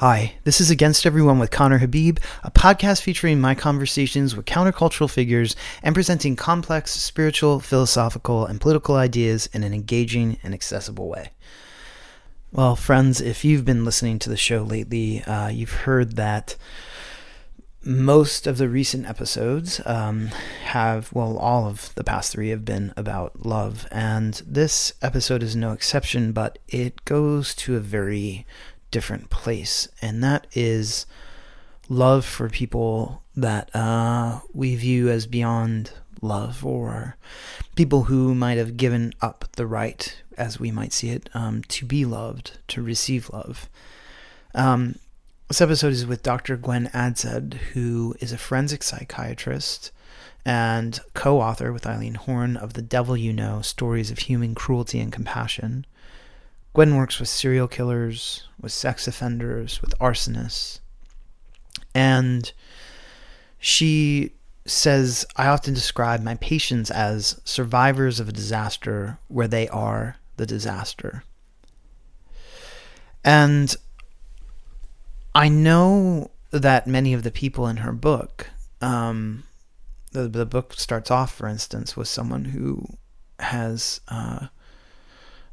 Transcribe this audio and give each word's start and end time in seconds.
Hi, 0.00 0.36
this 0.44 0.62
is 0.62 0.70
Against 0.70 1.04
Everyone 1.04 1.38
with 1.38 1.50
Conner 1.50 1.76
Habib, 1.76 2.20
a 2.42 2.50
podcast 2.50 3.02
featuring 3.02 3.38
my 3.38 3.54
conversations 3.54 4.34
with 4.34 4.46
countercultural 4.46 5.10
figures 5.10 5.54
and 5.82 5.94
presenting 5.94 6.36
complex 6.36 6.92
spiritual, 6.92 7.60
philosophical, 7.60 8.46
and 8.46 8.62
political 8.62 8.94
ideas 8.94 9.50
in 9.52 9.62
an 9.62 9.74
engaging 9.74 10.38
and 10.42 10.54
accessible 10.54 11.06
way. 11.06 11.32
Well, 12.50 12.76
friends, 12.76 13.20
if 13.20 13.44
you've 13.44 13.66
been 13.66 13.84
listening 13.84 14.18
to 14.20 14.30
the 14.30 14.38
show 14.38 14.62
lately, 14.62 15.22
uh, 15.24 15.48
you've 15.48 15.82
heard 15.82 16.16
that 16.16 16.56
most 17.84 18.46
of 18.46 18.56
the 18.56 18.70
recent 18.70 19.06
episodes 19.06 19.82
um, 19.84 20.28
have, 20.64 21.12
well, 21.12 21.36
all 21.36 21.66
of 21.66 21.94
the 21.94 22.04
past 22.04 22.32
three 22.32 22.48
have 22.48 22.64
been 22.64 22.94
about 22.96 23.44
love. 23.44 23.86
And 23.90 24.40
this 24.46 24.94
episode 25.02 25.42
is 25.42 25.54
no 25.54 25.72
exception, 25.72 26.32
but 26.32 26.58
it 26.68 27.04
goes 27.04 27.54
to 27.56 27.76
a 27.76 27.80
very 27.80 28.46
different 28.90 29.30
place, 29.30 29.88
and 30.00 30.22
that 30.24 30.46
is 30.52 31.06
love 31.88 32.24
for 32.24 32.48
people 32.48 33.22
that 33.36 33.74
uh, 33.74 34.40
we 34.52 34.76
view 34.76 35.08
as 35.08 35.26
beyond 35.26 35.92
love, 36.22 36.64
or 36.64 37.16
people 37.74 38.04
who 38.04 38.34
might 38.34 38.58
have 38.58 38.76
given 38.76 39.12
up 39.20 39.46
the 39.56 39.66
right, 39.66 40.16
as 40.36 40.60
we 40.60 40.70
might 40.70 40.92
see 40.92 41.10
it, 41.10 41.28
um, 41.34 41.62
to 41.64 41.84
be 41.84 42.04
loved, 42.04 42.58
to 42.68 42.82
receive 42.82 43.30
love. 43.30 43.68
Um, 44.54 44.96
this 45.48 45.60
episode 45.60 45.92
is 45.92 46.06
with 46.06 46.22
Dr. 46.22 46.56
Gwen 46.56 46.88
Adshead, 46.94 47.54
who 47.54 48.14
is 48.20 48.32
a 48.32 48.38
forensic 48.38 48.82
psychiatrist 48.82 49.90
and 50.44 51.00
co 51.14 51.40
author 51.40 51.72
with 51.72 51.86
Eileen 51.86 52.14
Horne 52.14 52.56
of 52.56 52.74
The 52.74 52.82
Devil 52.82 53.16
You 53.16 53.32
Know 53.32 53.60
Stories 53.60 54.10
of 54.10 54.20
Human 54.20 54.54
Cruelty 54.54 55.00
and 55.00 55.12
Compassion. 55.12 55.84
Gwen 56.72 56.94
works 56.94 57.18
with 57.18 57.28
serial 57.28 57.68
killers, 57.68 58.46
with 58.60 58.72
sex 58.72 59.06
offenders, 59.06 59.80
with 59.82 59.98
arsonists. 59.98 60.80
And 61.94 62.52
she 63.58 64.32
says, 64.66 65.26
I 65.36 65.46
often 65.48 65.74
describe 65.74 66.22
my 66.22 66.36
patients 66.36 66.90
as 66.90 67.40
survivors 67.44 68.20
of 68.20 68.28
a 68.28 68.32
disaster 68.32 69.18
where 69.28 69.48
they 69.48 69.68
are 69.68 70.16
the 70.36 70.46
disaster. 70.46 71.24
And 73.24 73.74
I 75.34 75.48
know 75.48 76.30
that 76.50 76.86
many 76.86 77.12
of 77.12 77.22
the 77.22 77.30
people 77.30 77.66
in 77.66 77.78
her 77.78 77.92
book, 77.92 78.48
um, 78.80 79.44
the, 80.12 80.28
the 80.28 80.46
book 80.46 80.74
starts 80.74 81.10
off, 81.10 81.34
for 81.34 81.46
instance, 81.46 81.96
with 81.96 82.08
someone 82.08 82.46
who 82.46 82.84
has 83.38 84.00
uh, 84.08 84.48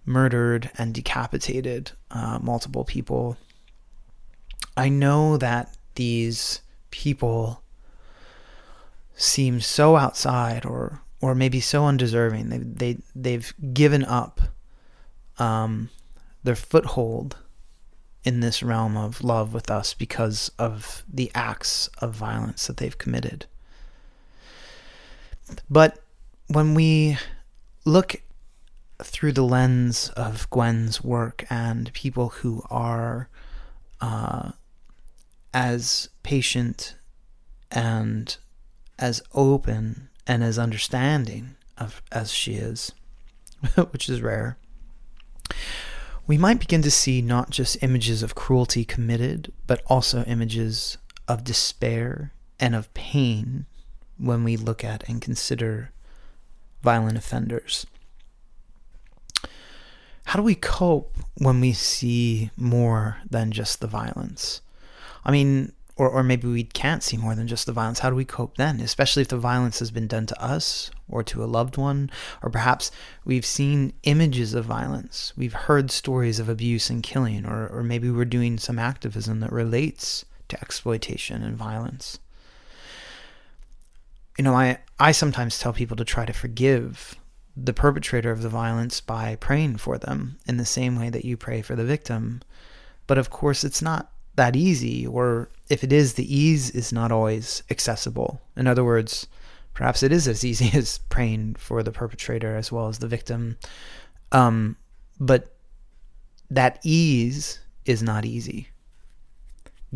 murdered 0.06 0.72
and 0.78 0.94
decapitated 0.94 1.92
uh, 2.12 2.40
multiple 2.42 2.84
people. 2.84 3.38
I 4.76 4.90
know 4.90 5.38
that 5.38 5.76
these 5.96 6.62
people 6.92 7.62
seem 9.16 9.60
so 9.60 9.96
outside 9.96 10.66
or 10.66 11.02
or 11.20 11.34
maybe 11.34 11.60
so 11.60 11.86
undeserving. 11.86 12.50
They 12.50 12.58
they 12.58 12.98
they've 13.16 13.54
given 13.74 14.04
up 14.06 14.42
um, 15.40 15.90
their 16.44 16.56
foothold 16.56 17.38
in 18.24 18.40
this 18.42 18.62
realm 18.62 18.98
of 18.98 19.24
love 19.24 19.54
with 19.54 19.72
us 19.72 19.94
because 19.94 20.52
of 20.60 21.04
the 21.12 21.32
acts 21.34 21.88
of 22.00 22.14
violence 22.14 22.68
that 22.68 22.78
they've 22.78 22.98
committed. 22.98 23.46
But 25.70 26.00
when 26.48 26.74
we 26.74 27.18
look 27.86 28.22
through 29.03 29.31
the 29.31 29.44
lens 29.44 30.09
of 30.16 30.50
Gwen's 30.50 31.03
work 31.03 31.45
and 31.50 31.94
people 31.94 32.30
who 32.30 32.64
are 32.70 33.30
uh, 34.02 34.52
as 35.54 36.09
patient 36.23 36.95
and 37.70 38.36
as 38.98 39.22
open 39.34 40.09
and 40.26 40.44
as 40.44 40.58
understanding 40.58 41.56
of 41.78 42.02
as 42.12 42.32
she 42.32 42.54
is, 42.54 42.92
which 43.92 44.10
is 44.10 44.22
rare, 44.22 44.58
we 46.26 46.38
might 46.38 46.60
begin 46.60 46.82
to 46.82 46.92
see 46.92 47.22
not 47.22 47.52
just 47.52 47.82
images 47.82 48.23
of 48.23 48.36
cruelty 48.36 48.83
committed, 48.83 49.54
but 49.67 49.82
also 49.88 50.23
images 50.23 50.98
of 51.27 51.43
despair 51.43 52.33
and 52.60 52.76
of 52.76 52.93
pain 52.93 53.66
when 54.17 54.43
we 54.43 54.58
look 54.58 54.83
at 54.83 55.08
and 55.08 55.22
consider 55.22 55.92
violent 56.82 57.17
offenders 57.17 57.86
how 60.27 60.36
do 60.36 60.43
we 60.43 60.55
cope 60.55 61.15
when 61.36 61.61
we 61.61 61.71
see 61.71 62.52
more 62.58 63.15
than 63.30 63.49
just 63.49 63.80
the 63.80 63.88
violence? 63.88 64.60
I 65.23 65.32
mean, 65.32 65.71
or, 65.95 66.10
or 66.10 66.21
maybe 66.21 66.49
we 66.49 66.65
can't 66.65 67.02
see 67.02 67.15
more 67.15 67.33
than 67.33 67.48
just 67.48 67.65
the 67.65 67.71
violence. 67.71 67.99
How 67.99 68.10
do 68.10 68.15
we 68.17 68.26
cope 68.26 68.58
then? 68.58 68.82
Especially 68.82 69.21
if 69.21 69.30
the 69.30 69.37
violence 69.37 69.80
has 69.80 69.89
been 69.89 70.05
done 70.05 70.26
to 70.26 70.43
us 70.43 70.92
or 71.08 71.23
to 71.23 71.42
a 71.42 71.48
loved 71.48 71.77
one, 71.77 72.11
or 72.43 72.49
perhaps 72.49 72.92
we've 73.23 73.45
seen 73.45 73.93
images 74.04 74.54
of 74.54 74.66
violence. 74.66 75.32
We've 75.37 75.54
heard 75.54 75.92
stories 75.92 76.39
of 76.39 76.49
abuse 76.49 76.89
and 76.89 77.02
killing, 77.02 77.45
or, 77.45 77.66
or 77.67 77.82
maybe 77.82 78.11
we're 78.11 78.26
doing 78.26 78.58
some 78.58 78.77
activism 78.77 79.39
that 79.39 79.54
relates 79.54 80.26
to 80.49 80.60
exploitation 80.60 81.42
and 81.42 81.55
violence. 81.55 82.20
You 84.37 84.43
know, 84.43 84.55
I, 84.55 84.80
I 84.99 85.14
sometimes 85.14 85.58
tell 85.58 85.71
people 85.71 85.95
to 85.95 86.04
try 86.04 86.26
to 86.26 86.33
forgive 86.33 87.16
the 87.60 87.73
perpetrator 87.73 88.32
of 88.32 88.44
the 88.44 88.50
violence 88.50 89.02
by 89.02 89.36
praying 89.38 89.78
for 89.78 89.98
them 89.98 90.38
in 90.45 90.58
the 90.58 90.66
same 90.66 91.00
way 91.00 91.10
that 91.10 91.26
you 91.26 91.36
pray 91.36 91.62
for 91.62 91.76
the 91.76 91.84
victim. 91.84 92.42
But 93.08 93.18
of 93.18 93.30
course, 93.30 93.64
it's 93.64 93.82
not 93.82 94.12
that 94.36 94.56
easy, 94.56 95.08
or 95.08 95.50
if 95.67 95.84
it 95.84 95.92
is, 95.92 96.14
the 96.14 96.36
ease 96.36 96.70
is 96.70 96.94
not 96.94 97.12
always 97.12 97.64
accessible. 97.72 98.42
In 98.56 98.67
other 98.67 98.84
words, 98.84 99.26
perhaps 99.73 100.04
it 100.04 100.12
is 100.12 100.28
as 100.28 100.46
easy 100.46 100.70
as 100.78 101.00
praying 101.10 101.56
for 101.56 101.82
the 101.82 101.92
perpetrator 101.92 102.56
as 102.56 102.72
well 102.72 102.88
as 102.88 103.00
the 103.00 103.08
victim. 103.08 103.58
Um, 104.32 104.78
but 105.20 105.56
that 106.52 106.80
ease 106.84 107.60
is 107.86 108.04
not 108.04 108.23
easy. 108.23 108.70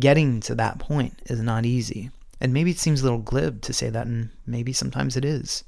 Getting 0.00 0.40
to 0.40 0.54
that 0.56 0.78
point 0.78 1.22
is 1.26 1.40
not 1.40 1.64
easy. 1.64 2.10
And 2.40 2.52
maybe 2.52 2.72
it 2.72 2.78
seems 2.78 3.00
a 3.00 3.04
little 3.04 3.20
glib 3.20 3.62
to 3.62 3.72
say 3.72 3.88
that, 3.88 4.06
and 4.06 4.30
maybe 4.46 4.72
sometimes 4.72 5.16
it 5.16 5.24
is. 5.24 5.62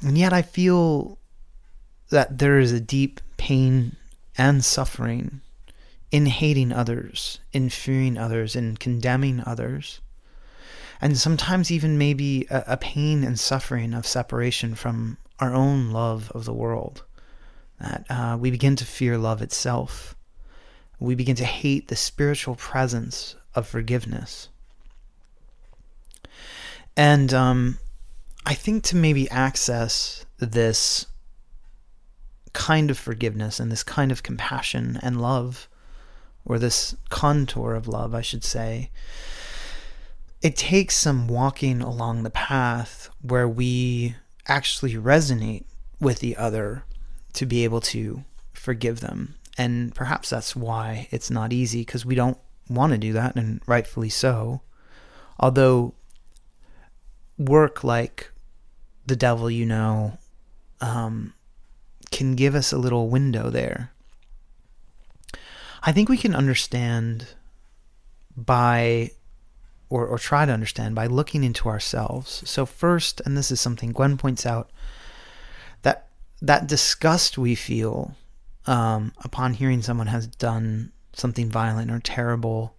And 0.00 0.16
yet 0.16 0.32
I 0.32 0.42
feel 0.42 1.18
that 2.10 2.38
there 2.38 2.58
is 2.58 2.72
a 2.72 2.80
deep 2.80 3.20
pain 3.36 3.96
and 4.36 4.64
suffering 4.64 5.40
in 6.10 6.26
hating 6.26 6.72
others, 6.72 7.40
in 7.52 7.68
fearing 7.68 8.16
others, 8.16 8.56
in 8.56 8.76
condemning 8.76 9.42
others. 9.44 10.00
And 11.00 11.18
sometimes 11.18 11.70
even 11.70 11.98
maybe 11.98 12.46
a, 12.50 12.64
a 12.68 12.76
pain 12.76 13.24
and 13.24 13.38
suffering 13.38 13.94
of 13.94 14.06
separation 14.06 14.74
from 14.74 15.18
our 15.38 15.54
own 15.54 15.90
love 15.90 16.32
of 16.34 16.44
the 16.44 16.54
world. 16.54 17.04
That 17.80 18.06
uh, 18.08 18.36
we 18.40 18.50
begin 18.50 18.74
to 18.76 18.84
fear 18.84 19.18
love 19.18 19.42
itself. 19.42 20.16
We 20.98 21.14
begin 21.14 21.36
to 21.36 21.44
hate 21.44 21.88
the 21.88 21.96
spiritual 21.96 22.56
presence 22.56 23.36
of 23.54 23.68
forgiveness. 23.68 24.48
And 26.96 27.32
um, 27.32 27.78
I 28.48 28.54
think 28.54 28.82
to 28.84 28.96
maybe 28.96 29.28
access 29.28 30.24
this 30.38 31.04
kind 32.54 32.90
of 32.90 32.96
forgiveness 32.96 33.60
and 33.60 33.70
this 33.70 33.82
kind 33.82 34.10
of 34.10 34.22
compassion 34.22 34.98
and 35.02 35.20
love, 35.20 35.68
or 36.46 36.58
this 36.58 36.96
contour 37.10 37.74
of 37.74 37.86
love, 37.86 38.14
I 38.14 38.22
should 38.22 38.42
say, 38.42 38.90
it 40.40 40.56
takes 40.56 40.96
some 40.96 41.28
walking 41.28 41.82
along 41.82 42.22
the 42.22 42.30
path 42.30 43.10
where 43.20 43.46
we 43.46 44.16
actually 44.46 44.94
resonate 44.94 45.64
with 46.00 46.20
the 46.20 46.34
other 46.34 46.84
to 47.34 47.44
be 47.44 47.64
able 47.64 47.82
to 47.82 48.24
forgive 48.54 49.00
them. 49.00 49.34
And 49.58 49.94
perhaps 49.94 50.30
that's 50.30 50.56
why 50.56 51.08
it's 51.10 51.30
not 51.30 51.52
easy 51.52 51.82
because 51.82 52.06
we 52.06 52.14
don't 52.14 52.38
want 52.66 52.92
to 52.92 52.98
do 52.98 53.12
that, 53.12 53.36
and 53.36 53.60
rightfully 53.66 54.08
so. 54.08 54.62
Although 55.38 55.92
work 57.36 57.84
like 57.84 58.32
the 59.08 59.16
devil 59.16 59.50
you 59.50 59.66
know 59.66 60.18
um, 60.80 61.34
can 62.10 62.34
give 62.34 62.54
us 62.54 62.72
a 62.72 62.78
little 62.78 63.08
window 63.08 63.50
there. 63.50 63.90
I 65.82 65.92
think 65.92 66.08
we 66.08 66.16
can 66.16 66.34
understand 66.34 67.28
by, 68.36 69.10
or, 69.88 70.06
or 70.06 70.18
try 70.18 70.44
to 70.44 70.52
understand 70.52 70.94
by 70.94 71.06
looking 71.06 71.44
into 71.44 71.68
ourselves. 71.68 72.42
So, 72.48 72.66
first, 72.66 73.20
and 73.24 73.36
this 73.36 73.50
is 73.50 73.60
something 73.60 73.92
Gwen 73.92 74.16
points 74.16 74.44
out, 74.44 74.70
that 75.82 76.08
that 76.40 76.66
disgust 76.66 77.38
we 77.38 77.54
feel 77.54 78.14
um, 78.66 79.12
upon 79.24 79.54
hearing 79.54 79.82
someone 79.82 80.08
has 80.08 80.26
done 80.26 80.92
something 81.12 81.50
violent 81.50 81.90
or 81.90 81.98
terrible, 81.98 82.74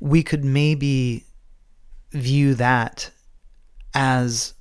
we 0.00 0.22
could 0.22 0.44
maybe 0.44 1.24
view 2.12 2.54
that 2.54 3.10
as 3.94 4.54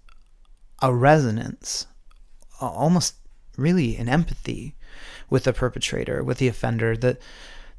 a 0.85 0.93
resonance, 0.93 1.87
almost 2.61 3.15
really 3.57 3.97
an 3.97 4.07
empathy 4.07 4.75
with 5.31 5.45
the 5.45 5.51
perpetrator, 5.51 6.23
with 6.23 6.37
the 6.37 6.47
offender, 6.47 6.95
that 6.95 7.19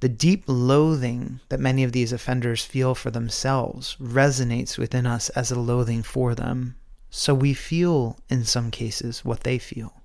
the 0.00 0.08
deep 0.08 0.42
loathing 0.48 1.38
that 1.48 1.60
many 1.60 1.84
of 1.84 1.92
these 1.92 2.12
offenders 2.12 2.64
feel 2.64 2.96
for 2.96 3.12
themselves 3.12 3.96
resonates 4.02 4.76
within 4.76 5.06
us 5.06 5.28
as 5.30 5.52
a 5.52 5.60
loathing 5.60 6.02
for 6.02 6.34
them. 6.34 6.74
So 7.08 7.32
we 7.32 7.54
feel, 7.54 8.18
in 8.28 8.44
some 8.44 8.72
cases, 8.72 9.24
what 9.24 9.44
they 9.44 9.58
feel. 9.58 10.02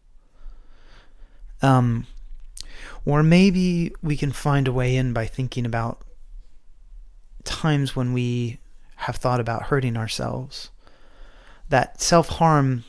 Um, 1.63 2.05
or 3.03 3.23
maybe 3.23 3.95
we 4.03 4.15
can 4.15 4.31
find 4.31 4.67
a 4.67 4.71
way 4.71 4.95
in 4.95 5.11
by 5.11 5.25
thinking 5.25 5.65
about 5.65 6.03
times 7.45 7.95
when 7.95 8.13
we 8.13 8.59
have 8.97 9.15
thought 9.15 9.39
about 9.39 9.63
hurting 9.63 9.97
ourselves. 9.97 10.69
That 11.69 11.99
self 11.99 12.29
harm, 12.29 12.83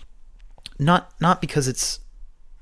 not 0.78 1.12
not 1.20 1.40
because 1.40 1.69
it's 1.69 2.00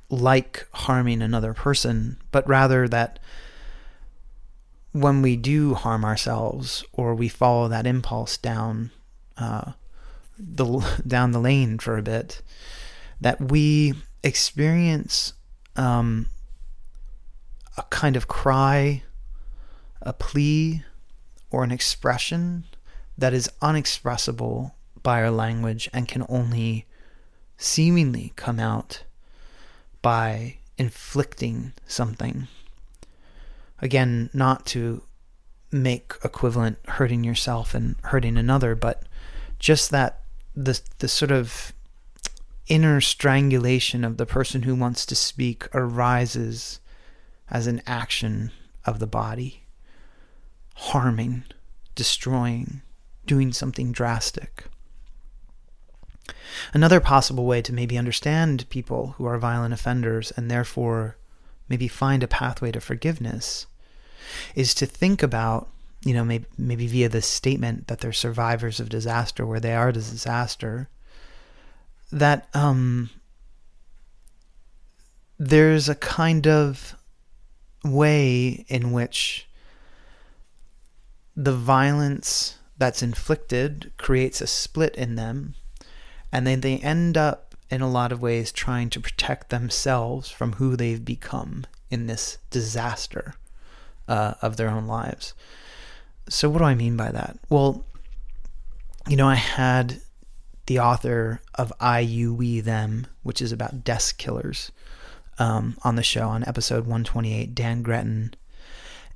like 0.08 0.66
harming 0.72 1.22
another 1.22 1.54
person, 1.54 2.16
but 2.32 2.46
rather 2.48 2.88
that 2.88 3.18
when 4.92 5.22
we 5.22 5.36
do 5.36 5.74
harm 5.74 6.04
ourselves 6.04 6.84
or 6.92 7.14
we 7.14 7.28
follow 7.28 7.68
that 7.68 7.86
impulse 7.86 8.36
down 8.36 8.90
uh, 9.36 9.72
the 10.38 10.64
down 11.06 11.32
the 11.32 11.38
lane 11.38 11.78
for 11.78 11.96
a 11.96 12.02
bit, 12.02 12.42
that 13.20 13.40
we 13.40 13.94
experience 14.22 15.32
um, 15.76 16.26
a 17.76 17.82
kind 17.84 18.16
of 18.16 18.28
cry, 18.28 19.02
a 20.02 20.12
plea, 20.12 20.82
or 21.50 21.64
an 21.64 21.70
expression 21.70 22.64
that 23.16 23.32
is 23.32 23.50
unexpressible 23.62 24.74
by 25.02 25.22
our 25.22 25.30
language 25.30 25.88
and 25.92 26.08
can 26.08 26.24
only 26.28 26.86
seemingly 27.60 28.32
come 28.36 28.58
out 28.58 29.04
by 30.00 30.56
inflicting 30.78 31.74
something. 31.86 32.48
Again, 33.80 34.30
not 34.32 34.64
to 34.66 35.02
make 35.70 36.14
equivalent 36.24 36.78
hurting 36.88 37.22
yourself 37.22 37.74
and 37.74 37.96
hurting 38.04 38.36
another, 38.36 38.74
but 38.74 39.04
just 39.58 39.90
that 39.90 40.22
the 40.56 40.80
the 40.98 41.08
sort 41.08 41.30
of 41.30 41.72
inner 42.66 43.00
strangulation 43.00 44.04
of 44.04 44.16
the 44.16 44.26
person 44.26 44.62
who 44.62 44.74
wants 44.74 45.04
to 45.04 45.14
speak 45.14 45.68
arises 45.74 46.80
as 47.50 47.66
an 47.66 47.82
action 47.86 48.50
of 48.86 49.00
the 49.00 49.06
body, 49.06 49.64
harming, 50.76 51.44
destroying, 51.94 52.80
doing 53.26 53.52
something 53.52 53.92
drastic. 53.92 54.64
Another 56.72 57.00
possible 57.00 57.46
way 57.46 57.62
to 57.62 57.72
maybe 57.72 57.98
understand 57.98 58.68
people 58.68 59.14
who 59.16 59.24
are 59.24 59.38
violent 59.38 59.74
offenders 59.74 60.30
and 60.32 60.50
therefore 60.50 61.16
maybe 61.68 61.88
find 61.88 62.22
a 62.22 62.28
pathway 62.28 62.72
to 62.72 62.80
forgiveness 62.80 63.66
is 64.54 64.74
to 64.74 64.86
think 64.86 65.22
about, 65.22 65.68
you 66.04 66.14
know, 66.14 66.24
maybe, 66.24 66.46
maybe 66.58 66.86
via 66.86 67.08
this 67.08 67.26
statement 67.26 67.86
that 67.88 68.00
they're 68.00 68.12
survivors 68.12 68.80
of 68.80 68.88
disaster, 68.88 69.46
where 69.46 69.60
they 69.60 69.74
are 69.74 69.92
disaster, 69.92 70.88
that 72.12 72.48
um, 72.54 73.10
there's 75.38 75.88
a 75.88 75.94
kind 75.94 76.46
of 76.46 76.96
way 77.84 78.64
in 78.68 78.92
which 78.92 79.48
the 81.36 81.54
violence 81.54 82.58
that's 82.76 83.02
inflicted 83.02 83.92
creates 83.96 84.40
a 84.40 84.46
split 84.46 84.94
in 84.96 85.14
them, 85.14 85.54
and 86.32 86.46
then 86.46 86.60
they 86.60 86.78
end 86.78 87.16
up 87.16 87.54
in 87.70 87.80
a 87.80 87.90
lot 87.90 88.12
of 88.12 88.22
ways 88.22 88.50
trying 88.50 88.90
to 88.90 89.00
protect 89.00 89.50
themselves 89.50 90.30
from 90.30 90.54
who 90.54 90.76
they've 90.76 91.04
become 91.04 91.64
in 91.90 92.06
this 92.06 92.38
disaster 92.50 93.34
uh, 94.08 94.34
of 94.42 94.56
their 94.56 94.68
own 94.68 94.86
lives. 94.86 95.34
So, 96.28 96.48
what 96.48 96.58
do 96.58 96.64
I 96.64 96.74
mean 96.74 96.96
by 96.96 97.10
that? 97.10 97.38
Well, 97.48 97.84
you 99.08 99.16
know, 99.16 99.28
I 99.28 99.36
had 99.36 100.00
the 100.66 100.78
author 100.78 101.40
of 101.54 101.72
I, 101.80 102.00
You, 102.00 102.32
We, 102.34 102.60
Them, 102.60 103.06
which 103.22 103.42
is 103.42 103.50
about 103.50 103.82
desk 103.82 104.18
killers, 104.18 104.70
um, 105.38 105.76
on 105.82 105.96
the 105.96 106.02
show 106.02 106.28
on 106.28 106.44
episode 106.46 106.86
128, 106.86 107.54
Dan 107.54 107.82
Gretton. 107.82 108.34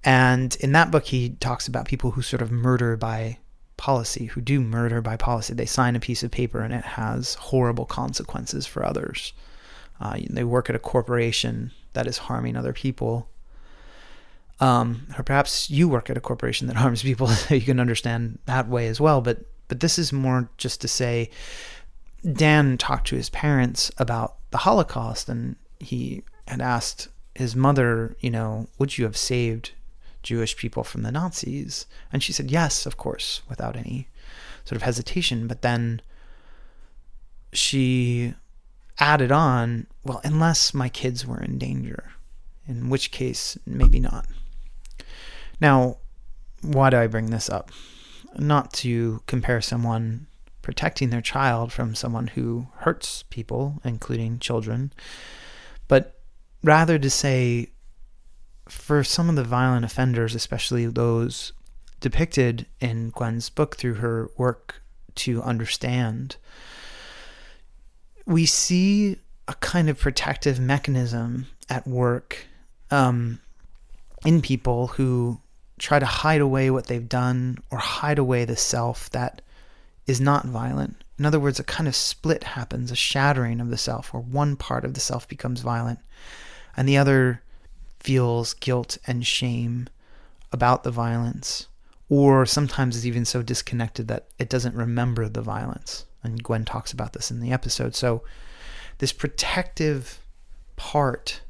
And 0.03 0.57
in 0.57 0.73
that 0.73 0.91
book, 0.91 1.05
he 1.05 1.31
talks 1.31 1.69
about 1.69 1.87
people 1.87 2.13
who 2.13 2.23
sort 2.23 2.43
of 2.43 2.51
murder 2.51 2.97
by 2.97 3.39
policy, 3.77 4.27
who 4.27 4.41
do 4.41 4.61
murder 4.61 5.01
by 5.01 5.17
policy. 5.17 5.55
They 5.55 5.67
sign 5.67 5.97
a 5.97 6.01
piece 6.01 6.23
of 6.23 6.31
paper 6.31 6.61
and 6.61 6.73
it 6.73 6.85
has 6.85 7.35
horrible 7.35 7.87
consequences 7.87 8.67
for 8.67 8.85
others. 8.85 9.33
Uh, 10.01 10.19
they 10.29 10.45
work 10.45 10.69
at 10.69 10.77
a 10.77 10.81
corporation 10.81 11.71
that 11.93 12.07
is 12.07 12.19
harming 12.19 12.57
other 12.57 12.73
people. 12.73 13.29
Um, 14.61 15.07
or 15.19 15.25
perhaps 15.25 15.71
you 15.71 15.89
work 15.89 16.11
at 16.11 16.17
a 16.17 16.21
corporation 16.21 16.69
that 16.69 16.77
harms 16.85 17.03
people, 17.03 17.29
so 17.29 17.55
you 17.55 17.63
can 17.63 17.81
understand 17.81 18.39
that 18.47 18.69
way 18.69 18.87
as 18.89 19.01
well. 19.01 19.21
But 19.21 19.45
but 19.67 19.81
this 19.81 19.99
is 19.99 20.13
more 20.13 20.51
just 20.59 20.81
to 20.83 20.89
say, 20.89 21.31
Dan 22.31 22.77
talked 22.77 23.07
to 23.09 23.17
his 23.17 23.31
parents 23.31 23.91
about 23.99 24.37
the 24.51 24.59
Holocaust, 24.59 25.29
and 25.29 25.57
he 25.81 26.23
had 26.47 26.61
asked 26.61 27.09
his 27.35 27.57
mother, 27.57 28.17
you 28.21 28.31
know, 28.31 28.69
would 28.79 28.97
you 28.97 29.05
have 29.05 29.17
saved 29.17 29.73
Jewish 30.25 30.57
people 30.57 30.83
from 30.83 31.03
the 31.03 31.13
Nazis? 31.13 31.87
And 32.13 32.23
she 32.23 32.33
said, 32.33 32.51
yes, 32.51 32.87
of 32.87 32.97
course, 32.97 33.43
without 33.49 33.77
any 33.77 34.09
sort 34.65 34.77
of 34.77 34.83
hesitation. 34.83 35.47
But 35.47 35.63
then 35.63 36.03
she 37.53 38.35
added 38.99 39.31
on, 39.31 39.87
well, 40.05 40.21
unless 40.25 40.75
my 40.75 40.89
kids 40.89 41.25
were 41.25 41.41
in 41.41 41.59
danger, 41.59 42.13
in 42.67 42.91
which 42.91 43.13
case, 43.13 43.57
maybe 43.65 44.01
not. 44.01 44.27
Now, 45.61 45.99
why 46.63 46.91
do 46.91 46.97
I 46.97 47.07
bring 47.07 47.31
this 47.31 47.49
up? 47.49 47.71
Not 48.37 48.73
to 48.75 49.23
compare 49.27 49.61
someone 49.61 50.27
protecting 50.63 51.11
their 51.11 51.21
child 51.21 51.73
from 51.73 51.95
someone 51.95 52.29
who 52.29 52.67
hurts 52.79 53.23
people, 53.29 53.81
including 53.85 54.39
children, 54.39 54.93
but 55.89 56.19
rather 56.63 56.99
to 56.99 57.11
say 57.11 57.69
for 58.69 59.05
some 59.05 59.29
of 59.29 59.37
the 59.37 59.45
violent 59.45 59.85
offenders, 59.85 60.35
especially 60.35 60.87
those 60.87 61.53
depicted 62.01 62.67
in 62.81 63.11
Gwen's 63.11 63.51
book 63.51 63.77
through 63.77 63.95
her 63.95 64.31
work 64.37 64.83
to 65.17 65.43
understand, 65.43 66.37
we 68.27 68.47
see 68.47 69.19
a 69.47 69.55
kind 69.55 69.89
of 69.89 69.99
protective 69.99 70.59
mechanism 70.59 71.47
at 71.69 71.87
work 71.87 72.47
um, 72.91 73.41
in 74.25 74.41
people 74.41 74.89
who 74.89 75.41
try 75.79 75.99
to 75.99 76.07
hide 76.07 76.41
away 76.41 76.71
what 76.71 76.87
they've 76.87 77.09
done 77.09 77.59
or 77.71 77.79
hide 77.79 78.19
away 78.19 78.45
the 78.45 78.57
self 78.57 79.11
that 79.11 79.43
is 80.07 80.21
not 80.21 80.47
violent. 80.47 80.97
In 81.19 81.27
other 81.27 81.41
words, 81.41 81.61
a 81.61 81.65
kind 81.65 81.87
of 81.87 81.95
split 81.95 82.45
happens, 82.45 82.91
a 82.91 82.97
shattering 82.97 83.61
of 83.61 83.71
the 83.71 83.77
self, 83.77 84.13
where 84.13 84.23
one 84.23 84.57
part 84.57 84.85
of 84.85 84.95
the 84.95 85.01
self 85.01 85.29
becomes 85.29 85.61
violent 85.61 85.99
and 86.77 86.89
the 86.89 86.97
other 86.97 87.43
feels 88.05 88.53
guilt 88.55 88.99
and 89.07 89.27
shame 89.27 89.89
about 90.53 90.85
the 90.85 90.91
violence, 90.91 91.69
or 92.09 92.45
sometimes 92.45 92.97
is 92.97 93.07
even 93.07 93.25
so 93.25 93.43
disconnected 93.43 94.07
that 94.09 94.27
it 94.39 94.51
doesn't 94.51 94.77
remember 94.77 95.29
the 95.29 95.43
violence. 95.43 96.05
And 96.23 96.43
Gwen 96.43 96.65
talks 96.65 96.93
about 96.93 97.15
this 97.15 97.31
in 97.31 97.41
the 97.41 97.51
episode. 97.51 97.95
So, 97.95 98.23
this 98.99 99.13
protective 99.13 100.21
part 100.77 101.41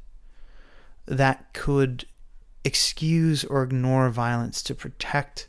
that 1.07 1.53
could 1.53 2.07
excuse 2.65 3.45
or 3.45 3.63
ignore 3.63 4.09
violence 4.09 4.63
to 4.63 4.75
protect 4.75 5.49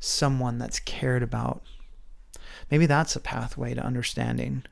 someone 0.00 0.58
that's 0.58 0.80
cared 0.80 1.22
about. 1.22 1.62
Maybe 2.70 2.86
that's 2.86 3.14
a 3.14 3.20
pathway 3.20 3.74
to 3.74 3.84
understanding. 3.84 4.64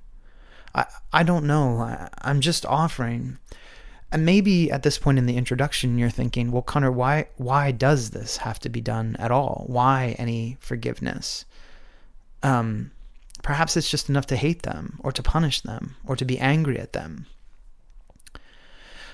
I, 0.74 0.86
I 1.12 1.22
don't 1.22 1.46
know. 1.46 1.78
I, 1.78 2.08
I'm 2.22 2.40
just 2.40 2.66
offering. 2.66 3.38
And 4.10 4.24
maybe 4.24 4.70
at 4.70 4.82
this 4.82 4.98
point 4.98 5.18
in 5.18 5.26
the 5.26 5.36
introduction, 5.36 5.98
you're 5.98 6.08
thinking, 6.08 6.50
well, 6.50 6.62
Conner, 6.62 6.90
why, 6.90 7.26
why 7.36 7.72
does 7.72 8.10
this 8.10 8.38
have 8.38 8.58
to 8.60 8.68
be 8.68 8.80
done 8.80 9.16
at 9.18 9.30
all? 9.30 9.64
Why 9.66 10.16
any 10.18 10.56
forgiveness? 10.60 11.44
Um, 12.42 12.92
perhaps 13.42 13.76
it's 13.76 13.90
just 13.90 14.08
enough 14.08 14.26
to 14.26 14.36
hate 14.36 14.62
them 14.62 14.98
or 15.02 15.12
to 15.12 15.22
punish 15.22 15.60
them 15.60 15.96
or 16.06 16.16
to 16.16 16.24
be 16.24 16.38
angry 16.38 16.78
at 16.78 16.94
them. 16.94 17.26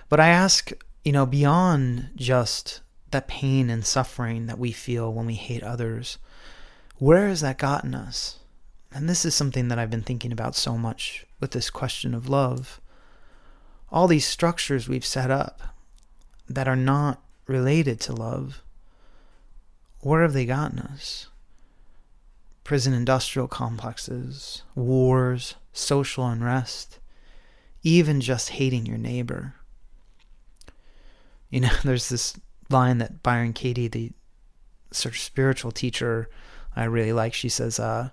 But 0.08 0.20
I 0.20 0.28
ask 0.28 0.70
you 1.04 1.12
know, 1.12 1.26
beyond 1.26 2.10
just 2.16 2.80
that 3.10 3.28
pain 3.28 3.70
and 3.70 3.84
suffering 3.84 4.46
that 4.46 4.58
we 4.58 4.72
feel 4.72 5.12
when 5.12 5.26
we 5.26 5.34
hate 5.34 5.62
others, 5.62 6.18
where 6.96 7.28
has 7.28 7.42
that 7.42 7.58
gotten 7.58 7.94
us? 7.94 8.38
And 8.90 9.08
this 9.08 9.24
is 9.24 9.34
something 9.34 9.68
that 9.68 9.78
I've 9.78 9.90
been 9.90 10.02
thinking 10.02 10.32
about 10.32 10.56
so 10.56 10.78
much 10.78 11.26
with 11.40 11.50
this 11.50 11.68
question 11.68 12.14
of 12.14 12.28
love. 12.28 12.80
All 13.94 14.06
these 14.06 14.26
structures 14.26 14.88
we've 14.88 15.06
set 15.06 15.30
up 15.30 15.62
that 16.50 16.68
are 16.68 16.76
not 16.76 17.22
related 17.46 17.98
to 18.00 18.12
love, 18.12 18.62
where 20.00 20.20
have 20.20 20.34
they 20.34 20.44
gotten 20.44 20.80
us? 20.80 21.28
Prison 22.62 22.92
industrial 22.92 23.48
complexes, 23.48 24.62
wars, 24.74 25.54
social 25.72 26.26
unrest, 26.26 26.98
even 27.82 28.20
just 28.20 28.50
hating 28.50 28.84
your 28.84 28.98
neighbor 28.98 29.54
you 31.54 31.60
know, 31.60 31.70
there's 31.84 32.08
this 32.08 32.34
line 32.68 32.98
that 32.98 33.22
Byron 33.22 33.52
Katie, 33.52 33.88
the 33.88 34.10
sort 34.90 35.14
of 35.14 35.20
spiritual 35.20 35.70
teacher 35.70 36.28
I 36.74 36.84
really 36.84 37.12
like, 37.12 37.32
she 37.32 37.48
says, 37.48 37.78
uh, 37.78 38.10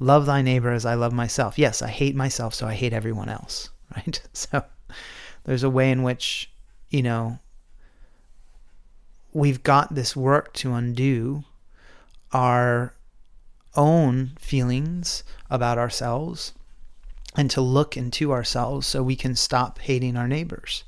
love 0.00 0.26
thy 0.26 0.42
neighbor 0.42 0.72
as 0.72 0.84
I 0.84 0.94
love 0.94 1.12
myself. 1.12 1.56
Yes, 1.56 1.82
I 1.82 1.88
hate 1.88 2.16
myself, 2.16 2.52
so 2.52 2.66
I 2.66 2.74
hate 2.74 2.92
everyone 2.92 3.28
else, 3.28 3.70
right? 3.96 4.20
So 4.32 4.64
there's 5.44 5.62
a 5.62 5.70
way 5.70 5.90
in 5.90 6.02
which, 6.02 6.50
you 6.90 7.02
know, 7.02 7.38
we've 9.32 9.62
got 9.62 9.94
this 9.94 10.16
work 10.16 10.52
to 10.54 10.72
undo 10.74 11.44
our 12.32 12.94
own 13.76 14.32
feelings 14.38 15.22
about 15.48 15.78
ourselves 15.78 16.52
and 17.36 17.50
to 17.50 17.60
look 17.60 17.96
into 17.96 18.32
ourselves 18.32 18.86
so 18.86 19.02
we 19.02 19.16
can 19.16 19.34
stop 19.34 19.78
hating 19.78 20.16
our 20.16 20.26
neighbors. 20.26 20.84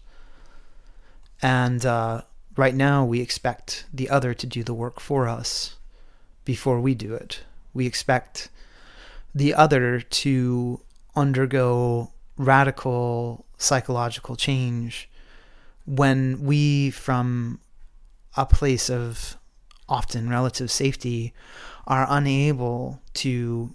And 1.41 1.85
uh, 1.87 2.23
right 2.57 2.75
now, 2.75 3.05
we 3.05 3.21
expect 3.21 3.87
the 3.93 4.11
other 4.11 4.35
to 4.35 4.47
do 4.47 4.63
the 4.63 4.75
work 4.75 5.01
for 5.01 5.29
us 5.29 5.77
before 6.45 6.81
we 6.81 6.95
do 6.95 7.15
it. 7.15 7.41
We 7.73 7.87
expect 7.87 8.49
the 9.35 9.55
other 9.55 10.01
to 10.01 10.81
undergo 11.15 12.11
radical 12.37 13.47
psychological 13.63 14.37
change 14.37 15.09
when 15.87 16.43
we, 16.43 16.91
from 16.91 17.61
a 18.37 18.47
place 18.47 18.89
of 18.89 19.37
often 19.89 20.29
relative 20.29 20.71
safety, 20.71 21.33
are 21.87 22.07
unable 22.09 23.01
to 23.15 23.75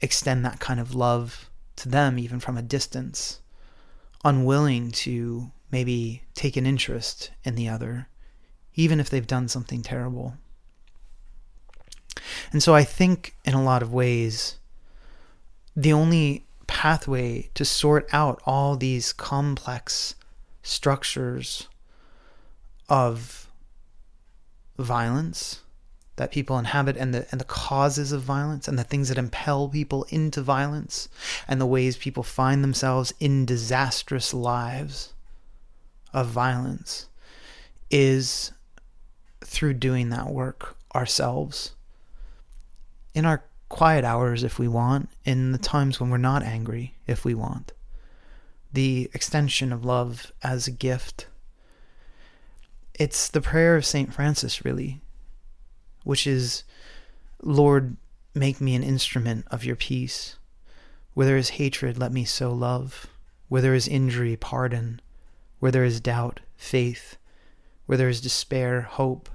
extend 0.00 0.44
that 0.44 0.60
kind 0.60 0.80
of 0.80 0.94
love 0.94 1.50
to 1.76 1.88
them, 1.88 2.18
even 2.18 2.40
from 2.40 2.56
a 2.56 2.62
distance, 2.62 3.40
unwilling 4.24 4.90
to 4.90 5.50
maybe 5.70 6.22
take 6.34 6.56
an 6.56 6.66
interest 6.66 7.30
in 7.44 7.54
the 7.54 7.68
other, 7.68 8.08
even 8.74 9.00
if 9.00 9.10
they've 9.10 9.26
done 9.26 9.48
something 9.48 9.82
terrible. 9.82 10.34
And 12.52 12.62
so 12.62 12.74
I 12.74 12.84
think, 12.84 13.34
in 13.44 13.54
a 13.54 13.62
lot 13.62 13.82
of 13.82 13.92
ways, 13.92 14.56
the 15.76 15.92
only 15.92 16.44
pathway 16.68 17.50
to 17.54 17.64
sort 17.64 18.08
out 18.12 18.40
all 18.46 18.76
these 18.76 19.12
complex 19.12 20.14
structures 20.62 21.66
of 22.88 23.50
violence 24.78 25.62
that 26.16 26.30
people 26.30 26.58
inhabit 26.58 26.96
and 26.96 27.12
the 27.14 27.26
and 27.30 27.40
the 27.40 27.44
causes 27.44 28.12
of 28.12 28.22
violence 28.22 28.68
and 28.68 28.78
the 28.78 28.84
things 28.84 29.08
that 29.08 29.18
impel 29.18 29.68
people 29.68 30.04
into 30.10 30.42
violence 30.42 31.08
and 31.48 31.60
the 31.60 31.66
ways 31.66 31.96
people 31.96 32.22
find 32.22 32.62
themselves 32.62 33.12
in 33.18 33.44
disastrous 33.44 34.34
lives 34.34 35.14
of 36.12 36.26
violence 36.28 37.08
is 37.90 38.52
through 39.40 39.74
doing 39.74 40.10
that 40.10 40.28
work 40.28 40.76
ourselves. 40.94 41.74
In 43.14 43.24
our 43.24 43.44
quiet 43.68 44.04
hours 44.04 44.42
if 44.42 44.58
we 44.58 44.68
want 44.68 45.08
in 45.24 45.52
the 45.52 45.58
times 45.58 46.00
when 46.00 46.10
we're 46.10 46.16
not 46.16 46.42
angry 46.42 46.94
if 47.06 47.24
we 47.24 47.34
want 47.34 47.72
the 48.72 49.10
extension 49.12 49.72
of 49.72 49.84
love 49.84 50.32
as 50.42 50.66
a 50.66 50.70
gift 50.72 51.26
it's 52.94 53.28
the 53.28 53.40
prayer 53.40 53.76
of 53.76 53.86
St. 53.86 54.12
Francis 54.12 54.64
really 54.64 55.00
which 56.08 56.26
is, 56.26 56.64
Lord, 57.42 57.98
make 58.34 58.62
me 58.62 58.74
an 58.74 58.82
instrument 58.82 59.46
of 59.50 59.62
your 59.62 59.76
peace. 59.76 60.36
Where 61.12 61.26
there 61.26 61.36
is 61.36 61.50
hatred, 61.50 61.98
let 61.98 62.12
me 62.12 62.24
sow 62.24 62.50
love. 62.50 63.08
Where 63.48 63.60
there 63.60 63.74
is 63.74 63.86
injury, 63.86 64.34
pardon. 64.34 65.02
Where 65.58 65.70
there 65.70 65.84
is 65.84 66.00
doubt, 66.00 66.40
faith. 66.56 67.18
Where 67.84 67.98
there 67.98 68.08
is 68.08 68.22
despair, 68.22 68.80
hope. 68.80 69.28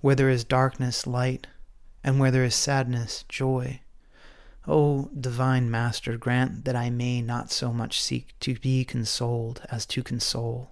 Where 0.00 0.14
there 0.14 0.30
is 0.30 0.42
darkness, 0.42 1.06
light. 1.06 1.48
And 2.02 2.18
where 2.18 2.30
there 2.30 2.44
is 2.44 2.54
sadness, 2.54 3.24
joy. 3.28 3.80
O 4.66 5.10
divine 5.18 5.70
Master, 5.70 6.16
grant 6.16 6.64
that 6.64 6.76
I 6.76 6.90
may 6.90 7.22
not 7.22 7.50
so 7.50 7.72
much 7.72 8.00
seek 8.00 8.38
to 8.40 8.54
be 8.54 8.84
consoled 8.84 9.62
as 9.70 9.86
to 9.86 10.02
console, 10.02 10.70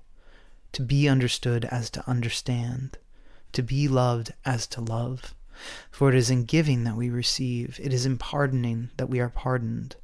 to 0.73 0.83
be 0.83 1.09
understood 1.09 1.65
as 1.67 1.91
to 1.91 2.09
understand 2.09 2.99
to 3.53 3.63
be 3.63 3.89
loved 3.89 4.33
as 4.45 4.67
to 4.69 4.81
love. 4.81 5.35
For 5.91 6.09
it 6.09 6.15
is 6.15 6.31
in 6.31 6.45
giving 6.45 6.85
that 6.85 6.97
we 6.97 7.11
receive, 7.11 7.81
it 7.83 7.93
is 7.93 8.07
in 8.07 8.19
pardoning 8.19 8.91
that 8.97 9.09
we 9.09 9.19
are 9.19 9.29
pardoned, 9.29 9.97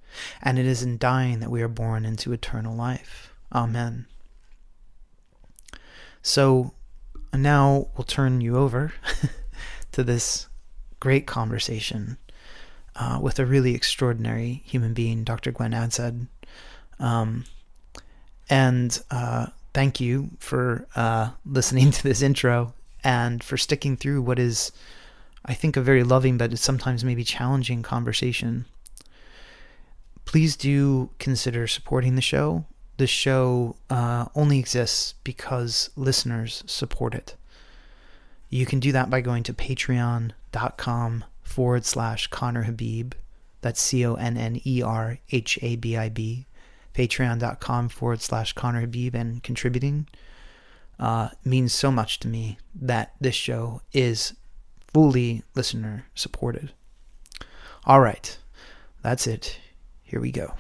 and 0.42 0.58
it 0.58 0.66
is 0.66 0.82
in 0.82 0.98
dying 0.98 1.40
that 1.40 1.50
we 1.50 1.62
are 1.62 1.68
born 1.68 2.04
into 2.04 2.32
eternal 2.32 2.74
life. 2.74 3.32
Amen. 3.52 4.06
So 6.22 6.74
now 7.32 7.88
we'll 7.96 8.04
turn 8.04 8.40
you 8.40 8.56
over 8.56 8.92
to 9.92 10.02
this 10.02 10.48
great 11.04 11.26
conversation 11.26 12.16
uh, 12.96 13.18
with 13.20 13.38
a 13.38 13.44
really 13.44 13.74
extraordinary 13.74 14.62
human 14.64 14.94
being, 14.94 15.22
Dr. 15.22 15.52
Gwen 15.52 15.72
Adshead. 15.72 16.28
Um, 16.98 17.44
and 18.48 18.98
uh, 19.10 19.48
thank 19.74 20.00
you 20.00 20.30
for 20.38 20.86
uh, 20.96 21.28
listening 21.44 21.90
to 21.90 22.02
this 22.02 22.22
intro 22.22 22.72
and 23.02 23.44
for 23.44 23.58
sticking 23.58 23.98
through 23.98 24.22
what 24.22 24.38
is, 24.38 24.72
I 25.44 25.52
think, 25.52 25.76
a 25.76 25.82
very 25.82 26.04
loving 26.04 26.38
but 26.38 26.58
sometimes 26.58 27.04
maybe 27.04 27.22
challenging 27.22 27.82
conversation. 27.82 28.64
Please 30.24 30.56
do 30.56 31.10
consider 31.18 31.66
supporting 31.66 32.14
the 32.14 32.22
show. 32.22 32.64
The 32.96 33.06
show 33.06 33.76
uh, 33.90 34.24
only 34.34 34.58
exists 34.58 35.16
because 35.22 35.90
listeners 35.96 36.64
support 36.66 37.14
it. 37.14 37.36
You 38.54 38.66
can 38.66 38.78
do 38.78 38.92
that 38.92 39.10
by 39.10 39.20
going 39.20 39.42
to 39.42 39.52
patreon.com 39.52 41.24
forward 41.42 41.84
slash 41.84 42.28
Conner 42.28 42.62
Habib. 42.62 43.14
That's 43.62 43.80
C 43.80 44.06
O 44.06 44.14
N 44.14 44.36
N 44.36 44.60
E 44.64 44.80
R 44.80 45.18
H 45.32 45.58
A 45.60 45.74
B 45.74 45.96
I 45.96 46.08
B. 46.08 46.46
Patreon.com 46.94 47.88
forward 47.88 48.20
slash 48.20 48.52
Conner 48.52 48.82
Habib 48.82 49.16
and 49.16 49.42
contributing 49.42 50.06
uh, 51.00 51.30
means 51.44 51.72
so 51.72 51.90
much 51.90 52.20
to 52.20 52.28
me 52.28 52.58
that 52.76 53.14
this 53.20 53.34
show 53.34 53.82
is 53.92 54.34
fully 54.86 55.42
listener 55.56 56.06
supported. 56.14 56.70
All 57.84 57.98
right, 57.98 58.38
that's 59.02 59.26
it. 59.26 59.58
Here 60.04 60.20
we 60.20 60.30
go. 60.30 60.54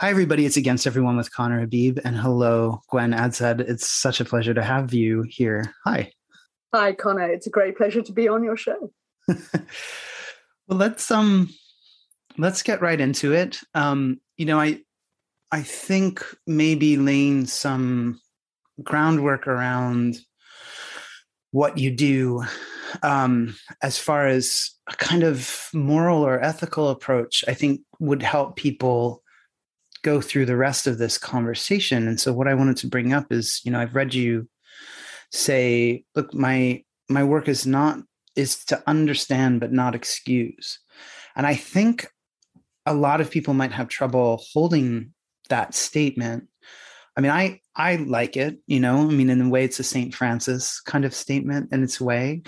Hi, 0.00 0.10
everybody. 0.10 0.46
It's 0.46 0.56
Against 0.56 0.86
Everyone 0.86 1.16
with 1.16 1.32
Conner 1.32 1.58
Habib. 1.58 1.98
And 2.04 2.16
hello, 2.16 2.82
Gwen 2.88 3.10
Adshead. 3.10 3.58
It's 3.58 3.88
such 3.88 4.20
a 4.20 4.24
pleasure 4.24 4.54
to 4.54 4.62
have 4.62 4.94
you 4.94 5.22
here. 5.28 5.74
Hi. 5.84 6.12
Hi, 6.72 6.92
Conner. 6.92 7.28
It's 7.28 7.48
a 7.48 7.50
great 7.50 7.76
pleasure 7.76 8.00
to 8.02 8.12
be 8.12 8.28
on 8.28 8.44
your 8.44 8.56
show. 8.56 8.92
well, 9.26 10.78
let's 10.78 11.10
um 11.10 11.50
let's 12.36 12.62
get 12.62 12.80
right 12.80 13.00
into 13.00 13.32
it. 13.32 13.58
Um, 13.74 14.20
you 14.36 14.46
know, 14.46 14.60
I 14.60 14.82
I 15.50 15.62
think 15.62 16.24
maybe 16.46 16.96
laying 16.96 17.46
some 17.46 18.20
groundwork 18.80 19.48
around 19.48 20.18
what 21.50 21.76
you 21.76 21.90
do 21.90 22.44
um, 23.02 23.56
as 23.82 23.98
far 23.98 24.28
as 24.28 24.70
a 24.88 24.94
kind 24.94 25.24
of 25.24 25.70
moral 25.74 26.24
or 26.24 26.40
ethical 26.40 26.88
approach, 26.88 27.44
I 27.48 27.54
think 27.54 27.80
would 27.98 28.22
help 28.22 28.54
people 28.54 29.24
go 30.02 30.20
through 30.20 30.46
the 30.46 30.56
rest 30.56 30.86
of 30.86 30.98
this 30.98 31.18
conversation. 31.18 32.08
And 32.08 32.20
so 32.20 32.32
what 32.32 32.48
I 32.48 32.54
wanted 32.54 32.76
to 32.78 32.88
bring 32.88 33.12
up 33.12 33.32
is, 33.32 33.60
you 33.64 33.70
know, 33.70 33.80
I've 33.80 33.94
read 33.94 34.14
you 34.14 34.48
say, 35.32 36.04
look, 36.14 36.32
my 36.34 36.82
my 37.08 37.24
work 37.24 37.48
is 37.48 37.66
not 37.66 38.00
is 38.36 38.64
to 38.66 38.82
understand 38.86 39.60
but 39.60 39.72
not 39.72 39.94
excuse. 39.94 40.78
And 41.36 41.46
I 41.46 41.54
think 41.54 42.08
a 42.86 42.94
lot 42.94 43.20
of 43.20 43.30
people 43.30 43.54
might 43.54 43.72
have 43.72 43.88
trouble 43.88 44.42
holding 44.52 45.12
that 45.48 45.74
statement. 45.74 46.48
I 47.16 47.20
mean, 47.20 47.30
I 47.30 47.60
I 47.74 47.96
like 47.96 48.36
it, 48.36 48.58
you 48.66 48.80
know. 48.80 49.08
I 49.08 49.12
mean, 49.12 49.30
in 49.30 49.40
a 49.40 49.48
way, 49.48 49.64
it's 49.64 49.80
a 49.80 49.84
Saint 49.84 50.14
Francis 50.14 50.80
kind 50.80 51.04
of 51.04 51.14
statement 51.14 51.72
in 51.72 51.82
its 51.82 52.00
way, 52.00 52.42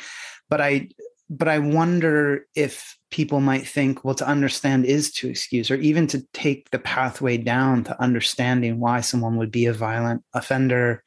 but 0.49 0.61
I 0.61 0.89
but 1.31 1.47
I 1.47 1.61
wonder 1.61 2.47
if 2.57 2.99
people 3.13 3.41
might 3.41 3.65
think, 3.67 4.05
well, 4.05 4.17
to 4.17 4.27
understand 4.27 4.85
is 4.85 5.13
to 5.13 5.29
excuse, 5.29 5.71
or 5.71 5.77
even 5.77 6.09
to 6.09 6.27
take 6.33 6.71
the 6.71 6.81
pathway 6.81 7.37
down 7.37 7.85
to 7.85 8.03
understanding 8.03 8.81
why 8.81 9.01
someone 9.01 9.37
would 9.37 9.53
be 9.53 9.67
a 9.67 9.73
violent 9.73 10.25
offender, 10.35 11.05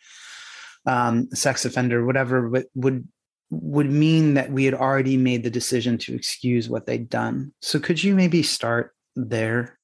um, 0.86 1.28
sex 1.34 1.66
offender, 1.66 2.06
whatever, 2.06 2.50
would 2.74 3.08
would 3.52 3.92
mean 3.92 4.34
that 4.34 4.52
we 4.52 4.66
had 4.66 4.74
already 4.74 5.16
made 5.16 5.44
the 5.44 5.50
decision 5.50 5.98
to 6.00 6.16
excuse 6.16 6.70
what 6.70 6.88
they'd 6.88 7.10
done. 7.10 7.54
So, 7.62 7.78
could 7.80 8.02
you 8.02 8.16
maybe 8.16 8.44
start 8.44 8.96
there? 9.16 9.78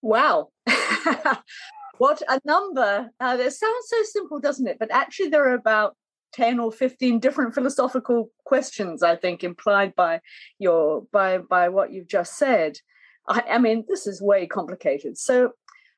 Wow. 0.00 0.48
what 1.98 2.22
a 2.28 2.40
number. 2.44 3.10
Uh, 3.20 3.36
that 3.36 3.52
sounds 3.52 3.86
so 3.88 4.02
simple, 4.04 4.40
doesn't 4.40 4.66
it? 4.66 4.78
But 4.80 4.90
actually, 4.90 5.28
there 5.28 5.48
are 5.48 5.54
about 5.54 5.96
10 6.34 6.58
or 6.58 6.72
15 6.72 7.20
different 7.20 7.54
philosophical 7.54 8.30
questions, 8.44 9.02
I 9.02 9.16
think, 9.16 9.44
implied 9.44 9.94
by 9.94 10.20
your 10.58 11.06
by 11.12 11.38
by 11.38 11.68
what 11.68 11.92
you've 11.92 12.08
just 12.08 12.36
said. 12.36 12.78
I, 13.28 13.42
I 13.52 13.58
mean, 13.58 13.84
this 13.88 14.06
is 14.06 14.20
way 14.20 14.46
complicated. 14.46 15.16
So 15.16 15.52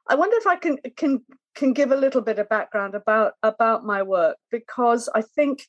I 0.08 0.14
wonder 0.14 0.36
if 0.36 0.46
I 0.46 0.56
can 0.56 0.78
can 0.96 1.22
can 1.54 1.72
give 1.72 1.90
a 1.90 1.96
little 1.96 2.20
bit 2.20 2.38
of 2.38 2.48
background 2.48 2.94
about 2.94 3.32
about 3.42 3.84
my 3.84 4.02
work 4.02 4.36
because 4.50 5.08
I 5.14 5.22
think 5.22 5.66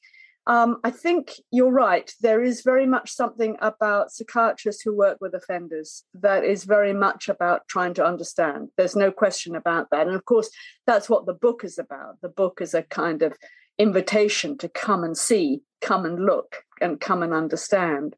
um, 0.47 0.77
I 0.85 0.91
think 0.91 1.33
you're 1.51 1.71
right. 1.71 2.09
There 2.21 2.41
is 2.41 2.61
very 2.61 2.85
much 2.85 3.11
something 3.11 3.57
about 3.59 4.11
psychiatrists 4.11 4.81
who 4.81 4.95
work 4.95 5.17
with 5.19 5.33
offenders 5.33 6.05
that 6.13 6.45
is 6.45 6.63
very 6.63 6.93
much 6.93 7.27
about 7.27 7.67
trying 7.67 7.93
to 7.95 8.05
understand. 8.05 8.69
There's 8.77 8.95
no 8.95 9.11
question 9.11 9.57
about 9.57 9.89
that. 9.91 10.07
And 10.07 10.15
of 10.15 10.23
course, 10.23 10.49
that's 10.85 11.09
what 11.09 11.25
the 11.25 11.33
book 11.33 11.65
is 11.65 11.77
about. 11.77 12.21
The 12.21 12.29
book 12.29 12.61
is 12.61 12.73
a 12.73 12.83
kind 12.83 13.23
of 13.23 13.35
invitation 13.77 14.57
to 14.59 14.69
come 14.69 15.03
and 15.03 15.17
see, 15.17 15.61
come 15.81 16.05
and 16.05 16.25
look, 16.25 16.63
and 16.81 16.99
come 16.99 17.23
and 17.23 17.33
understand. 17.33 18.15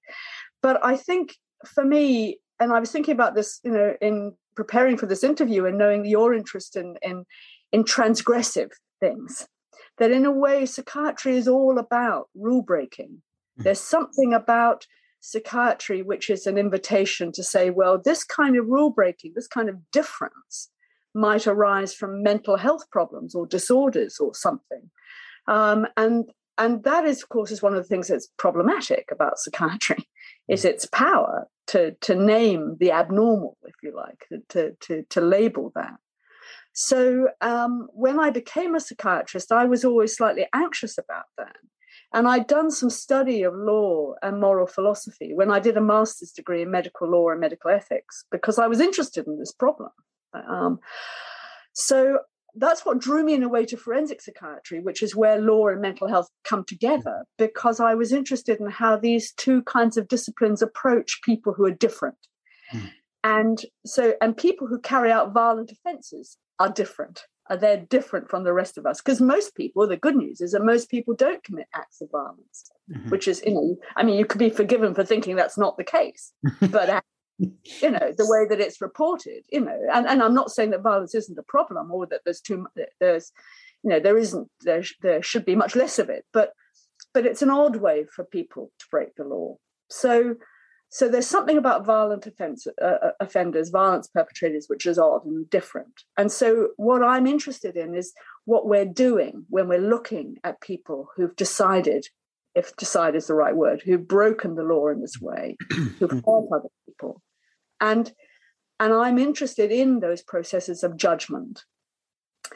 But 0.62 0.84
I 0.84 0.96
think 0.96 1.36
for 1.66 1.84
me, 1.84 2.40
and 2.60 2.74
I 2.74 2.80
was 2.80 2.92
thinking 2.92 3.14
about 3.14 3.36
this, 3.36 3.60
you 3.64 3.72
know, 3.72 3.94
in 4.02 4.34
preparing 4.56 4.98
for 4.98 5.06
this 5.06 5.24
interview 5.24 5.66
and 5.66 5.78
knowing 5.78 6.06
your 6.06 6.34
interest 6.34 6.76
in 6.76 6.96
in, 7.02 7.26
in 7.72 7.84
transgressive 7.84 8.72
things 9.00 9.48
that 9.98 10.12
in 10.12 10.26
a 10.26 10.32
way 10.32 10.66
psychiatry 10.66 11.36
is 11.36 11.48
all 11.48 11.78
about 11.78 12.30
rule 12.34 12.62
breaking. 12.62 13.22
Hmm. 13.58 13.64
There's 13.64 13.82
something 13.82 14.34
about 14.34 14.86
psychiatry 15.22 16.02
which 16.02 16.30
is 16.30 16.48
an 16.48 16.58
invitation 16.58 17.32
to 17.34 17.44
say, 17.44 17.70
well, 17.70 18.02
this 18.04 18.24
kind 18.24 18.58
of 18.58 18.66
rule 18.68 18.90
breaking, 18.90 19.34
this 19.36 19.48
kind 19.48 19.70
of 19.70 19.92
difference 19.92 20.70
might 21.14 21.48
arise 21.48 21.94
from 21.94 22.24
mental 22.24 22.56
health 22.56 22.90
problems 22.92 23.36
or 23.36 23.46
disorders 23.46 24.18
or 24.20 24.34
something. 24.34 24.90
Um, 25.50 25.88
and 25.98 26.26
and 26.58 26.84
that 26.84 27.06
is, 27.06 27.24
of 27.24 27.30
course, 27.30 27.52
is 27.52 27.62
one 27.62 27.74
of 27.74 27.82
the 27.82 27.88
things 27.88 28.10
that's 28.10 28.28
problematic 28.38 29.10
about 29.12 29.40
psychiatry, 29.40 30.08
is 30.48 30.64
its 30.64 30.86
power 30.86 31.48
to 31.68 31.92
to 32.02 32.16
name 32.16 32.78
the 32.80 32.92
abnormal, 32.92 33.58
if 33.64 33.76
you 33.84 33.96
like, 33.96 34.28
to 34.50 34.76
to 34.82 35.04
to 35.04 35.22
label 35.22 35.72
that. 35.76 35.96
So 36.74 37.30
um, 37.42 37.90
when 37.94 38.20
I 38.20 38.30
became 38.30 38.76
a 38.76 38.80
psychiatrist, 38.80 39.52
I 39.52 39.66
was 39.66 39.84
always 39.84 40.16
slightly 40.16 40.46
anxious 40.54 40.98
about 40.98 41.26
that. 41.38 41.56
And 42.14 42.28
I'd 42.28 42.48
done 42.48 42.72
some 42.72 42.90
study 42.90 43.44
of 43.44 43.54
law 43.54 44.14
and 44.22 44.40
moral 44.40 44.66
philosophy 44.66 45.34
when 45.34 45.52
I 45.52 45.60
did 45.60 45.78
a 45.78 45.82
master's 45.82 46.32
degree 46.32 46.62
in 46.62 46.72
medical 46.72 47.10
law 47.10 47.30
and 47.30 47.40
medical 47.40 47.70
ethics 47.70 48.24
because 48.32 48.58
I 48.58 48.68
was 48.68 48.80
interested 48.80 49.28
in 49.28 49.38
this 49.38 49.52
problem. 49.52 49.90
Um, 50.34 50.80
so 51.74 52.20
that's 52.60 52.86
what 52.86 53.00
drew 53.00 53.24
me 53.24 53.34
in 53.34 53.44
a 53.44 53.50
way 53.50 53.66
to 53.66 53.78
forensic 53.78 54.22
psychiatry, 54.22 54.80
which 54.80 55.02
is 55.02 55.16
where 55.16 55.40
law 55.40 55.68
and 55.68 55.82
mental 55.82 56.08
health 56.08 56.30
come 56.44 56.64
together, 56.66 57.26
because 57.38 57.80
I 57.80 57.96
was 57.96 58.12
interested 58.12 58.60
in 58.60 58.70
how 58.70 58.98
these 58.98 59.32
two 59.34 59.64
kinds 59.64 59.98
of 59.98 60.08
disciplines 60.08 60.62
approach 60.62 61.22
people 61.24 61.54
who 61.54 61.66
are 61.66 61.72
different. 61.72 62.18
Mm. 62.74 62.92
And 63.24 63.62
so, 63.86 64.14
and 64.22 64.36
people 64.36 64.68
who 64.68 64.80
carry 64.80 65.12
out 65.12 65.34
violent 65.34 65.72
offenses 65.72 66.38
are 66.60 66.70
different. 66.70 67.24
Are 67.50 67.58
they're 67.58 67.86
different 67.90 68.30
from 68.30 68.44
the 68.44 68.54
rest 68.54 68.78
of 68.78 68.86
us? 68.86 69.02
Because 69.02 69.20
most 69.20 69.56
people, 69.56 69.88
the 69.88 69.98
good 69.98 70.16
news 70.16 70.40
is 70.40 70.52
that 70.52 70.64
most 70.64 70.90
people 70.90 71.16
don't 71.16 71.44
commit 71.44 71.66
acts 71.74 72.00
of 72.00 72.12
violence, 72.12 72.70
mm-hmm. 72.92 73.10
which 73.10 73.28
is, 73.28 73.42
you 73.44 73.56
know, 73.56 73.76
I 73.96 74.04
mean, 74.04 74.20
you 74.20 74.26
could 74.26 74.38
be 74.38 74.52
forgiven 74.52 74.94
for 74.94 75.04
thinking 75.04 75.36
that's 75.36 75.58
not 75.58 75.76
the 75.78 75.84
case, 75.84 76.32
but 76.70 77.04
you 77.82 77.92
know, 77.92 78.14
the 78.18 78.28
way 78.28 78.46
that 78.48 78.60
it's 78.60 78.82
reported, 78.82 79.44
you 79.52 79.62
know, 79.62 79.80
and, 79.94 80.06
and 80.06 80.22
I'm 80.22 80.34
not 80.34 80.52
saying 80.52 80.72
that 80.72 80.82
violence 80.82 81.16
isn't 81.16 81.38
a 81.38 81.44
problem 81.44 81.92
or 81.92 82.06
that 82.08 82.22
there's 82.26 82.42
too 82.42 82.68
there's, 83.00 83.32
you 83.84 83.90
know, 83.90 84.00
there 84.00 84.18
isn't 84.18 84.50
there 84.62 84.84
there 85.02 85.24
should 85.24 85.46
be 85.46 85.56
much 85.56 85.76
less 85.76 86.00
of 86.00 86.10
it, 86.10 86.26
but 86.34 86.52
but 87.14 87.26
it's 87.26 87.42
an 87.42 87.50
odd 87.50 87.78
way 87.78 88.06
for 88.14 88.26
people 88.26 88.72
to 88.80 88.86
break 88.92 89.16
the 89.16 89.24
law. 89.24 89.56
So 89.90 90.36
so 90.92 91.08
there's 91.08 91.28
something 91.28 91.58
about 91.58 91.86
violent 91.86 92.26
offense, 92.26 92.66
uh, 92.82 92.86
uh, 92.86 93.12
offenders, 93.20 93.70
violence 93.70 94.08
perpetrators, 94.08 94.66
which 94.68 94.88
is 94.88 94.98
odd 94.98 95.24
and 95.24 95.48
different. 95.50 96.02
And 96.18 96.32
so 96.32 96.70
what 96.78 97.04
I'm 97.04 97.28
interested 97.28 97.78
in 97.78 97.94
is 97.94 98.12
what 98.46 98.66
we're 98.66 98.86
doing 98.86 99.46
when 99.50 99.68
we're 99.68 99.80
looking 99.80 100.38
at 100.44 100.62
people 100.62 101.10
who've 101.16 101.36
decided, 101.36 102.08
if 102.56 102.76
decide 102.76 103.16
is 103.16 103.28
the 103.28 103.36
right 103.36 103.56
word, 103.56 103.84
who've 103.86 104.08
broken 104.08 104.56
the 104.56 104.64
law 104.64 104.88
in 104.88 105.00
this 105.00 105.22
way, 105.22 105.58
who've 106.00 106.24
other 106.28 106.70
people. 106.88 107.22
And 107.82 108.12
and 108.80 108.94
I'm 108.94 109.18
interested 109.18 109.72
in 109.72 110.00
those 110.00 110.22
processes 110.22 110.84
of 110.84 110.96
judgment. 110.96 111.66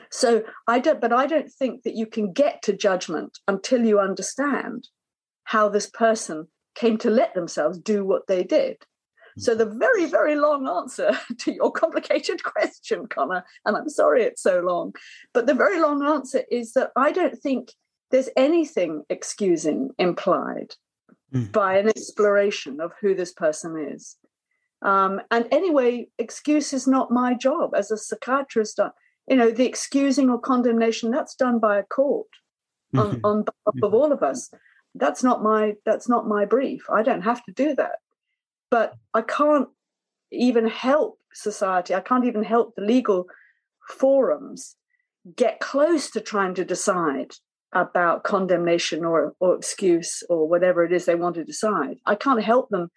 So 0.10 0.44
I 0.68 0.80
don't, 0.80 1.02
but 1.02 1.12
I 1.12 1.26
don't 1.26 1.52
think 1.52 1.84
that 1.84 1.96
you 1.96 2.06
can 2.06 2.32
get 2.32 2.62
to 2.64 2.74
judgment 2.74 3.40
until 3.48 3.86
you 3.86 4.00
understand 4.00 4.88
how 5.44 5.68
this 5.68 5.90
person 5.90 6.48
came 6.76 6.98
to 7.00 7.10
let 7.10 7.34
themselves 7.34 7.78
do 7.78 8.06
what 8.06 8.28
they 8.28 8.44
did. 8.44 8.78
So 9.38 9.56
the 9.56 9.66
very, 9.66 10.06
very 10.06 10.36
long 10.36 10.68
answer 10.68 11.12
to 11.40 11.54
your 11.54 11.72
complicated 11.72 12.44
question, 12.44 13.08
Conner, 13.08 13.44
and 13.66 13.76
I'm 13.76 13.90
sorry 13.90 14.24
it's 14.24 14.42
so 14.42 14.62
long, 14.62 14.94
but 15.34 15.48
the 15.48 15.54
very 15.54 15.80
long 15.80 16.04
answer 16.04 16.44
is 16.52 16.74
that 16.74 16.92
I 16.96 17.12
don't 17.12 17.38
think 17.38 17.72
there's 18.12 18.30
anything 18.38 19.04
excusing 19.10 19.90
implied 19.98 20.76
mm. 21.34 21.52
by 21.52 21.78
an 21.78 21.90
exploration 21.90 22.80
of 22.80 22.92
who 23.02 23.16
this 23.16 23.34
person 23.34 23.92
is. 23.92 24.18
Um, 24.84 25.22
and 25.32 25.48
anyway, 25.52 26.08
excuse 26.20 26.74
is 26.74 26.88
not 26.88 27.10
my 27.10 27.34
job 27.34 27.72
as 27.76 27.90
a 27.90 27.98
psychiatrist. 27.98 28.80
Uh, 28.80 28.92
you 29.28 29.38
know, 29.38 29.50
the 29.50 29.66
excusing 29.66 30.30
or 30.30 30.40
condemnation 30.40 31.10
that's 31.10 31.36
done 31.36 31.60
by 31.60 31.78
a 31.80 31.84
court 31.84 32.28
on, 32.98 33.22
on 33.24 33.44
behalf 33.44 33.84
of 33.84 33.94
all 33.94 34.12
of 34.12 34.22
us. 34.22 34.52
That's 34.96 35.24
not 35.24 35.42
my 35.42 35.74
that's 35.86 36.08
not 36.08 36.28
my 36.28 36.46
brief. 36.46 36.84
I 36.90 37.02
don't 37.02 37.24
have 37.24 37.44
to 37.46 37.52
do 37.52 37.74
that. 37.76 38.00
But 38.70 38.96
i 39.14 39.22
can't 39.22 39.70
even 40.32 40.68
help 40.68 41.20
society. 41.34 41.96
I 41.96 42.02
can't 42.02 42.26
even 42.26 42.44
help 42.44 42.76
the 42.76 42.84
legal 42.84 43.28
forums 43.90 44.76
get 45.36 45.60
close 45.60 46.10
to 46.12 46.22
trying 46.22 46.56
to 46.56 46.66
decide 46.66 47.34
about 47.72 48.24
condemnation 48.24 49.04
or, 49.04 49.34
or 49.40 49.56
excuse 49.56 50.24
or 50.30 50.48
whatever 50.48 50.84
it 50.84 50.92
is 50.92 51.06
they 51.06 51.16
want 51.16 51.36
to 51.36 51.44
decide. 51.44 51.98
I 52.06 52.16
can't 52.16 52.44
help 52.44 52.70
them 52.70 52.92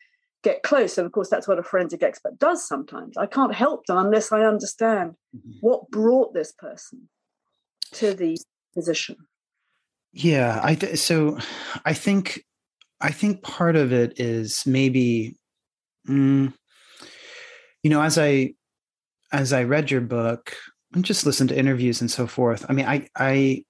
get 0.47 0.63
close 0.63 0.97
and 0.99 1.07
of 1.07 1.13
course 1.13 1.31
that's 1.31 1.49
what 1.49 1.59
a 1.59 1.63
forensic 1.63 2.03
expert 2.03 2.39
does 2.39 2.67
sometimes 2.67 3.17
i 3.17 3.27
can't 3.27 3.55
help 3.55 3.85
them 3.87 3.99
unless 3.99 4.33
i 4.33 4.43
understand 4.43 5.15
mm-hmm. 5.37 5.59
what 5.61 5.91
brought 5.91 6.33
this 6.35 6.53
person 6.53 7.09
to 7.93 8.15
the 8.15 8.37
position 8.75 9.17
yeah, 10.19 10.61
I 10.63 10.75
th- 10.75 10.99
so 10.99 11.37
I 11.85 11.93
think 11.93 12.43
I 13.03 13.11
think 13.11 13.43
part 13.43 13.77
of 13.77 13.93
it 13.93 14.19
is 14.19 14.65
maybe 14.67 15.37
mm, 16.09 16.55
you 17.83 17.91
know 17.91 18.01
as 18.01 18.17
I 18.17 18.55
as 19.31 19.53
I 19.53 19.65
read 19.65 19.91
your 19.91 20.01
book 20.01 20.57
and 20.95 21.05
just 21.05 21.27
listened 21.27 21.51
to 21.51 21.59
interviews 21.59 22.01
and 22.01 22.11
so 22.11 22.27
forth. 22.27 22.65
I 22.67 22.73
mean, 22.73 22.87
I 22.87 23.07
I 23.15 23.65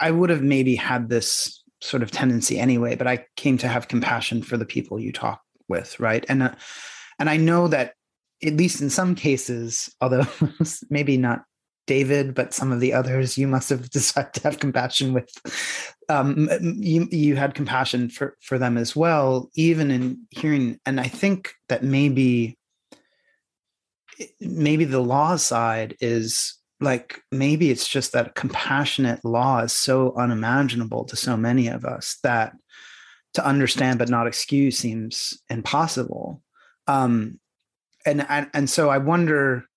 I 0.00 0.10
would 0.10 0.30
have 0.30 0.42
maybe 0.42 0.74
had 0.74 1.10
this 1.10 1.62
sort 1.82 2.02
of 2.02 2.10
tendency 2.10 2.58
anyway, 2.58 2.96
but 2.96 3.06
I 3.06 3.26
came 3.36 3.58
to 3.58 3.68
have 3.68 3.88
compassion 3.88 4.42
for 4.42 4.56
the 4.56 4.64
people 4.64 4.98
you 4.98 5.12
talk 5.12 5.42
with, 5.68 5.98
right? 6.00 6.24
And 6.28 6.42
uh, 6.42 6.54
and 7.18 7.28
I 7.28 7.36
know 7.36 7.68
that 7.68 7.94
at 8.44 8.56
least 8.56 8.80
in 8.80 8.90
some 8.90 9.14
cases, 9.14 9.92
although 10.00 10.26
maybe 10.90 11.16
not 11.16 11.44
David, 11.86 12.34
but 12.34 12.54
some 12.54 12.70
of 12.70 12.80
the 12.80 12.92
others 12.92 13.36
you 13.36 13.48
must 13.48 13.70
have 13.70 13.90
decided 13.98 14.34
to 14.34 14.42
have 14.42 14.60
compassion 14.60 15.12
with. 15.12 15.30
Um, 16.08 16.48
you 16.60 17.08
you 17.10 17.36
had 17.36 17.54
compassion 17.54 18.08
for 18.08 18.36
for 18.40 18.58
them 18.58 18.76
as 18.76 18.94
well, 18.94 19.50
even 19.54 19.90
in 19.90 20.26
hearing. 20.30 20.78
And 20.86 21.00
I 21.00 21.08
think 21.08 21.52
that 21.68 21.82
maybe 21.82 22.56
maybe 24.40 24.84
the 24.84 25.00
law 25.00 25.36
side 25.36 25.96
is 26.00 26.54
like 26.80 27.20
maybe 27.32 27.70
it's 27.70 27.88
just 27.88 28.12
that 28.12 28.34
compassionate 28.34 29.24
law 29.24 29.60
is 29.60 29.72
so 29.72 30.14
unimaginable 30.16 31.04
to 31.04 31.16
so 31.16 31.36
many 31.36 31.66
of 31.68 31.84
us 31.84 32.18
that 32.22 32.54
to 33.34 33.44
understand 33.44 33.98
but 33.98 34.08
not 34.08 34.26
excuse 34.26 34.78
seems 34.78 35.40
impossible. 35.48 36.42
Um, 36.86 37.38
and 38.06 38.24
and, 38.28 38.50
and 38.54 38.70
so 38.70 38.88
I 38.88 38.98
wonder 38.98 39.68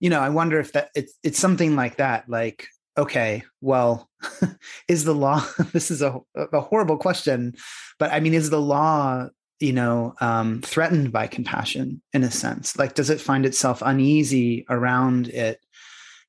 you 0.00 0.10
know, 0.10 0.20
I 0.20 0.28
wonder 0.28 0.60
if 0.60 0.72
that 0.72 0.90
it's 0.94 1.14
it's 1.22 1.38
something 1.38 1.74
like 1.76 1.96
that. 1.96 2.28
Like, 2.28 2.68
okay, 2.96 3.42
well, 3.60 4.08
is 4.88 5.04
the 5.04 5.14
law? 5.14 5.44
this 5.72 5.90
is 5.90 6.02
a 6.02 6.20
a 6.36 6.60
horrible 6.60 6.96
question, 6.96 7.54
but 7.98 8.12
I 8.12 8.20
mean, 8.20 8.34
is 8.34 8.50
the 8.50 8.60
law 8.60 9.28
you 9.60 9.72
know 9.72 10.14
um, 10.20 10.62
threatened 10.62 11.12
by 11.12 11.26
compassion 11.26 12.00
in 12.12 12.22
a 12.22 12.30
sense? 12.30 12.78
Like, 12.78 12.94
does 12.94 13.10
it 13.10 13.20
find 13.20 13.44
itself 13.44 13.82
uneasy 13.84 14.64
around 14.68 15.28
it, 15.28 15.60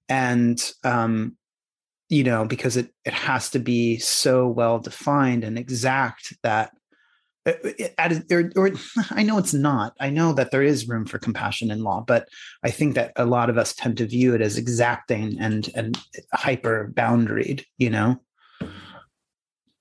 and 0.08 0.60
um, 0.84 1.38
you 2.10 2.24
know, 2.24 2.46
because 2.46 2.76
it 2.76 2.92
it 3.06 3.14
has 3.14 3.50
to 3.52 3.60
be 3.60 3.98
so 4.00 4.48
well 4.48 4.80
defined 4.80 5.44
and 5.44 5.58
exact 5.58 6.34
that 6.44 6.72
uh, 7.46 7.54
or, 8.32 8.52
or, 8.56 8.72
I 9.12 9.24
know 9.24 9.38
it's 9.38 9.54
not. 9.54 9.94
I 10.00 10.10
know 10.10 10.34
that 10.34 10.52
there 10.52 10.64
is 10.64 10.88
room 10.88 11.06
for 11.06 11.20
compassion 11.20 11.72
in 11.72 11.84
law, 11.84 12.04
but 12.06 12.28
I 12.64 12.72
think 12.72 12.96
that 12.96 13.14
a 13.16 13.26
lot 13.26 13.50
of 13.50 13.58
us 13.58 13.74
tend 13.74 13.98
to 13.98 14.08
view 14.08 14.36
it 14.36 14.42
as 14.42 14.58
exacting 14.58 15.40
and 15.40 15.70
and 15.76 15.98
hyper 16.34 16.92
boundaried. 16.94 17.64
You 17.78 17.90
know. 17.92 18.22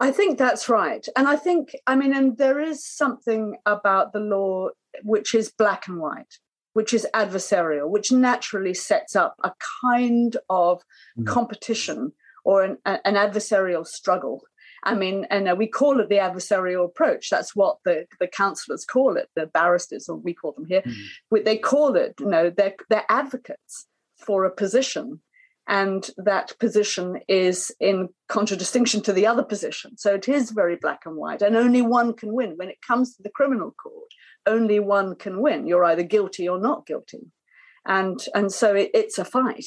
I 0.01 0.13
think 0.13 0.39
that's 0.39 0.69
right, 0.69 1.05
and 1.17 1.27
I 1.27 1.37
think 1.37 1.75
I 1.87 1.97
mean, 1.97 2.15
and 2.15 2.39
there 2.39 2.61
is 2.61 2.87
something 2.87 3.57
about 3.67 4.13
the 4.13 4.21
law 4.21 4.69
which 5.03 5.35
is 5.35 5.51
black 5.51 5.89
and 5.89 5.99
white, 5.99 6.39
which 6.79 6.95
is 6.95 7.09
adversarial, 7.13 7.89
which 7.91 8.13
naturally 8.13 8.73
sets 8.73 9.17
up 9.17 9.35
a 9.43 9.51
kind 9.83 10.37
of 10.49 10.81
mm. 11.19 11.27
competition 11.27 12.13
or 12.45 12.63
an, 12.63 12.79
an 12.87 13.17
adversarial 13.17 13.85
struggle 13.85 14.45
I 14.85 14.95
mean, 14.95 15.27
and 15.29 15.49
uh, 15.49 15.57
we 15.59 15.67
call 15.67 15.99
it 15.99 16.09
the 16.09 16.19
adversarial 16.19 16.85
approach. 16.85 17.31
That's 17.31 17.57
what 17.57 17.79
the, 17.85 18.07
the 18.21 18.29
counselors 18.29 18.85
call 18.85 19.17
it, 19.17 19.29
the 19.35 19.47
barristers, 19.47 20.09
or 20.09 20.17
we 20.17 20.35
call 20.35 20.53
them 20.53 20.67
here. 20.67 20.83
Mm. 20.83 21.45
They 21.45 21.59
call 21.59 21.97
it, 21.97 22.15
you 22.21 22.27
know, 22.27 22.51
they're, 22.51 22.77
they're 22.89 23.05
advocates 23.09 23.87
for 24.15 24.45
a 24.45 24.55
position. 24.55 25.21
And 25.69 26.11
that 26.17 26.59
position 26.59 27.21
is 27.29 27.71
in 27.79 28.09
contradistinction 28.29 29.03
to 29.03 29.13
the 29.13 29.27
other 29.27 29.45
position. 29.45 29.99
So 29.99 30.15
it 30.15 30.27
is 30.29 30.51
very 30.51 30.77
black 30.77 31.01
and 31.05 31.17
white, 31.17 31.43
and 31.43 31.57
only 31.57 31.83
one 31.83 32.15
can 32.15 32.33
win. 32.33 32.55
When 32.57 32.71
it 32.71 32.81
comes 32.87 33.15
to 33.15 33.23
the 33.23 33.31
criminal 33.31 33.75
court, 33.83 34.11
only 34.47 34.81
one 34.81 35.15
can 35.15 35.43
win. 35.43 35.67
You're 35.67 35.85
either 35.85 36.03
guilty 36.03 36.49
or 36.49 36.59
not 36.59 36.87
guilty. 36.87 37.31
And, 37.87 38.19
and 38.35 38.51
so 38.51 38.75
it, 38.75 38.91
it's 38.95 39.19
a 39.19 39.25
fight. 39.25 39.67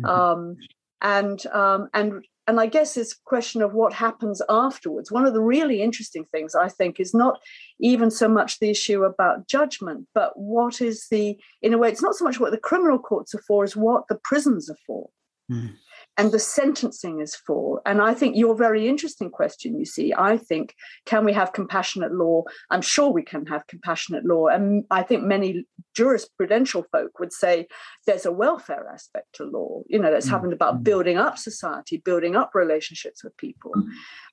Mm-hmm. 0.00 0.04
Um, 0.06 0.56
and 1.00 1.46
um, 1.46 1.88
and 1.94 2.24
and 2.48 2.60
I 2.60 2.66
guess 2.66 2.94
this 2.94 3.12
question 3.12 3.60
of 3.60 3.74
what 3.74 3.92
happens 3.92 4.40
afterwards. 4.48 5.10
One 5.10 5.26
of 5.26 5.34
the 5.34 5.42
really 5.42 5.82
interesting 5.82 6.24
things 6.26 6.54
I 6.54 6.68
think 6.68 7.00
is 7.00 7.12
not 7.12 7.40
even 7.80 8.10
so 8.10 8.28
much 8.28 8.60
the 8.60 8.70
issue 8.70 9.02
about 9.02 9.48
judgment, 9.48 10.06
but 10.14 10.32
what 10.36 10.80
is 10.80 11.08
the, 11.10 11.36
in 11.60 11.74
a 11.74 11.78
way, 11.78 11.88
it's 11.88 12.02
not 12.02 12.14
so 12.14 12.24
much 12.24 12.38
what 12.38 12.52
the 12.52 12.58
criminal 12.58 13.00
courts 13.00 13.34
are 13.34 13.42
for, 13.48 13.64
as 13.64 13.76
what 13.76 14.04
the 14.08 14.18
prisons 14.22 14.70
are 14.70 14.78
for. 14.86 15.08
Mm 15.50 15.76
and 16.18 16.32
the 16.32 16.38
sentencing 16.38 17.20
is 17.20 17.34
for. 17.34 17.82
And 17.84 18.00
I 18.00 18.14
think 18.14 18.36
your 18.36 18.54
very 18.54 18.88
interesting 18.88 19.30
question, 19.30 19.78
you 19.78 19.84
see, 19.84 20.14
I 20.16 20.38
think, 20.38 20.74
can 21.04 21.24
we 21.24 21.32
have 21.34 21.52
compassionate 21.52 22.12
law? 22.12 22.44
I'm 22.70 22.80
sure 22.80 23.10
we 23.10 23.22
can 23.22 23.44
have 23.46 23.66
compassionate 23.66 24.24
law. 24.24 24.46
And 24.46 24.84
I 24.90 25.02
think 25.02 25.24
many 25.24 25.66
jurisprudential 25.96 26.84
folk 26.90 27.18
would 27.18 27.32
say 27.32 27.66
there's 28.06 28.24
a 28.24 28.32
welfare 28.32 28.88
aspect 28.92 29.34
to 29.34 29.44
law, 29.44 29.82
you 29.88 29.98
know, 29.98 30.10
that's 30.10 30.26
mm. 30.26 30.30
happened 30.30 30.54
about 30.54 30.76
mm. 30.76 30.84
building 30.84 31.18
up 31.18 31.36
society, 31.36 31.98
building 31.98 32.34
up 32.34 32.52
relationships 32.54 33.22
with 33.22 33.36
people. 33.36 33.72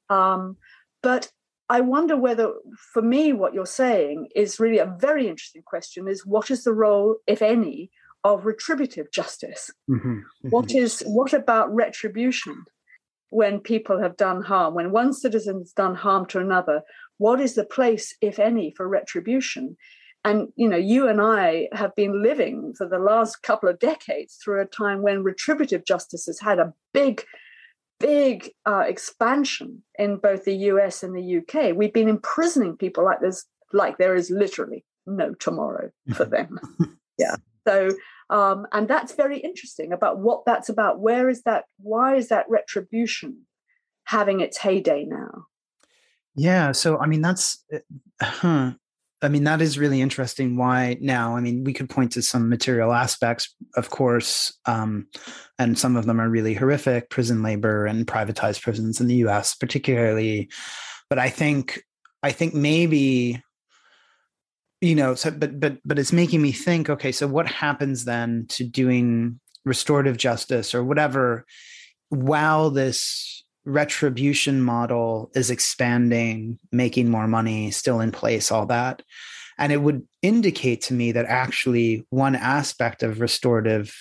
Mm. 0.09 0.15
Um, 0.15 0.57
but 1.01 1.29
I 1.69 1.81
wonder 1.81 2.15
whether, 2.15 2.53
for 2.93 3.01
me, 3.01 3.33
what 3.33 3.53
you're 3.53 3.65
saying 3.65 4.29
is 4.35 4.59
really 4.59 4.79
a 4.79 4.95
very 4.99 5.27
interesting 5.27 5.63
question 5.63 6.07
is 6.07 6.25
what 6.25 6.49
is 6.49 6.63
the 6.63 6.73
role, 6.73 7.17
if 7.27 7.41
any, 7.41 7.89
of 8.23 8.45
retributive 8.45 9.11
justice. 9.11 9.71
Mm-hmm, 9.89 10.09
mm-hmm. 10.09 10.49
What 10.49 10.73
is 10.73 11.01
what 11.05 11.33
about 11.33 11.73
retribution 11.73 12.63
when 13.29 13.59
people 13.59 14.01
have 14.01 14.17
done 14.17 14.41
harm? 14.41 14.75
When 14.75 14.91
one 14.91 15.13
citizen 15.13 15.59
has 15.59 15.71
done 15.71 15.95
harm 15.95 16.25
to 16.27 16.39
another, 16.39 16.81
what 17.17 17.39
is 17.39 17.55
the 17.55 17.65
place, 17.65 18.15
if 18.21 18.39
any, 18.39 18.73
for 18.75 18.87
retribution? 18.87 19.77
And 20.25 20.49
you 20.55 20.69
know, 20.69 20.77
you 20.77 21.07
and 21.07 21.21
I 21.21 21.67
have 21.73 21.95
been 21.95 22.23
living 22.23 22.73
for 22.77 22.87
the 22.87 22.99
last 22.99 23.43
couple 23.43 23.67
of 23.67 23.79
decades 23.79 24.37
through 24.41 24.61
a 24.61 24.65
time 24.65 25.01
when 25.01 25.23
retributive 25.23 25.85
justice 25.85 26.25
has 26.27 26.39
had 26.39 26.59
a 26.59 26.73
big, 26.93 27.23
big 27.99 28.51
uh, 28.65 28.83
expansion 28.87 29.83
in 29.99 30.17
both 30.17 30.45
the 30.45 30.55
US 30.55 31.03
and 31.03 31.13
the 31.13 31.37
UK. 31.37 31.75
We've 31.75 31.93
been 31.93 32.07
imprisoning 32.07 32.77
people 32.77 33.03
like 33.03 33.19
this, 33.19 33.45
like 33.73 33.97
there 33.97 34.15
is 34.15 34.31
literally 34.31 34.85
no 35.05 35.33
tomorrow 35.33 35.89
for 36.15 36.25
them. 36.37 36.57
yeah. 37.17 37.35
So 37.67 37.91
um, 38.33 38.65
and 38.71 38.87
that's 38.87 39.13
very 39.13 39.37
interesting 39.37 39.93
about 39.93 40.17
what 40.17 40.43
that's 40.43 40.67
about. 40.67 40.99
Where 40.99 41.29
is 41.29 41.43
that? 41.43 41.65
Why 41.77 42.15
is 42.15 42.29
that 42.29 42.49
retribution 42.49 43.43
having 44.05 44.41
its 44.41 44.57
heyday 44.57 45.05
now? 45.05 45.45
Yeah. 46.35 46.71
So, 46.71 46.97
I 46.97 47.05
mean, 47.05 47.21
that's, 47.21 47.63
uh, 47.71 47.77
huh. 48.19 48.71
I 49.21 49.27
mean, 49.29 49.43
that 49.43 49.61
is 49.61 49.77
really 49.77 50.01
interesting. 50.01 50.57
Why 50.57 50.97
now? 50.99 51.37
I 51.37 51.41
mean, 51.41 51.63
we 51.63 51.73
could 51.73 51.91
point 51.91 52.13
to 52.13 52.23
some 52.23 52.49
material 52.49 52.91
aspects, 52.91 53.55
of 53.77 53.91
course, 53.91 54.51
um, 54.65 55.07
and 55.59 55.77
some 55.77 55.95
of 55.95 56.07
them 56.07 56.19
are 56.19 56.27
really 56.27 56.55
horrific 56.55 57.11
prison 57.11 57.43
labor 57.43 57.85
and 57.85 58.07
privatized 58.07 58.63
prisons 58.63 58.99
in 58.99 59.05
the 59.05 59.27
US, 59.27 59.53
particularly. 59.53 60.49
But 61.07 61.19
I 61.19 61.29
think, 61.29 61.83
I 62.23 62.31
think 62.31 62.55
maybe 62.55 63.43
you 64.83 64.95
know 64.95 65.15
so 65.15 65.31
but 65.31 65.59
but 65.59 65.77
but 65.85 65.97
it's 65.97 66.11
making 66.11 66.41
me 66.41 66.51
think 66.51 66.89
okay 66.89 67.11
so 67.11 67.27
what 67.27 67.47
happens 67.47 68.05
then 68.05 68.45
to 68.49 68.63
doing 68.63 69.39
restorative 69.65 70.17
justice 70.17 70.75
or 70.75 70.83
whatever 70.83 71.45
while 72.09 72.69
this 72.69 73.43
retribution 73.65 74.61
model 74.61 75.31
is 75.35 75.49
expanding 75.49 76.59
making 76.71 77.09
more 77.09 77.27
money 77.27 77.71
still 77.71 77.99
in 78.01 78.11
place 78.11 78.51
all 78.51 78.65
that? 78.65 79.01
And 79.57 79.71
it 79.71 79.77
would 79.77 80.05
indicate 80.21 80.81
to 80.83 80.93
me 80.93 81.11
that 81.11 81.25
actually 81.25 82.05
one 82.09 82.35
aspect 82.35 83.03
of 83.03 83.21
restorative 83.21 83.95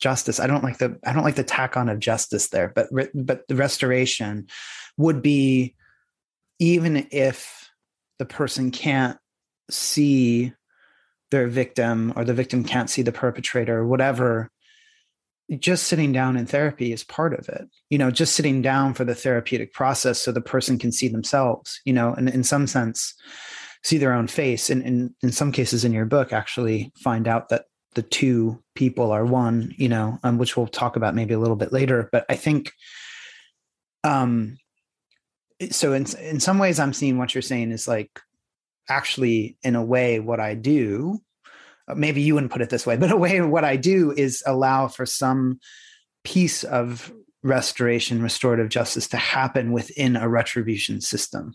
justice 0.00 0.40
i 0.40 0.46
don't 0.46 0.64
like 0.64 0.78
the 0.78 0.98
i 1.06 1.12
don't 1.12 1.22
like 1.22 1.36
the 1.36 1.44
tack 1.44 1.76
on 1.76 1.88
of 1.88 2.00
justice 2.00 2.48
there 2.48 2.70
but 2.74 2.88
but 3.14 3.46
the 3.48 3.54
restoration 3.54 4.46
would 4.98 5.22
be 5.22 5.74
even 6.58 7.06
if 7.10 7.70
the 8.18 8.26
person 8.26 8.70
can't 8.70 9.18
see 9.70 10.52
their 11.30 11.48
victim 11.48 12.12
or 12.16 12.24
the 12.24 12.34
victim 12.34 12.64
can't 12.64 12.90
see 12.90 13.02
the 13.02 13.12
perpetrator 13.12 13.78
or 13.78 13.86
whatever 13.86 14.50
just 15.58 15.88
sitting 15.88 16.12
down 16.12 16.36
in 16.36 16.46
therapy 16.46 16.92
is 16.92 17.04
part 17.04 17.34
of 17.34 17.48
it. 17.48 17.68
You 17.90 17.98
know 17.98 18.10
just 18.10 18.34
sitting 18.34 18.62
down 18.62 18.94
for 18.94 19.04
the 19.04 19.14
therapeutic 19.14 19.72
process 19.72 20.18
so 20.18 20.32
the 20.32 20.40
person 20.40 20.78
can 20.78 20.92
see 20.92 21.08
themselves 21.08 21.80
you 21.84 21.92
know 21.92 22.14
and 22.14 22.28
in 22.28 22.44
some 22.44 22.66
sense 22.66 23.14
see 23.82 23.98
their 23.98 24.14
own 24.14 24.26
face 24.26 24.70
and 24.70 24.82
in, 24.82 25.14
in 25.22 25.32
some 25.32 25.52
cases 25.52 25.84
in 25.84 25.92
your 25.92 26.06
book 26.06 26.32
actually 26.32 26.92
find 27.02 27.28
out 27.28 27.50
that 27.50 27.66
the 27.94 28.02
two 28.02 28.62
people 28.74 29.12
are 29.12 29.24
one 29.24 29.72
you 29.76 29.88
know 29.88 30.18
um, 30.22 30.38
which 30.38 30.56
we'll 30.56 30.66
talk 30.66 30.96
about 30.96 31.14
maybe 31.14 31.34
a 31.34 31.38
little 31.38 31.56
bit 31.56 31.72
later. 31.72 32.08
But 32.10 32.24
i 32.28 32.36
think 32.36 32.72
um 34.02 34.58
so 35.70 35.92
in 35.92 36.06
in 36.20 36.40
some 36.40 36.58
ways 36.58 36.78
i'm 36.78 36.92
seeing 36.92 37.18
what 37.18 37.34
you're 37.34 37.42
saying 37.42 37.70
is 37.70 37.86
like 37.86 38.20
actually 38.88 39.56
in 39.62 39.74
a 39.74 39.84
way 39.84 40.20
what 40.20 40.40
i 40.40 40.54
do 40.54 41.18
uh, 41.88 41.94
maybe 41.94 42.20
you 42.20 42.34
wouldn't 42.34 42.52
put 42.52 42.62
it 42.62 42.70
this 42.70 42.86
way 42.86 42.96
but 42.96 43.10
a 43.10 43.16
way 43.16 43.40
what 43.40 43.64
i 43.64 43.76
do 43.76 44.12
is 44.16 44.42
allow 44.46 44.88
for 44.88 45.06
some 45.06 45.58
piece 46.24 46.64
of 46.64 47.12
restoration 47.42 48.22
restorative 48.22 48.68
justice 48.68 49.06
to 49.08 49.16
happen 49.16 49.72
within 49.72 50.16
a 50.16 50.28
retribution 50.28 51.00
system 51.00 51.54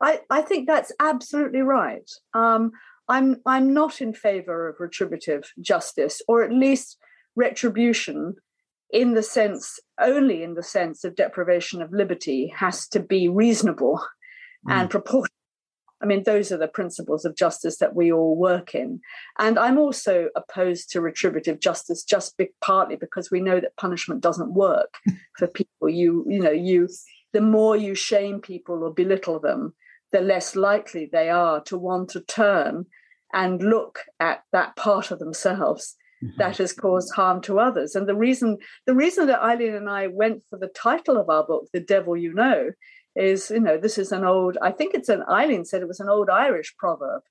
i 0.00 0.20
i 0.30 0.40
think 0.40 0.66
that's 0.66 0.92
absolutely 1.00 1.60
right 1.60 2.10
um, 2.34 2.70
i'm 3.08 3.40
i'm 3.46 3.74
not 3.74 4.00
in 4.00 4.12
favor 4.12 4.68
of 4.68 4.76
retributive 4.78 5.52
justice 5.60 6.22
or 6.28 6.42
at 6.42 6.52
least 6.52 6.96
retribution 7.34 8.34
in 8.90 9.14
the 9.14 9.22
sense 9.22 9.80
only 10.00 10.42
in 10.42 10.54
the 10.54 10.62
sense 10.62 11.04
of 11.04 11.16
deprivation 11.16 11.82
of 11.82 11.92
liberty 11.92 12.52
has 12.56 12.88
to 12.88 13.00
be 13.00 13.28
reasonable 13.28 14.00
mm. 14.66 14.72
and 14.72 14.90
proportionate 14.90 15.32
I 16.02 16.06
mean, 16.06 16.24
those 16.24 16.52
are 16.52 16.58
the 16.58 16.68
principles 16.68 17.24
of 17.24 17.36
justice 17.36 17.78
that 17.78 17.94
we 17.94 18.12
all 18.12 18.36
work 18.36 18.74
in. 18.74 19.00
And 19.38 19.58
I'm 19.58 19.78
also 19.78 20.28
opposed 20.36 20.90
to 20.90 21.00
retributive 21.00 21.58
justice 21.60 22.04
just 22.04 22.36
be, 22.36 22.48
partly 22.60 22.96
because 22.96 23.30
we 23.30 23.40
know 23.40 23.60
that 23.60 23.76
punishment 23.76 24.20
doesn't 24.20 24.52
work 24.52 24.94
for 25.38 25.46
people. 25.46 25.88
You, 25.88 26.24
you 26.28 26.40
know, 26.40 26.50
you 26.50 26.88
the 27.32 27.40
more 27.40 27.76
you 27.76 27.94
shame 27.94 28.40
people 28.40 28.82
or 28.82 28.92
belittle 28.92 29.40
them, 29.40 29.74
the 30.12 30.20
less 30.20 30.56
likely 30.56 31.08
they 31.10 31.28
are 31.28 31.62
to 31.64 31.76
want 31.76 32.10
to 32.10 32.20
turn 32.20 32.86
and 33.32 33.62
look 33.62 34.00
at 34.20 34.42
that 34.52 34.76
part 34.76 35.10
of 35.10 35.18
themselves 35.18 35.96
mm-hmm. 36.22 36.36
that 36.38 36.58
has 36.58 36.72
caused 36.72 37.14
harm 37.14 37.40
to 37.42 37.58
others. 37.58 37.94
And 37.94 38.08
the 38.08 38.14
reason 38.14 38.58
the 38.86 38.94
reason 38.94 39.26
that 39.26 39.42
Eileen 39.42 39.74
and 39.74 39.88
I 39.88 40.06
went 40.06 40.44
for 40.48 40.58
the 40.58 40.68
title 40.68 41.16
of 41.16 41.28
our 41.28 41.44
book, 41.44 41.68
The 41.72 41.80
Devil 41.80 42.16
You 42.16 42.32
Know, 42.32 42.70
is 43.16 43.50
you 43.50 43.60
know 43.60 43.78
this 43.78 43.98
is 43.98 44.12
an 44.12 44.24
old 44.24 44.58
i 44.62 44.70
think 44.70 44.94
it's 44.94 45.08
an 45.08 45.22
eileen 45.28 45.64
said 45.64 45.82
it 45.82 45.88
was 45.88 46.00
an 46.00 46.08
old 46.08 46.28
irish 46.28 46.74
proverb 46.78 47.22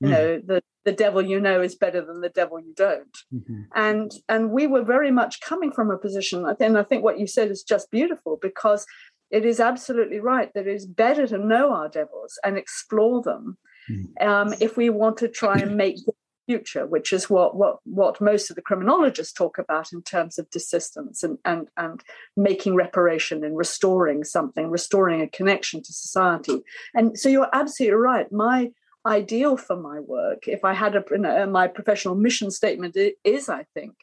you 0.00 0.08
mm. 0.08 0.10
know 0.10 0.40
the 0.44 0.62
the 0.84 0.92
devil 0.92 1.22
you 1.22 1.40
know 1.40 1.60
is 1.62 1.74
better 1.74 2.04
than 2.04 2.20
the 2.20 2.28
devil 2.28 2.60
you 2.60 2.74
don't 2.76 3.18
mm-hmm. 3.32 3.62
and 3.74 4.12
and 4.28 4.50
we 4.50 4.66
were 4.66 4.82
very 4.82 5.10
much 5.10 5.40
coming 5.40 5.72
from 5.72 5.90
a 5.90 5.98
position 5.98 6.44
and 6.60 6.78
i 6.78 6.82
think 6.82 7.02
what 7.02 7.18
you 7.18 7.26
said 7.26 7.50
is 7.50 7.62
just 7.62 7.90
beautiful 7.90 8.38
because 8.40 8.86
it 9.30 9.44
is 9.44 9.60
absolutely 9.60 10.20
right 10.20 10.52
that 10.54 10.66
it 10.66 10.74
is 10.74 10.86
better 10.86 11.26
to 11.26 11.38
know 11.38 11.72
our 11.72 11.88
devils 11.88 12.38
and 12.44 12.56
explore 12.56 13.22
them 13.22 13.56
mm. 13.90 14.26
um, 14.26 14.54
if 14.60 14.76
we 14.76 14.90
want 14.90 15.16
to 15.16 15.28
try 15.28 15.58
and 15.58 15.76
make 15.76 15.96
future, 16.46 16.86
which 16.86 17.12
is 17.12 17.30
what 17.30 17.56
what 17.56 17.78
what 17.84 18.20
most 18.20 18.50
of 18.50 18.56
the 18.56 18.62
criminologists 18.62 19.32
talk 19.32 19.58
about 19.58 19.92
in 19.92 20.02
terms 20.02 20.38
of 20.38 20.50
desistance 20.50 21.22
and 21.22 21.38
and 21.44 21.68
and 21.76 22.02
making 22.36 22.74
reparation 22.74 23.44
and 23.44 23.56
restoring 23.56 24.24
something, 24.24 24.70
restoring 24.70 25.20
a 25.20 25.28
connection 25.28 25.82
to 25.82 25.92
society. 25.92 26.62
And 26.94 27.18
so 27.18 27.28
you're 27.28 27.48
absolutely 27.52 27.96
right. 27.96 28.30
My 28.32 28.70
ideal 29.06 29.56
for 29.56 29.76
my 29.76 30.00
work, 30.00 30.48
if 30.48 30.64
I 30.64 30.72
had 30.72 30.96
a 30.96 31.42
uh, 31.42 31.46
my 31.46 31.68
professional 31.68 32.14
mission 32.14 32.50
statement 32.50 32.96
is, 33.24 33.48
I 33.48 33.64
think, 33.74 33.94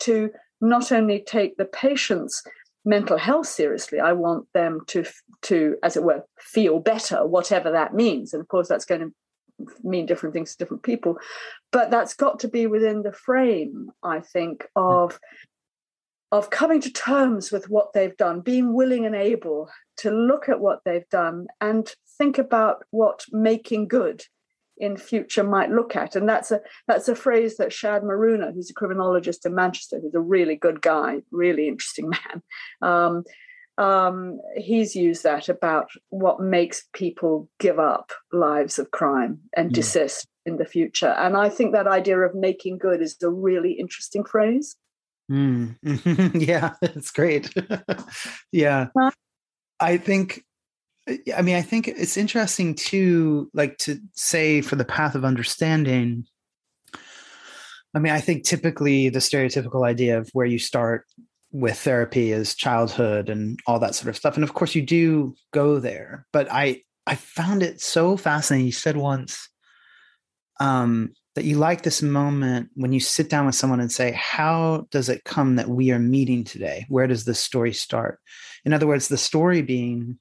to 0.00 0.30
not 0.60 0.92
only 0.92 1.20
take 1.20 1.56
the 1.56 1.64
patient's 1.64 2.42
mental 2.84 3.18
health 3.18 3.46
seriously, 3.46 4.00
I 4.00 4.12
want 4.12 4.46
them 4.54 4.80
to 4.88 5.04
to, 5.42 5.76
as 5.82 5.96
it 5.96 6.02
were, 6.02 6.24
feel 6.38 6.80
better, 6.80 7.26
whatever 7.26 7.70
that 7.70 7.94
means. 7.94 8.32
And 8.32 8.40
of 8.40 8.48
course, 8.48 8.68
that's 8.68 8.84
going 8.84 9.00
to 9.02 9.12
mean 9.82 10.06
different 10.06 10.32
things 10.32 10.52
to 10.52 10.58
different 10.58 10.82
people 10.82 11.18
but 11.72 11.90
that's 11.90 12.14
got 12.14 12.38
to 12.38 12.48
be 12.48 12.66
within 12.66 13.02
the 13.02 13.12
frame 13.12 13.90
i 14.02 14.20
think 14.20 14.66
of 14.76 15.18
of 16.32 16.50
coming 16.50 16.80
to 16.80 16.92
terms 16.92 17.52
with 17.52 17.70
what 17.70 17.92
they've 17.92 18.16
done 18.16 18.40
being 18.40 18.74
willing 18.74 19.06
and 19.06 19.14
able 19.14 19.70
to 19.96 20.10
look 20.10 20.48
at 20.48 20.60
what 20.60 20.80
they've 20.84 21.08
done 21.08 21.46
and 21.60 21.94
think 22.18 22.38
about 22.38 22.84
what 22.90 23.24
making 23.30 23.86
good 23.88 24.24
in 24.78 24.96
future 24.96 25.44
might 25.44 25.70
look 25.70 25.96
at. 25.96 26.16
And 26.16 26.28
that's 26.28 26.50
a 26.50 26.60
that's 26.86 27.08
a 27.08 27.14
phrase 27.14 27.56
that 27.56 27.72
shadd 27.72 28.02
maruna 28.02 28.52
who's 28.52 28.70
a 28.70 28.74
criminologist 28.74 29.46
in 29.46 29.54
manchester 29.54 29.98
who's 30.00 30.14
a 30.14 30.20
really 30.20 30.56
good 30.56 30.82
guy 30.82 31.22
really 31.30 31.68
interesting 31.68 32.10
man 32.10 32.42
um, 32.82 33.24
um, 33.78 34.40
he's 34.56 34.96
used 34.96 35.22
that 35.24 35.48
about 35.48 35.90
what 36.08 36.40
makes 36.40 36.84
people 36.92 37.48
give 37.58 37.78
up 37.78 38.12
lives 38.32 38.78
of 38.78 38.90
crime 38.90 39.40
and 39.56 39.70
mm. 39.70 39.74
desist 39.74 40.26
in 40.46 40.56
the 40.56 40.64
future. 40.64 41.08
And 41.08 41.36
I 41.36 41.48
think 41.48 41.72
that 41.72 41.86
idea 41.86 42.18
of 42.20 42.34
making 42.34 42.78
good 42.78 43.02
is 43.02 43.16
a 43.22 43.28
really 43.28 43.72
interesting 43.72 44.24
phrase. 44.24 44.76
Mm. 45.30 45.76
yeah, 46.46 46.74
it's 46.82 47.10
great. 47.10 47.52
yeah. 48.52 48.88
Huh? 48.96 49.10
I 49.78 49.98
think 49.98 50.42
I 51.36 51.42
mean, 51.42 51.54
I 51.54 51.62
think 51.62 51.86
it's 51.86 52.16
interesting 52.16 52.74
too, 52.74 53.48
like 53.54 53.78
to 53.78 54.00
say 54.14 54.60
for 54.60 54.74
the 54.74 54.84
path 54.84 55.14
of 55.14 55.24
understanding. 55.24 56.24
I 57.94 57.98
mean, 58.00 58.12
I 58.12 58.20
think 58.20 58.44
typically 58.44 59.08
the 59.08 59.20
stereotypical 59.20 59.86
idea 59.86 60.18
of 60.18 60.28
where 60.32 60.46
you 60.46 60.58
start 60.58 61.06
with 61.56 61.78
therapy 61.78 62.32
is 62.32 62.54
childhood 62.54 63.30
and 63.30 63.58
all 63.66 63.78
that 63.78 63.94
sort 63.94 64.10
of 64.10 64.16
stuff. 64.16 64.34
And 64.34 64.44
of 64.44 64.52
course 64.52 64.74
you 64.74 64.82
do 64.82 65.34
go 65.52 65.78
there, 65.78 66.26
but 66.30 66.48
I 66.52 66.82
I 67.06 67.14
found 67.14 67.62
it 67.62 67.80
so 67.80 68.18
fascinating. 68.18 68.66
You 68.66 68.72
said 68.72 68.96
once 68.96 69.48
um, 70.60 71.14
that 71.34 71.44
you 71.44 71.56
like 71.56 71.82
this 71.82 72.02
moment 72.02 72.68
when 72.74 72.92
you 72.92 73.00
sit 73.00 73.30
down 73.30 73.46
with 73.46 73.54
someone 73.54 73.80
and 73.80 73.90
say, 73.90 74.12
How 74.12 74.86
does 74.90 75.08
it 75.08 75.24
come 75.24 75.56
that 75.56 75.68
we 75.68 75.92
are 75.92 75.98
meeting 75.98 76.44
today? 76.44 76.84
Where 76.90 77.06
does 77.06 77.24
this 77.24 77.40
story 77.40 77.72
start? 77.72 78.18
In 78.66 78.74
other 78.74 78.86
words, 78.86 79.08
the 79.08 79.16
story 79.16 79.62
being 79.62 80.18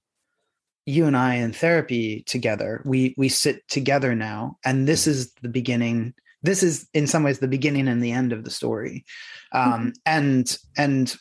you 0.86 1.06
and 1.06 1.18
I 1.18 1.36
in 1.36 1.52
therapy 1.52 2.24
together. 2.28 2.82
We 2.86 3.14
we 3.18 3.28
sit 3.28 3.68
together 3.68 4.16
now, 4.16 4.58
and 4.64 4.88
this 4.88 5.06
is 5.06 5.34
the 5.42 5.50
beginning 5.50 6.14
this 6.46 6.64
is 6.64 6.88
in 6.94 7.08
some 7.08 7.24
ways 7.24 7.40
the 7.40 7.48
beginning 7.48 7.88
and 7.88 8.04
the 8.04 8.12
end 8.12 8.32
of 8.32 8.44
the 8.44 8.52
story. 8.52 9.06
Um, 9.52 9.72
mm-hmm. 9.72 9.90
and 10.06 10.58
and 10.78 11.16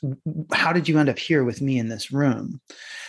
how 0.52 0.72
did 0.72 0.88
you 0.88 0.98
end 0.98 1.08
up 1.08 1.18
here 1.18 1.44
with 1.44 1.60
me 1.60 1.78
in 1.78 1.88
this 1.88 2.12
room? 2.12 2.60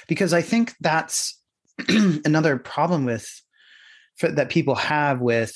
Because 0.08 0.34
i 0.34 0.42
think 0.42 0.74
that's 0.82 1.40
another 2.26 2.58
problem 2.58 3.06
with 3.06 3.28
for, 4.16 4.30
that 4.32 4.50
people 4.50 4.76
have 4.76 5.20
with 5.22 5.56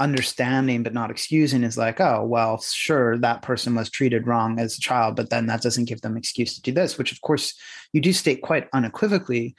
understanding 0.00 0.82
but 0.82 0.92
not 0.92 1.10
excusing 1.10 1.62
is 1.62 1.78
like 1.78 2.00
oh 2.00 2.24
well 2.24 2.60
sure 2.60 3.16
that 3.16 3.42
person 3.42 3.76
was 3.76 3.88
treated 3.88 4.26
wrong 4.26 4.58
as 4.58 4.76
a 4.76 4.80
child 4.80 5.14
but 5.14 5.30
then 5.30 5.46
that 5.46 5.62
doesn't 5.62 5.84
give 5.84 6.00
them 6.00 6.16
excuse 6.16 6.56
to 6.56 6.62
do 6.62 6.72
this 6.72 6.98
which 6.98 7.12
of 7.12 7.20
course 7.20 7.54
you 7.92 8.00
do 8.00 8.12
state 8.12 8.42
quite 8.42 8.68
unequivocally 8.72 9.54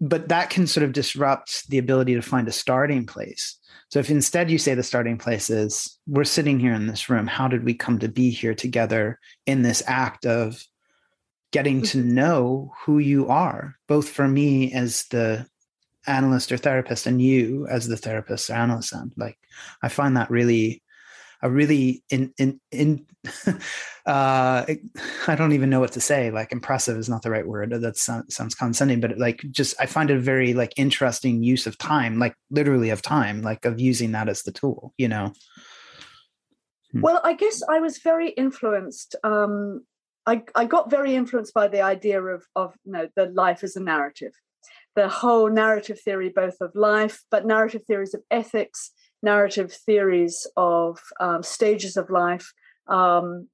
but 0.00 0.28
that 0.28 0.50
can 0.50 0.66
sort 0.66 0.84
of 0.84 0.92
disrupt 0.92 1.68
the 1.68 1.78
ability 1.78 2.14
to 2.14 2.22
find 2.22 2.46
a 2.48 2.52
starting 2.52 3.06
place 3.06 3.58
so 3.90 3.98
if 3.98 4.10
instead 4.10 4.50
you 4.50 4.58
say 4.58 4.74
the 4.74 4.82
starting 4.82 5.16
place 5.16 5.48
is 5.48 5.98
we're 6.06 6.24
sitting 6.24 6.60
here 6.60 6.74
in 6.74 6.86
this 6.86 7.08
room, 7.08 7.26
how 7.26 7.48
did 7.48 7.64
we 7.64 7.74
come 7.74 7.98
to 8.00 8.08
be 8.08 8.30
here 8.30 8.54
together 8.54 9.18
in 9.46 9.62
this 9.62 9.82
act 9.86 10.26
of 10.26 10.62
getting 11.52 11.80
to 11.82 11.98
mm-hmm. 11.98 12.14
know 12.14 12.72
who 12.84 12.98
you 12.98 13.28
are, 13.28 13.76
both 13.86 14.08
for 14.08 14.28
me 14.28 14.72
as 14.74 15.04
the 15.10 15.46
analyst 16.06 16.52
or 16.52 16.58
therapist 16.58 17.06
and 17.06 17.20
you 17.22 17.66
as 17.68 17.88
the 17.88 17.96
therapist 17.96 18.50
or 18.50 18.54
analyst? 18.54 18.92
And 18.92 19.10
like 19.16 19.38
I 19.82 19.88
find 19.88 20.16
that 20.18 20.30
really 20.30 20.82
a 21.42 21.50
really 21.50 22.02
in 22.10 22.32
in 22.38 22.60
in 22.70 23.06
uh 24.06 24.64
i 25.26 25.34
don't 25.36 25.52
even 25.52 25.70
know 25.70 25.80
what 25.80 25.92
to 25.92 26.00
say 26.00 26.30
like 26.30 26.52
impressive 26.52 26.96
is 26.96 27.08
not 27.08 27.22
the 27.22 27.30
right 27.30 27.46
word 27.46 27.70
that 27.70 27.96
sounds, 27.96 28.34
sounds 28.34 28.54
condescending 28.54 29.00
but 29.00 29.18
like 29.18 29.44
just 29.50 29.74
i 29.80 29.86
find 29.86 30.10
it 30.10 30.16
a 30.16 30.20
very 30.20 30.54
like 30.54 30.72
interesting 30.76 31.42
use 31.42 31.66
of 31.66 31.78
time 31.78 32.18
like 32.18 32.34
literally 32.50 32.90
of 32.90 33.02
time 33.02 33.42
like 33.42 33.64
of 33.64 33.80
using 33.80 34.12
that 34.12 34.28
as 34.28 34.42
the 34.42 34.52
tool 34.52 34.92
you 34.98 35.08
know 35.08 35.32
hmm. 36.92 37.00
well 37.00 37.20
i 37.24 37.32
guess 37.32 37.62
i 37.68 37.78
was 37.80 37.98
very 37.98 38.30
influenced 38.30 39.14
um 39.24 39.84
i 40.26 40.42
i 40.54 40.64
got 40.64 40.90
very 40.90 41.14
influenced 41.14 41.54
by 41.54 41.68
the 41.68 41.80
idea 41.80 42.22
of 42.22 42.44
of 42.56 42.74
you 42.84 42.92
know 42.92 43.08
the 43.16 43.26
life 43.26 43.62
as 43.62 43.76
a 43.76 43.80
narrative 43.80 44.32
the 44.96 45.08
whole 45.08 45.48
narrative 45.48 46.00
theory 46.00 46.28
both 46.28 46.56
of 46.60 46.74
life 46.74 47.22
but 47.30 47.46
narrative 47.46 47.82
theories 47.84 48.14
of 48.14 48.22
ethics 48.30 48.90
narrative 49.22 49.72
theories 49.72 50.46
of 50.56 51.00
um, 51.20 51.42
stages 51.42 51.96
of 51.96 52.10
life. 52.10 52.52
Um, 52.86 53.48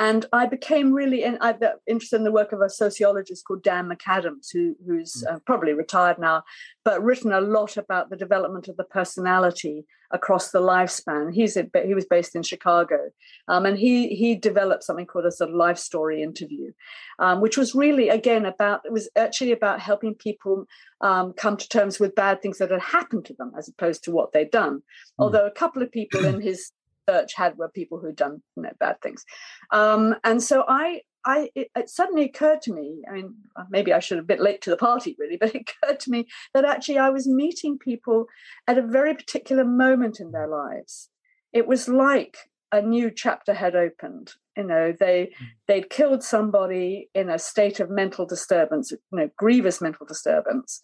and 0.00 0.24
I 0.32 0.46
became 0.46 0.94
really 0.94 1.24
in, 1.24 1.36
I, 1.42 1.54
interested 1.86 2.16
in 2.16 2.24
the 2.24 2.32
work 2.32 2.52
of 2.52 2.62
a 2.62 2.70
sociologist 2.70 3.44
called 3.44 3.62
Dan 3.62 3.86
McAdams, 3.86 4.48
who, 4.50 4.74
who's 4.86 5.22
mm. 5.22 5.34
uh, 5.34 5.38
probably 5.40 5.74
retired 5.74 6.18
now, 6.18 6.42
but 6.86 7.04
written 7.04 7.32
a 7.32 7.40
lot 7.42 7.76
about 7.76 8.08
the 8.08 8.16
development 8.16 8.66
of 8.66 8.78
the 8.78 8.84
personality 8.84 9.84
across 10.10 10.52
the 10.52 10.58
lifespan. 10.58 11.34
He's 11.34 11.54
a, 11.54 11.66
he 11.84 11.92
was 11.92 12.06
based 12.06 12.34
in 12.34 12.42
Chicago, 12.42 13.10
um, 13.46 13.66
and 13.66 13.78
he 13.78 14.08
he 14.14 14.34
developed 14.34 14.84
something 14.84 15.04
called 15.04 15.26
a 15.26 15.30
sort 15.30 15.50
of 15.50 15.56
life 15.56 15.78
story 15.78 16.22
interview, 16.22 16.72
um, 17.18 17.42
which 17.42 17.58
was 17.58 17.74
really 17.74 18.08
again 18.08 18.46
about 18.46 18.80
it 18.86 18.92
was 18.92 19.10
actually 19.16 19.52
about 19.52 19.80
helping 19.80 20.14
people 20.14 20.64
um, 21.02 21.34
come 21.34 21.58
to 21.58 21.68
terms 21.68 22.00
with 22.00 22.14
bad 22.14 22.40
things 22.40 22.56
that 22.56 22.70
had 22.70 22.80
happened 22.80 23.26
to 23.26 23.34
them 23.34 23.52
as 23.56 23.68
opposed 23.68 24.02
to 24.04 24.12
what 24.12 24.32
they'd 24.32 24.50
done. 24.50 24.76
Mm. 24.76 24.82
Although 25.18 25.46
a 25.46 25.52
couple 25.52 25.82
of 25.82 25.92
people 25.92 26.24
in 26.24 26.40
his 26.40 26.72
search 27.10 27.34
had 27.34 27.56
were 27.56 27.68
people 27.68 27.98
who'd 27.98 28.16
done 28.16 28.42
you 28.56 28.62
know, 28.64 28.72
bad 28.78 29.00
things, 29.02 29.24
um, 29.70 30.14
and 30.24 30.42
so 30.42 30.64
I 30.68 31.02
I 31.24 31.50
it, 31.54 31.68
it, 31.76 31.88
suddenly 31.90 32.24
occurred 32.24 32.62
to 32.62 32.72
me. 32.72 33.02
I 33.08 33.14
mean, 33.14 33.34
uh, 33.56 33.64
maybe 33.70 33.92
I 33.92 34.00
should 34.00 34.18
have 34.18 34.26
been 34.26 34.42
late 34.42 34.62
to 34.62 34.70
the 34.70 34.76
party, 34.76 35.16
really, 35.18 35.36
but 35.40 35.54
it 35.54 35.68
occurred 35.68 36.00
to 36.00 36.10
me 36.10 36.26
that 36.54 36.64
actually 36.64 36.98
I 36.98 37.10
was 37.10 37.26
meeting 37.26 37.78
people 37.78 38.26
at 38.66 38.78
a 38.78 38.86
very 38.86 39.14
particular 39.14 39.64
moment 39.64 40.20
in 40.20 40.32
their 40.32 40.48
lives. 40.48 41.08
It 41.52 41.66
was 41.66 41.88
like 41.88 42.36
a 42.72 42.80
new 42.80 43.10
chapter 43.10 43.54
had 43.54 43.74
opened. 43.74 44.32
You 44.56 44.64
know, 44.64 44.94
they 44.98 45.32
mm. 45.40 45.46
they'd 45.68 45.90
killed 45.90 46.22
somebody 46.22 47.08
in 47.14 47.28
a 47.30 47.38
state 47.38 47.80
of 47.80 47.90
mental 47.90 48.26
disturbance, 48.26 48.90
you 48.90 48.98
know, 49.12 49.30
grievous 49.36 49.80
mental 49.80 50.06
disturbance, 50.06 50.80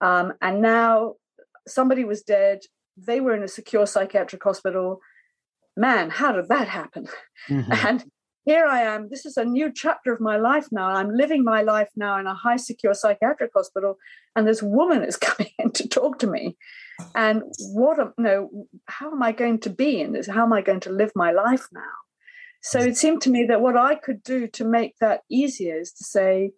um, 0.00 0.32
and 0.40 0.62
now 0.62 1.14
somebody 1.66 2.04
was 2.04 2.22
dead. 2.22 2.60
They 2.96 3.20
were 3.20 3.34
in 3.34 3.42
a 3.42 3.48
secure 3.48 3.86
psychiatric 3.86 4.42
hospital. 4.42 5.00
Man, 5.76 6.10
how 6.10 6.32
did 6.32 6.48
that 6.48 6.68
happen? 6.68 7.06
Mm-hmm. 7.48 7.72
And 7.86 8.04
here 8.44 8.66
I 8.66 8.82
am. 8.82 9.08
This 9.10 9.24
is 9.24 9.38
a 9.38 9.46
new 9.46 9.72
chapter 9.72 10.12
of 10.12 10.20
my 10.20 10.36
life 10.36 10.66
now. 10.70 10.88
I'm 10.88 11.10
living 11.10 11.42
my 11.42 11.62
life 11.62 11.88
now 11.96 12.18
in 12.18 12.26
a 12.26 12.34
high 12.34 12.56
secure 12.56 12.92
psychiatric 12.92 13.50
hospital, 13.54 13.96
and 14.36 14.46
this 14.46 14.62
woman 14.62 15.02
is 15.02 15.16
coming 15.28 15.50
in 15.58 15.72
to 15.72 15.88
talk 15.88 16.18
to 16.18 16.26
me. 16.26 16.58
And 17.14 17.42
what, 17.72 17.96
you 17.96 18.12
know, 18.18 18.50
how 18.86 19.10
am 19.10 19.22
I 19.22 19.32
going 19.32 19.58
to 19.60 19.70
be 19.70 20.02
in 20.02 20.12
this? 20.12 20.26
How 20.26 20.42
am 20.42 20.52
I 20.52 20.60
going 20.60 20.80
to 20.80 20.92
live 20.92 21.12
my 21.16 21.32
life 21.32 21.66
now? 21.72 21.80
So 22.62 22.78
it 22.78 22.96
seemed 22.96 23.22
to 23.22 23.30
me 23.30 23.46
that 23.48 23.62
what 23.62 23.76
I 23.76 23.94
could 23.94 24.22
do 24.22 24.46
to 24.48 24.64
make 24.64 24.96
that 25.00 25.22
easier 25.30 25.78
is 25.78 25.92
to 25.92 26.04
say, 26.04 26.52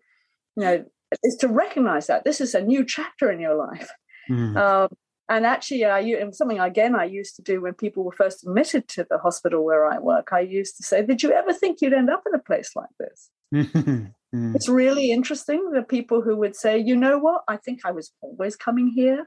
you 0.57 0.64
know, 0.64 0.85
is 1.22 1.37
to 1.37 1.48
recognize 1.48 2.07
that 2.09 2.25
this 2.25 2.40
is 2.40 2.55
a 2.55 2.62
new 2.62 2.85
chapter 2.85 3.31
in 3.31 3.38
your 3.38 3.55
life. 3.55 3.90
Mm. 4.31 4.57
Um, 4.57 4.88
and 5.33 5.47
actually, 5.47 5.87
I, 5.87 6.31
something 6.33 6.61
again 6.61 6.95
I 6.95 7.05
used 7.07 7.37
to 7.37 7.42
do 7.42 7.62
when 7.62 7.73
people 7.73 8.05
were 8.05 8.12
first 8.12 8.45
admitted 8.45 8.87
to 8.88 9.07
the 9.09 9.16
hospital 9.16 9.64
where 9.64 9.90
I 9.90 9.99
work, 9.99 10.29
I 10.31 10.40
used 10.40 10.77
to 10.77 10.83
say, 10.83 11.07
Did 11.07 11.23
you 11.23 11.33
ever 11.33 11.55
think 11.55 11.81
you'd 11.81 11.95
end 11.95 12.11
up 12.11 12.23
in 12.27 12.35
a 12.35 12.38
place 12.38 12.73
like 12.77 12.90
this? 13.01 13.31
mm. 13.55 14.12
It's 14.55 14.68
really 14.68 15.11
interesting 15.11 15.71
the 15.71 15.83
people 15.83 16.21
who 16.21 16.37
would 16.37 16.55
say, 16.55 16.77
You 16.79 16.97
know 16.97 17.18
what? 17.18 17.45
I 17.49 17.57
think 17.57 17.81
I 17.87 17.92
was 17.92 18.12
always 18.21 18.57
coming 18.57 18.88
here. 18.88 19.27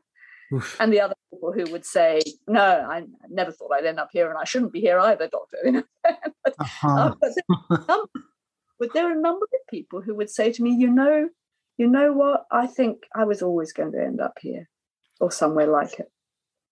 Oof. 0.54 0.78
And 0.80 0.94
the 0.94 1.02
other 1.02 1.16
people 1.34 1.52
who 1.52 1.64
would 1.72 1.88
say, 1.88 2.22
No, 2.48 2.62
I 2.88 3.06
never 3.28 3.52
thought 3.52 3.74
I'd 3.74 3.88
end 3.88 4.00
up 4.00 4.10
here 4.12 4.30
and 4.30 4.38
I 4.38 4.44
shouldn't 4.44 4.74
be 4.74 4.82
here 4.82 5.00
either, 5.00 5.28
doctor. 5.28 5.86
but, 6.04 6.54
uh-huh. 6.60 6.88
uh, 6.88 7.16
but, 7.20 7.32
there 7.88 7.98
but 8.78 8.94
there 8.94 9.10
are 9.10 9.18
a 9.18 9.20
number 9.20 9.46
of 9.46 9.68
people 9.72 10.02
who 10.02 10.14
would 10.14 10.30
say 10.30 10.52
to 10.52 10.62
me, 10.62 10.76
You 10.76 10.92
know, 10.92 11.30
you 11.80 11.88
know 11.88 12.14
what? 12.14 12.46
I 12.52 12.68
think 12.68 13.08
I 13.16 13.24
was 13.24 13.42
always 13.42 13.74
going 13.74 13.92
to 13.94 14.04
end 14.04 14.22
up 14.22 14.38
here 14.40 14.70
or 15.20 15.32
somewhere 15.32 15.68
like 15.68 16.00
it. 16.00 16.12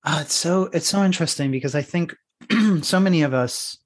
Uh, 0.03 0.19
it's 0.21 0.33
so 0.33 0.69
it's 0.73 0.87
so 0.87 1.03
interesting 1.03 1.51
because 1.51 1.75
I 1.75 1.81
think 1.81 2.13
so 2.81 2.99
many 2.99 3.21
of 3.21 3.33
us 3.33 3.77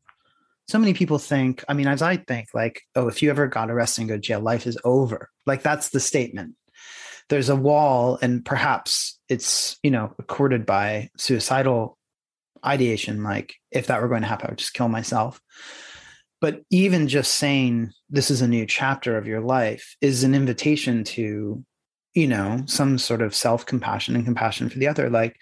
so 0.68 0.78
many 0.78 0.94
people 0.94 1.18
think 1.18 1.64
i 1.70 1.74
mean 1.74 1.88
as 1.88 2.02
i 2.02 2.18
think 2.18 2.50
like 2.54 2.82
oh 2.96 3.08
if 3.08 3.22
you 3.22 3.30
ever 3.30 3.48
got 3.48 3.72
arrested 3.72 4.02
and 4.02 4.10
go 4.10 4.16
to 4.16 4.22
jail 4.22 4.40
life 4.40 4.68
is 4.68 4.78
over. 4.84 5.30
Like 5.46 5.64
that's 5.64 5.90
the 5.90 6.00
statement. 6.00 6.56
There's 7.30 7.50
a 7.50 7.56
wall 7.56 8.20
and 8.22 8.44
perhaps 8.44 9.20
it's 9.30 9.78
you 9.84 9.92
know 9.92 10.14
recorded 10.18 10.66
by 10.66 11.10
suicidal 11.18 11.98
ideation 12.66 13.24
like 13.24 13.56
if 13.72 13.88
that 13.88 14.02
were 14.02 14.08
going 14.08 14.22
to 14.22 14.28
happen 14.28 14.48
i 14.48 14.52
would 14.52 14.60
just 14.60 14.74
kill 14.74 14.90
myself. 14.90 15.42
But 16.40 16.62
even 16.70 17.08
just 17.08 17.38
saying 17.38 17.92
this 18.10 18.30
is 18.30 18.42
a 18.42 18.48
new 18.48 18.66
chapter 18.66 19.18
of 19.18 19.26
your 19.26 19.42
life 19.42 19.96
is 20.02 20.24
an 20.24 20.36
invitation 20.36 21.04
to 21.04 21.64
you 22.18 22.26
know 22.26 22.64
some 22.66 22.98
sort 22.98 23.22
of 23.22 23.36
self-compassion 23.36 24.16
and 24.16 24.26
compassion 24.26 24.70
for 24.70 24.80
the 24.80 24.88
other 24.88 25.08
like 25.08 25.38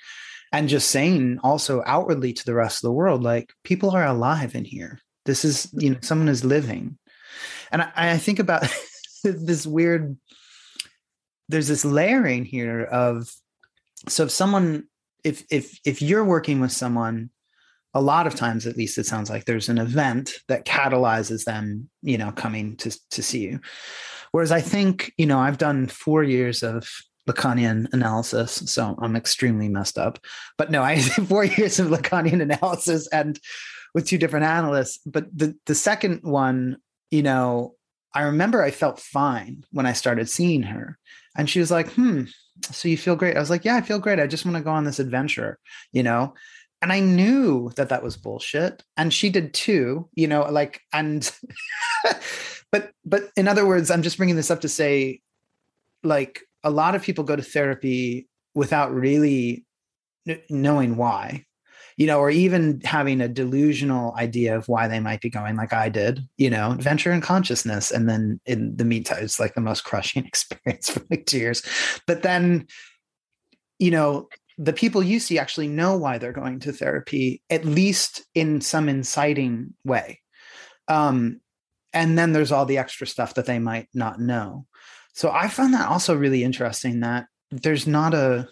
and 0.52 0.68
just 0.68 0.92
saying 0.92 1.40
also 1.42 1.82
outwardly 1.86 2.34
to 2.34 2.46
the 2.46 2.54
rest 2.54 2.78
of 2.78 2.88
the 2.88 2.94
world 2.94 3.24
like 3.24 3.54
people 3.64 3.92
are 3.92 4.06
alive 4.06 4.56
in 4.56 4.66
here. 4.66 5.00
This 5.24 5.46
is 5.46 5.70
you 5.74 5.92
know 5.92 6.00
someone 6.02 6.28
is 6.28 6.44
living. 6.44 6.98
And 7.72 7.82
i, 7.82 7.92
I 7.96 8.18
think 8.18 8.40
about 8.40 8.68
this 9.24 9.66
weird 9.66 10.18
there's 11.48 11.70
this 11.70 11.86
layering 11.86 12.44
here 12.44 12.84
of 12.84 13.32
so 14.10 14.26
if 14.26 14.32
someone 14.32 14.84
if 15.24 15.44
if 15.50 15.80
if 15.86 16.02
you're 16.02 16.26
working 16.26 16.60
with 16.60 16.72
someone 16.74 17.30
a 17.94 18.02
lot 18.02 18.28
of 18.28 18.36
times 18.36 18.68
at 18.68 18.76
least 18.76 18.98
it 18.98 19.06
sounds 19.06 19.30
like 19.30 19.46
there's 19.46 19.70
an 19.70 19.78
event 19.78 20.34
that 20.50 20.66
catalyzes 20.66 21.46
them 21.46 21.90
you 22.02 22.18
know 22.18 22.32
coming 22.32 22.76
to 22.78 22.92
to 23.12 23.24
see 23.24 23.44
you 23.44 23.60
whereas 24.36 24.52
i 24.52 24.60
think 24.60 25.14
you 25.18 25.26
know 25.26 25.40
i've 25.40 25.58
done 25.58 25.88
4 25.88 26.22
years 26.22 26.62
of 26.62 26.92
lacanian 27.26 27.88
analysis 27.94 28.52
so 28.66 28.94
i'm 29.02 29.16
extremely 29.16 29.70
messed 29.70 29.98
up. 29.98 30.20
But 30.58 30.72
no 30.72 30.84
i 30.84 31.00
4 31.36 31.46
years 31.46 31.80
of 31.80 31.88
lacanian 31.88 32.42
analysis 32.42 33.08
and 33.08 33.40
with 33.94 34.06
two 34.06 34.18
different 34.18 34.46
analysts. 34.46 35.00
But 35.06 35.26
the 35.36 35.56
the 35.66 35.74
second 35.74 36.24
one 36.24 36.78
you 37.12 37.24
know 37.24 37.76
i 38.14 38.24
remember 38.24 38.62
i 38.62 38.72
felt 38.72 39.00
fine 39.00 39.64
when 39.72 39.86
i 39.86 39.94
started 39.94 40.28
seeing 40.30 40.64
her. 40.64 40.98
And 41.38 41.50
she 41.50 41.62
was 41.62 41.72
like 41.72 41.90
hmm 41.94 42.24
so 42.72 42.90
you 42.90 42.98
feel 42.98 43.16
great? 43.16 43.38
I 43.38 43.40
was 43.40 43.50
like 43.50 43.64
yeah 43.64 43.78
i 43.78 43.82
feel 43.82 44.00
great. 44.00 44.20
I 44.20 44.28
just 44.28 44.46
want 44.46 44.58
to 44.58 44.64
go 44.64 44.72
on 44.72 44.84
this 44.84 45.00
adventure 45.00 45.60
you 45.94 46.04
know? 46.04 46.34
And 46.82 46.92
i 46.92 47.00
knew 47.00 47.72
that 47.78 47.88
that 47.88 48.04
was 48.04 48.18
bullshit. 48.18 48.84
And 48.98 49.14
she 49.14 49.30
did 49.30 49.54
too 49.54 50.10
you 50.14 50.28
know 50.28 50.42
like 50.60 50.82
and 50.92 51.22
but 52.76 52.92
but 53.06 53.30
in 53.38 53.48
other 53.48 53.66
words 53.66 53.90
i'm 53.90 54.02
just 54.02 54.18
bringing 54.18 54.36
this 54.36 54.52
up 54.52 54.62
to 54.62 54.70
say 54.70 55.22
like 56.04 56.42
a 56.64 56.70
lot 56.70 56.96
of 56.96 57.02
people 57.02 57.24
go 57.24 57.36
to 57.36 57.42
therapy 57.42 58.28
without 58.54 58.94
really 58.94 59.66
knowing 60.50 60.98
why 60.98 61.46
you 61.96 62.06
know 62.06 62.20
or 62.20 62.30
even 62.30 62.82
having 62.84 63.22
a 63.22 63.28
delusional 63.28 64.14
idea 64.16 64.58
of 64.58 64.68
why 64.68 64.88
they 64.88 65.00
might 65.00 65.22
be 65.22 65.30
going 65.30 65.56
like 65.56 65.72
i 65.72 65.88
did 65.88 66.20
you 66.38 66.50
know 66.50 66.76
venture 66.80 67.12
in 67.14 67.22
consciousness 67.22 67.92
and 67.92 68.10
then 68.10 68.40
in 68.46 68.76
the 68.76 68.86
meantime 68.86 69.24
it's 69.24 69.40
like 69.40 69.54
the 69.56 69.62
most 69.62 69.84
crushing 69.86 70.26
experience 70.32 70.90
for 70.90 71.02
like 71.10 71.26
two 71.26 71.38
years 71.38 71.64
but 72.08 72.24
then 72.24 72.68
you 73.80 73.92
know 73.92 74.28
the 74.58 74.74
people 74.74 75.04
you 75.04 75.20
see 75.20 75.38
actually 75.38 75.68
know 75.68 75.98
why 75.98 76.18
they're 76.18 76.32
going 76.32 76.62
to 76.62 76.72
therapy, 76.72 77.42
at 77.50 77.66
least 77.66 78.24
in 78.34 78.62
some 78.62 78.88
inciting 78.88 79.74
way. 79.84 80.22
Um, 80.88 81.42
and 81.96 82.18
then 82.18 82.34
there's 82.34 82.52
all 82.52 82.66
the 82.66 82.78
extra 82.78 83.08
stuff 83.08 83.34
that 83.34 83.46
they 83.46 83.58
might 83.58 83.88
not 83.94 84.20
know. 84.20 84.68
So 85.14 85.32
I 85.32 85.48
found 85.48 85.74
that 85.74 85.90
also 85.90 86.14
really 86.16 86.44
interesting 86.44 87.00
that 87.00 87.28
there's 87.50 87.88
not 87.88 88.14
a, 88.14 88.50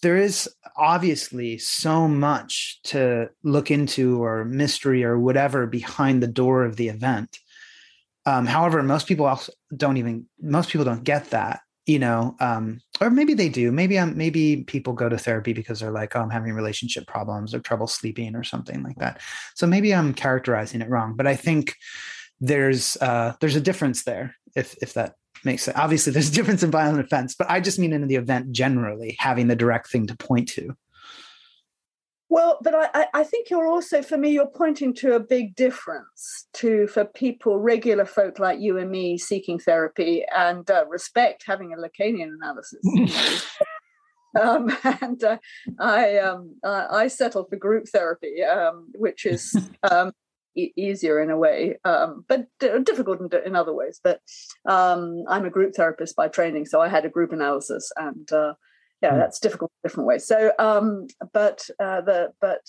there 0.00 0.16
is 0.16 0.48
obviously 0.76 1.58
so 1.58 2.06
much 2.06 2.78
to 2.84 3.28
look 3.42 3.72
into 3.72 4.22
or 4.22 4.44
mystery 4.44 5.02
or 5.02 5.18
whatever 5.18 5.66
behind 5.66 6.22
the 6.22 6.28
door 6.28 6.64
of 6.64 6.76
the 6.76 6.88
event. 6.88 7.38
Um, 8.24 8.46
however, 8.46 8.82
most 8.82 9.08
people 9.08 9.26
also 9.26 9.52
don't 9.76 9.96
even, 9.96 10.26
most 10.40 10.70
people 10.70 10.84
don't 10.84 11.04
get 11.04 11.30
that 11.30 11.60
you 11.86 11.98
know 11.98 12.34
um, 12.40 12.80
or 13.00 13.10
maybe 13.10 13.34
they 13.34 13.48
do. 13.48 13.70
Maybe 13.72 13.98
i'm 13.98 14.16
maybe 14.16 14.64
people 14.64 14.92
go 14.92 15.08
to 15.08 15.18
therapy 15.18 15.52
because 15.52 15.80
they're 15.80 15.90
like 15.90 16.16
oh 16.16 16.20
i'm 16.20 16.30
having 16.30 16.52
relationship 16.52 17.06
problems 17.06 17.54
or 17.54 17.60
trouble 17.60 17.86
sleeping 17.86 18.34
or 18.34 18.44
something 18.44 18.82
like 18.82 18.96
that. 18.96 19.20
So 19.54 19.66
maybe 19.66 19.94
i'm 19.94 20.14
characterizing 20.14 20.80
it 20.80 20.88
wrong 20.88 21.14
but 21.16 21.26
i 21.26 21.36
think 21.36 21.74
there's 22.40 22.96
uh 23.00 23.34
there's 23.40 23.56
a 23.56 23.60
difference 23.60 24.04
there 24.04 24.34
if 24.56 24.76
if 24.82 24.94
that 24.94 25.14
makes 25.44 25.62
sense. 25.62 25.76
Obviously 25.76 26.12
there's 26.12 26.30
a 26.30 26.32
difference 26.38 26.62
in 26.62 26.70
violent 26.70 27.00
offense 27.00 27.34
but 27.34 27.50
i 27.50 27.60
just 27.60 27.78
mean 27.78 27.92
in 27.92 28.06
the 28.06 28.16
event 28.16 28.52
generally 28.52 29.16
having 29.18 29.48
the 29.48 29.56
direct 29.56 29.90
thing 29.90 30.06
to 30.06 30.16
point 30.16 30.48
to 30.48 30.76
well, 32.34 32.58
but 32.62 32.74
I, 32.74 33.06
I 33.14 33.22
think 33.22 33.48
you're 33.48 33.68
also, 33.68 34.02
for 34.02 34.18
me, 34.18 34.30
you're 34.30 34.48
pointing 34.48 34.92
to 34.94 35.14
a 35.14 35.20
big 35.20 35.54
difference 35.54 36.48
to 36.54 36.88
for 36.88 37.04
people, 37.04 37.60
regular 37.60 38.04
folk 38.04 38.40
like 38.40 38.58
you 38.58 38.76
and 38.76 38.90
me, 38.90 39.18
seeking 39.18 39.60
therapy 39.60 40.24
and 40.34 40.68
uh, 40.68 40.84
respect 40.88 41.44
having 41.46 41.72
a 41.72 41.76
Lacanian 41.76 42.34
analysis. 42.34 43.46
um, 44.40 44.76
and 45.00 45.22
uh, 45.22 45.38
I, 45.78 46.18
um, 46.18 46.56
I 46.64 47.06
settled 47.06 47.50
for 47.50 47.56
group 47.56 47.86
therapy, 47.86 48.42
um, 48.42 48.88
which 48.96 49.26
is 49.26 49.56
um, 49.88 50.10
e- 50.56 50.72
easier 50.76 51.22
in 51.22 51.30
a 51.30 51.38
way, 51.38 51.76
um, 51.84 52.24
but 52.26 52.48
d- 52.58 52.80
difficult 52.82 53.20
in, 53.20 53.28
in, 53.46 53.54
other 53.54 53.72
ways. 53.72 54.00
But 54.02 54.20
um, 54.68 55.22
I'm 55.28 55.44
a 55.44 55.50
group 55.50 55.76
therapist 55.76 56.16
by 56.16 56.26
training, 56.26 56.66
so 56.66 56.80
I 56.80 56.88
had 56.88 57.04
a 57.04 57.10
group 57.10 57.30
analysis 57.30 57.92
and. 57.96 58.32
Uh, 58.32 58.54
yeah, 59.04 59.12
mm. 59.12 59.18
that's 59.18 59.38
difficult 59.38 59.70
in 59.70 59.88
different 59.88 60.06
ways. 60.06 60.26
So, 60.26 60.52
um, 60.58 61.06
but 61.32 61.68
uh, 61.78 62.00
the 62.00 62.32
but 62.40 62.62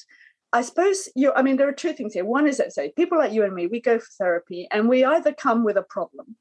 I 0.52 0.62
suppose 0.62 1.08
you. 1.16 1.32
I 1.34 1.42
mean, 1.42 1.56
there 1.56 1.70
are 1.70 1.74
two 1.74 1.94
things 1.94 2.14
here. 2.14 2.26
One 2.26 2.46
is 2.46 2.58
that 2.58 2.74
say 2.74 2.92
people 2.96 3.18
like 3.18 3.32
you 3.32 3.44
and 3.44 3.56
me, 3.56 3.68
we 3.68 3.80
go 3.80 4.00
for 4.00 4.12
therapy, 4.20 4.68
and 4.70 4.90
we 4.90 5.06
either 5.06 5.34
come 5.34 5.64
with 5.64 5.78
a 5.78 5.82
problem, 5.82 6.36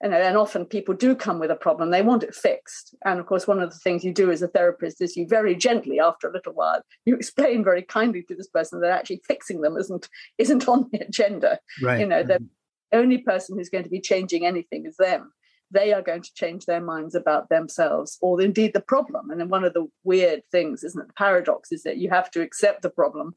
and, 0.00 0.12
and 0.12 0.36
often 0.36 0.66
people 0.66 0.94
do 0.94 1.14
come 1.14 1.38
with 1.38 1.52
a 1.52 1.56
problem. 1.56 1.90
They 1.90 2.02
want 2.02 2.24
it 2.24 2.34
fixed, 2.34 2.96
and 3.04 3.20
of 3.20 3.26
course, 3.26 3.46
one 3.46 3.60
of 3.60 3.70
the 3.70 3.78
things 3.78 4.02
you 4.02 4.12
do 4.12 4.32
as 4.32 4.42
a 4.42 4.48
therapist 4.48 5.00
is 5.00 5.16
you 5.16 5.28
very 5.28 5.54
gently, 5.54 6.00
after 6.00 6.28
a 6.28 6.32
little 6.32 6.52
while, 6.52 6.82
you 7.04 7.14
explain 7.14 7.62
very 7.62 7.82
kindly 7.82 8.24
to 8.24 8.34
this 8.34 8.48
person 8.48 8.80
that 8.80 8.90
actually 8.90 9.22
fixing 9.28 9.60
them 9.60 9.76
isn't 9.76 10.08
isn't 10.38 10.68
on 10.72 10.88
the 10.90 11.06
agenda. 11.06 11.60
Right. 11.80 12.00
You 12.00 12.06
know, 12.06 12.24
mm-hmm. 12.24 12.44
the 12.90 12.98
only 12.98 13.18
person 13.18 13.56
who's 13.56 13.70
going 13.70 13.84
to 13.84 13.90
be 13.90 14.00
changing 14.00 14.44
anything 14.44 14.86
is 14.86 14.96
them 14.96 15.32
they 15.74 15.92
are 15.92 16.02
going 16.02 16.22
to 16.22 16.34
change 16.34 16.64
their 16.64 16.80
minds 16.80 17.14
about 17.14 17.48
themselves 17.50 18.16
or 18.22 18.40
indeed 18.40 18.72
the 18.72 18.80
problem. 18.80 19.30
And 19.30 19.40
then 19.40 19.48
one 19.48 19.64
of 19.64 19.74
the 19.74 19.86
weird 20.04 20.42
things, 20.50 20.82
isn't 20.84 21.00
it? 21.00 21.08
The 21.08 21.14
paradox 21.14 21.72
is 21.72 21.82
that 21.82 21.98
you 21.98 22.08
have 22.10 22.30
to 22.30 22.40
accept 22.40 22.82
the 22.82 22.90
problem 22.90 23.34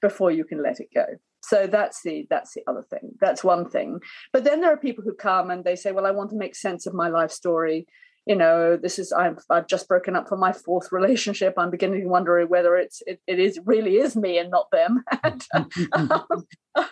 before 0.00 0.30
you 0.30 0.44
can 0.44 0.62
let 0.62 0.78
it 0.78 0.88
go. 0.94 1.06
So 1.42 1.66
that's 1.66 2.02
the 2.02 2.26
that's 2.28 2.54
the 2.54 2.62
other 2.66 2.82
thing. 2.82 3.12
That's 3.20 3.42
one 3.42 3.68
thing. 3.68 4.00
But 4.32 4.44
then 4.44 4.60
there 4.60 4.72
are 4.72 4.76
people 4.76 5.04
who 5.04 5.14
come 5.14 5.50
and 5.50 5.64
they 5.64 5.76
say, 5.76 5.92
"Well, 5.92 6.06
I 6.06 6.10
want 6.10 6.30
to 6.30 6.36
make 6.36 6.54
sense 6.54 6.86
of 6.86 6.94
my 6.94 7.08
life 7.08 7.30
story." 7.30 7.86
You 8.26 8.36
know, 8.36 8.76
this 8.76 8.98
is 8.98 9.12
I've 9.12 9.38
I've 9.48 9.68
just 9.68 9.88
broken 9.88 10.14
up 10.16 10.28
from 10.28 10.40
my 10.40 10.52
fourth 10.52 10.92
relationship. 10.92 11.54
I'm 11.56 11.70
beginning 11.70 12.02
to 12.02 12.08
wonder 12.08 12.44
whether 12.46 12.76
it's 12.76 13.02
it, 13.06 13.20
it 13.26 13.38
is 13.38 13.58
really 13.64 13.96
is 13.96 14.16
me 14.16 14.38
and 14.38 14.50
not 14.50 14.66
them. 14.72 15.04
and, 15.22 15.46
um, 15.92 16.44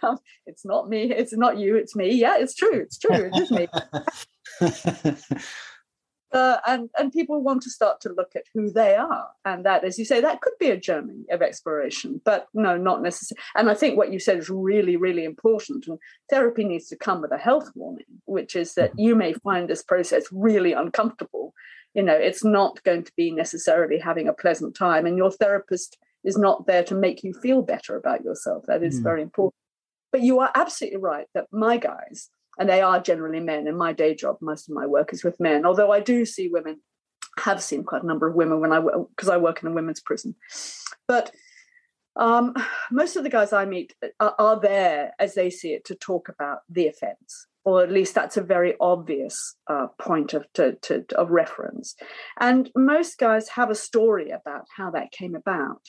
um, 0.02 0.18
it's 0.46 0.64
not 0.64 0.88
me. 0.88 1.12
It's 1.12 1.36
not 1.36 1.58
you. 1.58 1.76
It's 1.76 1.94
me. 1.94 2.14
Yeah, 2.14 2.36
it's 2.38 2.54
true. 2.54 2.80
It's 2.80 2.98
true. 2.98 3.30
It 3.30 3.36
is 3.36 3.50
me. 3.50 3.66
uh, 6.32 6.56
and 6.66 6.90
and 6.98 7.12
people 7.12 7.42
want 7.42 7.62
to 7.62 7.70
start 7.70 8.00
to 8.00 8.12
look 8.12 8.32
at 8.34 8.44
who 8.54 8.70
they 8.70 8.94
are, 8.94 9.28
and 9.44 9.64
that, 9.64 9.84
as 9.84 9.98
you 9.98 10.04
say, 10.04 10.20
that 10.20 10.40
could 10.40 10.52
be 10.58 10.70
a 10.70 10.76
journey 10.76 11.24
of 11.30 11.42
exploration, 11.42 12.20
but 12.24 12.46
no, 12.54 12.76
not 12.76 13.02
necessarily. 13.02 13.42
And 13.54 13.70
I 13.70 13.74
think 13.74 13.96
what 13.96 14.12
you 14.12 14.18
said 14.18 14.38
is 14.38 14.50
really, 14.50 14.96
really 14.96 15.24
important. 15.24 15.86
And 15.86 15.98
therapy 16.30 16.64
needs 16.64 16.88
to 16.88 16.96
come 16.96 17.20
with 17.20 17.32
a 17.32 17.38
health 17.38 17.70
warning, 17.74 18.06
which 18.24 18.56
is 18.56 18.74
that 18.74 18.92
you 18.98 19.14
may 19.14 19.32
find 19.32 19.68
this 19.68 19.82
process 19.82 20.24
really 20.32 20.72
uncomfortable. 20.72 21.52
You 21.94 22.02
know, 22.02 22.16
it's 22.16 22.44
not 22.44 22.82
going 22.82 23.04
to 23.04 23.12
be 23.16 23.30
necessarily 23.30 23.98
having 23.98 24.28
a 24.28 24.34
pleasant 24.34 24.74
time, 24.74 25.06
and 25.06 25.16
your 25.16 25.30
therapist 25.30 25.96
is 26.24 26.36
not 26.36 26.66
there 26.66 26.82
to 26.84 26.94
make 26.94 27.22
you 27.22 27.32
feel 27.32 27.62
better 27.62 27.96
about 27.96 28.24
yourself. 28.24 28.64
That 28.66 28.82
is 28.82 29.00
mm. 29.00 29.04
very 29.04 29.22
important. 29.22 29.54
But 30.12 30.22
you 30.22 30.40
are 30.40 30.50
absolutely 30.54 30.98
right 30.98 31.26
that 31.34 31.46
my 31.52 31.76
guys 31.76 32.30
and 32.58 32.68
they 32.68 32.80
are 32.80 33.00
generally 33.00 33.40
men. 33.40 33.66
In 33.66 33.76
my 33.76 33.92
day 33.92 34.14
job, 34.14 34.36
most 34.40 34.68
of 34.68 34.74
my 34.74 34.86
work 34.86 35.12
is 35.12 35.24
with 35.24 35.40
men, 35.40 35.66
although 35.66 35.92
I 35.92 36.00
do 36.00 36.24
see 36.24 36.48
women, 36.48 36.80
have 37.38 37.62
seen 37.62 37.84
quite 37.84 38.02
a 38.02 38.06
number 38.06 38.26
of 38.26 38.34
women 38.34 38.60
when 38.60 38.72
I 38.72 38.80
because 38.80 39.28
I 39.28 39.36
work 39.36 39.62
in 39.62 39.68
a 39.68 39.72
women's 39.72 40.00
prison. 40.00 40.34
But 41.06 41.32
um, 42.16 42.54
most 42.90 43.16
of 43.16 43.24
the 43.24 43.30
guys 43.30 43.52
I 43.52 43.66
meet 43.66 43.94
are, 44.20 44.34
are, 44.38 44.58
there 44.58 45.12
as 45.18 45.34
they 45.34 45.50
see 45.50 45.74
it 45.74 45.84
to 45.86 45.94
talk 45.94 46.30
about 46.30 46.60
the 46.68 46.86
offence, 46.86 47.46
or 47.64 47.82
at 47.82 47.92
least 47.92 48.14
that's 48.14 48.38
a 48.38 48.42
very 48.42 48.74
obvious 48.80 49.54
uh, 49.68 49.88
point 49.98 50.32
of 50.32 50.50
to, 50.54 50.76
to, 50.82 51.04
of 51.14 51.30
reference. 51.30 51.94
And 52.40 52.70
most 52.74 53.18
guys 53.18 53.50
have 53.50 53.68
a 53.68 53.74
story 53.74 54.30
about 54.30 54.64
how 54.74 54.90
that 54.92 55.12
came 55.12 55.34
about. 55.34 55.82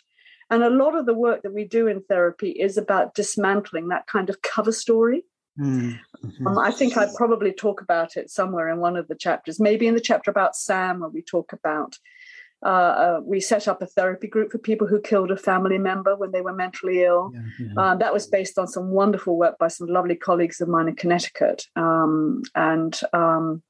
And 0.49 0.63
a 0.63 0.69
lot 0.69 0.97
of 0.97 1.05
the 1.05 1.13
work 1.13 1.43
that 1.43 1.53
we 1.53 1.65
do 1.65 1.87
in 1.87 2.03
therapy 2.03 2.51
is 2.51 2.77
about 2.77 3.15
dismantling 3.15 3.87
that 3.89 4.07
kind 4.07 4.29
of 4.29 4.41
cover 4.41 4.71
story. 4.71 5.23
Mm-hmm. 5.59 6.47
Um, 6.47 6.57
I 6.57 6.71
think 6.71 6.97
I 6.97 7.07
probably 7.15 7.53
talk 7.53 7.81
about 7.81 8.17
it 8.17 8.29
somewhere 8.29 8.69
in 8.69 8.79
one 8.79 8.95
of 8.95 9.07
the 9.07 9.15
chapters, 9.15 9.59
maybe 9.59 9.87
in 9.87 9.95
the 9.95 10.01
chapter 10.01 10.31
about 10.31 10.55
Sam, 10.55 10.99
where 10.99 11.09
we 11.09 11.21
talk 11.21 11.53
about 11.53 11.97
Uh, 12.65 12.93
uh, 13.03 13.19
we 13.23 13.39
set 13.39 13.67
up 13.67 13.81
a 13.81 13.85
therapy 13.85 14.27
group 14.27 14.51
for 14.51 14.69
people 14.69 14.87
who 14.87 15.09
killed 15.09 15.31
a 15.31 15.37
family 15.37 15.77
member 15.77 16.15
when 16.15 16.31
they 16.31 16.41
were 16.41 16.55
mentally 16.55 17.03
ill. 17.03 17.29
Yeah, 17.31 17.41
yeah. 17.59 17.91
Um, 17.91 17.99
that 17.99 18.13
was 18.13 18.25
based 18.37 18.57
on 18.57 18.67
some 18.67 18.87
wonderful 18.89 19.37
work 19.37 19.55
by 19.59 19.69
some 19.69 19.93
lovely 19.93 20.15
colleagues 20.15 20.59
of 20.61 20.67
mine 20.67 20.89
in 20.89 20.95
Connecticut. 20.95 21.59
Um, 21.75 22.41
and 22.55 22.99
um, 23.13 23.61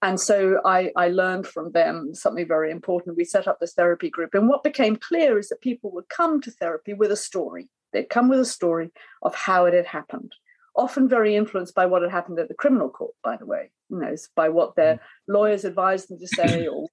and 0.00 0.18
so 0.18 0.36
I, 0.64 0.90
I 1.04 1.08
learned 1.08 1.46
from 1.46 1.70
them 1.70 2.14
something 2.14 2.48
very 2.48 2.70
important. 2.72 3.16
We 3.16 3.24
set 3.24 3.46
up 3.46 3.58
this 3.58 3.74
therapy 3.74 4.10
group. 4.10 4.34
And 4.34 4.48
what 4.48 4.64
became 4.64 4.96
clear 5.08 5.38
is 5.38 5.48
that 5.48 5.68
people 5.68 5.90
would 5.92 6.08
come 6.18 6.40
to 6.40 6.50
therapy 6.50 6.94
with 6.94 7.12
a 7.12 7.24
story. 7.28 7.68
They'd 7.92 8.14
come 8.14 8.28
with 8.28 8.40
a 8.40 8.54
story 8.58 8.90
of 9.22 9.34
how 9.46 9.66
it 9.68 9.74
had 9.74 9.86
happened, 9.86 10.32
often 10.76 11.08
very 11.08 11.36
influenced 11.36 11.74
by 11.74 11.86
what 11.86 12.02
had 12.02 12.10
happened 12.10 12.38
at 12.38 12.48
the 12.48 12.54
criminal 12.54 12.88
court, 12.88 13.14
by 13.22 13.36
the 13.36 13.46
way, 13.46 13.70
you 13.88 13.98
know, 13.98 14.14
by 14.34 14.48
what 14.48 14.76
their 14.76 14.94
mm. 14.94 15.00
lawyers 15.28 15.64
advised 15.64 16.08
them 16.08 16.18
to 16.18 16.26
say 16.26 16.66
or 16.72 16.88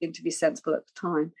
to 0.00 0.22
be 0.22 0.30
sensible 0.30 0.74
at 0.74 0.86
the 0.86 1.00
time. 1.00 1.32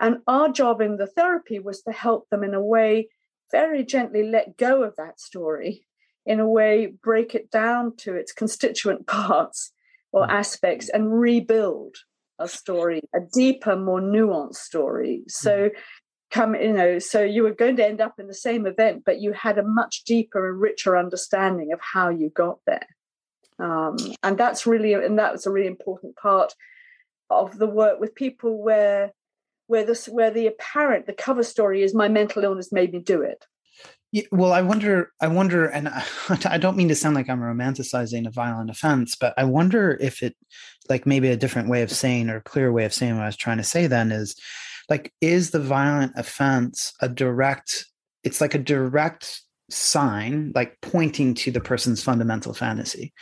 And 0.00 0.18
our 0.26 0.48
job 0.50 0.80
in 0.80 0.96
the 0.96 1.06
therapy 1.06 1.58
was 1.58 1.82
to 1.82 1.92
help 1.92 2.28
them 2.28 2.42
in 2.42 2.54
a 2.54 2.62
way 2.62 3.08
very 3.52 3.84
gently 3.84 4.24
let 4.24 4.56
go 4.56 4.82
of 4.82 4.96
that 4.96 5.20
story, 5.20 5.86
in 6.26 6.40
a 6.40 6.48
way 6.48 6.86
break 6.86 7.34
it 7.34 7.50
down 7.50 7.96
to 7.98 8.14
its 8.14 8.32
constituent 8.32 9.06
parts 9.06 9.72
or 10.12 10.30
aspects 10.30 10.88
and 10.88 11.18
rebuild 11.18 11.96
a 12.38 12.48
story, 12.48 13.00
a 13.14 13.20
deeper, 13.32 13.76
more 13.76 14.00
nuanced 14.00 14.56
story. 14.56 15.22
So 15.28 15.70
come, 16.34 16.56
you 16.56 16.72
know, 16.72 16.98
so 16.98 17.22
you 17.22 17.44
were 17.44 17.54
going 17.54 17.76
to 17.76 17.86
end 17.86 18.00
up 18.00 18.18
in 18.18 18.26
the 18.26 18.34
same 18.34 18.66
event, 18.66 19.04
but 19.06 19.20
you 19.20 19.32
had 19.32 19.56
a 19.56 19.62
much 19.62 20.02
deeper 20.02 20.50
and 20.50 20.60
richer 20.60 20.96
understanding 20.96 21.72
of 21.72 21.80
how 21.80 22.08
you 22.08 22.28
got 22.28 22.58
there. 22.66 22.88
Um, 23.60 23.96
and 24.24 24.36
that's 24.36 24.66
really, 24.66 24.94
and 24.94 25.16
that 25.20 25.30
was 25.30 25.46
a 25.46 25.52
really 25.52 25.68
important 25.68 26.16
part 26.16 26.52
of 27.30 27.56
the 27.56 27.68
work 27.68 28.00
with 28.00 28.16
people 28.16 28.60
where 28.62 29.12
where 29.66 29.86
this 29.86 30.06
where 30.06 30.30
the 30.30 30.46
apparent 30.46 31.06
the 31.06 31.12
cover 31.12 31.42
story 31.42 31.82
is 31.82 31.94
my 31.94 32.06
mental 32.06 32.44
illness 32.44 32.70
made 32.70 32.92
me 32.92 32.98
do 32.98 33.22
it 33.22 33.46
yeah, 34.12 34.24
well 34.30 34.52
i 34.52 34.60
wonder 34.60 35.10
i 35.22 35.26
wonder 35.26 35.64
and 35.64 35.88
I, 35.88 36.04
I 36.44 36.58
don't 36.58 36.76
mean 36.76 36.88
to 36.88 36.94
sound 36.94 37.14
like 37.14 37.30
i'm 37.30 37.40
romanticizing 37.40 38.26
a 38.26 38.30
violent 38.30 38.68
offense 38.68 39.16
but 39.16 39.32
i 39.38 39.44
wonder 39.44 39.96
if 40.02 40.22
it 40.22 40.36
like 40.90 41.06
maybe 41.06 41.28
a 41.28 41.36
different 41.36 41.70
way 41.70 41.80
of 41.80 41.90
saying 41.90 42.28
or 42.28 42.36
a 42.36 42.42
clear 42.42 42.70
way 42.70 42.84
of 42.84 42.92
saying 42.92 43.16
what 43.16 43.22
i 43.22 43.26
was 43.26 43.36
trying 43.36 43.56
to 43.56 43.64
say 43.64 43.86
then 43.86 44.12
is 44.12 44.36
like 44.88 45.12
is 45.20 45.50
the 45.50 45.60
violent 45.60 46.12
offense 46.16 46.92
a 47.00 47.08
direct 47.08 47.86
it's 48.22 48.40
like 48.40 48.54
a 48.54 48.58
direct 48.58 49.40
sign 49.70 50.52
like 50.54 50.76
pointing 50.82 51.34
to 51.34 51.50
the 51.50 51.60
person's 51.60 52.02
fundamental 52.02 52.54
fantasy 52.54 53.12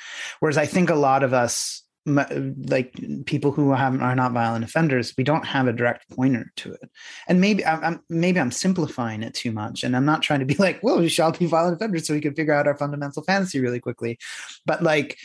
whereas 0.41 0.59
i 0.59 0.67
think 0.67 0.91
a 0.91 0.95
lot 0.95 1.23
of 1.23 1.33
us 1.33 1.83
like 2.05 2.93
people 3.27 3.53
who 3.53 3.73
have, 3.73 4.01
are 4.01 4.17
not 4.17 4.33
violent 4.33 4.65
offenders, 4.65 5.15
we 5.17 5.23
don't 5.23 5.47
have 5.47 5.69
a 5.69 5.73
direct 5.73 6.09
pointer 6.11 6.51
to 6.57 6.73
it. 6.73 6.91
And 7.29 7.41
maybe 7.41 7.65
I'm 7.65 8.01
maybe 8.09 8.41
I'm 8.41 8.51
simplifying 8.51 9.23
it 9.23 9.35
too 9.35 9.53
much, 9.53 9.85
and 9.85 9.97
I'm 9.97 10.05
not 10.05 10.23
trying 10.23 10.41
to 10.41 10.47
be 10.47 10.55
like, 10.55 10.83
well, 10.83 10.99
we 10.99 11.09
shall 11.09 11.33
be 11.33 11.47
violent 11.47 11.77
offenders 11.77 12.07
so 12.07 12.15
we 12.15 12.21
can 12.21 12.35
figure 12.35 12.55
out 12.55 12.67
our 12.67 12.77
fundamental 12.77 13.23
fantasy 13.23 13.61
really 13.61 13.81
quickly. 13.81 14.19
But 14.67 14.83
like, 14.83 15.17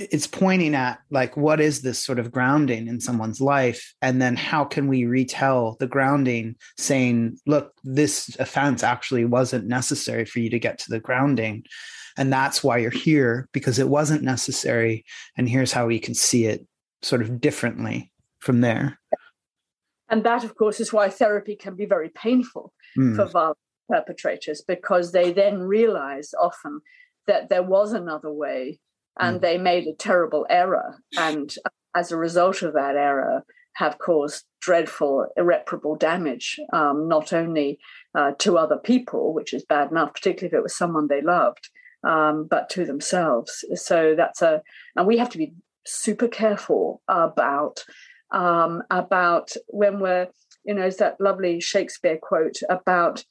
it's 0.00 0.26
pointing 0.26 0.74
at 0.74 0.98
like 1.10 1.36
what 1.36 1.60
is 1.60 1.82
this 1.82 1.98
sort 1.98 2.18
of 2.18 2.32
grounding 2.32 2.88
in 2.88 3.00
someone's 3.00 3.40
life, 3.40 3.94
and 4.00 4.20
then 4.20 4.34
how 4.34 4.64
can 4.64 4.88
we 4.88 5.04
retell 5.04 5.76
the 5.78 5.86
grounding, 5.86 6.56
saying, 6.78 7.38
look, 7.46 7.72
this 7.84 8.34
offense 8.38 8.82
actually 8.82 9.26
wasn't 9.26 9.66
necessary 9.66 10.24
for 10.24 10.40
you 10.40 10.48
to 10.50 10.58
get 10.58 10.78
to 10.78 10.90
the 10.90 11.00
grounding. 11.00 11.64
And 12.16 12.32
that's 12.32 12.64
why 12.64 12.78
you're 12.78 12.90
here 12.90 13.48
because 13.52 13.78
it 13.78 13.88
wasn't 13.88 14.22
necessary 14.22 15.04
and 15.36 15.48
here's 15.48 15.72
how 15.72 15.86
we 15.86 15.98
can 15.98 16.14
see 16.14 16.46
it 16.46 16.66
sort 17.02 17.22
of 17.22 17.40
differently 17.40 18.10
from 18.40 18.62
there. 18.62 18.98
And 20.08 20.24
that 20.24 20.44
of 20.44 20.56
course 20.56 20.80
is 20.80 20.92
why 20.92 21.08
therapy 21.08 21.56
can 21.56 21.76
be 21.76 21.86
very 21.86 22.08
painful 22.08 22.72
mm. 22.98 23.16
for 23.16 23.26
violent 23.26 23.58
perpetrators 23.88 24.62
because 24.66 25.12
they 25.12 25.32
then 25.32 25.60
realize 25.60 26.34
often 26.40 26.80
that 27.26 27.48
there 27.48 27.62
was 27.62 27.92
another 27.92 28.32
way 28.32 28.80
and 29.18 29.38
mm. 29.38 29.42
they 29.42 29.58
made 29.58 29.86
a 29.86 29.94
terrible 29.94 30.46
error 30.48 30.96
and 31.16 31.54
as 31.96 32.12
a 32.12 32.16
result 32.16 32.62
of 32.62 32.74
that 32.74 32.96
error 32.96 33.44
have 33.74 33.98
caused 33.98 34.44
dreadful 34.60 35.26
irreparable 35.36 35.96
damage 35.96 36.58
um, 36.72 37.08
not 37.08 37.32
only 37.32 37.78
uh, 38.14 38.32
to 38.38 38.58
other 38.58 38.78
people 38.78 39.32
which 39.34 39.52
is 39.52 39.64
bad 39.64 39.90
enough 39.90 40.12
particularly 40.12 40.48
if 40.48 40.58
it 40.58 40.62
was 40.62 40.76
someone 40.76 41.08
they 41.08 41.22
loved 41.22 41.70
um, 42.04 42.46
but 42.48 42.68
to 42.70 42.84
themselves. 42.84 43.64
So 43.74 44.14
that's 44.16 44.42
a, 44.42 44.62
and 44.96 45.06
we 45.06 45.18
have 45.18 45.30
to 45.30 45.38
be 45.38 45.54
super 45.86 46.28
careful 46.28 47.02
about 47.08 47.84
um, 48.32 48.82
about 48.90 49.50
when 49.66 49.98
we're, 49.98 50.28
you 50.64 50.74
know, 50.74 50.86
is 50.86 50.98
that 50.98 51.20
lovely 51.20 51.60
Shakespeare 51.60 52.18
quote 52.20 52.58
about 52.68 53.24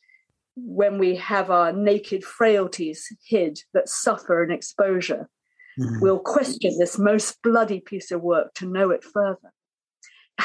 when 0.57 0.97
we 0.97 1.15
have 1.15 1.49
our 1.49 1.71
naked 1.71 2.25
frailties 2.25 3.07
hid 3.25 3.59
that 3.73 3.87
suffer 3.87 4.43
an 4.43 4.51
exposure. 4.51 5.29
Mm-hmm. 5.79 5.99
We'll 6.01 6.19
question 6.19 6.77
this 6.77 6.99
most 6.99 7.41
bloody 7.41 7.79
piece 7.79 8.11
of 8.11 8.21
work 8.21 8.53
to 8.55 8.65
know 8.65 8.89
it 8.91 9.03
further 9.03 9.53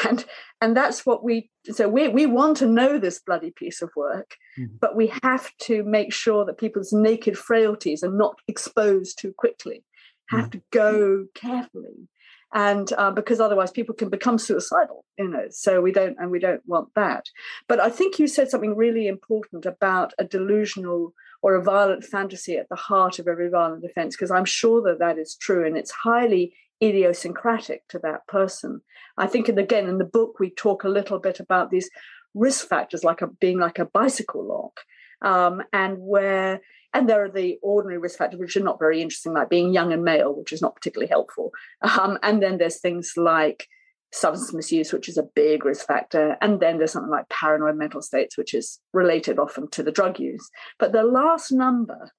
and 0.05 0.25
and 0.61 0.77
that's 0.77 1.07
what 1.07 1.23
we 1.23 1.51
so 1.71 1.89
we 1.89 2.09
we 2.09 2.27
want 2.27 2.57
to 2.57 2.67
know 2.67 2.99
this 2.99 3.21
bloody 3.21 3.51
piece 3.51 3.83
of 3.83 3.91
work 3.97 4.37
mm-hmm. 4.59 4.75
but 4.81 4.97
we 4.97 5.13
have 5.23 5.51
to 5.59 5.83
make 5.85 6.13
sure 6.13 6.45
that 6.45 6.59
people's 6.59 6.93
naked 6.93 7.39
frailties 7.39 8.03
are 8.03 8.13
not 8.13 8.37
exposed 8.49 9.19
too 9.19 9.33
quickly 9.37 9.85
have 10.31 10.47
mm-hmm. 10.47 10.51
to 10.51 10.63
go 10.71 11.27
carefully 11.35 12.09
and 12.53 12.93
uh, 12.93 13.11
because 13.11 13.41
otherwise 13.41 13.71
people 13.71 13.95
can 13.95 14.09
become 14.09 14.39
suicidal 14.39 15.05
you 15.19 15.29
know 15.29 15.47
so 15.51 15.81
we 15.81 15.93
don't 15.93 16.17
and 16.19 16.31
we 16.31 16.39
don't 16.39 16.63
want 16.67 16.89
that 16.95 17.27
but 17.69 17.81
i 17.81 17.91
think 17.91 18.19
you 18.19 18.27
said 18.27 18.49
something 18.49 18.77
really 18.77 19.07
important 19.07 19.67
about 19.67 20.13
a 20.19 20.25
delusional 20.25 21.13
or 21.45 21.55
a 21.55 21.63
violent 21.63 22.03
fantasy 22.03 22.57
at 22.57 22.69
the 22.71 22.83
heart 22.89 23.19
of 23.19 23.29
every 23.29 23.49
violent 23.49 23.85
offense 23.85 24.17
because 24.17 24.31
i'm 24.31 24.45
sure 24.61 24.81
that 24.83 24.99
that 24.99 25.19
is 25.19 25.37
true 25.37 25.67
and 25.67 25.77
it's 25.77 25.91
highly 25.91 26.55
idiosyncratic 26.83 27.87
to 27.89 27.99
that 28.01 28.27
person. 28.27 28.81
I 29.17 29.27
think, 29.27 29.49
and 29.49 29.59
again, 29.59 29.89
in 29.89 29.99
the 29.99 30.05
book, 30.05 30.39
we 30.39 30.51
talk 30.51 30.85
a 30.85 30.89
little 30.89 31.19
bit 31.19 31.41
about 31.41 31.71
these 31.71 31.91
risk 32.35 32.69
factors, 32.69 33.05
like 33.05 33.23
a, 33.23 33.29
being 33.29 33.59
like 33.59 33.79
a 33.79 33.85
bicycle 33.87 34.47
lock, 34.47 34.81
um, 35.23 35.63
and 35.73 35.97
where 35.99 36.61
and 36.93 37.09
there 37.09 37.25
are 37.25 37.31
the 37.31 37.59
ordinary 37.61 37.99
risk 37.99 38.19
factors 38.19 38.39
which 38.39 38.57
are 38.57 38.63
not 38.63 38.79
very 38.79 39.03
interesting, 39.03 39.33
like 39.33 39.51
being 39.51 39.73
young 39.73 39.93
and 39.93 40.05
male, 40.05 40.33
which 40.33 40.53
is 40.53 40.63
not 40.63 40.77
particularly 40.77 41.09
helpful. 41.09 41.51
Um, 41.83 42.19
and 42.23 42.41
then 42.41 42.59
there's 42.59 42.81
things 42.81 43.15
like 43.17 43.67
substance 44.15 44.55
misuse, 44.55 44.93
which 44.93 45.09
is 45.09 45.19
a 45.19 45.29
big 45.35 45.65
risk 45.65 45.87
factor. 45.87 46.37
And 46.41 46.61
then 46.61 46.79
there's 46.79 46.93
something 46.93 47.11
like 47.11 47.29
paranoid 47.29 47.77
mental 47.77 48.01
states, 48.01 48.39
which 48.39 48.55
is 48.55 48.79
related 48.93 49.39
often 49.39 49.69
to 49.71 49.83
the 49.83 49.91
drug 49.91 50.21
use. 50.21 50.49
But 50.79 50.93
the 50.93 51.03
last 51.03 51.51
number 51.51 52.13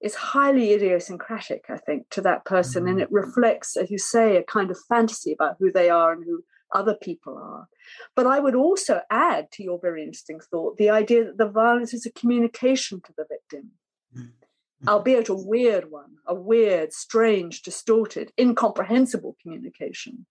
is 0.00 0.14
highly 0.14 0.72
idiosyncratic, 0.72 1.64
I 1.68 1.76
think, 1.76 2.08
to 2.10 2.20
that 2.22 2.44
person. 2.44 2.86
And 2.86 3.00
it 3.00 3.10
reflects, 3.10 3.76
as 3.76 3.90
you 3.90 3.98
say, 3.98 4.36
a 4.36 4.44
kind 4.44 4.70
of 4.70 4.78
fantasy 4.88 5.32
about 5.32 5.56
who 5.58 5.72
they 5.72 5.90
are 5.90 6.12
and 6.12 6.24
who 6.24 6.44
other 6.72 6.94
people 6.94 7.36
are. 7.36 7.66
But 8.14 8.28
I 8.28 8.38
would 8.38 8.54
also 8.54 9.00
add 9.10 9.50
to 9.52 9.64
your 9.64 9.80
very 9.80 10.04
interesting 10.04 10.38
thought 10.38 10.76
the 10.76 10.90
idea 10.90 11.24
that 11.24 11.36
the 11.36 11.48
violence 11.48 11.92
is 11.92 12.06
a 12.06 12.12
communication 12.12 13.00
to 13.04 13.12
the 13.16 13.26
victim, 13.28 13.72
mm-hmm. 14.16 14.88
albeit 14.88 15.28
a 15.28 15.34
weird 15.34 15.90
one, 15.90 16.14
a 16.28 16.34
weird, 16.34 16.92
strange, 16.92 17.62
distorted, 17.62 18.32
incomprehensible 18.38 19.36
communication. 19.42 20.26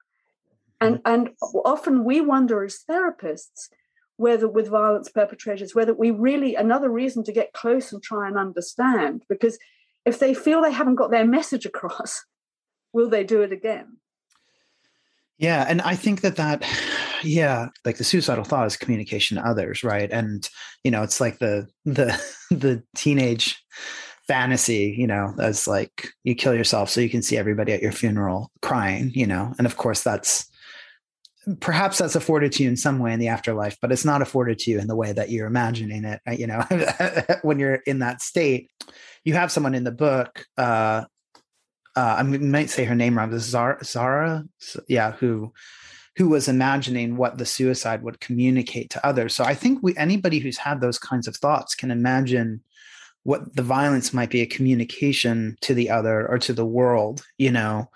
And, 0.81 0.97
mm-hmm. 0.97 1.13
and 1.13 1.29
often 1.65 2.03
we 2.05 2.21
wonder 2.21 2.63
as 2.63 2.83
therapists 2.89 3.69
whether 4.19 4.49
with 4.49 4.67
violence 4.67 5.09
perpetrators, 5.09 5.73
whether 5.73 5.93
we 5.93 6.11
really, 6.11 6.53
another 6.53 6.89
reason 6.89 7.23
to 7.23 7.31
get 7.31 7.53
close 7.53 7.93
and 7.93 8.03
try 8.03 8.27
and 8.27 8.37
understand, 8.37 9.23
because 9.29 9.57
if 10.05 10.19
they 10.19 10.33
feel 10.33 10.61
they 10.61 10.73
haven't 10.73 10.95
got 10.95 11.09
their 11.09 11.25
message 11.25 11.65
across, 11.65 12.25
will 12.93 13.09
they 13.09 13.23
do 13.23 13.41
it 13.41 13.53
again? 13.53 13.95
Yeah. 15.37 15.65
And 15.69 15.81
I 15.81 15.95
think 15.95 16.19
that 16.21 16.35
that, 16.35 16.65
yeah, 17.23 17.69
like 17.85 17.95
the 17.95 18.03
suicidal 18.03 18.43
thought 18.43 18.67
is 18.67 18.75
communication 18.75 19.37
to 19.37 19.47
others, 19.47 19.85
right? 19.85 20.11
And, 20.11 20.49
you 20.83 20.91
know, 20.91 21.01
it's 21.01 21.21
like 21.21 21.39
the, 21.39 21.69
the, 21.85 22.21
the 22.51 22.83
teenage 22.97 23.57
fantasy, 24.27 24.93
you 24.97 25.07
know, 25.07 25.33
as 25.39 25.65
like 25.65 26.09
you 26.25 26.35
kill 26.35 26.53
yourself 26.53 26.89
so 26.89 26.99
you 26.99 27.09
can 27.09 27.21
see 27.21 27.37
everybody 27.37 27.71
at 27.71 27.81
your 27.81 27.93
funeral 27.93 28.51
crying, 28.61 29.13
you 29.15 29.25
know, 29.25 29.53
and 29.57 29.65
of 29.65 29.77
course 29.77 30.03
that's, 30.03 30.48
perhaps 31.55 31.97
that's 31.97 32.15
afforded 32.15 32.51
to 32.53 32.63
you 32.63 32.69
in 32.69 32.77
some 32.77 32.99
way 32.99 33.13
in 33.13 33.19
the 33.19 33.27
afterlife, 33.27 33.77
but 33.81 33.91
it's 33.91 34.05
not 34.05 34.21
afforded 34.21 34.59
to 34.59 34.71
you 34.71 34.79
in 34.79 34.87
the 34.87 34.95
way 34.95 35.11
that 35.11 35.29
you're 35.29 35.47
imagining 35.47 36.03
it. 36.05 36.21
You 36.37 36.47
know, 36.47 36.63
when 37.41 37.59
you're 37.59 37.75
in 37.85 37.99
that 37.99 38.21
state, 38.21 38.69
you 39.23 39.33
have 39.33 39.51
someone 39.51 39.75
in 39.75 39.83
the 39.83 39.91
book. 39.91 40.45
Uh, 40.57 41.05
uh, 41.95 42.15
I 42.19 42.23
might 42.23 42.69
say 42.69 42.85
her 42.85 42.95
name 42.95 43.17
wrong. 43.17 43.29
This 43.31 43.43
Zara, 43.43 43.83
Zara, 43.83 44.45
yeah, 44.87 45.11
who 45.11 45.53
who 46.15 46.29
was 46.29 46.47
imagining 46.47 47.15
what 47.15 47.37
the 47.37 47.45
suicide 47.45 48.03
would 48.03 48.19
communicate 48.19 48.89
to 48.91 49.05
others. 49.05 49.35
So 49.35 49.43
I 49.43 49.55
think 49.55 49.79
we 49.81 49.95
anybody 49.97 50.39
who's 50.39 50.57
had 50.57 50.81
those 50.81 50.99
kinds 50.99 51.27
of 51.27 51.35
thoughts 51.35 51.75
can 51.75 51.91
imagine 51.91 52.61
what 53.23 53.55
the 53.55 53.63
violence 53.63 54.13
might 54.13 54.29
be 54.29 54.41
a 54.41 54.45
communication 54.45 55.57
to 55.61 55.73
the 55.73 55.89
other 55.89 56.27
or 56.27 56.37
to 56.39 56.53
the 56.53 56.65
world. 56.65 57.23
You 57.37 57.51
know, 57.51 57.89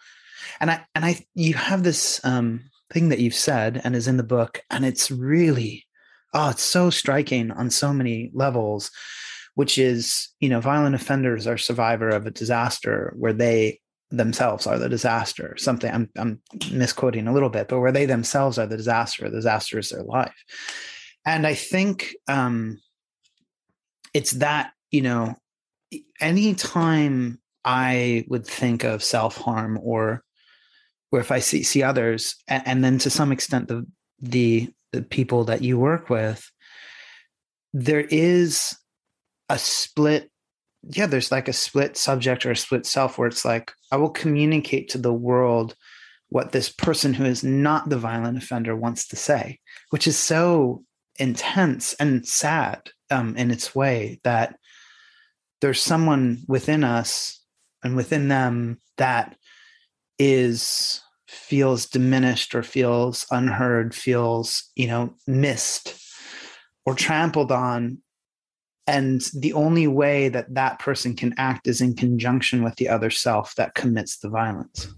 and 0.60 0.72
I 0.72 0.86
and 0.96 1.06
I 1.06 1.26
you 1.36 1.54
have 1.54 1.84
this. 1.84 2.24
Um, 2.24 2.70
thing 2.92 3.10
that 3.10 3.20
you've 3.20 3.36
said 3.36 3.82
and 3.84 3.96
is 3.96 4.08
in 4.08 4.18
the 4.18 4.24
book, 4.24 4.62
and 4.70 4.86
it's 4.86 5.12
really, 5.12 5.86
oh, 6.34 6.50
it's 6.50 6.64
so 6.64 6.90
striking 6.90 7.52
on 7.52 7.70
so 7.70 7.94
many 7.94 8.32
levels, 8.34 8.92
which 9.56 9.78
is, 9.78 10.30
you 10.40 10.50
know, 10.50 10.60
violent 10.60 10.96
offenders 10.96 11.48
are 11.48 11.58
survivor 11.58 12.10
of 12.10 12.26
a 12.26 12.32
disaster 12.32 13.14
where 13.18 13.34
they 13.34 13.80
themselves 14.12 14.68
are 14.68 14.78
the 14.78 14.90
disaster. 14.90 15.56
Something 15.58 15.92
I'm 15.92 16.10
I'm 16.18 16.42
misquoting 16.72 17.28
a 17.28 17.34
little 17.34 17.50
bit, 17.50 17.68
but 17.68 17.80
where 17.80 17.92
they 17.92 18.06
themselves 18.06 18.58
are 18.58 18.68
the 18.68 18.78
disaster, 18.78 19.30
the 19.30 19.38
disaster 19.38 19.80
is 19.80 19.90
their 19.90 20.04
life. 20.04 20.36
And 21.26 21.48
I 21.48 21.54
think 21.54 22.16
um, 22.28 22.80
it's 24.14 24.32
that, 24.32 24.72
you 24.92 25.02
know, 25.02 25.36
anytime 26.20 27.40
I 27.66 28.26
would 28.28 28.46
think 28.46 28.84
of 28.84 29.04
self 29.04 29.38
harm 29.38 29.80
or 29.82 30.24
or 31.14 31.20
if 31.20 31.32
I 31.32 31.40
see 31.40 31.62
see 31.62 31.84
others, 31.84 32.36
and, 32.48 32.64
and, 32.66 32.84
then 32.84 32.98
to 33.00 33.10
some 33.10 33.32
extent 33.32 33.68
the 33.68 33.86
the 34.20 34.74
the 34.92 35.04
people 35.04 35.46
that 35.46 35.62
you 35.62 35.78
work 35.78 36.10
with, 36.10 36.52
there 37.72 38.02
is 38.02 38.76
a 39.48 39.60
split. 39.60 40.32
Yeah, 40.82 41.06
there's 41.06 41.32
like 41.32 41.48
a 41.48 41.54
split 41.54 41.96
subject 41.96 42.46
or 42.46 42.52
a 42.52 42.58
split 42.58 42.86
self 42.86 43.18
where 43.18 43.28
it's 43.28 43.46
like 43.46 43.72
I 43.92 43.98
will 43.98 44.10
communicate 44.10 44.90
to 44.90 44.98
the 44.98 45.14
world 45.14 45.76
what 46.30 46.52
this 46.52 46.70
person 46.70 47.14
who 47.14 47.26
is 47.26 47.44
not 47.44 47.90
the 47.90 47.98
violent 47.98 48.40
offender 48.40 48.76
wants 48.76 49.08
to 49.10 49.16
say, 49.16 49.60
which 49.92 50.08
is 50.08 50.18
so 50.18 50.84
intense 51.20 51.94
and 52.00 52.28
sad 52.28 52.90
um, 53.12 53.38
in 53.38 53.52
its 53.52 53.76
way 53.76 54.20
that 54.24 54.58
there's 55.62 55.80
someone 55.80 56.44
within 56.48 56.84
us 56.84 57.40
and 57.84 57.96
within 57.96 58.30
them 58.30 58.80
that 58.98 59.38
is 60.20 61.02
feels 61.28 61.86
diminished 61.88 62.54
or 62.54 62.64
feels 62.64 63.26
unheard 63.32 63.96
feels 63.96 64.70
you 64.76 64.88
know 64.88 65.14
missed 65.28 66.00
or 66.86 66.94
trampled 66.96 67.52
on. 67.52 68.00
And 68.86 69.22
the 69.34 69.54
only 69.54 69.88
way 69.88 70.28
that 70.28 70.54
that 70.56 70.80
person 70.80 71.16
can 71.16 71.34
act 71.38 71.68
is 71.68 71.80
in 71.80 71.96
conjunction 71.96 72.64
with 72.64 72.76
the 72.76 72.90
other 72.90 73.10
self 73.10 73.56
that 73.56 73.76
commits 73.76 74.18
the 74.18 74.30
violence. 74.30 74.94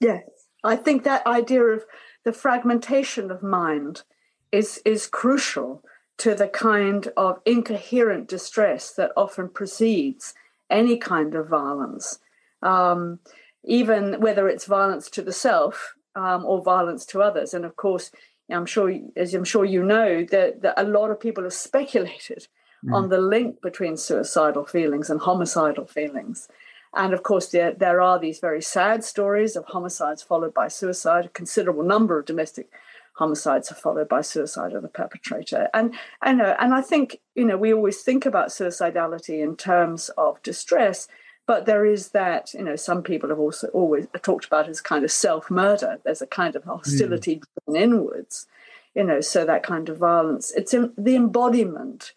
Yes. 0.00 0.24
I 0.64 0.74
think 0.76 1.04
that 1.04 1.24
idea 1.26 1.62
of 1.62 1.84
the 2.24 2.32
fragmentation 2.32 3.30
of 3.30 3.42
mind 3.42 4.02
is 4.50 4.80
is 4.84 5.06
crucial 5.06 5.82
to 6.18 6.34
the 6.34 6.48
kind 6.48 7.08
of 7.16 7.40
incoherent 7.44 8.28
distress 8.28 8.92
that 8.92 9.12
often 9.16 9.48
precedes 9.48 10.34
any 10.70 10.96
kind 10.96 11.34
of 11.34 11.48
violence, 11.48 12.18
um, 12.62 13.18
even 13.64 14.20
whether 14.20 14.48
it's 14.48 14.66
violence 14.66 15.10
to 15.10 15.22
the 15.22 15.32
self 15.32 15.94
um, 16.14 16.44
or 16.44 16.62
violence 16.62 17.04
to 17.06 17.22
others. 17.22 17.54
And 17.54 17.64
of 17.64 17.76
course, 17.76 18.10
I'm 18.50 18.66
sure, 18.66 18.92
as 19.16 19.34
I'm 19.34 19.44
sure 19.44 19.64
you 19.64 19.82
know, 19.82 20.24
that, 20.30 20.62
that 20.62 20.74
a 20.76 20.84
lot 20.84 21.10
of 21.10 21.20
people 21.20 21.44
have 21.44 21.52
speculated 21.52 22.46
mm. 22.84 22.94
on 22.94 23.08
the 23.08 23.20
link 23.20 23.62
between 23.62 23.96
suicidal 23.96 24.64
feelings 24.64 25.08
and 25.10 25.20
homicidal 25.20 25.86
feelings. 25.86 26.48
And 26.94 27.12
of 27.12 27.22
course, 27.22 27.48
there, 27.48 27.72
there 27.72 28.00
are 28.00 28.18
these 28.18 28.38
very 28.38 28.62
sad 28.62 29.02
stories 29.02 29.56
of 29.56 29.64
homicides 29.66 30.22
followed 30.22 30.54
by 30.54 30.68
suicide, 30.68 31.26
a 31.26 31.30
considerable 31.30 31.82
number 31.82 32.18
of 32.18 32.26
domestic 32.26 32.68
homicides 33.14 33.70
are 33.70 33.76
followed 33.76 34.08
by 34.08 34.20
suicide 34.20 34.72
of 34.72 34.82
the 34.82 34.88
perpetrator. 34.88 35.68
And 35.72 35.94
I 36.20 36.32
know, 36.32 36.56
and 36.58 36.74
I 36.74 36.80
think 36.80 37.20
you 37.34 37.44
know 37.44 37.56
we 37.56 37.72
always 37.72 38.02
think 38.02 38.26
about 38.26 38.48
suicidality 38.48 39.42
in 39.42 39.56
terms 39.56 40.10
of 40.16 40.42
distress, 40.42 41.08
but 41.46 41.66
there 41.66 41.84
is 41.84 42.10
that 42.10 42.54
you 42.54 42.62
know 42.62 42.76
some 42.76 43.02
people 43.02 43.28
have 43.28 43.38
also 43.38 43.68
always 43.68 44.06
talked 44.22 44.44
about 44.44 44.68
as 44.68 44.80
kind 44.80 45.04
of 45.04 45.10
self 45.10 45.50
murder. 45.50 45.98
There's 46.04 46.22
a 46.22 46.26
kind 46.26 46.56
of 46.56 46.64
hostility 46.64 47.40
mm. 47.68 47.76
inwards, 47.76 48.46
you 48.94 49.04
know, 49.04 49.20
so 49.20 49.44
that 49.44 49.62
kind 49.62 49.88
of 49.88 49.98
violence. 49.98 50.52
It's 50.52 50.74
in 50.74 50.92
the 50.96 51.16
embodiment 51.16 52.12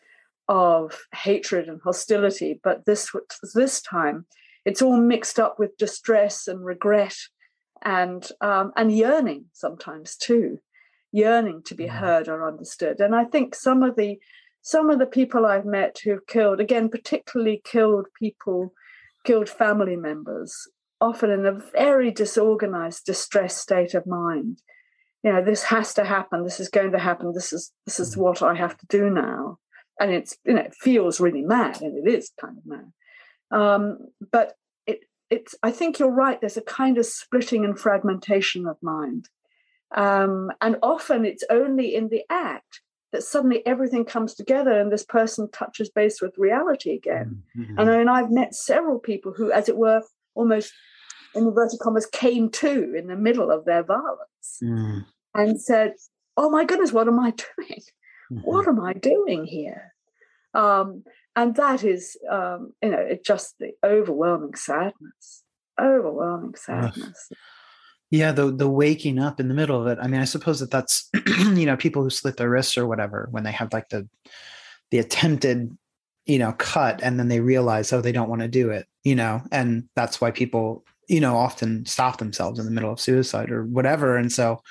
of 0.47 1.07
hatred 1.13 1.67
and 1.67 1.81
hostility, 1.81 2.59
but 2.63 2.85
this 2.85 3.11
this 3.53 3.81
time 3.81 4.25
it's 4.65 4.81
all 4.81 4.97
mixed 4.97 5.39
up 5.39 5.59
with 5.59 5.77
distress 5.77 6.47
and 6.47 6.65
regret 6.65 7.15
and 7.83 8.29
um, 8.41 8.71
and 8.75 8.95
yearning 8.95 9.45
sometimes 9.53 10.15
too 10.15 10.59
yearning 11.11 11.63
to 11.63 11.75
be 11.75 11.87
heard 11.87 12.27
or 12.27 12.47
understood. 12.47 12.99
And 12.99 13.15
I 13.15 13.25
think 13.25 13.55
some 13.55 13.83
of 13.83 13.95
the 13.95 14.19
some 14.61 14.89
of 14.89 14.99
the 14.99 15.05
people 15.05 15.45
I've 15.45 15.65
met 15.65 15.99
who've 16.03 16.25
killed, 16.27 16.59
again, 16.59 16.89
particularly 16.89 17.61
killed 17.63 18.07
people, 18.19 18.73
killed 19.27 19.49
family 19.49 19.95
members, 19.95 20.67
often 20.99 21.29
in 21.29 21.45
a 21.45 21.59
very 21.73 22.11
disorganized, 22.11 23.05
distressed 23.05 23.57
state 23.57 23.93
of 23.93 24.07
mind. 24.07 24.61
You 25.23 25.33
know, 25.33 25.43
this 25.43 25.63
has 25.63 25.93
to 25.95 26.05
happen. 26.05 26.43
This 26.43 26.59
is 26.59 26.69
going 26.69 26.91
to 26.93 26.99
happen. 26.99 27.33
This 27.33 27.51
is 27.51 27.71
this 27.85 27.99
is 27.99 28.11
mm-hmm. 28.11 28.21
what 28.21 28.41
I 28.41 28.55
have 28.55 28.77
to 28.77 28.85
do 28.87 29.09
now. 29.09 29.59
And 29.99 30.11
it's 30.11 30.37
you 30.45 30.53
know 30.53 30.61
it 30.61 30.75
feels 30.75 31.19
really 31.19 31.41
mad, 31.41 31.81
and 31.81 31.97
it 31.97 32.09
is 32.09 32.31
kind 32.39 32.57
of 32.57 32.65
mad. 32.65 32.91
Um, 33.51 33.97
but 34.31 34.53
it 34.85 35.01
it's 35.29 35.53
I 35.61 35.71
think 35.71 35.99
you're 35.99 36.09
right. 36.25 36.39
There's 36.39 36.57
a 36.57 36.61
kind 36.61 36.97
of 36.97 37.05
splitting 37.05 37.65
and 37.65 37.77
fragmentation 37.77 38.65
of 38.67 38.77
mind 38.81 39.29
um, 39.95 40.51
and 40.59 40.77
often 40.83 41.25
it's 41.25 41.43
only 41.49 41.95
in 41.95 42.09
the 42.09 42.23
act 42.29 42.81
that 43.11 43.23
suddenly 43.23 43.65
everything 43.65 44.05
comes 44.05 44.33
together 44.33 44.79
and 44.79 44.91
this 44.91 45.05
person 45.05 45.49
touches 45.51 45.89
base 45.89 46.21
with 46.21 46.37
reality 46.37 46.93
again. 46.93 47.43
Mm-hmm. 47.57 47.79
And 47.79 47.89
I 47.89 47.97
mean, 47.97 48.09
I've 48.09 48.31
met 48.31 48.53
several 48.53 48.99
people 48.99 49.33
who, 49.35 49.51
as 49.51 49.69
it 49.69 49.77
were, 49.77 50.01
almost 50.35 50.73
in 51.33 51.43
inverted 51.43 51.79
commas, 51.79 52.05
came 52.05 52.49
to 52.49 52.93
in 52.95 53.07
the 53.07 53.15
middle 53.15 53.49
of 53.49 53.65
their 53.65 53.83
violence 53.83 54.59
mm. 54.61 55.05
and 55.33 55.61
said, 55.61 55.93
Oh 56.35 56.49
my 56.49 56.65
goodness, 56.65 56.91
what 56.91 57.07
am 57.07 57.19
I 57.19 57.31
doing? 57.57 57.81
Mm-hmm. 58.31 58.39
What 58.39 58.67
am 58.67 58.79
I 58.81 58.93
doing 58.93 59.45
here? 59.45 59.93
Um, 60.53 61.03
and 61.35 61.55
that 61.55 61.83
is, 61.83 62.17
um, 62.29 62.73
you 62.81 62.89
know, 62.89 62.99
it 62.99 63.23
just 63.23 63.55
the 63.59 63.71
overwhelming 63.85 64.55
sadness, 64.55 65.43
overwhelming 65.79 66.55
sadness. 66.55 67.29
Yeah, 68.09 68.31
the 68.31 68.51
the 68.51 68.69
waking 68.69 69.19
up 69.19 69.39
in 69.39 69.49
the 69.49 69.53
middle 69.53 69.81
of 69.81 69.87
it. 69.87 69.99
I 70.01 70.07
mean, 70.07 70.21
I 70.21 70.25
suppose 70.25 70.59
that 70.61 70.71
that's 70.71 71.09
you 71.37 71.65
know 71.65 71.77
people 71.77 72.03
who 72.03 72.09
slit 72.09 72.37
their 72.37 72.49
wrists 72.49 72.77
or 72.77 72.87
whatever 72.87 73.27
when 73.31 73.43
they 73.43 73.51
have 73.51 73.73
like 73.73 73.89
the 73.89 74.07
the 74.91 74.99
attempted 74.99 75.77
you 76.25 76.39
know 76.39 76.53
cut 76.53 77.01
and 77.03 77.19
then 77.19 77.27
they 77.27 77.39
realize 77.39 77.91
oh 77.91 78.01
they 78.01 78.11
don't 78.11 78.29
want 78.29 78.41
to 78.41 78.47
do 78.47 78.69
it 78.69 78.87
you 79.07 79.15
know? 79.15 79.41
And 79.53 79.87
that's 79.95 80.19
why 80.19 80.31
people 80.31 80.83
you 81.07 81.21
know 81.21 81.37
often 81.37 81.85
stop 81.85 82.17
themselves 82.17 82.59
in 82.59 82.65
the 82.65 82.71
middle 82.71 82.91
of 82.91 82.99
suicide 82.99 83.49
or 83.49 83.63
whatever. 83.63 84.17
And 84.17 84.31
so 84.31 84.61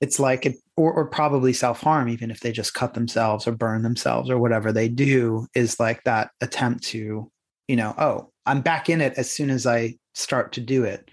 it's 0.00 0.18
like 0.18 0.44
it 0.44 0.56
or, 0.76 0.92
or 0.92 1.06
probably 1.06 1.52
self-harm 1.52 2.08
even 2.08 2.32
if 2.32 2.40
they 2.40 2.50
just 2.50 2.74
cut 2.74 2.94
themselves 2.94 3.46
or 3.46 3.52
burn 3.52 3.82
themselves 3.82 4.28
or 4.28 4.38
whatever 4.38 4.72
they 4.72 4.88
do 4.88 5.46
is 5.54 5.78
like 5.78 6.02
that 6.02 6.30
attempt 6.40 6.82
to 6.82 7.30
you 7.68 7.76
know 7.76 7.94
oh 7.96 8.28
i'm 8.44 8.60
back 8.60 8.90
in 8.90 9.00
it 9.00 9.14
as 9.16 9.30
soon 9.30 9.50
as 9.50 9.66
i 9.66 9.94
start 10.14 10.52
to 10.52 10.60
do 10.60 10.82
it 10.82 11.08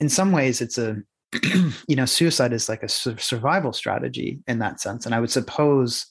in 0.00 0.08
some 0.08 0.32
ways 0.32 0.60
it's 0.60 0.78
a 0.78 0.96
you 1.86 1.94
know 1.96 2.06
suicide 2.06 2.52
is 2.52 2.68
like 2.68 2.82
a 2.82 2.88
survival 2.88 3.72
strategy 3.72 4.40
in 4.48 4.58
that 4.58 4.80
sense. 4.80 5.06
And 5.06 5.14
i 5.14 5.20
would 5.20 5.30
suppose 5.30 6.06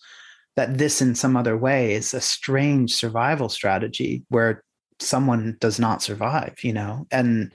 that 0.55 0.77
this 0.77 1.01
in 1.01 1.15
some 1.15 1.37
other 1.37 1.57
way 1.57 1.93
is 1.93 2.13
a 2.13 2.21
strange 2.21 2.93
survival 2.93 3.49
strategy 3.49 4.23
where 4.29 4.63
someone 4.99 5.57
does 5.59 5.79
not 5.79 6.01
survive 6.01 6.55
you 6.63 6.73
know? 6.73 7.05
And 7.11 7.53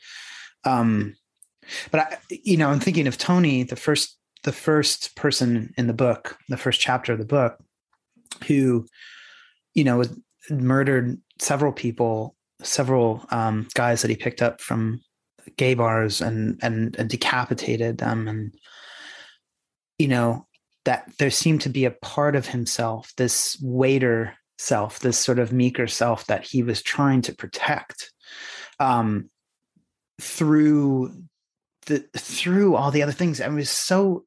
um 0.64 1.16
but 1.91 2.01
i 2.01 2.18
you 2.28 2.59
know 2.59 2.68
i'm 2.68 2.80
thinking 2.80 3.07
of 3.07 3.16
tony 3.16 3.62
the 3.62 3.76
first 3.76 4.18
the 4.43 4.53
first 4.53 5.16
person 5.16 5.72
in 5.78 5.87
the 5.87 5.95
book 5.95 6.37
the 6.51 6.59
first 6.59 6.80
chapter 6.80 7.12
of 7.14 7.18
the 7.18 7.24
book 7.24 7.59
who 8.47 8.87
you 9.72 9.85
know 9.85 10.05
murdered 10.51 11.18
several 11.41 11.72
people 11.72 12.37
several 12.62 13.24
um, 13.30 13.66
guys 13.74 14.03
that 14.03 14.11
he 14.11 14.16
picked 14.16 14.43
up 14.43 14.61
from 14.61 15.01
gay 15.57 15.75
bars 15.75 16.21
and 16.21 16.59
and, 16.63 16.97
and 16.97 17.09
decapitated 17.09 17.99
them. 17.99 18.29
And 18.29 18.55
you 19.99 20.09
know 20.09 20.47
that 20.85 21.11
there 21.19 21.31
seemed 21.31 21.63
to 21.63 21.69
be 21.69 21.85
a 21.85 21.91
part 21.91 22.37
of 22.37 22.47
himself 22.47 23.13
this 23.17 23.59
waiter 23.63 24.35
self 24.59 25.01
this 25.01 25.19
sort 25.19 25.39
of 25.39 25.53
meeker 25.53 25.87
self 25.87 26.27
that 26.27 26.45
he 26.45 26.63
was 26.63 26.81
trying 26.83 27.21
to 27.23 27.35
protect 27.35 28.13
um 28.79 29.29
through 30.21 31.13
the 31.87 32.05
through 32.17 32.77
all 32.77 32.91
the 32.91 33.03
other 33.03 33.13
things. 33.13 33.41
I 33.41 33.49
was 33.49 33.71
so 33.71 34.25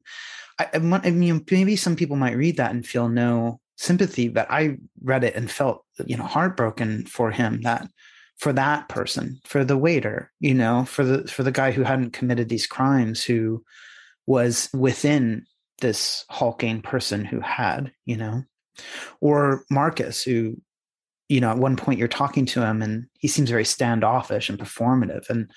I, 0.58 0.68
I 0.74 0.78
mean 1.10 1.44
maybe 1.50 1.76
some 1.76 1.96
people 1.96 2.16
might 2.16 2.36
read 2.36 2.56
that 2.56 2.70
and 2.70 2.86
feel 2.86 3.08
no 3.08 3.60
sympathy 3.76 4.28
but 4.28 4.50
i 4.50 4.76
read 5.04 5.22
it 5.22 5.36
and 5.36 5.48
felt 5.48 5.84
you 6.04 6.16
know 6.16 6.24
heartbroken 6.24 7.06
for 7.06 7.30
him 7.30 7.62
that 7.62 7.88
for 8.38 8.52
that 8.52 8.88
person 8.88 9.40
for 9.44 9.64
the 9.64 9.76
waiter 9.76 10.30
you 10.40 10.54
know 10.54 10.84
for 10.84 11.04
the 11.04 11.26
for 11.28 11.42
the 11.42 11.52
guy 11.52 11.70
who 11.70 11.82
hadn't 11.82 12.12
committed 12.12 12.48
these 12.48 12.66
crimes 12.66 13.22
who 13.22 13.62
was 14.26 14.68
within 14.72 15.44
this 15.80 16.24
hulking 16.30 16.80
person 16.82 17.24
who 17.24 17.40
had 17.40 17.92
you 18.04 18.16
know 18.16 18.42
or 19.20 19.64
marcus 19.70 20.22
who 20.22 20.56
you 21.28 21.40
know 21.40 21.50
at 21.50 21.58
one 21.58 21.76
point 21.76 21.98
you're 21.98 22.08
talking 22.08 22.46
to 22.46 22.64
him 22.64 22.82
and 22.82 23.06
he 23.18 23.28
seems 23.28 23.50
very 23.50 23.64
standoffish 23.64 24.48
and 24.48 24.58
performative 24.58 25.28
and 25.30 25.50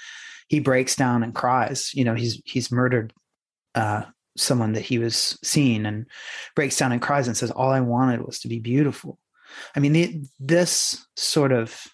he 0.48 0.60
breaks 0.60 0.96
down 0.96 1.24
and 1.24 1.36
cries 1.36 1.94
you 1.94 2.04
know 2.04 2.16
he's 2.16 2.42
he's 2.46 2.72
murdered 2.72 3.14
uh 3.76 4.04
someone 4.38 4.74
that 4.74 4.82
he 4.82 4.98
was 4.98 5.38
seeing 5.44 5.86
and 5.86 6.06
breaks 6.56 6.78
down 6.78 6.92
and 6.92 7.02
cries 7.02 7.28
and 7.28 7.36
says, 7.36 7.52
All 7.52 7.70
I 7.70 7.82
wanted 7.82 8.26
was 8.26 8.40
to 8.40 8.48
be 8.48 8.60
beautiful. 8.60 9.20
I 9.76 9.80
mean, 9.80 9.94
the, 9.94 10.24
this 10.40 11.06
sort 11.16 11.52
of 11.52 11.86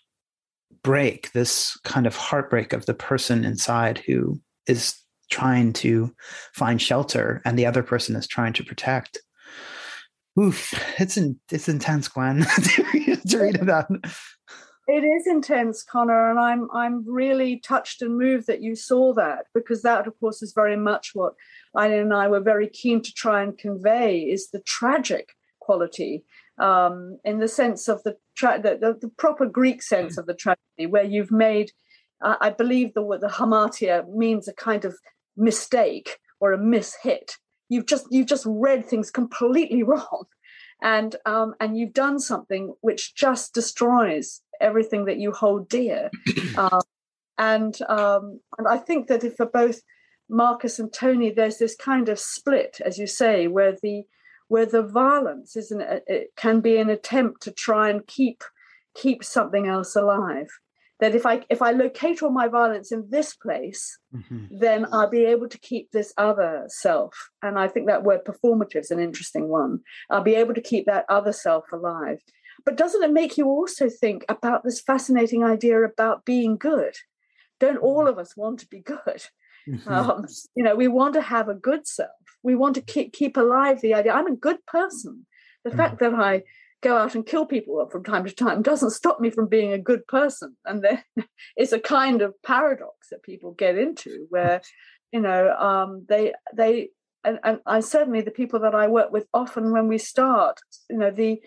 break, 0.88 1.33
this 1.33 1.77
kind 1.83 2.07
of 2.07 2.15
heartbreak 2.15 2.71
of 2.71 2.85
the 2.85 2.93
person 2.93 3.43
inside 3.43 3.97
who 4.07 4.39
is 4.67 4.97
trying 5.29 5.73
to 5.73 6.15
find 6.53 6.81
shelter 6.81 7.41
and 7.43 7.59
the 7.59 7.65
other 7.65 7.83
person 7.83 8.15
is 8.15 8.25
trying 8.25 8.53
to 8.53 8.63
protect. 8.63 9.17
Oof, 10.39 10.73
it's 10.97 11.17
in, 11.17 11.41
it's 11.51 11.67
intense, 11.67 12.07
Gwen, 12.07 12.45
to, 12.63 13.38
read, 13.38 13.61
about. 13.61 13.88
It 14.88 15.03
is 15.03 15.27
intense, 15.27 15.83
Conner, 15.83 16.29
and 16.29 16.39
I'm 16.39 16.69
I'm 16.73 17.03
really 17.05 17.59
touched 17.59 18.01
and 18.01 18.17
moved 18.17 18.47
that 18.47 18.61
you 18.61 18.73
saw 18.73 19.13
that 19.15 19.47
because 19.53 19.81
that, 19.81 20.07
of 20.07 20.17
course, 20.21 20.41
is 20.41 20.53
very 20.53 20.77
much 20.77 21.11
what 21.13 21.33
Eileen 21.77 21.99
and 21.99 22.13
I 22.13 22.29
were 22.29 22.39
very 22.39 22.69
keen 22.69 23.01
to 23.01 23.11
try 23.11 23.43
and 23.43 23.57
convey 23.57 24.19
is 24.19 24.51
the 24.51 24.61
tragic 24.61 25.33
quality 25.59 26.23
um, 26.59 27.19
in 27.23 27.39
the 27.39 27.47
sense 27.47 27.87
of 27.87 28.01
the, 28.03 28.17
tra- 28.35 28.61
the, 28.61 28.77
the, 28.79 28.97
the 29.01 29.09
proper 29.17 29.45
Greek 29.45 29.81
sense 29.81 30.17
of 30.17 30.25
the 30.25 30.33
tragedy, 30.33 30.87
where 30.87 31.03
you've 31.03 31.31
made, 31.31 31.71
uh, 32.23 32.35
I 32.41 32.49
believe 32.49 32.93
the 32.93 33.01
word 33.01 33.21
the 33.21 33.27
hamartia 33.27 34.07
means 34.13 34.47
a 34.47 34.53
kind 34.53 34.85
of 34.85 34.95
mistake 35.35 36.17
or 36.39 36.53
a 36.53 36.57
mishit. 36.57 37.33
You've 37.69 37.85
just 37.85 38.07
you've 38.09 38.27
just 38.27 38.45
read 38.47 38.85
things 38.85 39.11
completely 39.11 39.83
wrong, 39.91 40.25
and 40.81 41.15
um, 41.25 41.53
and 41.59 41.77
you've 41.77 41.93
done 41.93 42.19
something 42.19 42.73
which 42.81 43.15
just 43.15 43.53
destroys 43.53 44.41
everything 44.59 45.05
that 45.05 45.19
you 45.19 45.31
hold 45.31 45.69
dear. 45.69 46.09
Uh, 46.57 46.81
and 47.37 47.79
um, 47.83 48.39
and 48.57 48.67
I 48.67 48.77
think 48.77 49.07
that 49.07 49.23
if 49.23 49.35
for 49.35 49.45
both 49.45 49.81
Marcus 50.29 50.79
and 50.79 50.91
Tony, 50.91 51.31
there's 51.31 51.57
this 51.57 51.75
kind 51.75 52.09
of 52.09 52.19
split, 52.19 52.81
as 52.83 52.97
you 52.97 53.07
say, 53.07 53.47
where 53.47 53.75
the 53.81 54.03
where 54.47 54.65
the 54.65 54.83
violence 54.83 55.55
isn't 55.55 55.81
it 55.81 56.29
can 56.35 56.61
be 56.61 56.77
an 56.77 56.89
attempt 56.89 57.41
to 57.43 57.51
try 57.51 57.89
and 57.89 58.05
keep 58.07 58.43
keep 58.95 59.23
something 59.23 59.67
else 59.67 59.95
alive. 59.95 60.47
That 60.99 61.13
if 61.13 61.25
i 61.25 61.45
if 61.49 61.61
i 61.61 61.71
locate 61.71 62.23
all 62.23 62.31
my 62.31 62.47
violence 62.47 62.91
in 62.91 63.07
this 63.09 63.35
place 63.35 63.99
mm-hmm. 64.15 64.45
then 64.49 64.87
i'll 64.91 65.09
be 65.09 65.25
able 65.25 65.47
to 65.47 65.59
keep 65.59 65.91
this 65.91 66.11
other 66.17 66.63
self. 66.69 67.13
And 67.43 67.59
i 67.59 67.67
think 67.67 67.87
that 67.87 68.03
word 68.03 68.21
performative 68.25 68.81
is 68.81 68.91
an 68.91 68.99
interesting 68.99 69.47
one. 69.47 69.81
I'll 70.09 70.23
be 70.23 70.35
able 70.35 70.55
to 70.55 70.61
keep 70.61 70.85
that 70.87 71.05
other 71.07 71.33
self 71.33 71.65
alive. 71.71 72.19
But 72.65 72.77
doesn't 72.77 73.03
it 73.03 73.13
make 73.13 73.37
you 73.37 73.45
also 73.45 73.89
think 73.89 74.25
about 74.27 74.63
this 74.63 74.81
fascinating 74.81 75.43
idea 75.43 75.81
about 75.83 76.25
being 76.25 76.57
good? 76.57 76.95
Don't 77.59 77.77
all 77.77 77.99
mm-hmm. 77.99 78.09
of 78.09 78.17
us 78.17 78.35
want 78.35 78.59
to 78.61 78.67
be 78.67 78.79
good? 78.79 79.23
Mm-hmm. 79.67 79.91
um, 79.91 80.25
you 80.55 80.63
know 80.63 80.75
we 80.75 80.87
want 80.87 81.13
to 81.15 81.21
have 81.21 81.49
a 81.49 81.53
good 81.53 81.85
self 81.85 82.09
we 82.47 82.55
want 82.55 82.75
to 82.75 82.81
keep 82.81 83.13
keep 83.13 83.37
alive 83.37 83.81
the 83.81 83.93
idea. 83.93 84.13
I'm 84.13 84.27
a 84.27 84.35
good 84.35 84.65
person. 84.65 85.25
The 85.63 85.71
mm. 85.71 85.77
fact 85.77 85.99
that 85.99 86.13
i 86.13 86.43
go 86.81 86.95
out 86.95 87.15
and 87.15 87.25
kill 87.25 87.45
people 87.45 87.87
from 87.91 88.03
time 88.03 88.23
to 88.23 88.33
time 88.33 88.61
doesn't 88.61 88.91
stop 88.91 89.19
me 89.19 89.31
from 89.31 89.47
being 89.47 89.73
a 89.73 89.79
good 89.89 90.05
person. 90.07 90.55
And 90.63 90.83
there 90.83 91.03
is 91.57 91.73
a 91.73 91.79
kind 91.79 92.21
of 92.21 92.33
paradox 92.43 93.09
that 93.09 93.23
people 93.23 93.51
get 93.51 93.77
into 93.77 94.27
where 94.29 94.61
you 95.11 95.21
know 95.21 95.55
um, 95.57 96.05
they 96.09 96.33
they 96.55 96.89
and, 97.23 97.39
and 97.43 97.59
i 97.65 97.79
certainly 97.79 98.21
the 98.21 98.31
people 98.31 98.59
that 98.59 98.75
i 98.75 98.87
work 98.87 99.11
with 99.11 99.25
often 99.33 99.71
when 99.71 99.87
we 99.87 99.97
start 99.97 100.59
you 100.89 100.97
know 100.97 101.11
the 101.11 101.39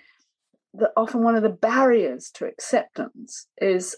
the 0.74 0.90
often 0.96 1.22
one 1.22 1.36
of 1.36 1.42
the 1.42 1.48
barriers 1.48 2.30
to 2.34 2.46
acceptance 2.46 3.46
is 3.60 3.96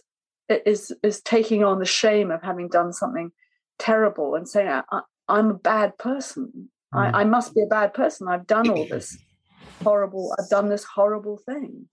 is 0.48 0.92
is 1.02 1.20
taking 1.22 1.64
on 1.64 1.78
the 1.78 1.86
shame 1.86 2.30
of 2.30 2.42
having 2.42 2.68
done 2.68 2.92
something 2.92 3.30
terrible 3.78 4.34
and 4.34 4.48
saying 4.48 4.68
I, 4.68 5.00
i'm 5.28 5.50
a 5.50 5.54
bad 5.54 5.96
person 5.98 6.70
mm. 6.94 7.14
I 7.14 7.24
must 7.24 7.54
be 7.54 7.62
a 7.62 7.66
bad 7.66 7.94
person. 7.94 8.28
I've 8.28 8.46
done 8.46 8.68
all 8.68 8.86
this 8.86 9.16
horrible, 9.82 10.34
I've 10.38 10.48
done 10.48 10.68
this 10.68 10.84
horrible 10.84 11.38
thing. 11.38 11.88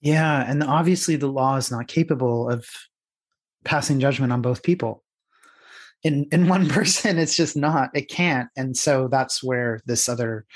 Yeah. 0.00 0.44
And 0.48 0.62
obviously, 0.62 1.16
the 1.16 1.26
law 1.26 1.56
is 1.56 1.70
not 1.70 1.88
capable 1.88 2.50
of 2.50 2.66
passing 3.64 4.00
judgment 4.00 4.32
on 4.32 4.42
both 4.42 4.62
people. 4.62 5.02
In, 6.02 6.26
in 6.30 6.48
one 6.48 6.68
person, 6.68 7.18
it's 7.18 7.36
just 7.36 7.56
not, 7.56 7.90
it 7.94 8.08
can't. 8.08 8.48
And 8.56 8.76
so 8.76 9.08
that's 9.08 9.42
where 9.42 9.80
this 9.86 10.08
other 10.08 10.46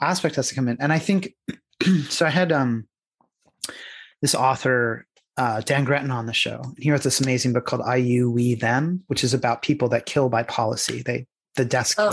aspect 0.00 0.36
has 0.36 0.48
to 0.48 0.54
come 0.54 0.68
in. 0.68 0.76
And 0.80 0.92
I 0.92 0.98
think, 0.98 1.34
so 2.08 2.26
I 2.26 2.30
had 2.30 2.52
um, 2.52 2.88
this 4.22 4.34
author, 4.34 5.06
uh, 5.36 5.60
Dan 5.60 5.84
Gretton, 5.84 6.10
on 6.10 6.26
the 6.26 6.32
show. 6.32 6.62
He 6.78 6.90
wrote 6.90 7.02
this 7.02 7.20
amazing 7.20 7.52
book 7.52 7.66
called 7.66 7.82
I, 7.82 7.96
You, 7.96 8.30
We, 8.30 8.54
Them, 8.54 9.02
which 9.08 9.24
is 9.24 9.34
about 9.34 9.62
people 9.62 9.88
that 9.90 10.06
kill 10.06 10.28
by 10.28 10.44
policy. 10.44 11.02
They, 11.02 11.26
the 11.56 11.64
desk 11.64 11.96
oh 12.00 12.12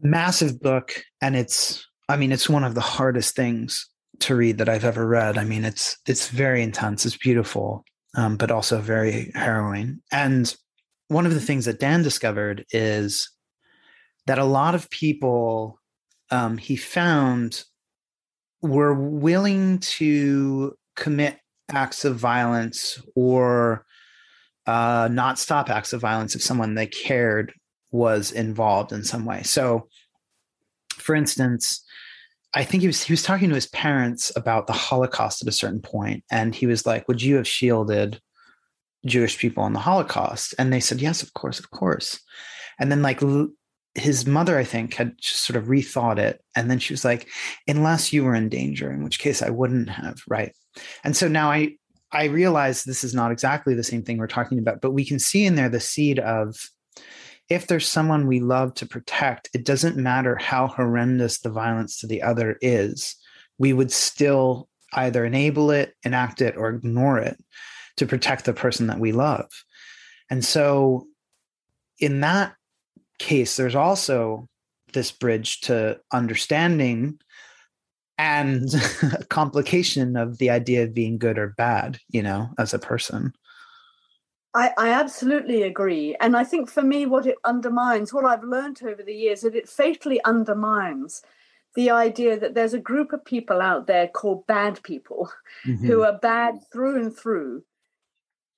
massive 0.00 0.60
book 0.60 1.02
and 1.20 1.34
it's 1.34 1.86
i 2.08 2.16
mean 2.16 2.30
it's 2.30 2.48
one 2.48 2.64
of 2.64 2.74
the 2.74 2.80
hardest 2.80 3.34
things 3.34 3.88
to 4.20 4.34
read 4.34 4.58
that 4.58 4.68
i've 4.68 4.84
ever 4.84 5.06
read. 5.06 5.38
I 5.38 5.44
mean 5.44 5.64
it's 5.64 5.96
it's 6.06 6.28
very 6.28 6.62
intense 6.62 7.04
it's 7.06 7.16
beautiful 7.16 7.84
um, 8.14 8.36
but 8.36 8.50
also 8.50 8.78
very 8.78 9.30
harrowing. 9.34 10.00
And 10.10 10.54
one 11.08 11.26
of 11.26 11.34
the 11.34 11.40
things 11.40 11.64
that 11.64 11.80
dan 11.80 12.02
discovered 12.02 12.64
is 12.70 13.30
that 14.26 14.38
a 14.38 14.44
lot 14.44 14.74
of 14.74 14.90
people 14.90 15.78
um, 16.30 16.56
he 16.56 16.76
found 16.76 17.64
were 18.62 18.94
willing 18.94 19.78
to 19.78 20.74
commit 20.96 21.38
acts 21.70 22.04
of 22.04 22.16
violence 22.16 23.02
or 23.14 23.84
uh, 24.66 25.08
not 25.10 25.38
stop 25.38 25.68
acts 25.68 25.92
of 25.92 26.00
violence 26.00 26.34
if 26.34 26.42
someone 26.42 26.74
they 26.74 26.86
cared 26.86 27.52
was 27.92 28.32
involved 28.32 28.92
in 28.92 29.04
some 29.04 29.24
way. 29.24 29.42
So, 29.42 29.88
for 30.96 31.14
instance, 31.14 31.84
I 32.54 32.64
think 32.64 32.82
he 32.82 32.86
was 32.86 33.02
he 33.02 33.12
was 33.12 33.22
talking 33.22 33.48
to 33.48 33.54
his 33.54 33.68
parents 33.68 34.32
about 34.36 34.66
the 34.66 34.72
Holocaust 34.72 35.42
at 35.42 35.48
a 35.48 35.52
certain 35.52 35.80
point, 35.80 36.24
and 36.30 36.54
he 36.54 36.66
was 36.66 36.86
like, 36.86 37.06
"Would 37.08 37.22
you 37.22 37.36
have 37.36 37.46
shielded 37.46 38.20
Jewish 39.06 39.38
people 39.38 39.64
in 39.66 39.72
the 39.72 39.78
Holocaust?" 39.78 40.54
And 40.58 40.72
they 40.72 40.80
said, 40.80 41.00
"Yes, 41.00 41.22
of 41.22 41.32
course, 41.34 41.58
of 41.58 41.70
course." 41.70 42.20
And 42.78 42.90
then 42.90 43.02
like 43.02 43.20
his 43.94 44.26
mother, 44.26 44.58
I 44.58 44.64
think, 44.64 44.94
had 44.94 45.18
just 45.18 45.42
sort 45.42 45.56
of 45.56 45.66
rethought 45.66 46.18
it, 46.18 46.42
and 46.56 46.70
then 46.70 46.78
she 46.78 46.92
was 46.92 47.04
like, 47.04 47.28
"Unless 47.68 48.12
you 48.12 48.24
were 48.24 48.34
in 48.34 48.48
danger, 48.48 48.90
in 48.90 49.04
which 49.04 49.18
case 49.18 49.42
I 49.42 49.50
wouldn't 49.50 49.88
have." 49.88 50.20
Right. 50.28 50.54
And 51.04 51.16
so 51.16 51.28
now 51.28 51.50
I 51.50 51.76
I 52.12 52.24
realize 52.24 52.84
this 52.84 53.04
is 53.04 53.14
not 53.14 53.32
exactly 53.32 53.74
the 53.74 53.82
same 53.82 54.02
thing 54.02 54.18
we're 54.18 54.26
talking 54.26 54.58
about, 54.58 54.82
but 54.82 54.92
we 54.92 55.04
can 55.04 55.18
see 55.18 55.46
in 55.46 55.54
there 55.54 55.70
the 55.70 55.80
seed 55.80 56.18
of 56.18 56.56
if 57.52 57.66
there's 57.66 57.86
someone 57.86 58.26
we 58.26 58.40
love 58.40 58.74
to 58.74 58.86
protect, 58.86 59.50
it 59.52 59.64
doesn't 59.64 59.96
matter 59.96 60.36
how 60.36 60.68
horrendous 60.68 61.40
the 61.40 61.50
violence 61.50 61.98
to 62.00 62.06
the 62.06 62.22
other 62.22 62.56
is, 62.62 63.14
we 63.58 63.72
would 63.72 63.92
still 63.92 64.68
either 64.94 65.24
enable 65.24 65.70
it, 65.70 65.94
enact 66.02 66.40
it, 66.40 66.56
or 66.56 66.70
ignore 66.70 67.18
it 67.18 67.36
to 67.96 68.06
protect 68.06 68.44
the 68.44 68.54
person 68.54 68.86
that 68.86 68.98
we 68.98 69.12
love. 69.12 69.50
And 70.30 70.44
so, 70.44 71.06
in 71.98 72.20
that 72.20 72.54
case, 73.18 73.56
there's 73.56 73.74
also 73.74 74.48
this 74.92 75.12
bridge 75.12 75.60
to 75.62 76.00
understanding 76.12 77.18
and 78.18 78.70
complication 79.28 80.16
of 80.16 80.38
the 80.38 80.50
idea 80.50 80.84
of 80.84 80.94
being 80.94 81.18
good 81.18 81.38
or 81.38 81.48
bad, 81.48 81.98
you 82.08 82.22
know, 82.22 82.50
as 82.58 82.72
a 82.72 82.78
person. 82.78 83.32
I, 84.54 84.72
I, 84.76 84.88
absolutely 84.90 85.62
agree. 85.62 86.14
And 86.20 86.36
I 86.36 86.44
think 86.44 86.68
for 86.68 86.82
me, 86.82 87.06
what 87.06 87.26
it 87.26 87.36
undermines, 87.44 88.12
what 88.12 88.26
I've 88.26 88.44
learned 88.44 88.82
over 88.82 89.02
the 89.02 89.14
years, 89.14 89.38
is 89.38 89.52
that 89.52 89.56
it 89.56 89.68
fatally 89.68 90.22
undermines 90.24 91.22
the 91.74 91.90
idea 91.90 92.38
that 92.38 92.54
there's 92.54 92.74
a 92.74 92.78
group 92.78 93.12
of 93.12 93.24
people 93.24 93.62
out 93.62 93.86
there 93.86 94.08
called 94.08 94.46
bad 94.46 94.82
people 94.82 95.30
mm-hmm. 95.66 95.86
who 95.86 96.02
are 96.02 96.18
bad 96.18 96.58
through 96.70 97.00
and 97.00 97.16
through, 97.16 97.64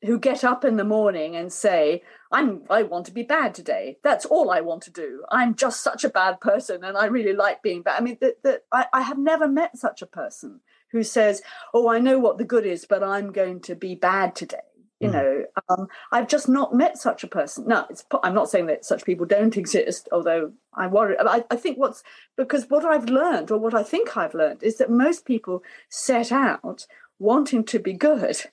who 0.03 0.19
get 0.19 0.43
up 0.43 0.65
in 0.65 0.77
the 0.77 0.85
morning 0.85 1.37
and 1.37 1.53
say, 1.53 2.03
I'm 2.33 2.63
I 2.69 2.83
want 2.83 3.07
to 3.07 3.13
be 3.13 3.23
bad 3.23 3.55
today. 3.55 3.99
That's 4.03 4.27
all 4.27 4.51
I 4.51 4.61
want 4.61 4.83
to 4.83 4.91
do. 4.91 5.23
I'm 5.31 5.55
just 5.55 5.83
such 5.83 6.03
a 6.03 6.11
bad 6.11 6.41
person 6.41 6.83
and 6.83 6.99
I 6.99 7.07
really 7.07 7.35
like 7.35 7.63
being 7.63 7.83
bad. 7.83 8.01
I 8.01 8.03
mean, 8.03 8.19
that, 8.21 8.43
that 8.43 8.63
I, 8.73 8.87
I 8.93 9.03
have 9.03 9.19
never 9.19 9.47
met 9.47 9.79
such 9.79 10.03
a 10.03 10.07
person 10.07 10.61
who 10.91 11.05
says, 11.05 11.41
Oh, 11.73 11.89
I 11.89 12.01
know 12.01 12.19
what 12.19 12.39
the 12.39 12.45
good 12.45 12.67
is, 12.67 12.85
but 12.85 13.05
I'm 13.05 13.31
going 13.31 13.61
to 13.63 13.77
be 13.77 13.95
bad 13.95 14.35
today 14.35 14.74
you 15.05 15.11
mm. 15.11 15.13
know 15.13 15.45
um, 15.69 15.87
i've 16.13 16.29
just 16.29 16.49
not 16.49 16.75
met 16.75 16.97
such 16.97 17.23
a 17.23 17.29
person 17.29 17.67
no 17.67 17.87
i'm 18.23 18.35
not 18.35 18.49
saying 18.49 18.67
that 18.67 18.85
such 18.85 19.05
people 19.05 19.27
don't 19.27 19.57
exist 19.57 20.09
although 20.11 20.53
i 20.75 20.87
worry 20.87 21.17
I, 21.19 21.45
I, 21.51 21.57
think 21.57 21.79
what's 21.79 22.03
because 22.37 22.69
what 22.69 22.85
i've 22.85 23.09
learned 23.09 23.51
or 23.51 23.59
what 23.59 23.75
i 23.75 23.83
think 23.83 24.17
i've 24.17 24.35
learned 24.35 24.63
is 24.63 24.79
that 24.79 24.91
most 24.91 25.27
people 25.27 25.63
set 25.91 26.33
out 26.33 26.87
wanting 27.19 27.65
to 27.65 27.79
be 27.79 27.93
good 27.93 28.37
mm. 28.37 28.49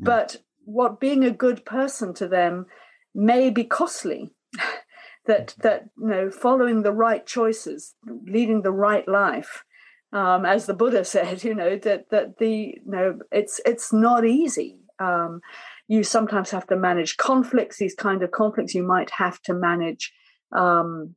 but 0.00 0.38
what 0.64 1.00
being 1.00 1.24
a 1.24 1.30
good 1.30 1.64
person 1.64 2.14
to 2.14 2.28
them 2.28 2.66
may 3.14 3.50
be 3.50 3.64
costly 3.64 4.30
that 5.26 5.48
mm. 5.48 5.62
that 5.62 5.88
you 6.00 6.06
know 6.08 6.30
following 6.30 6.82
the 6.82 6.92
right 6.92 7.26
choices 7.26 7.94
leading 8.26 8.62
the 8.62 8.72
right 8.72 9.06
life 9.06 9.64
um, 10.12 10.44
as 10.44 10.66
the 10.66 10.74
buddha 10.74 11.04
said 11.16 11.44
you 11.44 11.54
know 11.54 11.76
that 11.76 12.10
that 12.10 12.38
the 12.38 12.48
you 12.48 12.80
know 12.86 13.18
it's 13.30 13.60
it's 13.66 13.92
not 13.92 14.24
easy 14.24 14.78
um, 14.98 15.40
you 15.88 16.02
sometimes 16.04 16.50
have 16.50 16.66
to 16.68 16.76
manage 16.76 17.16
conflicts, 17.16 17.78
these 17.78 17.94
kind 17.94 18.22
of 18.22 18.30
conflicts. 18.30 18.74
You 18.74 18.82
might 18.82 19.10
have 19.10 19.40
to 19.42 19.54
manage 19.54 20.12
um, 20.52 21.14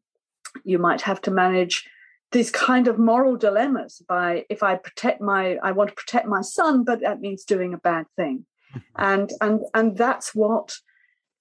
you 0.64 0.80
might 0.80 1.02
have 1.02 1.22
to 1.22 1.32
manage 1.32 1.84
these 2.32 2.50
kind 2.52 2.88
of 2.88 2.98
moral 2.98 3.38
dilemmas 3.38 4.02
by 4.08 4.46
if 4.50 4.64
I 4.64 4.76
protect 4.76 5.22
my 5.22 5.58
I 5.64 5.72
want 5.72 5.90
to 5.90 5.96
protect 5.96 6.28
my 6.28 6.42
son, 6.42 6.84
but 6.84 7.02
that 7.02 7.22
means 7.22 7.44
doing 7.44 7.74
a 7.74 7.78
bad 7.78 8.06
thing. 8.16 8.46
And 8.98 9.32
and 9.40 9.62
and 9.74 9.98
that's 9.98 10.36
what 10.36 10.76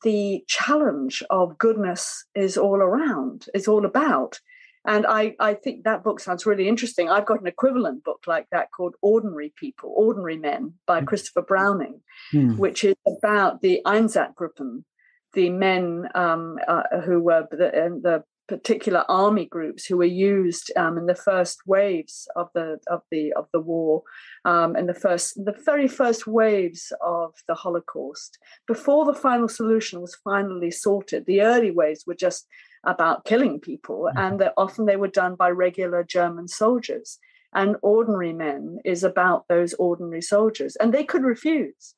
the 0.05 0.45
challenge 0.47 1.23
of 1.31 1.59
goodness 1.59 2.25
is 2.35 2.57
all 2.57 2.77
around, 2.77 3.47
is 3.55 3.67
all 3.67 3.85
about. 3.85 4.39
And 4.87 5.07
I, 5.07 5.35
I 5.41 5.55
think 5.55 5.85
that 5.85 6.05
book 6.05 6.21
sounds 6.21 6.45
really 6.45 6.69
interesting. 6.69 7.09
I've 7.09 7.27
got 7.27 7.41
an 7.41 7.47
equivalent 7.47 8.05
book 8.05 8.25
like 8.27 8.47
that 8.53 8.71
called 8.71 8.95
Ordinary 9.01 9.53
People, 9.57 9.93
Ordinary 9.97 10.37
Men 10.37 10.75
by 10.87 11.01
mm. 11.01 11.07
Christopher 11.07 11.43
Browning, 11.43 12.01
mm. 12.33 12.59
which 12.59 12.85
is 12.85 12.95
about 13.07 13.63
the 13.63 13.81
Einsatzgruppen, 13.87 14.85
the 15.33 15.51
men 15.51 16.09
um, 16.15 16.59
uh, 16.69 17.01
who 17.05 17.21
were 17.21 17.47
the, 17.51 18.01
the, 18.03 18.25
particular 18.47 19.07
army 19.09 19.47
groups 19.47 19.87
who 19.87 19.97
were 19.97 20.05
used 20.05 20.71
um, 20.77 20.99
in 20.99 21.07
the 21.07 21.15
first 21.15 21.61
waves 21.67 22.29
of 22.37 22.49
the 22.55 22.79
of 22.89 23.01
the 23.11 23.33
of 23.33 23.47
the 23.55 23.61
war, 23.61 24.03
um, 24.45 24.77
in 24.77 24.87
the 24.87 24.93
first 24.93 25.35
the 25.43 25.55
very 25.65 25.89
first 25.89 26.27
waves 26.27 26.93
of 27.01 27.33
the 27.49 27.55
Holocaust. 27.55 28.39
Before 28.67 29.07
the 29.07 29.19
final 29.19 29.49
solution 29.49 30.03
was 30.03 30.15
finally 30.23 30.71
sorted, 30.71 31.25
the 31.25 31.41
early 31.41 31.71
waves 31.71 32.05
were 32.07 32.15
just 32.15 32.47
about 32.87 33.25
killing 33.25 33.61
people, 33.61 34.09
mm-hmm. 34.09 34.19
and 34.19 34.41
that 34.41 34.55
often 34.57 34.87
they 34.87 34.97
were 34.97 35.09
done 35.09 35.35
by 35.35 35.51
regular 35.51 36.03
German 36.03 36.49
soldiers. 36.49 37.19
And 37.57 37.77
ordinary 37.83 38.33
men 38.33 38.79
is 38.85 39.05
about 39.05 39.47
those 39.49 39.75
ordinary 39.75 40.23
soldiers, 40.23 40.77
and 40.77 40.93
they 40.93 41.05
could 41.05 41.23
refuse, 41.23 41.95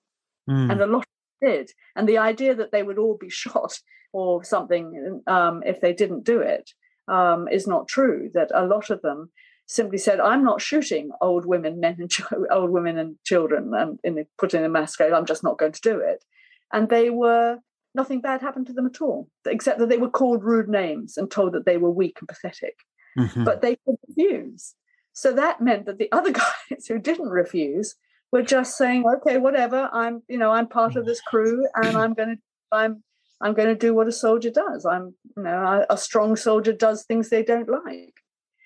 mm. 0.49 0.71
and 0.71 0.81
a 0.83 0.87
lot 0.87 1.07
did. 1.41 1.71
And 1.95 2.09
the 2.09 2.19
idea 2.19 2.55
that 2.55 2.73
they 2.73 2.83
would 2.83 2.99
all 2.99 3.17
be 3.19 3.31
shot 3.43 3.79
or 4.13 4.45
something 4.45 5.23
um, 5.27 5.63
if 5.67 5.81
they 5.81 5.93
didn't 5.93 6.25
do 6.25 6.41
it 6.41 6.71
um, 7.09 7.49
is 7.49 7.67
not 7.67 7.89
true. 7.89 8.31
That 8.35 8.51
a 8.55 8.67
lot 8.67 8.91
of 8.91 9.03
them 9.03 9.31
simply 9.67 9.99
said, 9.99 10.21
"I'm 10.21 10.45
not 10.45 10.61
shooting 10.61 11.11
old 11.21 11.47
women, 11.47 11.81
men, 11.81 11.97
and 11.99 12.11
ch- 12.15 12.23
old 12.51 12.71
women 12.71 12.99
and 12.99 13.17
children, 13.25 13.73
and 13.75 13.99
in 14.05 14.15
the, 14.17 14.27
put 14.39 14.55
in 14.55 14.65
a 14.65 14.69
mass 14.69 14.97
grave. 14.97 15.13
I'm 15.13 15.27
just 15.27 15.45
not 15.45 15.59
going 15.59 15.73
to 15.73 15.81
do 15.81 15.99
it." 16.01 16.25
And 16.73 16.89
they 16.89 17.11
were 17.11 17.59
nothing 17.97 18.21
bad 18.21 18.41
happened 18.41 18.67
to 18.69 18.73
them 18.73 18.87
at 18.87 19.01
all, 19.01 19.29
except 19.47 19.79
that 19.79 19.89
they 19.89 19.99
were 19.99 20.11
called 20.11 20.45
rude 20.45 20.69
names 20.69 21.17
and 21.17 21.31
told 21.31 21.53
that 21.53 21.67
they 21.67 21.77
were 21.77 21.91
weak 21.91 22.19
and 22.21 22.29
pathetic. 22.29 22.77
Mm-hmm. 23.19 23.45
But 23.45 23.63
they 23.63 23.77
could 23.77 23.97
refuse. 24.07 24.75
So 25.13 25.33
that 25.33 25.61
meant 25.61 25.87
that 25.87 25.99
the 25.99 26.13
other 26.19 26.31
guys 26.31 26.87
who 26.87 26.99
didn't 26.99 27.31
refuse 27.31 27.97
were 28.31 28.43
just 28.43 28.77
saying, 28.77 29.05
"Okay, 29.07 29.39
whatever. 29.39 29.89
I'm, 29.93 30.23
you 30.29 30.39
know, 30.39 30.53
I'm 30.53 30.69
part 30.69 30.97
of 30.97 31.07
this 31.07 31.21
crew, 31.21 31.67
and 31.75 31.97
I'm 31.97 32.15
going 32.15 32.37
to, 32.37 32.43
I'm, 32.71 33.03
I'm 33.41 33.55
going 33.55 33.69
to 33.69 33.75
do 33.75 33.95
what 33.95 34.09
a 34.09 34.13
soldier 34.13 34.51
does. 34.51 34.85
I'm, 34.85 35.15
you 35.37 35.43
know, 35.43 35.85
a 35.89 35.97
strong 35.97 36.37
soldier 36.37 36.73
does 36.73 37.05
things 37.05 37.29
they 37.29 37.43
don't 37.43 37.69
like, 37.69 38.15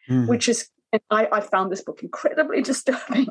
mm. 0.08 0.28
which 0.28 0.48
is 0.48 0.68
I, 1.10 1.28
I, 1.30 1.40
found 1.40 1.70
this 1.70 1.82
book 1.82 2.02
incredibly 2.02 2.62
disturbing, 2.70 3.28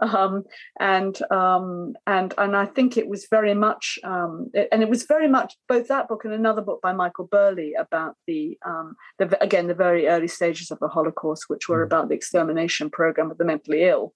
um, 0.00 0.44
and 0.78 1.20
um, 1.30 1.94
and 2.06 2.32
and 2.38 2.56
I 2.56 2.66
think 2.66 2.96
it 2.96 3.08
was 3.08 3.26
very 3.30 3.54
much, 3.54 3.98
um, 4.04 4.50
it, 4.54 4.68
and 4.70 4.82
it 4.82 4.88
was 4.88 5.04
very 5.04 5.28
much 5.28 5.54
both 5.68 5.88
that 5.88 6.08
book 6.08 6.24
and 6.24 6.32
another 6.32 6.62
book 6.62 6.80
by 6.80 6.92
Michael 6.92 7.26
Burleigh 7.26 7.72
about 7.78 8.14
the, 8.26 8.58
um, 8.64 8.94
the 9.18 9.42
again 9.42 9.66
the 9.66 9.74
very 9.74 10.06
early 10.06 10.28
stages 10.28 10.70
of 10.70 10.78
the 10.78 10.88
Holocaust, 10.88 11.44
which 11.48 11.68
were 11.68 11.82
mm. 11.82 11.86
about 11.86 12.08
the 12.08 12.14
extermination 12.14 12.90
program 12.90 13.30
of 13.30 13.38
the 13.38 13.44
mentally 13.44 13.82
ill, 13.82 14.14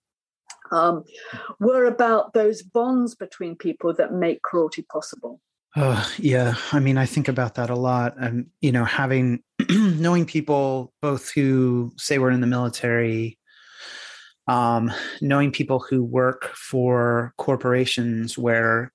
um, 0.71 1.05
were 1.59 1.85
about 1.85 2.33
those 2.33 2.63
bonds 2.63 3.15
between 3.15 3.57
people 3.57 3.95
that 3.95 4.13
make 4.13 4.43
cruelty 4.43 4.83
possible. 4.83 5.41
Oh, 5.79 6.11
yeah. 6.19 6.55
I 6.73 6.81
mean, 6.81 6.97
I 6.97 7.05
think 7.05 7.29
about 7.29 7.57
that 7.57 7.69
a 7.69 7.75
lot. 7.75 8.15
And, 8.19 8.47
you 8.63 8.73
know, 8.73 8.85
having, 8.85 9.43
knowing 9.71 10.25
people 10.25 10.95
both 11.03 11.31
who 11.31 11.93
say 11.99 12.19
we're 12.19 12.31
in 12.31 12.41
the 12.41 12.47
military, 12.47 13.39
um, 14.49 14.91
knowing 15.21 15.51
people 15.53 15.81
who 15.81 16.03
work 16.03 16.47
for 16.55 17.35
corporations 17.37 18.39
where 18.39 18.91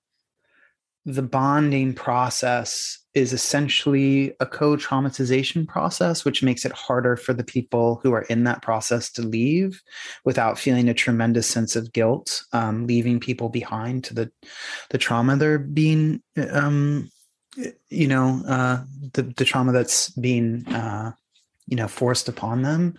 the 1.05 1.23
bonding 1.23 1.93
process 1.93 2.99
is 3.13 3.33
essentially 3.33 4.33
a 4.39 4.45
co 4.45 4.77
traumatization 4.77 5.67
process, 5.67 6.23
which 6.23 6.43
makes 6.43 6.63
it 6.63 6.71
harder 6.71 7.17
for 7.17 7.33
the 7.33 7.43
people 7.43 7.99
who 8.03 8.13
are 8.13 8.21
in 8.23 8.43
that 8.45 8.61
process 8.61 9.11
to 9.11 9.21
leave 9.21 9.81
without 10.23 10.59
feeling 10.59 10.87
a 10.87 10.93
tremendous 10.93 11.47
sense 11.47 11.75
of 11.75 11.91
guilt, 11.91 12.43
um, 12.53 12.87
leaving 12.87 13.19
people 13.19 13.49
behind 13.49 14.03
to 14.03 14.13
the, 14.13 14.31
the 14.91 14.97
trauma 14.97 15.35
they're 15.35 15.59
being, 15.59 16.21
um, 16.51 17.09
you 17.89 18.07
know, 18.07 18.41
uh, 18.47 18.81
the, 19.13 19.23
the 19.23 19.45
trauma 19.45 19.71
that's 19.71 20.09
being, 20.11 20.65
uh, 20.67 21.11
you 21.67 21.75
know, 21.75 21.87
forced 21.87 22.29
upon 22.29 22.61
them. 22.61 22.95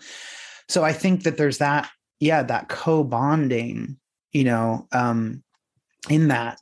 So 0.68 0.84
I 0.84 0.92
think 0.92 1.22
that 1.22 1.36
there's 1.36 1.59
that, 1.59 1.88
yeah, 2.20 2.42
that 2.42 2.68
co 2.68 3.05
bonding, 3.05 3.96
you 4.32 4.44
know, 4.44 4.88
um, 4.92 5.42
in 6.11 6.28
that 6.28 6.59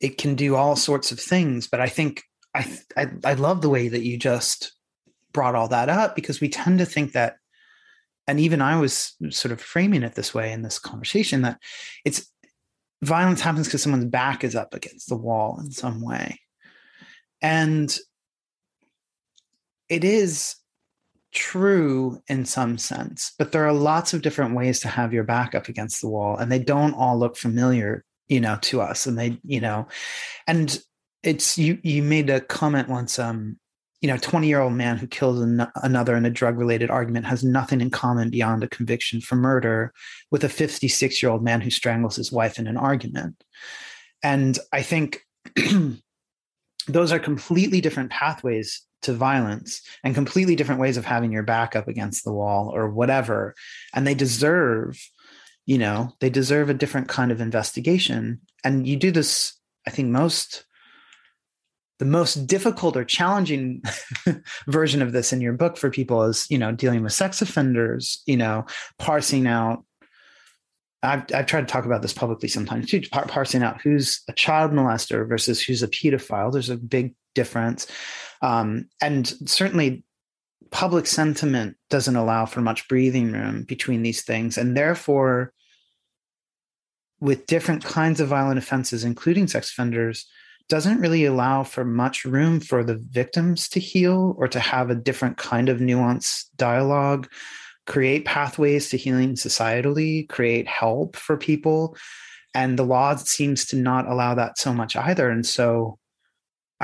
it 0.00 0.18
can 0.18 0.34
do 0.34 0.56
all 0.56 0.76
sorts 0.76 1.12
of 1.12 1.20
things. 1.20 1.66
But 1.66 1.80
I 1.80 1.88
think 1.88 2.22
I, 2.54 2.78
I, 2.96 3.08
I 3.24 3.34
love 3.34 3.62
the 3.62 3.70
way 3.70 3.88
that 3.88 4.04
you 4.04 4.16
just 4.16 4.72
brought 5.32 5.54
all 5.54 5.68
that 5.68 5.88
up 5.88 6.14
because 6.14 6.40
we 6.40 6.48
tend 6.48 6.78
to 6.78 6.86
think 6.86 7.12
that, 7.12 7.36
and 8.26 8.40
even 8.40 8.62
I 8.62 8.80
was 8.80 9.14
sort 9.30 9.52
of 9.52 9.60
framing 9.60 10.02
it 10.02 10.14
this 10.14 10.32
way 10.32 10.52
in 10.52 10.62
this 10.62 10.78
conversation 10.78 11.42
that 11.42 11.58
it's 12.04 12.30
violence 13.02 13.40
happens 13.40 13.66
because 13.66 13.82
someone's 13.82 14.06
back 14.06 14.44
is 14.44 14.54
up 14.54 14.74
against 14.74 15.08
the 15.08 15.16
wall 15.16 15.58
in 15.60 15.70
some 15.70 16.00
way. 16.00 16.40
And 17.42 17.94
it 19.88 20.04
is 20.04 20.56
true 21.32 22.22
in 22.28 22.44
some 22.44 22.78
sense, 22.78 23.32
but 23.38 23.52
there 23.52 23.66
are 23.66 23.72
lots 23.72 24.14
of 24.14 24.22
different 24.22 24.54
ways 24.54 24.80
to 24.80 24.88
have 24.88 25.12
your 25.12 25.24
back 25.24 25.54
up 25.54 25.68
against 25.68 26.00
the 26.00 26.08
wall, 26.08 26.36
and 26.36 26.50
they 26.50 26.60
don't 26.60 26.94
all 26.94 27.18
look 27.18 27.36
familiar, 27.36 28.04
you 28.28 28.40
know, 28.40 28.58
to 28.62 28.80
us. 28.80 29.06
And 29.06 29.18
they, 29.18 29.38
you 29.44 29.60
know, 29.60 29.86
and 30.46 30.78
it's 31.24 31.58
you 31.58 31.78
you 31.82 32.02
made 32.02 32.30
a 32.30 32.40
comment 32.40 32.88
once 32.88 33.18
um 33.18 33.58
you 34.00 34.08
know 34.08 34.18
20 34.18 34.46
year 34.46 34.60
old 34.60 34.74
man 34.74 34.98
who 34.98 35.06
kills 35.06 35.40
an- 35.40 35.66
another 35.76 36.14
in 36.14 36.26
a 36.26 36.30
drug 36.30 36.58
related 36.58 36.90
argument 36.90 37.24
has 37.26 37.42
nothing 37.42 37.80
in 37.80 37.90
common 37.90 38.30
beyond 38.30 38.62
a 38.62 38.68
conviction 38.68 39.20
for 39.20 39.34
murder 39.34 39.92
with 40.30 40.44
a 40.44 40.48
56 40.48 41.22
year 41.22 41.32
old 41.32 41.42
man 41.42 41.60
who 41.60 41.70
strangles 41.70 42.16
his 42.16 42.30
wife 42.30 42.58
in 42.58 42.66
an 42.66 42.76
argument 42.76 43.42
and 44.22 44.58
i 44.72 44.82
think 44.82 45.20
those 46.86 47.12
are 47.12 47.18
completely 47.18 47.80
different 47.80 48.10
pathways 48.10 48.82
to 49.00 49.12
violence 49.12 49.82
and 50.02 50.14
completely 50.14 50.56
different 50.56 50.80
ways 50.80 50.96
of 50.96 51.04
having 51.04 51.32
your 51.32 51.42
back 51.42 51.74
up 51.74 51.88
against 51.88 52.24
the 52.24 52.32
wall 52.32 52.70
or 52.74 52.88
whatever 52.90 53.54
and 53.94 54.06
they 54.06 54.14
deserve 54.14 54.98
you 55.66 55.78
know 55.78 56.12
they 56.20 56.30
deserve 56.30 56.68
a 56.68 56.74
different 56.74 57.08
kind 57.08 57.32
of 57.32 57.40
investigation. 57.40 58.40
And 58.62 58.86
you 58.86 58.96
do 58.96 59.10
this 59.10 59.58
i 59.86 59.90
think 59.90 60.08
most 60.08 60.64
the 61.98 62.04
most 62.04 62.46
difficult 62.46 62.96
or 62.96 63.04
challenging 63.04 63.82
version 64.66 65.00
of 65.00 65.12
this 65.12 65.32
in 65.32 65.40
your 65.40 65.52
book 65.52 65.76
for 65.76 65.90
people 65.90 66.22
is 66.24 66.46
you 66.50 66.58
know 66.58 66.72
dealing 66.72 67.02
with 67.02 67.12
sex 67.12 67.40
offenders 67.40 68.22
you 68.26 68.36
know 68.36 68.64
parsing 68.98 69.46
out 69.46 69.84
I've, 71.02 71.24
I've 71.34 71.46
tried 71.46 71.62
to 71.62 71.66
talk 71.66 71.84
about 71.84 72.02
this 72.02 72.14
publicly 72.14 72.48
sometimes 72.48 72.90
too 72.90 73.02
par- 73.12 73.26
parsing 73.26 73.62
out 73.62 73.80
who's 73.82 74.22
a 74.28 74.32
child 74.32 74.72
molester 74.72 75.28
versus 75.28 75.62
who's 75.62 75.82
a 75.82 75.88
pedophile. 75.88 76.50
There's 76.50 76.70
a 76.70 76.78
big 76.78 77.14
difference. 77.34 77.86
Um, 78.40 78.88
and 79.02 79.26
certainly 79.46 80.02
public 80.70 81.06
sentiment 81.06 81.76
doesn't 81.90 82.16
allow 82.16 82.46
for 82.46 82.60
much 82.60 82.88
breathing 82.88 83.32
room 83.32 83.64
between 83.64 84.02
these 84.02 84.22
things 84.22 84.58
and 84.58 84.76
therefore 84.76 85.52
with 87.20 87.46
different 87.46 87.84
kinds 87.84 88.20
of 88.20 88.28
violent 88.28 88.58
offenses 88.58 89.04
including 89.04 89.46
sex 89.46 89.70
offenders 89.70 90.26
doesn't 90.68 91.00
really 91.00 91.24
allow 91.24 91.62
for 91.62 91.84
much 91.84 92.24
room 92.24 92.60
for 92.60 92.82
the 92.82 92.96
victims 93.10 93.68
to 93.68 93.80
heal 93.80 94.34
or 94.38 94.48
to 94.48 94.60
have 94.60 94.90
a 94.90 94.94
different 94.94 95.36
kind 95.36 95.68
of 95.68 95.78
nuanced 95.78 96.46
dialogue, 96.56 97.28
create 97.86 98.24
pathways 98.24 98.88
to 98.88 98.96
healing 98.96 99.34
societally, 99.34 100.28
create 100.28 100.66
help 100.66 101.16
for 101.16 101.36
people. 101.36 101.96
And 102.54 102.78
the 102.78 102.84
law 102.84 103.16
seems 103.16 103.66
to 103.66 103.76
not 103.76 104.08
allow 104.08 104.34
that 104.34 104.58
so 104.58 104.72
much 104.72 104.96
either. 104.96 105.28
And 105.28 105.44
so, 105.44 105.98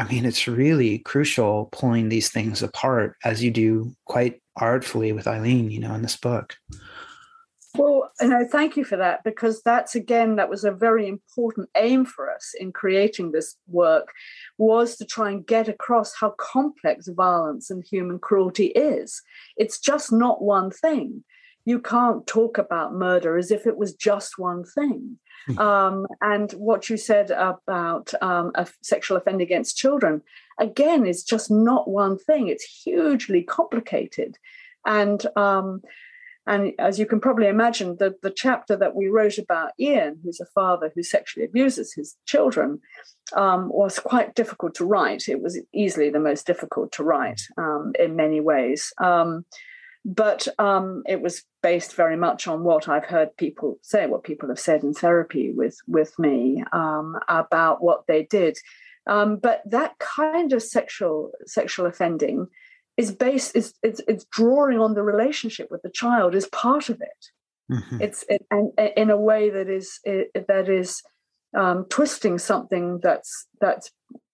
I 0.00 0.04
mean, 0.04 0.24
it's 0.24 0.48
really 0.48 1.00
crucial 1.00 1.68
pulling 1.72 2.08
these 2.08 2.30
things 2.30 2.62
apart 2.62 3.16
as 3.22 3.44
you 3.44 3.50
do 3.50 3.94
quite 4.06 4.40
artfully 4.56 5.12
with 5.12 5.26
Eileen, 5.26 5.70
you 5.70 5.78
know, 5.78 5.92
in 5.92 6.00
this 6.00 6.16
book. 6.16 6.56
Well, 7.76 8.10
you 8.18 8.28
know, 8.28 8.46
thank 8.50 8.78
you 8.78 8.84
for 8.84 8.96
that 8.96 9.22
because 9.24 9.60
that's 9.62 9.94
again 9.94 10.36
that 10.36 10.48
was 10.48 10.64
a 10.64 10.72
very 10.72 11.06
important 11.06 11.68
aim 11.76 12.06
for 12.06 12.32
us 12.34 12.54
in 12.58 12.72
creating 12.72 13.32
this 13.32 13.56
work 13.68 14.08
was 14.56 14.96
to 14.96 15.04
try 15.04 15.30
and 15.30 15.46
get 15.46 15.68
across 15.68 16.14
how 16.14 16.30
complex 16.38 17.06
violence 17.08 17.68
and 17.68 17.84
human 17.84 18.18
cruelty 18.18 18.68
is. 18.68 19.20
It's 19.58 19.78
just 19.78 20.10
not 20.10 20.40
one 20.40 20.70
thing. 20.70 21.24
You 21.70 21.78
can't 21.78 22.26
talk 22.26 22.58
about 22.58 22.94
murder 23.06 23.38
as 23.38 23.50
if 23.50 23.66
it 23.66 23.76
was 23.76 23.94
just 23.94 24.38
one 24.38 24.64
thing. 24.64 25.18
Hmm. 25.46 25.58
Um, 25.58 26.06
and 26.20 26.52
what 26.52 26.90
you 26.90 26.96
said 26.96 27.30
about 27.30 28.12
um, 28.20 28.50
a 28.56 28.66
sexual 28.82 29.16
offender 29.16 29.44
against 29.44 29.78
children, 29.78 30.22
again, 30.58 31.06
is 31.06 31.22
just 31.22 31.50
not 31.50 31.88
one 31.88 32.18
thing. 32.18 32.48
It's 32.48 32.82
hugely 32.84 33.42
complicated. 33.42 34.36
And 34.84 35.24
um, 35.36 35.82
and 36.46 36.72
as 36.78 36.98
you 36.98 37.06
can 37.06 37.20
probably 37.20 37.46
imagine, 37.46 37.96
the, 37.98 38.16
the 38.22 38.34
chapter 38.44 38.74
that 38.74 38.96
we 38.96 39.06
wrote 39.08 39.38
about 39.38 39.72
Ian, 39.78 40.18
who's 40.24 40.40
a 40.40 40.46
father 40.46 40.90
who 40.92 41.02
sexually 41.02 41.46
abuses 41.46 41.92
his 41.92 42.16
children, 42.26 42.80
um, 43.36 43.68
was 43.68 43.98
quite 43.98 44.34
difficult 44.34 44.74
to 44.76 44.84
write. 44.84 45.28
It 45.28 45.42
was 45.42 45.60
easily 45.72 46.10
the 46.10 46.18
most 46.18 46.46
difficult 46.46 46.90
to 46.92 47.04
write 47.04 47.42
um, 47.56 47.92
in 47.98 48.16
many 48.16 48.40
ways. 48.40 48.92
Um, 48.98 49.44
but 50.04 50.48
um, 50.58 51.02
it 51.06 51.20
was 51.20 51.42
based 51.62 51.94
very 51.94 52.16
much 52.16 52.46
on 52.48 52.64
what 52.64 52.88
I've 52.88 53.04
heard 53.04 53.36
people 53.36 53.78
say, 53.82 54.06
what 54.06 54.24
people 54.24 54.48
have 54.48 54.58
said 54.58 54.82
in 54.82 54.94
therapy 54.94 55.52
with 55.52 55.76
with 55.86 56.18
me 56.18 56.64
um, 56.72 57.18
about 57.28 57.82
what 57.82 58.06
they 58.06 58.24
did. 58.24 58.58
Um, 59.06 59.36
but 59.36 59.62
that 59.66 59.98
kind 59.98 60.52
of 60.52 60.62
sexual 60.62 61.32
sexual 61.46 61.86
offending 61.86 62.46
is 62.96 63.12
based 63.12 63.54
is 63.54 63.74
it's, 63.82 64.00
it's 64.08 64.24
drawing 64.26 64.78
on 64.78 64.94
the 64.94 65.02
relationship 65.02 65.68
with 65.70 65.82
the 65.82 65.90
child 65.90 66.34
is 66.34 66.46
part 66.46 66.88
of 66.88 67.00
it. 67.00 67.72
Mm-hmm. 67.72 68.00
It's 68.00 68.24
it, 68.28 68.46
and 68.50 68.72
in 68.96 69.10
a 69.10 69.16
way 69.16 69.50
that 69.50 69.68
is 69.68 70.00
it, 70.04 70.30
that 70.48 70.68
is 70.68 71.02
um, 71.56 71.86
twisting 71.88 72.38
something 72.38 73.00
that's 73.02 73.46
that's 73.60 73.90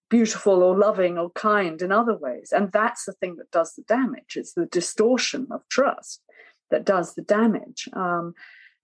beautiful 0.09 0.63
or 0.63 0.77
loving 0.77 1.17
or 1.17 1.29
kind 1.31 1.81
in 1.81 1.91
other 1.91 2.15
ways. 2.15 2.53
And 2.55 2.71
that's 2.71 3.05
the 3.05 3.13
thing 3.13 3.35
that 3.37 3.51
does 3.51 3.73
the 3.73 3.83
damage. 3.83 4.35
It's 4.35 4.53
the 4.53 4.65
distortion 4.65 5.47
of 5.51 5.67
trust 5.69 6.21
that 6.71 6.85
does 6.85 7.15
the 7.15 7.21
damage. 7.21 7.89
Um, 7.93 8.33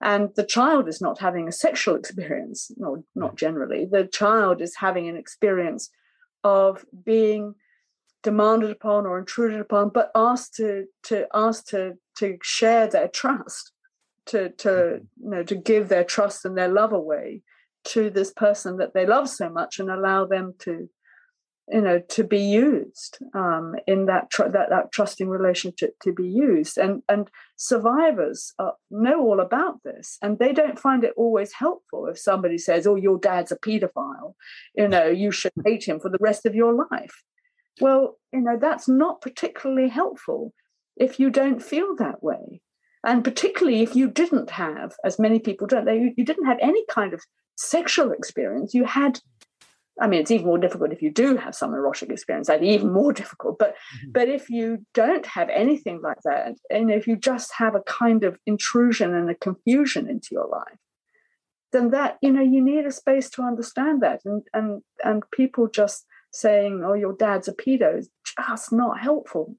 and 0.01 0.29
the 0.35 0.43
child 0.43 0.89
is 0.89 0.99
not 0.99 1.19
having 1.19 1.47
a 1.47 1.53
sexual 1.53 1.95
experience, 1.95 2.71
no, 2.75 3.05
not 3.15 3.37
generally. 3.37 3.85
The 3.85 4.05
child 4.05 4.61
is 4.61 4.75
having 4.75 5.07
an 5.07 5.15
experience 5.15 5.89
of 6.43 6.85
being 7.05 7.55
demanded 8.21 8.69
upon 8.69 9.05
or 9.05 9.17
intruded 9.17 9.61
upon, 9.61 9.89
but 9.89 10.11
asked 10.13 10.55
to 10.55 10.85
to 11.03 11.27
ask 11.33 11.67
to 11.67 11.93
to 12.17 12.37
share 12.41 12.87
their 12.87 13.07
trust, 13.07 13.71
to 14.25 14.49
to 14.49 14.67
mm-hmm. 14.69 15.23
you 15.23 15.29
know 15.29 15.43
to 15.43 15.55
give 15.55 15.87
their 15.87 16.03
trust 16.03 16.43
and 16.43 16.57
their 16.57 16.69
love 16.69 16.91
away 16.91 17.41
to 17.85 18.09
this 18.09 18.31
person 18.33 18.77
that 18.77 18.93
they 18.93 19.05
love 19.05 19.29
so 19.29 19.49
much 19.49 19.79
and 19.79 19.89
allow 19.89 20.25
them 20.25 20.53
to 20.59 20.89
you 21.69 21.81
know 21.81 21.99
to 22.09 22.23
be 22.23 22.39
used 22.39 23.19
um, 23.33 23.75
in 23.87 24.05
that, 24.07 24.29
tr- 24.29 24.49
that 24.49 24.69
that 24.69 24.91
trusting 24.91 25.29
relationship 25.29 25.95
to 26.01 26.11
be 26.11 26.27
used. 26.27 26.77
And 26.77 27.01
and 27.07 27.29
survivors 27.55 28.53
uh, 28.59 28.71
know 28.91 29.21
all 29.21 29.39
about 29.39 29.81
this 29.83 30.17
and 30.21 30.39
they 30.39 30.51
don't 30.51 30.79
find 30.79 31.03
it 31.03 31.13
always 31.15 31.53
helpful 31.53 32.07
if 32.07 32.17
somebody 32.19 32.57
says 32.57 32.85
oh 32.85 32.95
your 32.95 33.17
dad's 33.17 33.51
a 33.51 33.57
pedophile. 33.57 34.33
You 34.75 34.87
know 34.87 35.07
you 35.07 35.31
should 35.31 35.53
hate 35.65 35.85
him 35.85 35.99
for 35.99 36.09
the 36.09 36.17
rest 36.19 36.45
of 36.45 36.55
your 36.55 36.73
life. 36.91 37.23
Well 37.79 38.17
you 38.31 38.41
know 38.41 38.57
that's 38.59 38.87
not 38.87 39.21
particularly 39.21 39.89
helpful 39.89 40.53
if 40.97 41.19
you 41.19 41.29
don't 41.29 41.63
feel 41.63 41.95
that 41.95 42.21
way. 42.21 42.61
And 43.05 43.23
particularly 43.23 43.81
if 43.81 43.95
you 43.95 44.09
didn't 44.09 44.49
have 44.49 44.93
as 45.05 45.19
many 45.19 45.39
people 45.39 45.67
don't 45.67 45.85
they 45.85 46.13
you 46.17 46.25
didn't 46.25 46.45
have 46.45 46.59
any 46.61 46.83
kind 46.89 47.13
of 47.13 47.21
sexual 47.55 48.11
experience. 48.11 48.73
You 48.73 48.85
had 48.85 49.19
I 50.01 50.07
mean, 50.07 50.21
it's 50.21 50.31
even 50.31 50.47
more 50.47 50.57
difficult 50.57 50.91
if 50.91 51.01
you 51.01 51.11
do 51.11 51.37
have 51.37 51.53
some 51.53 51.73
erotic 51.73 52.09
experience. 52.09 52.47
That'd 52.47 52.67
even 52.67 52.91
more 52.91 53.13
difficult. 53.13 53.59
But 53.59 53.75
mm-hmm. 53.75 54.11
but 54.11 54.27
if 54.27 54.49
you 54.49 54.85
don't 54.93 55.25
have 55.25 55.49
anything 55.49 56.01
like 56.01 56.21
that, 56.23 56.55
and 56.69 56.91
if 56.91 57.07
you 57.07 57.15
just 57.15 57.53
have 57.53 57.75
a 57.75 57.81
kind 57.81 58.23
of 58.23 58.37
intrusion 58.45 59.13
and 59.13 59.29
a 59.29 59.35
confusion 59.35 60.09
into 60.09 60.29
your 60.31 60.47
life, 60.47 60.79
then 61.71 61.91
that 61.91 62.17
you 62.21 62.31
know 62.31 62.41
you 62.41 62.61
need 62.61 62.85
a 62.85 62.91
space 62.91 63.29
to 63.31 63.43
understand 63.43 64.01
that. 64.01 64.21
And 64.25 64.43
and 64.53 64.81
and 65.03 65.23
people 65.31 65.67
just 65.67 66.05
saying, 66.31 66.83
"Oh, 66.83 66.93
your 66.93 67.13
dad's 67.13 67.47
a 67.47 67.53
pedo," 67.53 67.99
is 67.99 68.09
just 68.37 68.73
not 68.73 68.99
helpful. 68.99 69.55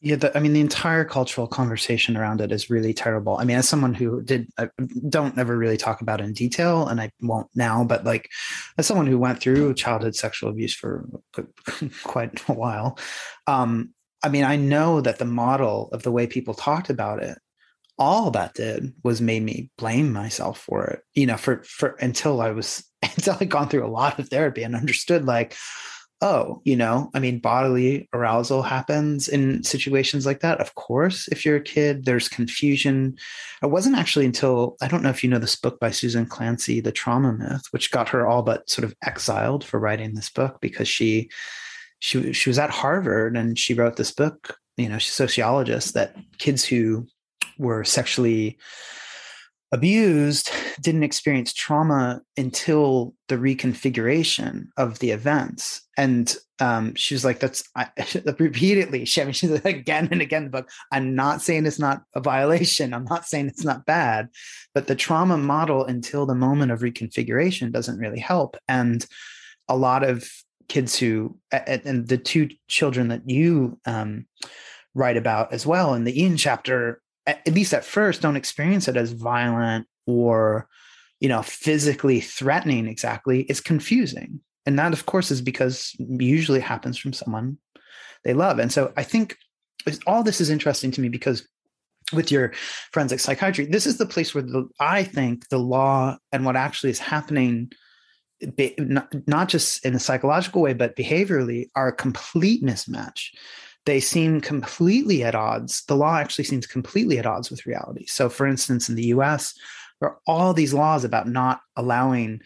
Yeah, 0.00 0.14
the, 0.14 0.36
I 0.36 0.40
mean, 0.40 0.52
the 0.52 0.60
entire 0.60 1.04
cultural 1.04 1.48
conversation 1.48 2.16
around 2.16 2.40
it 2.40 2.52
is 2.52 2.70
really 2.70 2.94
terrible. 2.94 3.36
I 3.36 3.44
mean, 3.44 3.56
as 3.56 3.68
someone 3.68 3.94
who 3.94 4.22
did, 4.22 4.48
I 4.56 4.68
don't 5.08 5.36
ever 5.36 5.58
really 5.58 5.76
talk 5.76 6.00
about 6.02 6.20
in 6.20 6.32
detail, 6.32 6.86
and 6.86 7.00
I 7.00 7.10
won't 7.20 7.48
now, 7.56 7.82
but 7.82 8.04
like, 8.04 8.30
as 8.76 8.86
someone 8.86 9.08
who 9.08 9.18
went 9.18 9.40
through 9.40 9.74
childhood 9.74 10.14
sexual 10.14 10.50
abuse 10.50 10.72
for 10.72 11.08
quite 12.04 12.48
a 12.48 12.52
while, 12.52 12.96
um, 13.48 13.92
I 14.22 14.28
mean, 14.28 14.44
I 14.44 14.54
know 14.54 15.00
that 15.00 15.18
the 15.18 15.24
model 15.24 15.88
of 15.92 16.04
the 16.04 16.12
way 16.12 16.28
people 16.28 16.54
talked 16.54 16.90
about 16.90 17.20
it, 17.22 17.38
all 17.98 18.30
that 18.30 18.54
did 18.54 18.92
was 19.02 19.20
made 19.20 19.42
me 19.42 19.70
blame 19.78 20.12
myself 20.12 20.60
for 20.60 20.86
it. 20.86 21.02
You 21.14 21.26
know, 21.26 21.36
for 21.36 21.62
for 21.64 21.90
until 22.00 22.40
I 22.40 22.50
was 22.50 22.84
until 23.02 23.36
I 23.40 23.44
gone 23.44 23.68
through 23.68 23.86
a 23.86 23.90
lot 23.90 24.20
of 24.20 24.28
therapy 24.28 24.62
and 24.62 24.76
understood 24.76 25.24
like 25.24 25.56
oh, 26.20 26.60
you 26.64 26.76
know, 26.76 27.10
I 27.14 27.20
mean, 27.20 27.38
bodily 27.38 28.08
arousal 28.12 28.62
happens 28.62 29.28
in 29.28 29.62
situations 29.62 30.26
like 30.26 30.40
that. 30.40 30.60
Of 30.60 30.74
course, 30.74 31.28
if 31.28 31.44
you're 31.44 31.56
a 31.56 31.62
kid, 31.62 32.04
there's 32.04 32.28
confusion. 32.28 33.16
It 33.62 33.70
wasn't 33.70 33.96
actually 33.96 34.26
until 34.26 34.76
I 34.82 34.88
don't 34.88 35.02
know 35.02 35.10
if 35.10 35.22
you 35.22 35.30
know 35.30 35.38
this 35.38 35.56
book 35.56 35.78
by 35.78 35.90
Susan 35.90 36.26
Clancy, 36.26 36.80
The 36.80 36.92
Trauma 36.92 37.32
Myth, 37.32 37.66
which 37.70 37.92
got 37.92 38.08
her 38.08 38.26
all 38.26 38.42
but 38.42 38.68
sort 38.68 38.84
of 38.84 38.94
exiled 39.04 39.64
for 39.64 39.78
writing 39.78 40.14
this 40.14 40.30
book 40.30 40.58
because 40.60 40.88
she 40.88 41.30
she 42.00 42.32
she 42.32 42.50
was 42.50 42.58
at 42.58 42.70
Harvard 42.70 43.36
and 43.36 43.58
she 43.58 43.74
wrote 43.74 43.96
this 43.96 44.12
book. 44.12 44.56
You 44.76 44.88
know, 44.88 44.98
she's 44.98 45.12
a 45.12 45.14
sociologist 45.14 45.94
that 45.94 46.16
kids 46.38 46.64
who 46.64 47.06
were 47.58 47.84
sexually 47.84 48.58
abused 49.70 50.50
didn't 50.80 51.02
experience 51.02 51.52
trauma 51.52 52.22
until 52.36 53.14
the 53.28 53.36
reconfiguration 53.36 54.68
of 54.76 54.98
the 55.00 55.10
events. 55.10 55.82
And 55.96 56.34
um, 56.60 56.94
she 56.94 57.14
was 57.14 57.24
like 57.24 57.38
that's 57.38 57.62
I, 57.76 57.88
repeatedly 58.38 59.04
she, 59.04 59.20
I 59.20 59.24
mean, 59.24 59.32
she's 59.32 59.50
like, 59.50 59.64
again 59.64 60.08
and 60.10 60.20
again 60.20 60.44
the 60.44 60.50
book 60.50 60.68
i'm 60.90 61.14
not 61.14 61.40
saying 61.40 61.66
it's 61.66 61.78
not 61.78 62.02
a 62.14 62.20
violation. 62.20 62.92
I'm 62.92 63.04
not 63.04 63.26
saying 63.26 63.46
it's 63.46 63.64
not 63.64 63.86
bad 63.86 64.28
but 64.74 64.86
the 64.86 64.94
trauma 64.94 65.36
model 65.36 65.84
until 65.84 66.26
the 66.26 66.34
moment 66.34 66.72
of 66.72 66.80
reconfiguration 66.80 67.72
doesn't 67.72 67.98
really 67.98 68.20
help. 68.20 68.56
And 68.68 69.04
a 69.68 69.76
lot 69.76 70.04
of 70.04 70.30
kids 70.68 70.96
who 70.96 71.36
and 71.50 72.06
the 72.06 72.18
two 72.18 72.48
children 72.68 73.08
that 73.08 73.28
you 73.28 73.78
um, 73.86 74.26
write 74.94 75.16
about 75.16 75.52
as 75.52 75.66
well 75.66 75.94
in 75.94 76.04
the 76.04 76.20
ian 76.20 76.36
chapter 76.36 77.00
at 77.28 77.54
least 77.54 77.74
at 77.74 77.84
first 77.84 78.22
don't 78.22 78.36
experience 78.36 78.88
it 78.88 78.96
as 78.96 79.12
violent 79.12 79.86
or 80.06 80.68
you 81.20 81.28
know 81.28 81.42
physically 81.42 82.20
threatening 82.20 82.86
exactly. 82.86 83.42
It's 83.42 83.60
confusing. 83.60 84.40
And 84.66 84.78
that 84.78 84.92
of 84.92 85.06
course 85.06 85.30
is 85.30 85.40
because 85.40 85.94
usually 85.98 86.60
happens 86.60 86.98
from 86.98 87.12
someone 87.12 87.58
they 88.24 88.34
love. 88.34 88.58
And 88.58 88.72
so 88.72 88.92
i 88.96 89.02
think 89.02 89.36
all 90.06 90.22
this 90.22 90.40
is 90.40 90.50
interesting 90.50 90.90
to 90.92 91.00
me 91.00 91.08
because 91.08 91.46
with 92.12 92.32
your 92.32 92.52
forensic 92.92 93.20
psychiatry 93.20 93.66
this 93.66 93.86
is 93.86 93.98
the 93.98 94.06
place 94.06 94.34
where 94.34 94.42
the, 94.42 94.68
i 94.80 95.02
think 95.02 95.48
the 95.48 95.58
law 95.58 96.16
and 96.32 96.44
what 96.44 96.56
actually 96.56 96.90
is 96.90 96.98
happening 96.98 97.70
not 99.26 99.48
just 99.48 99.84
in 99.84 99.94
a 99.94 99.98
psychological 99.98 100.62
way 100.62 100.72
but 100.72 100.96
behaviorally 100.96 101.66
are 101.74 101.88
a 101.88 101.92
complete 101.92 102.62
mismatch 102.62 103.30
they 103.88 104.00
seem 104.00 104.42
completely 104.42 105.24
at 105.24 105.34
odds. 105.34 105.82
The 105.86 105.96
law 105.96 106.18
actually 106.18 106.44
seems 106.44 106.66
completely 106.66 107.18
at 107.18 107.24
odds 107.24 107.50
with 107.50 107.64
reality. 107.64 108.04
So, 108.04 108.28
for 108.28 108.46
instance, 108.46 108.90
in 108.90 108.96
the 108.96 109.06
US, 109.16 109.54
there 109.98 110.10
are 110.10 110.18
all 110.26 110.52
these 110.52 110.74
laws 110.74 111.04
about 111.04 111.26
not 111.26 111.62
allowing 111.74 112.42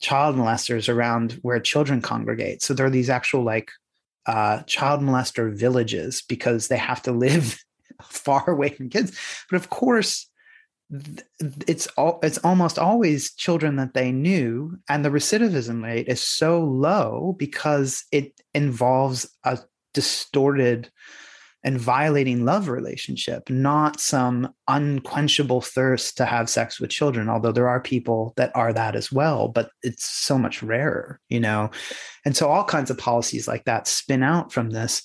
child 0.00 0.34
molesters 0.34 0.92
around 0.92 1.38
where 1.42 1.60
children 1.60 2.02
congregate. 2.02 2.60
So, 2.60 2.74
there 2.74 2.86
are 2.86 2.90
these 2.90 3.08
actual 3.08 3.44
like 3.44 3.70
uh, 4.26 4.62
child 4.64 5.00
molester 5.00 5.54
villages 5.54 6.24
because 6.28 6.66
they 6.66 6.76
have 6.76 7.02
to 7.02 7.12
live 7.26 7.62
far 8.02 8.50
away 8.50 8.70
from 8.70 8.90
kids. 8.90 9.16
But 9.48 9.58
of 9.58 9.70
course, 9.70 10.28
it's 11.68 11.86
all 11.96 12.18
it's 12.24 12.38
almost 12.38 12.80
always 12.80 13.32
children 13.34 13.76
that 13.76 13.94
they 13.94 14.10
knew 14.10 14.76
and 14.88 15.04
the 15.04 15.08
recidivism 15.10 15.84
rate 15.84 16.08
is 16.08 16.20
so 16.20 16.64
low 16.64 17.36
because 17.38 18.04
it 18.10 18.32
involves 18.54 19.30
a 19.44 19.60
distorted 19.94 20.90
and 21.62 21.78
violating 21.78 22.44
love 22.44 22.68
relationship, 22.68 23.50
not 23.50 24.00
some 24.00 24.54
unquenchable 24.66 25.60
thirst 25.60 26.16
to 26.16 26.24
have 26.24 26.48
sex 26.48 26.80
with 26.80 26.90
children. 26.90 27.28
Although 27.28 27.52
there 27.52 27.68
are 27.68 27.80
people 27.80 28.32
that 28.36 28.50
are 28.54 28.72
that 28.72 28.96
as 28.96 29.12
well, 29.12 29.48
but 29.48 29.70
it's 29.82 30.06
so 30.06 30.38
much 30.38 30.62
rarer, 30.62 31.20
you 31.28 31.38
know? 31.38 31.70
And 32.24 32.34
so 32.34 32.48
all 32.48 32.64
kinds 32.64 32.90
of 32.90 32.96
policies 32.96 33.46
like 33.46 33.66
that 33.66 33.86
spin 33.86 34.22
out 34.22 34.52
from 34.52 34.70
this 34.70 35.02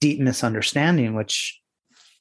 deep 0.00 0.20
misunderstanding, 0.20 1.14
which 1.14 1.58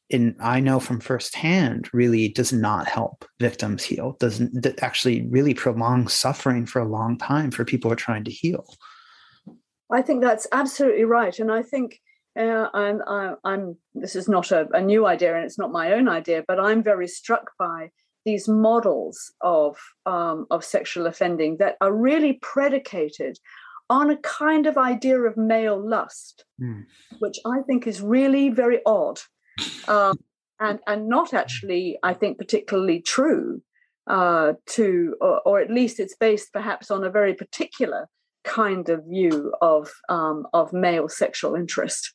in 0.10 0.36
I 0.40 0.60
know 0.60 0.80
from 0.80 1.00
firsthand 1.02 1.90
really 1.92 2.30
does 2.30 2.54
not 2.54 2.88
help 2.88 3.26
victims 3.40 3.84
heal, 3.84 4.16
doesn't 4.20 4.66
actually 4.82 5.28
really 5.28 5.54
prolong 5.54 6.08
suffering 6.08 6.66
for 6.66 6.80
a 6.80 6.88
long 6.88 7.18
time 7.18 7.52
for 7.52 7.66
people 7.66 7.90
who 7.90 7.94
are 7.94 7.98
trying 7.98 8.24
to 8.26 8.32
heal. 8.32 8.66
I 9.92 10.02
think 10.02 10.22
that's 10.22 10.48
absolutely 10.52 11.04
right. 11.04 11.38
And 11.40 11.52
I 11.52 11.62
think 11.62 12.00
uh, 12.38 12.68
and 12.74 13.02
I, 13.08 13.34
am 13.46 13.78
this 13.94 14.16
is 14.16 14.28
not 14.28 14.52
a, 14.52 14.68
a 14.74 14.82
new 14.82 15.06
idea 15.06 15.36
and 15.36 15.46
it's 15.46 15.58
not 15.58 15.72
my 15.72 15.94
own 15.94 16.10
idea, 16.10 16.44
but 16.48 16.60
I'm 16.60 16.84
very 16.84 17.08
struck 17.08 17.52
by 17.58 17.92
these 18.26 18.48
models 18.50 19.32
of 19.42 19.78
um, 20.06 20.46
of 20.52 20.64
sexual 20.64 21.06
offending 21.08 21.58
that 21.58 21.78
are 21.80 21.94
really 21.94 22.40
predicated 22.42 23.38
on 23.90 24.10
a 24.10 24.18
kind 24.18 24.66
of 24.66 24.78
idea 24.78 25.20
of 25.20 25.38
male 25.38 25.80
lust, 25.80 26.44
mm. 26.62 26.84
which 27.20 27.38
I 27.46 27.62
think 27.62 27.88
is 27.88 28.02
really 28.02 28.50
very 28.50 28.82
odd, 28.86 29.20
um, 29.88 30.18
and 30.60 30.80
and 30.88 31.08
not 31.08 31.34
actually, 31.34 31.98
I 32.04 32.14
think, 32.14 32.38
particularly 32.38 33.02
true. 33.02 33.62
Uh, 34.08 34.54
to 34.68 35.16
or, 35.20 35.42
or, 35.48 35.60
at 35.60 35.72
least 35.72 36.00
it's 36.00 36.16
based 36.16 36.54
perhaps 36.54 36.92
on 36.92 37.04
a 37.04 37.10
very 37.10 37.34
particular 37.34 38.08
kind 38.46 38.90
of 38.90 39.04
view 39.06 39.54
of 39.62 39.92
um, 40.10 40.48
of 40.54 40.72
male 40.72 41.10
sexual 41.10 41.56
interest 41.56 42.14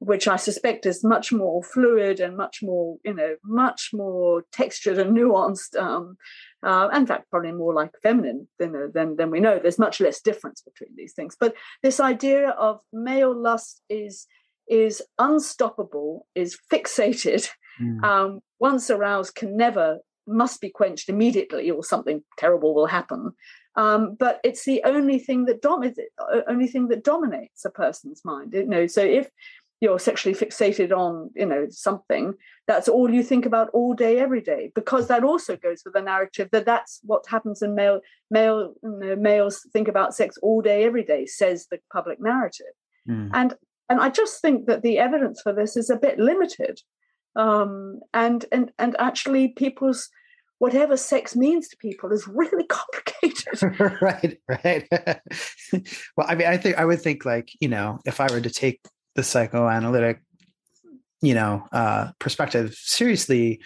which 0.00 0.26
I 0.26 0.36
suspect 0.36 0.86
is 0.86 1.04
much 1.04 1.30
more 1.30 1.62
fluid 1.62 2.20
and 2.20 2.34
much 2.34 2.62
more, 2.62 2.96
you 3.04 3.12
know, 3.12 3.36
much 3.44 3.90
more 3.92 4.44
textured 4.50 4.98
and 4.98 5.14
nuanced. 5.14 5.76
Um, 5.76 6.16
uh, 6.62 6.88
in 6.94 7.06
fact, 7.06 7.30
probably 7.30 7.52
more 7.52 7.74
like 7.74 7.90
feminine 8.02 8.48
than, 8.58 8.90
than, 8.94 9.16
than 9.16 9.30
we 9.30 9.40
know. 9.40 9.58
There's 9.58 9.78
much 9.78 10.00
less 10.00 10.22
difference 10.22 10.62
between 10.62 10.96
these 10.96 11.12
things. 11.12 11.36
But 11.38 11.54
this 11.82 12.00
idea 12.00 12.48
of 12.50 12.80
male 12.92 13.36
lust 13.36 13.82
is 13.88 14.26
is 14.68 15.02
unstoppable, 15.18 16.26
is 16.34 16.56
fixated. 16.72 17.48
Mm. 17.82 18.04
Um, 18.04 18.40
once 18.60 18.88
aroused, 18.88 19.34
can 19.34 19.56
never 19.56 19.98
must 20.30 20.60
be 20.60 20.70
quenched 20.70 21.08
immediately, 21.08 21.70
or 21.70 21.84
something 21.84 22.22
terrible 22.38 22.74
will 22.74 22.86
happen. 22.86 23.32
Um, 23.76 24.16
but 24.18 24.40
it's 24.42 24.64
the 24.64 24.82
only 24.84 25.18
thing 25.18 25.44
that 25.44 25.62
dom- 25.62 25.94
only 26.48 26.66
thing 26.66 26.88
that 26.88 27.04
dominates 27.04 27.64
a 27.64 27.70
person's 27.70 28.24
mind. 28.24 28.52
You 28.52 28.66
know, 28.66 28.86
so 28.86 29.02
if 29.02 29.30
you're 29.80 29.98
sexually 29.98 30.34
fixated 30.34 30.92
on 30.92 31.30
you 31.34 31.46
know 31.46 31.66
something 31.70 32.34
that's 32.66 32.88
all 32.88 33.10
you 33.10 33.22
think 33.22 33.46
about 33.46 33.70
all 33.70 33.94
day 33.94 34.18
every 34.18 34.40
day 34.40 34.70
because 34.74 35.08
that 35.08 35.24
also 35.24 35.56
goes 35.56 35.82
with 35.84 35.94
the 35.94 36.02
narrative 36.02 36.48
that 36.52 36.66
that's 36.66 37.00
what 37.04 37.26
happens 37.26 37.62
in 37.62 37.74
male 37.74 38.00
male 38.30 38.74
you 38.82 38.90
know, 38.90 39.16
males 39.16 39.66
think 39.72 39.88
about 39.88 40.14
sex 40.14 40.36
all 40.42 40.60
day 40.60 40.84
every 40.84 41.04
day 41.04 41.26
says 41.26 41.66
the 41.70 41.78
public 41.92 42.20
narrative 42.20 42.74
mm. 43.08 43.30
and 43.32 43.54
and 43.88 44.00
i 44.00 44.08
just 44.08 44.40
think 44.42 44.66
that 44.66 44.82
the 44.82 44.98
evidence 44.98 45.40
for 45.40 45.52
this 45.52 45.76
is 45.76 45.90
a 45.90 45.96
bit 45.96 46.18
limited 46.18 46.80
um, 47.36 48.00
and 48.12 48.44
and 48.50 48.72
and 48.78 48.96
actually 48.98 49.48
people's 49.48 50.08
whatever 50.60 50.94
sex 50.94 51.34
means 51.34 51.68
to 51.68 51.76
people 51.78 52.12
is 52.12 52.28
really 52.28 52.64
complicated. 52.68 53.20
Right 54.00 54.38
right. 54.48 54.86
Well 56.16 56.26
i 56.28 56.34
mean 56.34 56.46
i 56.46 56.56
think 56.56 56.76
i 56.76 56.84
would 56.84 57.00
think 57.00 57.24
like 57.24 57.50
you 57.60 57.68
know 57.68 57.98
if 58.04 58.20
i 58.20 58.30
were 58.30 58.40
to 58.40 58.50
take 58.50 58.80
the 59.14 59.22
psychoanalytic 59.22 60.20
you 61.22 61.34
know 61.34 61.66
uh, 61.72 62.12
perspective 62.18 62.74
seriously 62.74 63.60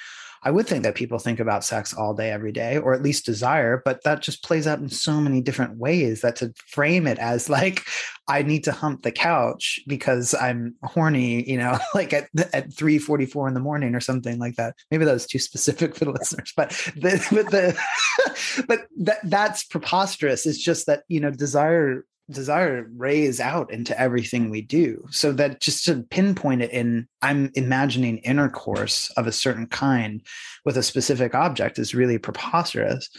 i 0.44 0.50
would 0.50 0.66
think 0.66 0.82
that 0.82 0.94
people 0.94 1.18
think 1.18 1.40
about 1.40 1.64
sex 1.64 1.92
all 1.92 2.14
day 2.14 2.30
every 2.30 2.52
day 2.52 2.78
or 2.78 2.94
at 2.94 3.02
least 3.02 3.26
desire 3.26 3.82
but 3.84 4.02
that 4.04 4.22
just 4.22 4.44
plays 4.44 4.66
out 4.66 4.78
in 4.78 4.88
so 4.88 5.20
many 5.20 5.40
different 5.40 5.76
ways 5.76 6.20
that 6.20 6.36
to 6.36 6.52
frame 6.68 7.06
it 7.06 7.18
as 7.18 7.48
like 7.48 7.82
i 8.28 8.42
need 8.42 8.64
to 8.64 8.72
hump 8.72 9.02
the 9.02 9.12
couch 9.12 9.80
because 9.86 10.34
i'm 10.34 10.74
horny 10.82 11.48
you 11.48 11.58
know 11.58 11.78
like 11.94 12.12
at, 12.12 12.28
at 12.52 12.70
3.44 12.70 13.48
in 13.48 13.54
the 13.54 13.60
morning 13.60 13.94
or 13.94 14.00
something 14.00 14.38
like 14.38 14.56
that. 14.56 14.74
Maybe 14.90 15.04
that 15.04 15.12
was 15.12 15.26
too 15.26 15.38
specific 15.38 15.94
for 15.94 16.04
the 16.04 16.12
listeners 16.18 16.52
but 16.56 16.70
the, 16.96 17.26
but 17.32 17.50
the 17.50 18.64
but 18.68 18.86
that 18.98 19.18
that's 19.24 19.64
preposterous. 19.64 20.46
It's 20.46 20.58
just 20.58 20.86
that 20.86 21.04
you 21.08 21.20
know 21.20 21.30
desire 21.30 22.04
desire 22.30 22.86
rays 22.96 23.38
out 23.38 23.70
into 23.70 23.98
everything 24.00 24.48
we 24.48 24.62
do. 24.62 25.06
So 25.10 25.32
that 25.32 25.60
just 25.60 25.84
to 25.84 26.02
pinpoint 26.10 26.62
it 26.62 26.70
in 26.70 27.06
i'm 27.22 27.50
imagining 27.54 28.18
intercourse 28.18 29.10
of 29.10 29.26
a 29.26 29.32
certain 29.32 29.66
kind 29.66 30.22
with 30.64 30.76
a 30.76 30.82
specific 30.82 31.34
object 31.34 31.78
is 31.78 31.94
really 31.94 32.18
preposterous. 32.18 33.10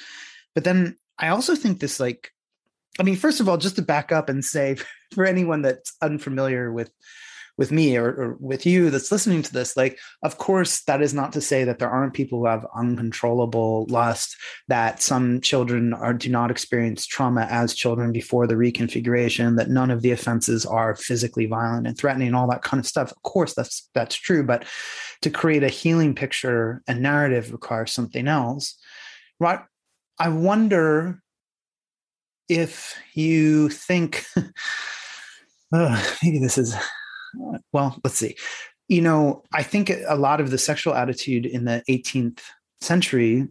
But 0.53 0.63
then 0.63 0.97
i 1.19 1.29
also 1.29 1.55
think 1.55 1.79
this 1.79 1.99
like 1.99 2.31
i 2.99 3.03
mean 3.03 3.15
first 3.15 3.39
of 3.39 3.47
all 3.47 3.57
just 3.57 3.75
to 3.75 3.81
back 3.81 4.11
up 4.11 4.27
and 4.27 4.43
say 4.43 4.77
for 5.13 5.25
anyone 5.25 5.61
that's 5.61 5.93
unfamiliar 6.01 6.71
with 6.71 6.91
with 7.57 7.71
me 7.71 7.95
or, 7.97 8.07
or, 8.07 8.37
with 8.39 8.65
you 8.65 8.89
that's 8.89 9.11
listening 9.11 9.41
to 9.41 9.53
this 9.53 9.77
like 9.77 9.97
of 10.23 10.37
course 10.37 10.83
that 10.83 11.01
is 11.01 11.13
not 11.13 11.31
to 11.33 11.39
say 11.39 11.63
that 11.63 11.79
there 11.79 11.89
aren't 11.89 12.13
people 12.13 12.39
who 12.39 12.45
have 12.45 12.67
uncontrollable 12.75 13.85
lust 13.89 14.35
that 14.67 15.01
some 15.01 15.39
children 15.41 15.93
are 15.93 16.13
do 16.13 16.29
not 16.29 16.51
experience 16.51 17.05
trauma 17.05 17.47
as 17.49 17.73
children 17.73 18.11
before 18.11 18.47
the 18.47 18.55
reconfiguration 18.55 19.57
that 19.57 19.69
none 19.69 19.91
of 19.91 20.01
the 20.01 20.11
offenses 20.11 20.65
are 20.65 20.95
physically 20.95 21.45
violent 21.45 21.87
and 21.87 21.97
threatening 21.97 22.33
all 22.33 22.47
that 22.49 22.61
kind 22.61 22.79
of 22.79 22.87
stuff. 22.87 23.11
Of 23.11 23.21
course 23.23 23.53
that's 23.53 23.89
that's 23.93 24.15
true 24.15 24.43
but 24.43 24.65
to 25.21 25.29
create 25.29 25.63
a 25.63 25.69
healing 25.69 26.15
picture 26.15 26.81
and 26.87 27.01
narrative 27.01 27.51
requires 27.51 27.91
something 27.91 28.27
else. 28.27 28.77
Right? 29.39 29.59
I 30.19 30.29
wonder 30.29 31.21
if 32.47 32.95
you 33.13 33.69
think 33.69 34.25
maybe 35.71 36.39
this 36.39 36.57
is 36.57 36.75
well, 37.71 37.99
let's 38.03 38.17
see. 38.17 38.35
You 38.87 39.01
know, 39.01 39.43
I 39.53 39.63
think 39.63 39.91
a 40.07 40.15
lot 40.15 40.41
of 40.41 40.51
the 40.51 40.57
sexual 40.57 40.93
attitude 40.93 41.45
in 41.45 41.65
the 41.65 41.83
18th 41.89 42.41
century, 42.81 43.47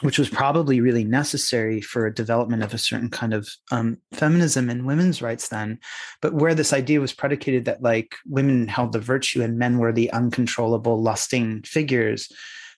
which 0.00 0.18
was 0.18 0.28
probably 0.28 0.80
really 0.80 1.04
necessary 1.04 1.80
for 1.80 2.06
a 2.06 2.14
development 2.14 2.62
of 2.64 2.74
a 2.74 2.78
certain 2.78 3.08
kind 3.08 3.32
of 3.32 3.48
um, 3.70 3.98
feminism 4.12 4.68
and 4.68 4.84
women's 4.84 5.22
rights 5.22 5.48
then, 5.48 5.78
but 6.20 6.34
where 6.34 6.54
this 6.54 6.72
idea 6.72 7.00
was 7.00 7.12
predicated 7.12 7.66
that 7.66 7.82
like 7.82 8.16
women 8.26 8.66
held 8.66 8.92
the 8.92 8.98
virtue 8.98 9.42
and 9.42 9.58
men 9.58 9.78
were 9.78 9.92
the 9.92 10.10
uncontrollable, 10.12 11.00
lusting 11.00 11.62
figures, 11.62 12.28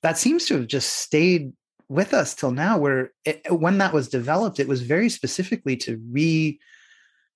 that 0.03 0.19
seems 0.19 0.45
to 0.45 0.55
have 0.55 0.67
just 0.67 0.93
stayed 0.93 1.53
with 1.89 2.13
us 2.13 2.35
till 2.35 2.51
now. 2.51 2.77
Where 2.77 3.13
it, 3.25 3.41
when 3.51 3.79
that 3.79 3.95
was 3.95 4.09
developed, 4.09 4.61
it 4.61 4.69
was 4.69 4.83
very 4.83 5.09
specifically 5.09 5.77
to 5.79 5.99
re 6.11 6.61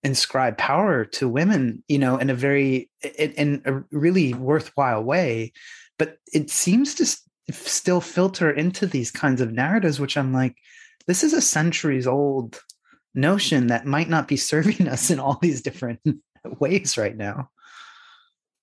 inscribe 0.02 0.56
power 0.58 1.04
to 1.04 1.28
women 1.28 1.82
you 1.88 1.98
know 1.98 2.16
in 2.18 2.30
a 2.30 2.34
very 2.34 2.88
in 3.18 3.60
a 3.64 3.72
really 3.90 4.32
worthwhile 4.34 5.02
way 5.02 5.52
but 5.98 6.18
it 6.32 6.50
seems 6.50 6.94
to 6.94 7.04
still 7.52 8.00
filter 8.00 8.50
into 8.50 8.86
these 8.86 9.10
kinds 9.10 9.40
of 9.40 9.52
narratives 9.52 9.98
which 9.98 10.16
i'm 10.16 10.32
like 10.32 10.56
this 11.06 11.24
is 11.24 11.32
a 11.32 11.40
centuries 11.40 12.06
old 12.06 12.60
notion 13.14 13.66
that 13.66 13.86
might 13.86 14.08
not 14.08 14.28
be 14.28 14.36
serving 14.52 14.86
us 14.86 15.10
in 15.10 15.18
all 15.18 15.38
these 15.42 15.62
different 15.62 16.00
ways 16.60 16.96
right 16.96 17.16
now 17.16 17.50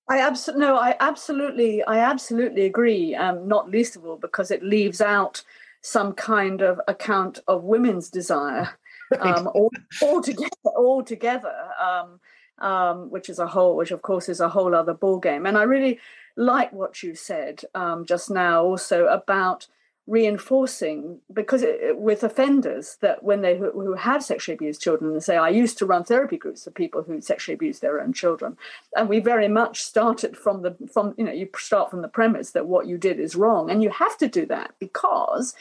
I 0.07 0.19
absolutely 0.19 0.67
no, 0.67 0.75
I 0.77 0.95
absolutely, 0.99 1.83
I 1.83 1.97
absolutely 1.97 2.65
agree. 2.65 3.15
Um, 3.15 3.47
not 3.47 3.71
least 3.71 3.95
of 3.95 4.05
all 4.05 4.17
because 4.17 4.51
it 4.51 4.61
leaves 4.61 5.01
out 5.01 5.43
some 5.81 6.13
kind 6.13 6.61
of 6.61 6.79
account 6.87 7.39
of 7.47 7.63
women's 7.63 8.09
desire 8.09 8.77
um, 9.19 9.47
all, 9.53 9.71
all 10.01 10.21
together, 10.21 10.49
all 10.75 11.03
together, 11.03 11.53
um, 11.81 12.19
um, 12.59 13.09
which 13.09 13.29
is 13.29 13.39
a 13.39 13.47
whole, 13.47 13.75
which 13.75 13.91
of 13.91 14.01
course 14.01 14.29
is 14.29 14.39
a 14.39 14.49
whole 14.49 14.75
other 14.75 14.93
ball 14.93 15.19
game. 15.19 15.45
And 15.45 15.57
I 15.57 15.63
really 15.63 15.99
like 16.35 16.71
what 16.73 17.03
you 17.03 17.15
said 17.15 17.63
um, 17.73 18.05
just 18.05 18.29
now, 18.29 18.63
also 18.63 19.07
about 19.07 19.67
reinforcing 20.07 21.19
because 21.33 21.63
it, 21.63 21.97
with 21.97 22.23
offenders 22.23 22.97
that 23.01 23.23
when 23.23 23.41
they 23.41 23.57
who, 23.57 23.71
who, 23.71 23.93
have 23.93 24.23
sexually 24.23 24.53
abused 24.53 24.79
children 24.79 25.11
and 25.11 25.23
say 25.23 25.35
i 25.35 25.49
used 25.49 25.79
to 25.79 25.85
run 25.85 26.03
therapy 26.03 26.37
groups 26.37 26.63
for 26.63 26.69
people 26.69 27.01
who 27.01 27.19
sexually 27.19 27.55
abuse 27.55 27.79
their 27.79 27.99
own 27.99 28.13
children. 28.13 28.55
And 28.95 29.09
we 29.09 29.19
very 29.19 29.47
much 29.47 29.81
started 29.81 30.37
from 30.37 30.61
the 30.61 30.75
from 30.91 31.15
you 31.17 31.23
know 31.23 31.31
you 31.31 31.49
start 31.57 31.89
from 31.89 32.03
the 32.03 32.07
premise 32.07 32.51
that 32.51 32.67
what 32.67 32.85
you 32.85 32.99
did 32.99 33.19
is 33.19 33.35
wrong. 33.35 33.71
And 33.71 33.81
you 33.81 33.89
have 33.89 34.15
to 34.19 34.27
do 34.27 34.45
that 34.45 34.75
because 34.79 35.55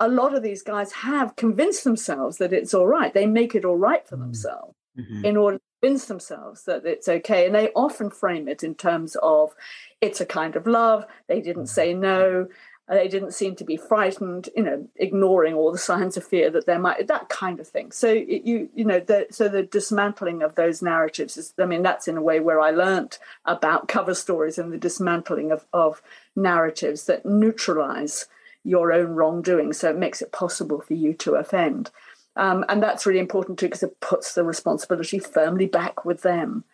a 0.00 0.08
lot 0.08 0.34
of 0.34 0.42
these 0.42 0.62
guys 0.62 0.92
have 0.92 1.36
convinced 1.36 1.84
themselves 1.84 2.38
that 2.38 2.52
it's 2.52 2.74
all 2.74 2.86
right. 2.86 3.12
They 3.12 3.26
make 3.26 3.54
it 3.54 3.64
all 3.64 3.76
right 3.76 4.06
for 4.06 4.16
mm. 4.16 4.20
themselves 4.20 4.74
mm-hmm. 4.98 5.24
in 5.24 5.36
order 5.36 5.58
to 5.58 5.64
convince 5.82 6.06
themselves 6.06 6.64
that 6.64 6.86
it's 6.86 7.08
okay. 7.08 7.46
And 7.46 7.54
they 7.54 7.70
often 7.74 8.10
frame 8.10 8.48
it 8.48 8.62
in 8.62 8.74
terms 8.74 9.16
of 9.22 9.54
it's 10.00 10.20
a 10.20 10.26
kind 10.26 10.56
of 10.56 10.66
love. 10.66 11.04
They 11.26 11.40
didn't 11.40 11.64
mm. 11.64 11.68
say 11.68 11.94
no. 11.94 12.48
They 12.88 13.08
didn't 13.08 13.32
seem 13.32 13.54
to 13.56 13.64
be 13.64 13.76
frightened, 13.76 14.48
you 14.56 14.62
know, 14.62 14.88
ignoring 14.96 15.52
all 15.54 15.72
the 15.72 15.78
signs 15.90 16.16
of 16.16 16.24
fear 16.24 16.48
that 16.50 16.66
there 16.66 16.78
might 16.78 17.06
that 17.08 17.28
kind 17.28 17.60
of 17.60 17.68
thing. 17.68 17.90
So 17.92 18.08
it, 18.08 18.44
you 18.44 18.70
you 18.74 18.84
know, 18.84 19.00
the, 19.00 19.26
so 19.30 19.48
the 19.48 19.62
dismantling 19.62 20.42
of 20.42 20.54
those 20.54 20.80
narratives 20.80 21.36
is, 21.36 21.52
I 21.58 21.66
mean, 21.66 21.82
that's 21.82 22.08
in 22.08 22.16
a 22.16 22.22
way 22.22 22.40
where 22.40 22.60
I 22.60 22.70
learnt 22.70 23.18
about 23.44 23.88
cover 23.88 24.14
stories 24.14 24.58
and 24.58 24.72
the 24.72 24.78
dismantling 24.78 25.50
of 25.50 25.66
of 25.72 26.00
narratives 26.34 27.04
that 27.04 27.26
neutralize 27.26 28.26
your 28.68 28.92
own 28.92 29.08
wrongdoing. 29.10 29.72
So 29.72 29.90
it 29.90 29.96
makes 29.96 30.22
it 30.22 30.32
possible 30.32 30.80
for 30.80 30.94
you 30.94 31.14
to 31.14 31.34
offend. 31.34 31.90
Um, 32.36 32.64
and 32.68 32.82
that's 32.82 33.06
really 33.06 33.18
important 33.18 33.58
too 33.58 33.66
because 33.66 33.82
it 33.82 34.00
puts 34.00 34.34
the 34.34 34.44
responsibility 34.44 35.18
firmly 35.18 35.66
back 35.66 36.04
with 36.04 36.22
them. 36.22 36.64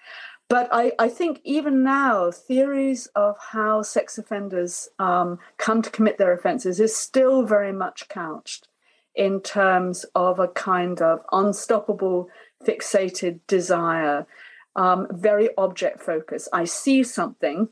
But 0.48 0.68
I, 0.72 0.92
I 0.98 1.08
think 1.08 1.40
even 1.44 1.82
now, 1.82 2.30
theories 2.30 3.06
of 3.14 3.36
how 3.52 3.80
sex 3.80 4.18
offenders 4.18 4.88
um, 4.98 5.38
come 5.56 5.80
to 5.80 5.90
commit 5.90 6.18
their 6.18 6.34
offences 6.34 6.80
is 6.80 6.94
still 6.94 7.44
very 7.44 7.72
much 7.72 8.08
couched 8.08 8.68
in 9.14 9.40
terms 9.40 10.04
of 10.14 10.38
a 10.38 10.48
kind 10.48 11.00
of 11.00 11.20
unstoppable, 11.32 12.28
fixated 12.62 13.40
desire 13.46 14.26
um, 14.76 15.06
very 15.10 15.50
object 15.56 16.02
focused. 16.02 16.48
I 16.52 16.64
see 16.64 17.02
something, 17.02 17.68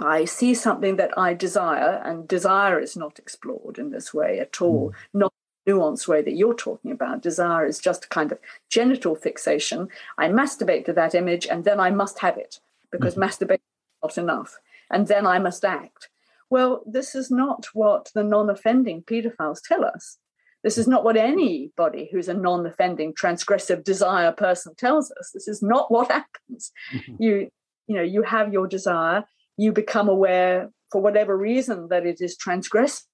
I 0.00 0.24
see 0.24 0.54
something 0.54 0.96
that 0.96 1.16
I 1.18 1.34
desire, 1.34 2.00
and 2.04 2.26
desire 2.26 2.78
is 2.80 2.96
not 2.96 3.18
explored 3.18 3.78
in 3.78 3.90
this 3.90 4.12
way 4.14 4.40
at 4.40 4.60
all, 4.60 4.90
mm. 4.90 4.94
not 5.14 5.32
nuanced 5.68 6.08
way 6.08 6.22
that 6.22 6.36
you're 6.36 6.54
talking 6.54 6.90
about. 6.90 7.22
Desire 7.22 7.66
is 7.66 7.78
just 7.78 8.06
a 8.06 8.08
kind 8.08 8.32
of 8.32 8.38
genital 8.68 9.14
fixation. 9.14 9.88
I 10.18 10.28
masturbate 10.28 10.86
to 10.86 10.92
that 10.94 11.14
image, 11.14 11.46
and 11.46 11.64
then 11.64 11.80
I 11.80 11.90
must 11.90 12.18
have 12.20 12.38
it 12.38 12.60
because 12.90 13.14
mm. 13.14 13.18
masturbation 13.18 13.62
is 13.62 14.02
not 14.02 14.18
enough, 14.18 14.58
and 14.90 15.06
then 15.06 15.26
I 15.26 15.38
must 15.38 15.64
act. 15.64 16.08
Well, 16.48 16.82
this 16.86 17.14
is 17.14 17.30
not 17.30 17.66
what 17.74 18.10
the 18.14 18.24
non 18.24 18.50
offending 18.50 19.02
pedophiles 19.02 19.60
tell 19.62 19.84
us. 19.84 20.18
This 20.62 20.76
is 20.76 20.86
not 20.86 21.04
what 21.04 21.16
anybody 21.16 22.08
who's 22.10 22.28
a 22.28 22.34
non 22.34 22.66
offending, 22.66 23.14
transgressive 23.14 23.84
desire 23.84 24.32
person 24.32 24.74
tells 24.74 25.12
us. 25.12 25.30
This 25.32 25.48
is 25.48 25.62
not 25.62 25.90
what 25.90 26.10
happens. 26.10 26.72
Mm-hmm. 26.92 27.22
You, 27.22 27.50
you 27.86 27.96
know, 27.96 28.02
you 28.02 28.22
have 28.22 28.52
your 28.52 28.66
desire, 28.66 29.24
you 29.60 29.72
become 29.72 30.08
aware 30.08 30.70
for 30.90 31.00
whatever 31.00 31.36
reason 31.36 31.88
that 31.88 32.06
it 32.06 32.20
is 32.20 32.36
transgressive, 32.36 33.04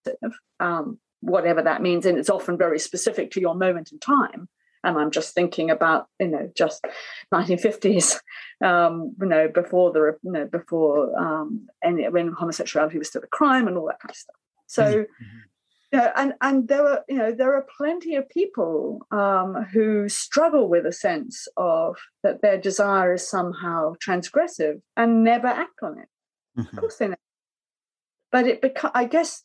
um, 0.61 0.99
whatever 1.21 1.63
that 1.63 1.83
means. 1.83 2.07
And 2.07 2.19
it's 2.19 2.31
often 2.31 2.57
very 2.57 2.79
specific 2.79 3.31
to 3.33 3.41
your 3.41 3.55
moment 3.55 3.91
in 3.93 3.99
time 3.99 4.49
and 4.87 4.97
I'm 4.97 5.11
just 5.11 5.35
thinking 5.35 5.71
about 5.71 6.07
you 6.21 6.29
know 6.29 6.51
just 6.57 6.85
1950s, 7.35 8.21
um, 8.65 9.15
you 9.21 9.27
know 9.27 9.49
before 9.49 9.93
the 9.93 10.17
you 10.23 10.33
know 10.33 10.47
before 10.47 11.19
um, 11.19 11.67
any 11.85 12.09
when 12.09 12.33
homosexuality 12.33 12.99
was 12.99 13.09
still 13.09 13.23
a 13.23 13.27
crime 13.27 13.67
and 13.69 13.77
all 13.77 13.87
that 13.87 14.01
kind 14.01 14.11
of 14.11 14.17
stuff. 14.17 14.37
So. 14.67 14.83
Mm-hmm. 14.83 15.37
You 15.93 16.01
know, 16.01 16.11
and 16.17 16.35
and 16.41 16.67
there 16.67 16.85
are 16.85 17.05
you 17.09 17.17
know 17.17 17.31
there 17.31 17.55
are 17.55 17.65
plenty 17.77 18.17
of 18.17 18.29
people 18.29 19.07
um, 19.13 19.67
who 19.73 20.09
struggle 20.09 20.69
with 20.69 20.85
a 20.85 20.91
sense 20.91 21.47
of 21.57 21.97
that 22.25 22.43
their 22.43 22.59
desire 22.59 23.15
is 23.15 23.31
somehow 23.31 23.95
transgressive 24.05 24.83
and 24.97 25.23
never 25.23 25.47
act 25.47 25.79
on 25.85 26.01
it. 26.01 26.09
Mm-hmm. 26.57 26.77
Of 26.77 26.81
course 26.81 26.97
they 26.97 27.07
never. 27.07 27.19
But 28.33 28.47
it 28.47 28.63
beca- 28.63 28.93
I 28.95 29.05
guess 29.05 29.43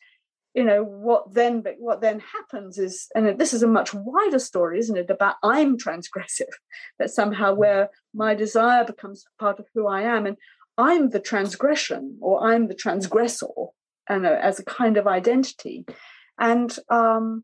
you 0.53 0.63
know 0.63 0.83
what 0.83 1.33
then 1.33 1.61
but 1.61 1.75
what 1.79 2.01
then 2.01 2.19
happens 2.19 2.77
is 2.77 3.07
and 3.15 3.39
this 3.39 3.53
is 3.53 3.63
a 3.63 3.67
much 3.67 3.93
wider 3.93 4.39
story 4.39 4.79
isn't 4.79 4.97
it 4.97 5.09
about 5.09 5.35
i'm 5.43 5.77
transgressive 5.85 6.51
that 6.99 7.09
somehow 7.09 7.53
mm. 7.53 7.57
where 7.57 7.89
my 8.13 8.35
desire 8.35 8.83
becomes 8.83 9.25
part 9.39 9.59
of 9.59 9.67
who 9.73 9.87
i 9.87 10.01
am 10.01 10.25
and 10.25 10.37
i'm 10.77 11.09
the 11.09 11.19
transgression 11.19 12.17
or 12.21 12.43
i'm 12.43 12.67
the 12.67 12.73
transgressor 12.73 13.47
and 14.09 14.25
as 14.25 14.59
a 14.59 14.65
kind 14.65 14.97
of 14.97 15.07
identity 15.07 15.85
and 16.39 16.77
um 16.89 17.43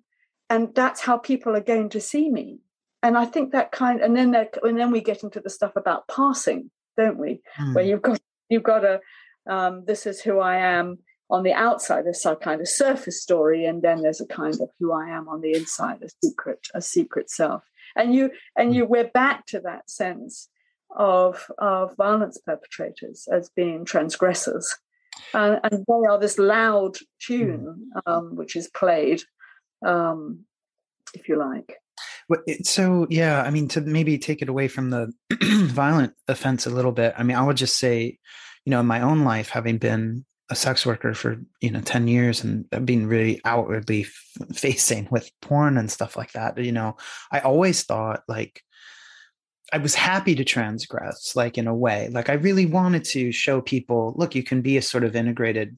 and 0.49 0.73
that's 0.75 1.01
how 1.01 1.17
people 1.17 1.55
are 1.55 1.61
going 1.61 1.89
to 1.89 2.01
see 2.01 2.29
me 2.29 2.59
and 3.03 3.17
i 3.17 3.25
think 3.25 3.51
that 3.51 3.71
kind 3.71 4.01
and 4.01 4.15
then 4.15 4.31
that 4.31 4.57
and 4.63 4.77
then 4.77 4.91
we 4.91 5.01
get 5.01 5.23
into 5.23 5.39
the 5.39 5.49
stuff 5.49 5.75
about 5.75 6.07
passing 6.07 6.69
don't 6.97 7.17
we 7.17 7.41
mm. 7.57 7.73
where 7.73 7.85
you've 7.85 8.01
got 8.01 8.19
you've 8.49 8.63
got 8.63 8.83
a 8.83 8.99
um, 9.47 9.83
this 9.85 10.05
is 10.05 10.21
who 10.21 10.39
i 10.39 10.57
am 10.57 10.99
on 11.29 11.43
the 11.43 11.53
outside 11.53 12.05
there's 12.05 12.21
some 12.21 12.37
kind 12.37 12.61
of 12.61 12.67
surface 12.67 13.21
story 13.21 13.65
and 13.65 13.81
then 13.81 14.01
there's 14.01 14.21
a 14.21 14.27
kind 14.27 14.59
of 14.61 14.69
who 14.79 14.93
i 14.93 15.09
am 15.09 15.27
on 15.27 15.41
the 15.41 15.53
inside 15.53 16.01
a 16.01 16.09
secret 16.23 16.67
a 16.73 16.81
secret 16.81 17.29
self. 17.29 17.63
And 17.95 18.13
you 18.13 18.31
and 18.55 18.75
you 18.75 18.85
we're 18.85 19.09
back 19.09 19.45
to 19.47 19.59
that 19.61 19.89
sense 19.89 20.49
of 20.95 21.49
of 21.57 21.95
violence 21.95 22.37
perpetrators 22.37 23.27
as 23.31 23.49
being 23.49 23.85
transgressors. 23.85 24.75
Uh, 25.33 25.57
and 25.63 25.83
they 25.87 26.07
are 26.07 26.19
this 26.19 26.37
loud 26.37 26.97
tune 27.19 27.89
um, 28.05 28.35
which 28.35 28.55
is 28.55 28.69
played 28.69 29.23
um, 29.85 30.45
if 31.13 31.27
you 31.27 31.37
like. 31.37 31.77
So 32.63 33.07
yeah 33.09 33.41
i 33.41 33.49
mean 33.49 33.67
to 33.69 33.81
maybe 33.81 34.17
take 34.17 34.41
it 34.41 34.49
away 34.49 34.67
from 34.67 34.89
the 34.89 35.11
violent 35.41 36.13
offense 36.27 36.65
a 36.65 36.69
little 36.69 36.91
bit 36.91 37.13
i 37.17 37.23
mean 37.23 37.37
i 37.37 37.43
would 37.43 37.57
just 37.57 37.77
say 37.77 38.19
you 38.67 38.71
know 38.71 38.81
in 38.81 38.85
my 38.85 38.99
own 38.99 39.23
life 39.23 39.47
having 39.47 39.77
been 39.77 40.25
a 40.49 40.55
sex 40.55 40.85
worker 40.85 41.13
for 41.13 41.37
you 41.61 41.71
know 41.71 41.79
10 41.79 42.09
years 42.09 42.43
and 42.43 42.65
uh, 42.73 42.81
being 42.81 43.07
really 43.07 43.39
outwardly 43.45 44.01
f- 44.01 44.57
facing 44.57 45.07
with 45.09 45.31
porn 45.41 45.77
and 45.77 45.89
stuff 45.89 46.17
like 46.17 46.33
that 46.33 46.57
you 46.57 46.73
know 46.73 46.97
i 47.31 47.39
always 47.39 47.83
thought 47.83 48.23
like 48.27 48.61
i 49.71 49.77
was 49.77 49.95
happy 49.95 50.35
to 50.35 50.43
transgress 50.43 51.33
like 51.33 51.57
in 51.57 51.65
a 51.65 51.73
way. 51.73 52.09
Like 52.11 52.29
i 52.29 52.33
really 52.33 52.65
wanted 52.65 53.05
to 53.05 53.31
show 53.31 53.61
people 53.61 54.13
look 54.17 54.35
you 54.35 54.43
can 54.43 54.61
be 54.61 54.75
a 54.75 54.81
sort 54.81 55.05
of 55.05 55.15
integrated 55.15 55.77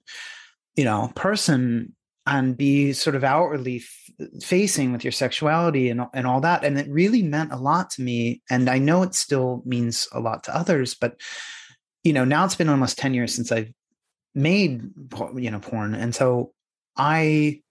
you 0.76 0.84
know 0.84 1.12
person 1.16 1.94
and 2.26 2.58
be 2.58 2.94
sort 2.94 3.16
of 3.16 3.24
outwardly 3.24 3.84
f- 3.84 4.44
facing 4.44 4.92
with 4.92 5.04
your 5.04 5.12
sexuality 5.12 5.90
and, 5.90 6.02
and 6.14 6.28
all 6.28 6.42
that. 6.42 6.64
And 6.64 6.78
it 6.78 6.88
really 6.88 7.24
meant 7.24 7.52
a 7.52 7.58
lot 7.58 7.92
to 7.92 8.02
me 8.02 8.42
and 8.50 8.68
i 8.68 8.80
know 8.80 9.04
it 9.04 9.14
still 9.14 9.62
means 9.64 10.08
a 10.12 10.20
lot 10.20 10.44
to 10.46 10.56
others 10.56 10.96
but 10.96 11.20
you 12.04 12.14
know 12.14 12.26
now 12.26 12.46
it's 12.46 12.56
been 12.56 12.70
almost 12.70 12.98
10 12.98 13.14
years 13.14 13.34
since 13.34 13.52
i've 13.52 13.72
made 14.36 14.82
you 15.36 15.52
know 15.52 15.60
porn 15.60 15.96
and 15.96 16.14
so 16.14 16.54
i 16.98 17.62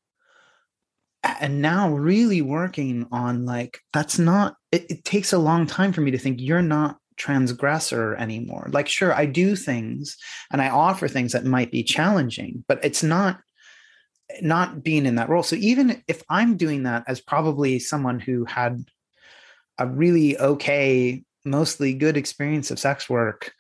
and 1.41 1.61
now 1.61 1.91
really 1.91 2.43
working 2.43 3.07
on 3.11 3.45
like 3.45 3.81
that's 3.93 4.19
not 4.19 4.55
it, 4.73 4.87
it, 4.91 5.05
takes 5.05 5.33
a 5.33 5.39
long 5.39 5.67
time 5.67 5.93
for 5.93 6.01
me 6.01 6.11
to 6.11 6.19
think 6.19 6.41
you're 6.41 6.63
not 6.63 6.99
transgressor 7.17 8.15
anymore. 8.15 8.69
Like 8.73 8.89
sure 8.89 9.13
i 9.13 9.27
do 9.27 9.57
things 9.57 10.17
and 10.53 10.63
i 10.63 10.69
offer 10.69 11.09
things 11.09 11.33
that 11.33 11.45
might 11.45 11.73
be 11.73 11.83
challenging 11.83 12.65
but 12.69 12.85
it's 12.85 13.03
not 13.03 13.41
not 14.43 14.83
being 14.85 15.07
in 15.07 15.15
that 15.15 15.29
role. 15.29 15.43
So 15.43 15.57
even 15.57 16.03
if 16.07 16.23
i'm 16.29 16.57
doing 16.57 16.85
that 16.85 17.05
as 17.07 17.21
probably 17.21 17.79
someone 17.79 18.21
who 18.21 18.45
had 18.45 18.85
a 19.79 19.87
really 19.87 20.39
okay 20.39 21.25
mostly 21.45 21.95
good 21.95 22.17
experience 22.17 22.71
of 22.71 22.79
sex 22.79 23.09
work 23.09 23.53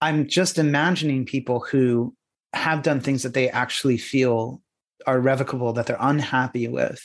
I'm 0.00 0.28
just 0.28 0.58
imagining 0.58 1.24
people 1.24 1.60
who 1.60 2.14
have 2.52 2.82
done 2.82 3.00
things 3.00 3.22
that 3.22 3.34
they 3.34 3.48
actually 3.50 3.98
feel 3.98 4.62
are 5.06 5.20
revocable, 5.20 5.72
that 5.72 5.86
they're 5.86 5.96
unhappy 6.00 6.68
with, 6.68 7.00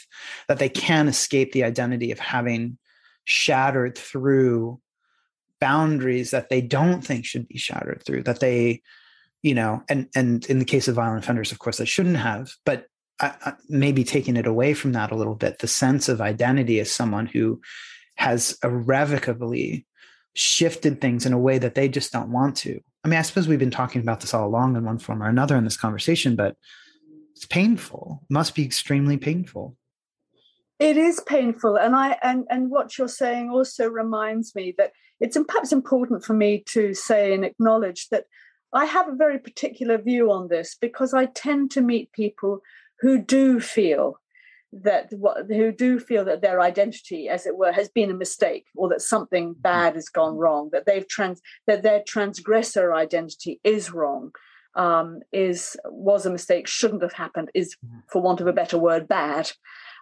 that 0.48 0.60
they 0.60 0.70
can't 0.70 1.10
escape 1.10 1.52
the 1.52 1.64
identity 1.64 2.12
of 2.12 2.20
having 2.20 2.78
shattered 3.26 3.98
through 3.98 4.80
boundaries 5.60 6.32
that 6.32 6.50
they 6.50 6.60
don't 6.60 7.02
think 7.02 7.26
should 7.26 7.48
be 7.48 7.58
shattered 7.58 8.04
through, 8.06 8.24
that 8.24 8.40
they, 8.40 8.82
you 9.42 9.56
know, 9.56 9.82
and 9.90 10.10
and 10.16 10.46
in 10.48 10.60
the 10.60 10.66
case 10.66 10.88
of 10.88 10.96
violent 10.96 11.24
offenders, 11.24 11.52
of 11.52 11.60
course, 11.60 11.78
they 11.78 11.86
shouldn't 11.86 12.18
have, 12.18 12.54
but 12.66 12.88
i 13.22 13.54
maybe 13.70 14.04
taking 14.04 14.36
it 14.36 14.48
away 14.48 14.74
from 14.74 14.92
that 14.94 15.12
a 15.12 15.16
little 15.16 15.36
bit, 15.36 15.60
the 15.60 15.68
sense 15.68 16.10
of 16.10 16.20
identity 16.20 16.80
as 16.80 16.92
someone 16.92 17.28
who 17.28 17.62
has 18.16 18.58
irrevocably 18.64 19.86
shifted 20.34 21.00
things 21.00 21.26
in 21.26 21.34
a 21.34 21.40
way 21.40 21.58
that 21.58 21.76
they 21.76 21.88
just 21.88 22.12
don't 22.12 22.32
want 22.32 22.58
to. 22.58 22.80
I 23.04 23.08
mean, 23.08 23.20
I 23.20 23.24
suppose 23.24 23.48
we've 23.48 23.60
been 23.60 23.72
talking 23.72 24.02
about 24.02 24.22
this 24.22 24.34
all 24.34 24.48
along 24.48 24.76
in 24.76 24.86
one 24.86 24.98
form 24.98 25.22
or 25.22 25.28
another 25.28 25.58
in 25.58 25.64
this 25.64 25.78
conversation, 25.78 26.36
but 26.36 26.56
it's 27.36 27.46
painful. 27.46 28.22
It 28.24 28.34
must 28.34 28.56
be 28.56 28.64
extremely 28.64 29.18
painful. 29.18 29.76
It 30.80 30.98
is 30.98 31.20
painful, 31.22 31.78
and 31.78 31.96
I 31.96 32.18
and 32.24 32.46
and 32.50 32.70
what 32.70 32.98
you're 32.98 33.08
saying 33.08 33.50
also 33.50 33.88
reminds 33.88 34.56
me 34.56 34.74
that 34.78 34.92
it's 35.20 35.38
perhaps 35.48 35.72
important 35.72 36.26
for 36.26 36.34
me 36.34 36.64
to 36.70 36.94
say 36.94 37.34
and 37.34 37.46
acknowledge 37.46 38.10
that 38.10 38.26
I 38.74 38.86
have 38.86 39.08
a 39.08 39.16
very 39.16 39.40
particular 39.40 39.98
view 39.98 40.32
on 40.32 40.48
this 40.48 40.76
because 40.80 41.14
I 41.14 41.28
tend 41.28 41.72
to 41.72 41.82
meet 41.82 42.12
people 42.12 42.62
who 43.00 43.20
do 43.20 43.60
feel 43.60 44.20
that 44.82 45.12
what, 45.14 45.46
who 45.48 45.72
do 45.72 46.00
feel 46.00 46.26
that 46.26 46.42
their 46.42 46.60
identity, 46.60 47.30
as 47.30 47.46
it 47.46 47.56
were, 47.56 47.72
has 47.72 47.90
been 47.90 48.10
a 48.10 48.16
mistake, 48.16 48.66
or 48.76 48.90
that 48.90 49.02
something 49.02 49.50
mm-hmm. 49.50 49.62
bad 49.62 49.96
has 49.96 50.10
gone 50.10 50.36
wrong, 50.36 50.70
that 50.72 50.86
they've 50.86 51.08
trans 51.08 51.42
that 51.68 51.84
their 51.84 52.02
transgressor 52.08 52.94
identity 52.94 53.60
is 53.64 53.92
wrong, 53.92 54.32
um, 54.76 55.20
is 55.32 55.78
was 55.86 56.26
a 56.26 56.32
mistake, 56.32 56.68
shouldn't 56.68 57.04
have 57.04 57.14
happened, 57.14 57.52
is, 57.54 57.76
mm-hmm. 57.76 58.00
for 58.12 58.22
want 58.22 58.42
of 58.42 58.48
a 58.48 58.54
better 58.54 58.78
word, 58.78 59.08
bad, 59.08 59.52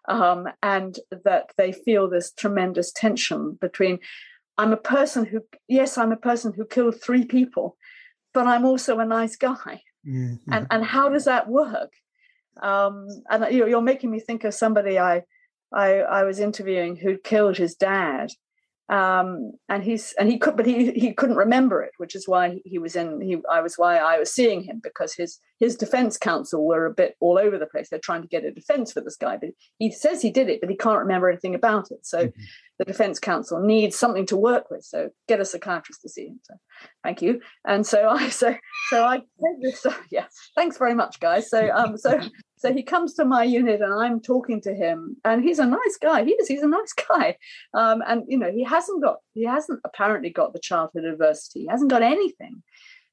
um, 0.08 0.48
and 0.64 1.00
that 1.26 1.52
they 1.58 1.72
feel 1.72 2.10
this 2.10 2.32
tremendous 2.32 2.92
tension 2.92 3.58
between. 3.60 4.00
I'm 4.58 4.74
a 4.74 4.78
person 4.78 5.26
who, 5.26 5.42
yes, 5.68 5.98
I'm 5.98 6.12
a 6.12 6.18
person 6.18 6.54
who 6.54 6.66
killed 6.66 7.02
three 7.02 7.26
people, 7.26 7.78
but 8.34 8.48
I'm 8.48 8.66
also 8.66 9.00
a 9.00 9.06
nice 9.06 9.36
guy. 9.36 9.82
Mm-hmm. 10.08 10.54
And 10.54 10.68
and 10.70 10.86
how 10.86 11.10
does 11.10 11.26
that 11.26 11.48
work? 11.48 11.92
Um, 12.62 13.08
and 13.30 13.54
you 13.54 13.62
know, 13.62 13.66
you're 13.68 13.82
making 13.82 14.12
me 14.12 14.20
think 14.20 14.44
of 14.44 14.54
somebody 14.54 15.00
I, 15.00 15.24
I, 15.74 16.00
I 16.00 16.24
was 16.24 16.40
interviewing 16.40 16.96
who 16.96 17.18
killed 17.18 17.58
his 17.58 17.76
dad, 17.76 18.32
um, 18.92 19.54
and 19.70 19.86
he's 19.86 20.14
and 20.20 20.30
he 20.30 20.38
could, 20.38 20.58
but 20.58 20.66
he 20.66 20.92
he 20.92 21.14
couldn't 21.14 21.38
remember 21.38 21.82
it, 21.82 21.94
which 21.98 22.14
is 22.14 22.28
why 22.28 22.60
he 22.66 22.78
was 22.78 22.98
in. 22.98 23.22
He 23.22 23.38
I 23.50 23.62
was 23.62 23.76
why 23.78 23.96
I 23.96 24.20
was 24.20 24.34
seeing 24.34 24.64
him 24.64 24.82
because 24.84 25.16
his 25.16 25.40
his 25.62 25.78
defense 25.78 26.18
counsel 26.18 26.68
were 26.68 26.86
a 26.86 26.94
bit 26.94 27.16
all 27.22 27.40
over 27.40 27.58
the 27.58 27.68
place. 27.68 27.88
They're 27.90 28.00
trying 28.00 28.22
to 28.22 28.28
get 28.28 28.44
a 28.44 28.52
defense 28.52 28.92
for 28.92 29.00
this 29.00 29.16
guy, 29.16 29.38
but 29.38 29.52
he 29.80 29.92
says 29.92 30.22
he 30.22 30.30
did 30.30 30.50
it, 30.50 30.60
but 30.60 30.70
he 30.70 30.76
can't 30.76 31.00
remember 31.00 31.30
anything 31.30 31.56
about 31.56 31.90
it. 31.90 32.06
So 32.06 32.28
mm-hmm. 32.28 32.42
the 32.80 32.86
defense 32.86 33.18
counsel 33.18 33.62
needs 33.62 33.96
something 33.96 34.26
to 34.26 34.36
work 34.36 34.70
with. 34.70 34.84
So 34.84 35.12
get 35.30 35.40
a 35.40 35.46
psychiatrist 35.46 36.02
to 36.02 36.10
see 36.10 36.28
him. 36.28 36.42
So 36.44 36.56
thank 37.02 37.22
you. 37.22 37.40
And 37.66 37.88
so 37.88 38.10
I 38.10 38.28
so 38.42 38.54
so 38.90 39.06
I 39.06 39.22
this. 39.62 39.86
Uh, 39.86 39.94
yeah, 40.12 40.26
thanks 40.58 40.78
very 40.78 40.96
much, 40.96 41.22
guys. 41.22 41.50
So 41.50 41.70
um 41.74 41.98
so 41.98 42.20
So 42.62 42.72
he 42.72 42.84
comes 42.84 43.16
to 43.16 43.26
my 43.26 43.44
unit 43.44 43.82
and 43.82 43.92
I'm 43.92 44.20
talking 44.20 44.62
to 44.62 44.76
him, 44.76 45.18
and 45.26 45.44
he's 45.44 45.58
a 45.58 45.66
nice 45.66 45.98
guy. 46.00 46.24
He 46.24 46.34
is, 46.34 46.48
he's 46.48 46.62
a 46.62 46.68
nice 46.68 46.94
guy. 47.10 47.38
Um, 47.74 48.04
and 48.08 48.24
you 48.28 48.38
know, 48.38 48.52
he 48.52 48.64
hasn't 48.64 49.02
got, 49.02 49.18
he 49.34 49.46
hasn't 49.46 49.80
apparently 49.84 50.30
got 50.30 50.54
the 50.54 50.60
childhood 50.60 51.06
adversity. 51.06 51.62
He 51.62 51.68
hasn't 51.68 51.90
got 51.90 52.04
anything, 52.04 52.62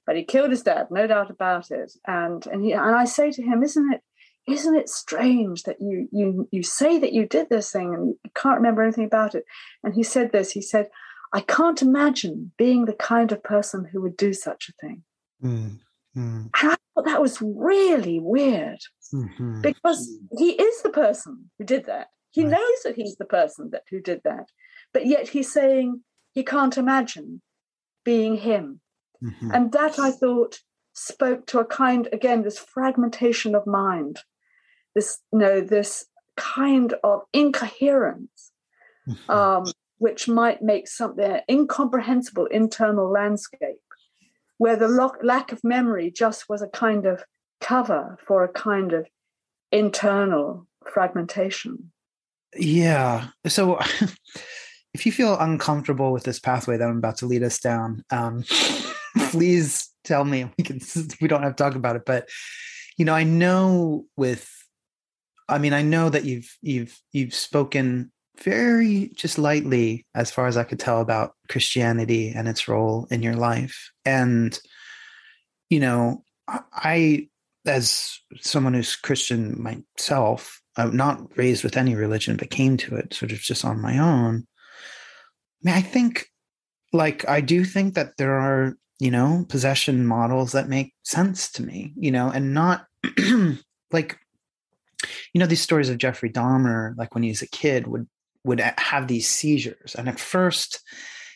but 0.06 0.16
he 0.16 0.24
killed 0.24 0.50
his 0.50 0.62
dad, 0.62 0.88
no 0.90 1.06
doubt 1.06 1.30
about 1.30 1.70
it. 1.70 1.92
And 2.06 2.46
and 2.46 2.62
he 2.62 2.72
and 2.72 2.94
I 2.94 3.06
say 3.06 3.30
to 3.30 3.42
him, 3.42 3.62
isn't 3.62 3.90
it, 3.90 4.02
isn't 4.46 4.76
it 4.76 4.90
strange 4.90 5.62
that 5.62 5.80
you 5.80 6.08
you 6.12 6.46
you 6.52 6.62
say 6.62 6.98
that 6.98 7.14
you 7.14 7.24
did 7.24 7.48
this 7.48 7.72
thing 7.72 7.94
and 7.94 8.08
you 8.08 8.30
can't 8.34 8.58
remember 8.58 8.82
anything 8.82 9.06
about 9.06 9.34
it? 9.34 9.44
And 9.82 9.94
he 9.94 10.02
said 10.02 10.30
this. 10.30 10.52
He 10.52 10.60
said, 10.60 10.90
I 11.32 11.40
can't 11.40 11.80
imagine 11.80 12.52
being 12.58 12.84
the 12.84 12.92
kind 12.92 13.32
of 13.32 13.42
person 13.42 13.88
who 13.90 14.02
would 14.02 14.18
do 14.18 14.34
such 14.34 14.68
a 14.68 14.86
thing. 14.86 15.04
Mm. 15.42 15.78
Mm. 16.18 16.50
And 16.60 16.72
I 16.72 16.76
thought 16.94 17.04
that 17.04 17.22
was 17.22 17.40
really 17.40 18.18
weird 18.18 18.80
mm-hmm. 19.14 19.60
because 19.60 20.18
he 20.36 20.50
is 20.50 20.82
the 20.82 20.90
person 20.90 21.50
who 21.58 21.64
did 21.64 21.86
that. 21.86 22.08
He 22.30 22.42
right. 22.42 22.52
knows 22.52 22.82
that 22.84 22.96
he's 22.96 23.16
the 23.16 23.24
person 23.24 23.70
that 23.70 23.84
who 23.90 24.00
did 24.00 24.22
that, 24.24 24.48
but 24.92 25.06
yet 25.06 25.28
he's 25.28 25.52
saying 25.52 26.02
he 26.32 26.42
can't 26.42 26.76
imagine 26.76 27.40
being 28.04 28.36
him. 28.36 28.80
Mm-hmm. 29.22 29.50
And 29.52 29.72
that 29.72 29.98
I 29.98 30.10
thought 30.10 30.58
spoke 30.92 31.46
to 31.46 31.60
a 31.60 31.64
kind, 31.64 32.08
again, 32.12 32.42
this 32.42 32.58
fragmentation 32.58 33.54
of 33.54 33.66
mind, 33.66 34.20
this 34.94 35.18
you 35.32 35.38
know, 35.38 35.60
this 35.60 36.06
kind 36.36 36.94
of 37.02 37.22
incoherence, 37.32 38.52
mm-hmm. 39.08 39.30
um, 39.30 39.72
which 39.98 40.28
might 40.28 40.62
make 40.62 40.88
something 40.88 41.40
incomprehensible 41.48 42.46
internal 42.46 43.10
landscape 43.10 43.87
where 44.58 44.76
the 44.76 44.88
lo- 44.88 45.12
lack 45.22 45.52
of 45.52 45.64
memory 45.64 46.10
just 46.10 46.48
was 46.48 46.62
a 46.62 46.68
kind 46.68 47.06
of 47.06 47.24
cover 47.60 48.18
for 48.26 48.44
a 48.44 48.48
kind 48.48 48.92
of 48.92 49.06
internal 49.72 50.66
fragmentation. 50.84 51.90
Yeah. 52.56 53.28
So 53.46 53.78
if 54.94 55.06
you 55.06 55.12
feel 55.12 55.38
uncomfortable 55.38 56.12
with 56.12 56.24
this 56.24 56.38
pathway 56.38 56.76
that 56.76 56.88
I'm 56.88 56.98
about 56.98 57.18
to 57.18 57.26
lead 57.26 57.42
us 57.42 57.58
down, 57.58 58.04
um, 58.10 58.44
please 59.30 59.90
tell 60.04 60.24
me. 60.24 60.50
We 60.56 60.64
can 60.64 60.80
we 61.20 61.28
don't 61.28 61.42
have 61.42 61.56
to 61.56 61.62
talk 61.62 61.74
about 61.74 61.96
it, 61.96 62.02
but 62.04 62.28
you 62.96 63.04
know, 63.04 63.14
I 63.14 63.24
know 63.24 64.06
with 64.16 64.50
I 65.48 65.58
mean, 65.58 65.72
I 65.72 65.82
know 65.82 66.10
that 66.10 66.24
you've 66.24 66.56
you've 66.60 66.98
you've 67.12 67.34
spoken 67.34 68.12
very 68.42 69.10
just 69.14 69.38
lightly, 69.38 70.06
as 70.14 70.30
far 70.30 70.46
as 70.46 70.56
I 70.56 70.64
could 70.64 70.78
tell, 70.78 71.00
about 71.00 71.34
Christianity 71.48 72.32
and 72.34 72.48
its 72.48 72.68
role 72.68 73.06
in 73.10 73.22
your 73.22 73.34
life. 73.34 73.90
And, 74.04 74.58
you 75.70 75.80
know, 75.80 76.24
I, 76.46 77.28
as 77.66 78.18
someone 78.40 78.74
who's 78.74 78.96
Christian 78.96 79.60
myself, 79.60 80.60
I'm 80.76 80.96
not 80.96 81.36
raised 81.36 81.64
with 81.64 81.76
any 81.76 81.94
religion, 81.94 82.36
but 82.36 82.50
came 82.50 82.76
to 82.78 82.96
it 82.96 83.14
sort 83.14 83.32
of 83.32 83.38
just 83.38 83.64
on 83.64 83.80
my 83.80 83.98
own. 83.98 84.46
I, 84.46 85.70
mean, 85.70 85.74
I 85.74 85.82
think, 85.82 86.28
like, 86.92 87.28
I 87.28 87.40
do 87.40 87.64
think 87.64 87.94
that 87.94 88.16
there 88.16 88.38
are, 88.38 88.74
you 89.00 89.10
know, 89.10 89.44
possession 89.48 90.06
models 90.06 90.52
that 90.52 90.68
make 90.68 90.94
sense 91.04 91.50
to 91.52 91.62
me, 91.62 91.92
you 91.96 92.10
know, 92.10 92.30
and 92.30 92.54
not 92.54 92.86
like 93.92 94.18
you 95.32 95.38
know 95.38 95.46
these 95.46 95.60
stories 95.60 95.88
of 95.88 95.98
Jeffrey 95.98 96.30
Dahmer, 96.30 96.96
like 96.96 97.14
when 97.14 97.22
he 97.22 97.30
was 97.30 97.42
a 97.42 97.48
kid, 97.48 97.86
would 97.86 98.08
would 98.48 98.60
have 98.60 99.06
these 99.06 99.28
seizures. 99.28 99.94
And 99.94 100.08
at 100.08 100.18
first, 100.18 100.80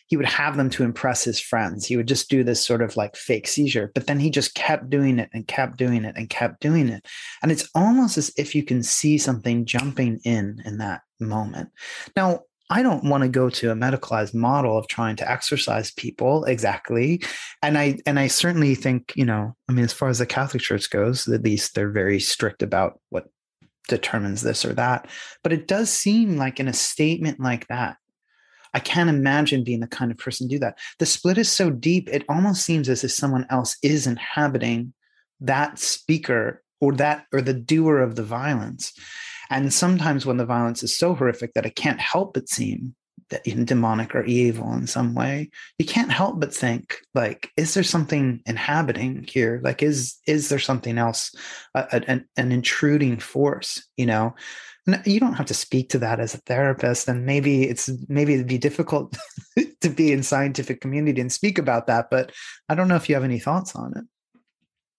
he 0.07 0.17
would 0.17 0.25
have 0.25 0.57
them 0.57 0.69
to 0.71 0.83
impress 0.83 1.23
his 1.23 1.39
friends. 1.39 1.85
He 1.85 1.97
would 1.97 2.07
just 2.07 2.29
do 2.29 2.43
this 2.43 2.63
sort 2.63 2.81
of 2.81 2.97
like 2.97 3.15
fake 3.15 3.47
seizure, 3.47 3.91
but 3.95 4.05
then 4.05 4.19
he 4.19 4.29
just 4.29 4.53
kept 4.53 4.89
doing 4.89 5.17
it 5.17 5.29
and 5.33 5.47
kept 5.47 5.77
doing 5.77 6.03
it 6.03 6.15
and 6.17 6.29
kept 6.29 6.59
doing 6.59 6.89
it. 6.89 7.07
And 7.41 7.51
it's 7.51 7.69
almost 7.73 8.17
as 8.17 8.31
if 8.37 8.53
you 8.53 8.63
can 8.63 8.83
see 8.83 9.17
something 9.17 9.65
jumping 9.65 10.19
in 10.23 10.61
in 10.65 10.77
that 10.79 11.01
moment. 11.19 11.69
Now, 12.15 12.41
I 12.69 12.81
don't 12.81 13.03
want 13.03 13.23
to 13.23 13.29
go 13.29 13.49
to 13.49 13.71
a 13.71 13.75
medicalized 13.75 14.33
model 14.33 14.77
of 14.77 14.87
trying 14.87 15.15
to 15.17 15.29
exercise 15.29 15.91
people 15.91 16.43
exactly. 16.45 17.21
And 17.61 17.77
I 17.77 17.99
and 18.05 18.19
I 18.19 18.27
certainly 18.27 18.75
think, 18.75 19.13
you 19.15 19.25
know, 19.25 19.55
I 19.69 19.73
mean, 19.73 19.85
as 19.85 19.93
far 19.93 20.09
as 20.09 20.19
the 20.19 20.25
Catholic 20.25 20.63
Church 20.63 20.89
goes, 20.89 21.27
at 21.27 21.43
least 21.43 21.75
they're 21.75 21.91
very 21.91 22.19
strict 22.19 22.63
about 22.63 22.99
what 23.09 23.27
determines 23.87 24.41
this 24.41 24.65
or 24.65 24.73
that. 24.73 25.07
But 25.43 25.53
it 25.53 25.67
does 25.67 25.91
seem 25.91 26.37
like 26.37 26.59
in 26.59 26.67
a 26.67 26.73
statement 26.73 27.39
like 27.39 27.67
that, 27.67 27.97
I 28.73 28.79
can't 28.79 29.09
imagine 29.09 29.63
being 29.63 29.81
the 29.81 29.87
kind 29.87 30.11
of 30.11 30.17
person 30.17 30.47
to 30.47 30.55
do 30.55 30.59
that. 30.59 30.79
The 30.99 31.05
split 31.05 31.37
is 31.37 31.51
so 31.51 31.69
deep, 31.69 32.09
it 32.09 32.25
almost 32.27 32.65
seems 32.65 32.89
as 32.89 33.03
if 33.03 33.11
someone 33.11 33.45
else 33.49 33.77
is 33.83 34.07
inhabiting 34.07 34.93
that 35.41 35.77
speaker 35.77 36.63
or 36.81 36.93
that 36.93 37.25
or 37.31 37.41
the 37.41 37.53
doer 37.53 37.99
of 37.99 38.15
the 38.15 38.23
violence. 38.23 38.93
And 39.49 39.71
sometimes 39.71 40.25
when 40.25 40.37
the 40.37 40.45
violence 40.45 40.81
is 40.81 40.97
so 40.97 41.13
horrific 41.13 41.53
that 41.53 41.65
it 41.65 41.75
can't 41.75 41.99
help 41.99 42.33
but 42.33 42.49
seem 42.49 42.95
demonic 43.65 44.15
or 44.15 44.23
evil 44.23 44.71
in 44.73 44.87
some 44.87 45.13
way. 45.13 45.49
You 45.77 45.85
can't 45.85 46.11
help 46.11 46.39
but 46.39 46.53
think 46.53 46.97
like 47.13 47.51
is 47.57 47.73
there 47.73 47.83
something 47.83 48.41
inhabiting 48.45 49.25
here? 49.27 49.61
Like 49.63 49.83
is 49.83 50.17
is 50.27 50.49
there 50.49 50.59
something 50.59 50.97
else 50.97 51.33
an, 51.75 52.25
an 52.37 52.51
intruding 52.51 53.19
force 53.19 53.85
you 53.97 54.05
know? 54.05 54.35
You 55.05 55.21
don't 55.21 55.35
have 55.35 55.45
to 55.45 55.53
speak 55.53 55.89
to 55.89 55.99
that 55.99 56.19
as 56.19 56.33
a 56.33 56.39
therapist 56.39 57.07
and 57.07 57.25
maybe 57.25 57.63
it's 57.63 57.89
maybe 58.09 58.33
it'd 58.33 58.47
be 58.47 58.57
difficult 58.57 59.15
to 59.81 59.89
be 59.89 60.11
in 60.11 60.23
scientific 60.23 60.81
community 60.81 61.21
and 61.21 61.31
speak 61.31 61.57
about 61.57 61.87
that 61.87 62.09
but 62.09 62.33
i 62.67 62.75
don't 62.75 62.89
know 62.89 62.95
if 62.95 63.07
you 63.07 63.15
have 63.15 63.23
any 63.23 63.39
thoughts 63.39 63.75
on 63.75 63.93
it. 63.95 64.03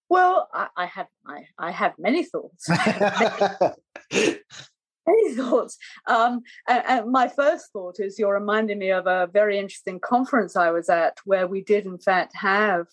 Well 0.09 0.48
i, 0.55 0.69
I 0.77 0.86
have 0.86 1.06
I, 1.27 1.44
I 1.59 1.70
have 1.70 1.93
many 1.98 2.24
thoughts 2.24 2.66
any 5.09 5.35
thoughts? 5.36 5.78
Um, 6.06 6.43
and, 6.68 6.82
and, 6.86 7.12
my 7.12 7.28
first 7.28 7.72
thought 7.72 7.97
is 7.98 8.18
you're 8.18 8.35
reminding 8.35 8.78
me 8.78 8.90
of 8.90 9.06
a 9.06 9.28
very 9.32 9.59
interesting 9.59 10.01
conference 10.01 10.56
I 10.56 10.70
was 10.70 10.89
at 10.89 11.18
where 11.24 11.47
we 11.47 11.62
did, 11.62 11.86
in 11.86 11.98
fact, 11.98 12.35
have 12.36 12.86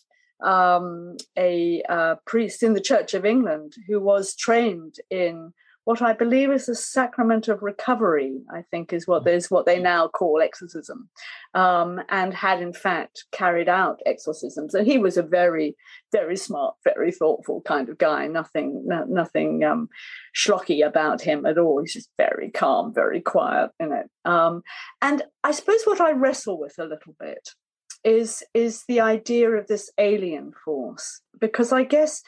um, 0.44 1.18
a 1.38 1.84
uh, 1.88 2.16
priest 2.26 2.64
in 2.64 2.74
the 2.74 2.82
Church 2.82 3.14
of 3.14 3.26
England 3.26 3.74
who 3.88 4.00
was 4.00 4.36
trained 4.36 4.96
in 5.10 5.54
what 5.84 6.02
I 6.02 6.14
believe 6.14 6.52
is 6.52 6.68
the 6.68 6.76
sacrament 6.76 7.48
of 7.48 7.64
recovery, 7.64 8.40
I 8.54 8.64
think 8.70 8.94
is 8.94 9.08
what 9.08 9.28
is 9.28 9.50
what 9.50 9.66
they 9.66 9.80
now 9.80 10.08
call 10.08 10.42
exorcism, 10.42 11.10
um, 11.54 12.02
and 12.10 12.34
had 12.34 12.62
in 12.62 12.74
fact 12.74 13.26
carried 13.32 13.68
out 13.68 14.00
exorcisms. 14.06 14.76
And 14.76 14.86
he 14.86 14.98
was 14.98 15.18
a 15.18 15.24
very, 15.24 15.76
very 16.12 16.38
smart, 16.38 16.76
very 16.84 17.12
thoughtful 17.12 17.62
kind 17.62 17.90
of 17.90 17.98
guy. 17.98 18.28
Nothing, 18.28 18.84
no, 18.86 19.06
nothing 19.06 19.64
um, 19.64 19.90
schlocky 20.36 20.86
about 20.86 21.22
him 21.22 21.46
at 21.46 21.58
all. 21.58 21.82
He's 21.82 21.94
just 21.94 22.10
very 22.18 22.52
calm, 22.52 22.94
very 22.94 23.22
quiet 23.22 23.72
in 23.80 23.92
it. 23.92 24.08
Um, 24.24 24.62
and 25.02 25.24
I 25.44 25.52
suppose 25.52 25.84
what 25.86 26.02
I 26.02 26.12
wrestle 26.12 26.60
with 26.60 26.76
a 26.78 26.86
little 26.86 27.16
bit 27.20 27.50
is 28.04 28.44
is 28.54 28.84
the 28.88 29.00
idea 29.00 29.50
of 29.52 29.68
this 29.68 29.92
alien 29.98 30.52
force, 30.66 31.22
because 31.40 31.72
I 31.72 31.84
guess 31.84 32.24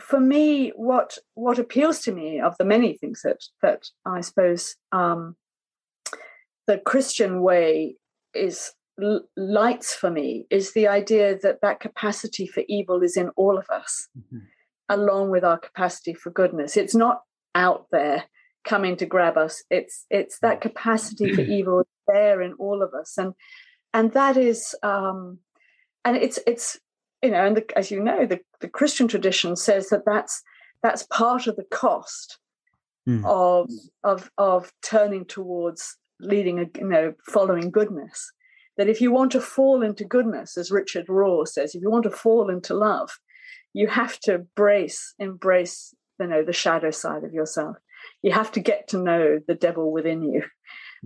for 0.00 0.20
me, 0.20 0.70
what 0.76 1.18
what 1.34 1.58
appeals 1.58 2.00
to 2.00 2.12
me 2.12 2.40
of 2.40 2.56
the 2.58 2.64
many 2.64 2.94
things 2.94 3.22
that 3.22 3.42
that 3.62 3.86
I 4.04 4.20
suppose 4.20 4.76
um, 4.92 5.36
the 6.66 6.78
Christian 6.78 7.42
way 7.42 7.96
is 8.34 8.72
lights 9.36 9.94
for 9.94 10.10
me 10.10 10.46
is 10.50 10.72
the 10.72 10.86
idea 10.88 11.38
that 11.38 11.60
that 11.62 11.80
capacity 11.80 12.46
for 12.46 12.62
evil 12.68 13.02
is 13.02 13.16
in 13.16 13.30
all 13.30 13.58
of 13.58 13.68
us, 13.70 14.08
mm-hmm. 14.16 14.44
along 14.88 15.30
with 15.30 15.44
our 15.44 15.58
capacity 15.58 16.14
for 16.14 16.30
goodness. 16.30 16.76
It's 16.76 16.94
not 16.94 17.22
out 17.54 17.86
there 17.90 18.24
coming 18.64 18.96
to 18.96 19.06
grab 19.06 19.36
us. 19.36 19.62
It's 19.70 20.06
it's 20.10 20.38
that 20.40 20.60
capacity 20.60 21.32
for 21.34 21.40
evil 21.56 21.84
there 22.06 22.42
in 22.42 22.52
all 22.54 22.82
of 22.82 22.92
us, 22.94 23.16
and 23.16 23.34
and 23.94 24.12
that 24.12 24.36
is 24.36 24.74
um, 24.82 25.38
and 26.04 26.16
it's 26.16 26.38
it's 26.46 26.78
you 27.22 27.30
know, 27.30 27.46
and 27.46 27.56
the, 27.56 27.78
as 27.78 27.90
you 27.90 28.02
know, 28.02 28.26
the, 28.26 28.40
the 28.60 28.68
Christian 28.68 29.08
tradition 29.08 29.56
says 29.56 29.88
that 29.90 30.04
that's 30.04 30.42
that's 30.82 31.04
part 31.04 31.46
of 31.46 31.56
the 31.56 31.64
cost 31.70 32.38
mm. 33.08 33.24
of 33.24 33.70
of 34.04 34.30
of 34.38 34.72
turning 34.82 35.24
towards 35.24 35.96
leading 36.20 36.58
a 36.58 36.66
you 36.78 36.88
know 36.88 37.14
following 37.26 37.70
goodness. 37.70 38.32
That 38.78 38.88
if 38.88 39.00
you 39.00 39.12
want 39.12 39.32
to 39.32 39.40
fall 39.40 39.82
into 39.82 40.04
goodness, 40.04 40.56
as 40.56 40.70
Richard 40.70 41.06
Rohr 41.06 41.46
says, 41.46 41.74
if 41.74 41.82
you 41.82 41.90
want 41.90 42.04
to 42.04 42.10
fall 42.10 42.48
into 42.48 42.72
love, 42.72 43.10
you 43.74 43.86
have 43.86 44.18
to 44.20 44.46
brace, 44.56 45.14
embrace, 45.18 45.94
you 46.18 46.26
know, 46.26 46.42
the 46.42 46.54
shadow 46.54 46.90
side 46.90 47.22
of 47.22 47.34
yourself. 47.34 47.76
You 48.22 48.32
have 48.32 48.50
to 48.52 48.60
get 48.60 48.88
to 48.88 48.98
know 48.98 49.40
the 49.46 49.54
devil 49.54 49.92
within 49.92 50.22
you. 50.22 50.42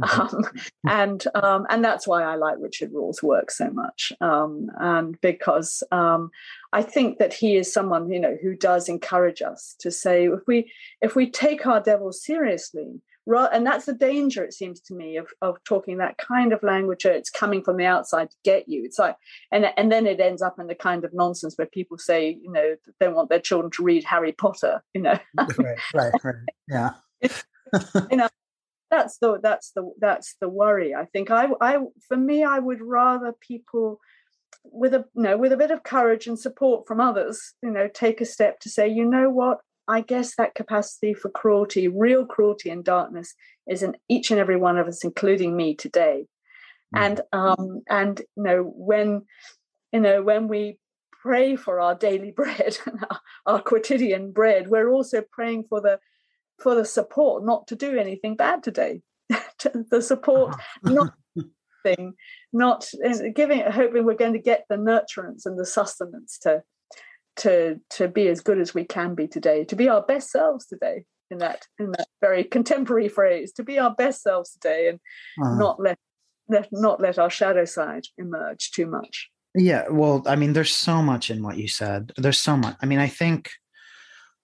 Mm-hmm. 0.00 0.36
Um, 0.36 0.44
and 0.88 1.24
um, 1.34 1.66
and 1.70 1.84
that's 1.84 2.06
why 2.06 2.22
I 2.22 2.36
like 2.36 2.56
Richard 2.58 2.92
Rohr's 2.92 3.22
work 3.22 3.50
so 3.50 3.70
much, 3.70 4.12
um, 4.20 4.68
and 4.78 5.20
because 5.20 5.82
um, 5.92 6.30
I 6.72 6.82
think 6.82 7.18
that 7.18 7.32
he 7.32 7.56
is 7.56 7.72
someone 7.72 8.10
you 8.10 8.20
know 8.20 8.36
who 8.42 8.54
does 8.54 8.88
encourage 8.88 9.42
us 9.42 9.74
to 9.80 9.90
say 9.90 10.26
if 10.26 10.40
we 10.46 10.70
if 11.00 11.16
we 11.16 11.30
take 11.30 11.66
our 11.66 11.80
devil 11.80 12.12
seriously, 12.12 13.00
and 13.26 13.66
that's 13.66 13.86
the 13.86 13.94
danger 13.94 14.44
it 14.44 14.52
seems 14.52 14.80
to 14.80 14.94
me 14.94 15.16
of, 15.16 15.28
of 15.42 15.56
talking 15.64 15.98
that 15.98 16.18
kind 16.18 16.52
of 16.52 16.62
language 16.62 17.04
it's 17.04 17.30
coming 17.30 17.62
from 17.62 17.76
the 17.76 17.86
outside 17.86 18.30
to 18.30 18.36
get 18.44 18.68
you. 18.68 18.84
It's 18.84 18.98
like 18.98 19.16
and 19.50 19.66
and 19.76 19.90
then 19.90 20.06
it 20.06 20.20
ends 20.20 20.42
up 20.42 20.58
in 20.58 20.66
the 20.66 20.74
kind 20.74 21.04
of 21.04 21.14
nonsense 21.14 21.54
where 21.56 21.66
people 21.66 21.98
say 21.98 22.38
you 22.42 22.52
know 22.52 22.76
they 23.00 23.08
want 23.08 23.30
their 23.30 23.40
children 23.40 23.70
to 23.72 23.82
read 23.82 24.04
harry 24.04 24.32
potter 24.32 24.82
you 24.94 25.00
know? 25.00 25.18
Right 25.58 25.78
right 25.94 26.12
right. 26.22 26.34
Yeah. 26.68 26.90
You 28.10 28.18
know 28.18 28.28
that's 28.90 29.18
the 29.18 29.38
that's 29.42 29.72
the 29.72 29.90
that's 30.00 30.36
the 30.40 30.48
worry 30.48 30.94
i 30.94 31.04
think 31.06 31.30
i 31.30 31.48
i 31.60 31.78
for 32.06 32.16
me 32.16 32.44
i 32.44 32.58
would 32.58 32.80
rather 32.80 33.32
people 33.40 34.00
with 34.64 34.94
a 34.94 35.04
you 35.14 35.22
know 35.22 35.36
with 35.36 35.52
a 35.52 35.56
bit 35.56 35.70
of 35.70 35.82
courage 35.82 36.26
and 36.26 36.38
support 36.38 36.86
from 36.86 37.00
others 37.00 37.54
you 37.62 37.70
know 37.70 37.88
take 37.92 38.20
a 38.20 38.24
step 38.24 38.60
to 38.60 38.68
say 38.68 38.88
you 38.88 39.04
know 39.04 39.30
what 39.30 39.60
I 39.88 40.00
guess 40.00 40.34
that 40.36 40.54
capacity 40.54 41.14
for 41.14 41.30
cruelty, 41.30 41.88
real 41.88 42.26
cruelty 42.26 42.70
and 42.70 42.84
darkness, 42.84 43.34
is 43.68 43.82
in 43.82 43.96
each 44.08 44.30
and 44.30 44.40
every 44.40 44.56
one 44.56 44.78
of 44.78 44.88
us, 44.88 45.04
including 45.04 45.56
me 45.56 45.74
today. 45.74 46.26
Mm. 46.94 47.00
And 47.00 47.20
um, 47.32 47.82
and 47.88 48.20
you 48.36 48.42
know 48.42 48.62
when 48.62 49.22
you 49.92 50.00
know 50.00 50.22
when 50.22 50.48
we 50.48 50.78
pray 51.22 51.56
for 51.56 51.80
our 51.80 51.94
daily 51.94 52.30
bread, 52.36 52.78
our, 53.10 53.20
our 53.46 53.60
quotidian 53.60 54.32
bread, 54.32 54.68
we're 54.68 54.90
also 54.90 55.22
praying 55.32 55.64
for 55.68 55.80
the 55.80 55.98
for 56.58 56.74
the 56.74 56.84
support 56.84 57.44
not 57.44 57.66
to 57.68 57.76
do 57.76 57.98
anything 57.98 58.36
bad 58.36 58.62
today. 58.62 59.02
the 59.90 60.02
support 60.02 60.56
not 60.82 61.12
thing, 61.82 62.14
not 62.52 62.88
giving, 63.34 63.60
hoping 63.60 64.04
we're 64.04 64.14
going 64.14 64.32
to 64.32 64.38
get 64.38 64.64
the 64.68 64.76
nurturance 64.76 65.46
and 65.46 65.58
the 65.58 65.66
sustenance 65.66 66.38
to 66.38 66.62
to 67.36 67.78
to 67.90 68.08
be 68.08 68.28
as 68.28 68.40
good 68.40 68.58
as 68.58 68.74
we 68.74 68.84
can 68.84 69.14
be 69.14 69.28
today, 69.28 69.64
to 69.64 69.76
be 69.76 69.88
our 69.88 70.02
best 70.02 70.30
selves 70.30 70.66
today. 70.66 71.04
In 71.30 71.38
that 71.38 71.66
in 71.78 71.90
that 71.90 72.06
very 72.20 72.44
contemporary 72.44 73.08
phrase, 73.08 73.52
to 73.54 73.64
be 73.64 73.78
our 73.78 73.94
best 73.94 74.22
selves 74.22 74.52
today, 74.52 74.88
and 74.88 75.00
uh-huh. 75.42 75.56
not 75.56 75.80
let 75.80 75.98
let 76.48 76.68
not 76.72 77.00
let 77.00 77.18
our 77.18 77.30
shadow 77.30 77.64
side 77.64 78.04
emerge 78.16 78.70
too 78.70 78.86
much. 78.86 79.28
Yeah, 79.54 79.88
well, 79.90 80.22
I 80.26 80.36
mean, 80.36 80.52
there's 80.52 80.74
so 80.74 81.02
much 81.02 81.30
in 81.30 81.42
what 81.42 81.56
you 81.56 81.66
said. 81.66 82.12
There's 82.16 82.38
so 82.38 82.56
much. 82.56 82.76
I 82.80 82.86
mean, 82.86 82.98
I 82.98 83.08
think 83.08 83.50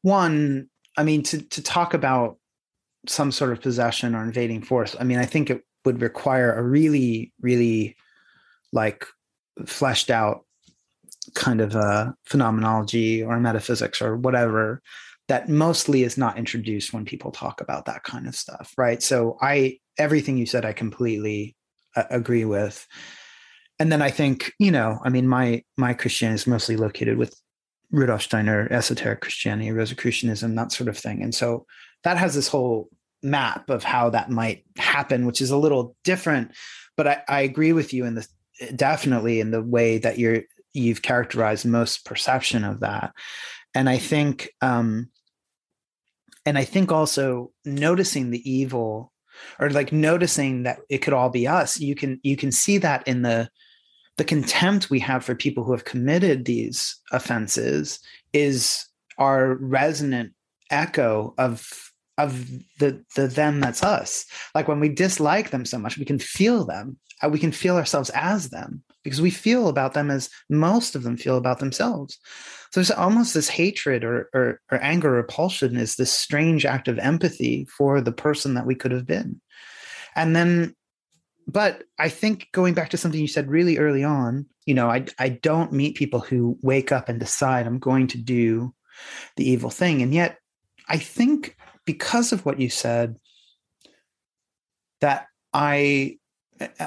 one, 0.01 0.69
I 0.97 1.05
mean, 1.05 1.23
to 1.25 1.43
to 1.43 1.63
talk 1.63 1.95
about 1.95 2.39
some 3.07 3.33
sort 3.33 3.53
of 3.53 3.61
possession 3.61 4.15
or 4.15 4.23
invading 4.23 4.63
force, 4.63 4.95
I 4.99 5.05
mean, 5.05 5.19
I 5.19 5.27
think 5.27 5.51
it 5.51 5.63
would 5.85 6.01
require 6.01 6.55
a 6.55 6.63
really, 6.63 7.33
really 7.41 7.97
like 8.73 9.07
fleshed 9.67 10.11
out 10.11 10.45
kind 11.35 11.61
of 11.61 11.75
a 11.75 12.15
phenomenology 12.25 13.23
or 13.23 13.39
metaphysics 13.39 14.03
or 14.03 14.17
whatever 14.17 14.83
that 15.29 15.49
mostly 15.49 16.03
is 16.03 16.19
not 16.19 16.37
introduced 16.37 16.93
when 16.93 17.05
people 17.05 17.31
talk 17.31 17.61
about 17.61 17.85
that 17.87 18.03
kind 18.03 18.27
of 18.27 18.35
stuff 18.35 18.73
right? 18.77 19.03
So 19.03 19.39
i 19.41 19.79
everything 19.99 20.37
you 20.37 20.47
said 20.47 20.65
i 20.65 20.73
completely 20.73 21.55
uh, 21.97 22.05
agree 22.11 22.45
with. 22.45 22.87
And 23.79 23.93
then 23.93 24.03
i 24.03 24.11
think 24.11 24.53
you 24.59 24.71
know 24.71 24.99
i 25.05 25.09
mean 25.09 25.29
my 25.29 25.63
my 25.77 25.95
christianity 25.95 26.37
is 26.37 26.47
mostly 26.47 26.77
located 26.77 27.19
with 27.19 27.35
rudolf 27.93 28.23
steiner 28.23 28.67
esoteric 28.73 29.21
christianity 29.21 29.71
rosicrucianism 29.71 30.57
that 30.57 30.73
sort 30.73 30.89
of 30.89 30.99
thing. 30.99 31.23
And 31.23 31.35
so 31.35 31.67
that 32.05 32.19
has 32.19 32.35
this 32.35 32.49
whole 32.49 32.89
map 33.23 33.71
of 33.71 33.85
how 33.85 34.11
that 34.11 34.31
might 34.31 34.65
happen 34.77 35.27
which 35.27 35.41
is 35.41 35.53
a 35.53 35.57
little 35.57 35.95
different 36.03 36.51
but 36.97 37.07
i, 37.07 37.23
I 37.29 37.41
agree 37.43 37.73
with 37.73 37.93
you 37.93 38.05
in 38.05 38.17
the 38.17 38.27
definitely 38.75 39.39
in 39.39 39.53
the 39.53 39.63
way 39.63 39.99
that 39.99 40.19
you're 40.19 40.43
you've 40.73 41.03
characterized 41.03 41.67
most 41.67 42.05
perception 42.05 42.65
of 42.65 42.81
that. 42.81 43.13
And 43.75 43.89
i 43.89 43.99
think 43.99 44.51
um 44.61 45.09
and 46.45 46.59
i 46.59 46.65
think 46.65 46.93
also 46.93 47.53
noticing 47.65 48.31
the 48.31 48.51
evil 48.51 49.13
or 49.59 49.71
like 49.71 49.93
noticing 49.93 50.65
that 50.65 50.81
it 50.91 50.99
could 50.99 51.15
all 51.15 51.31
be 51.31 51.49
us 51.49 51.81
you 51.81 51.95
can 51.95 52.21
you 52.23 52.37
can 52.37 52.53
see 52.53 52.79
that 52.79 53.07
in 53.09 53.23
the 53.23 53.49
the 54.19 54.25
contempt 54.25 54.91
we 54.91 54.99
have 55.01 55.25
for 55.25 55.35
people 55.35 55.65
who 55.65 55.73
have 55.73 55.85
committed 55.85 56.45
these 56.45 57.01
offenses 57.13 58.01
is 58.33 58.87
our 59.19 59.55
resonant 59.55 60.33
echo 60.71 61.35
of 61.39 61.69
of 62.19 62.47
the 62.79 63.03
the 63.17 63.27
them 63.27 63.61
that's 63.61 63.83
us 63.83 64.27
like 64.55 64.69
when 64.69 64.81
we 64.81 64.89
dislike 64.89 65.51
them 65.51 65.65
so 65.65 65.79
much 65.79 65.99
we 65.99 66.05
can 66.05 66.19
feel 66.19 66.65
them 66.65 66.97
uh, 67.23 67.29
we 67.29 67.39
can 67.39 67.53
feel 67.53 67.77
ourselves 67.77 68.11
as 68.11 68.51
them 68.51 68.83
because 69.05 69.21
we 69.21 69.31
feel 69.31 69.69
about 69.69 69.95
them 69.95 70.11
as 70.11 70.29
most 70.51 70.95
of 70.95 71.03
them 71.03 71.17
feel 71.17 71.37
about 71.37 71.59
themselves. 71.59 72.19
So 72.71 72.81
there's 72.81 72.91
almost 72.91 73.35
this 73.35 73.49
hatred 73.49 74.05
or, 74.05 74.29
or, 74.35 74.61
or 74.71 74.83
anger, 74.83 75.11
repulsion 75.11 75.77
is 75.77 75.97
this 75.97 76.13
strange 76.13 76.65
act 76.65 76.89
of 76.89 76.99
empathy 76.99 77.67
for 77.77 78.01
the 78.01 78.13
person 78.13 78.55
that 78.55 78.67
we 78.67 78.75
could 78.75 78.93
have 78.93 79.07
been. 79.07 79.41
And 80.15 80.35
then, 80.35 80.75
but 81.47 81.85
I 81.99 82.09
think 82.09 82.49
going 82.53 82.75
back 82.75 82.91
to 82.91 82.97
something 82.97 83.21
you 83.21 83.29
said 83.29 83.51
really 83.51 83.79
early 83.79 84.05
on, 84.05 84.47
you 84.67 84.75
know, 84.75 84.91
I, 84.91 85.07
I 85.19 85.29
don't 85.31 85.73
meet 85.73 85.97
people 85.97 86.21
who 86.21 86.59
wake 86.63 86.93
up 86.93 87.09
and 87.09 87.19
decide 87.19 87.67
I'm 87.67 87.79
going 87.79 88.07
to 88.09 88.19
do 88.19 88.75
the 89.37 89.49
evil 89.49 89.71
thing. 89.71 90.03
And 90.03 90.15
yet, 90.15 90.39
I 90.89 90.99
think 90.99 91.57
because 91.85 92.33
of 92.33 92.45
what 92.45 92.61
you 92.61 92.69
said, 92.69 93.17
that 95.01 95.27
I 95.53 96.19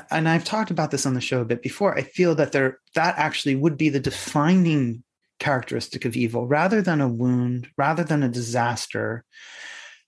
and 0.09 0.29
I've 0.29 0.45
talked 0.45 0.71
about 0.71 0.91
this 0.91 1.05
on 1.05 1.15
the 1.15 1.21
show 1.21 1.41
a 1.41 1.45
bit 1.45 1.61
before. 1.61 1.97
I 1.97 2.01
feel 2.01 2.35
that 2.35 2.51
there 2.51 2.79
that 2.95 3.15
actually 3.17 3.55
would 3.55 3.77
be 3.77 3.89
the 3.89 3.99
defining 3.99 5.03
characteristic 5.39 6.05
of 6.05 6.15
evil 6.15 6.47
rather 6.47 6.81
than 6.81 7.01
a 7.01 7.09
wound, 7.09 7.67
rather 7.77 8.03
than 8.03 8.23
a 8.23 8.29
disaster. 8.29 9.25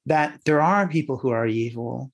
That 0.06 0.40
there 0.46 0.62
are 0.62 0.88
people 0.88 1.18
who 1.18 1.30
are 1.30 1.46
evil, 1.46 2.14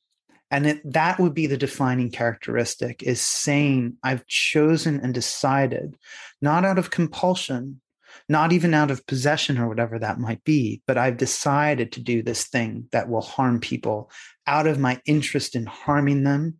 and 0.53 0.67
it, 0.67 0.93
that 0.93 1.19
would 1.19 1.33
be 1.33 1.47
the 1.47 1.57
defining 1.57 2.11
characteristic 2.11 3.01
is 3.01 3.19
saying, 3.19 3.97
I've 4.03 4.27
chosen 4.27 4.99
and 4.99 5.11
decided, 5.11 5.97
not 6.43 6.63
out 6.63 6.77
of 6.77 6.91
compulsion, 6.91 7.81
not 8.29 8.53
even 8.53 8.75
out 8.75 8.91
of 8.91 9.07
possession 9.07 9.57
or 9.57 9.67
whatever 9.67 9.97
that 9.97 10.19
might 10.19 10.43
be, 10.43 10.83
but 10.85 10.95
I've 10.95 11.17
decided 11.17 11.91
to 11.93 12.01
do 12.01 12.21
this 12.21 12.45
thing 12.45 12.87
that 12.91 13.09
will 13.09 13.21
harm 13.21 13.59
people 13.59 14.11
out 14.45 14.67
of 14.67 14.77
my 14.77 15.01
interest 15.07 15.55
in 15.55 15.65
harming 15.65 16.23
them 16.23 16.59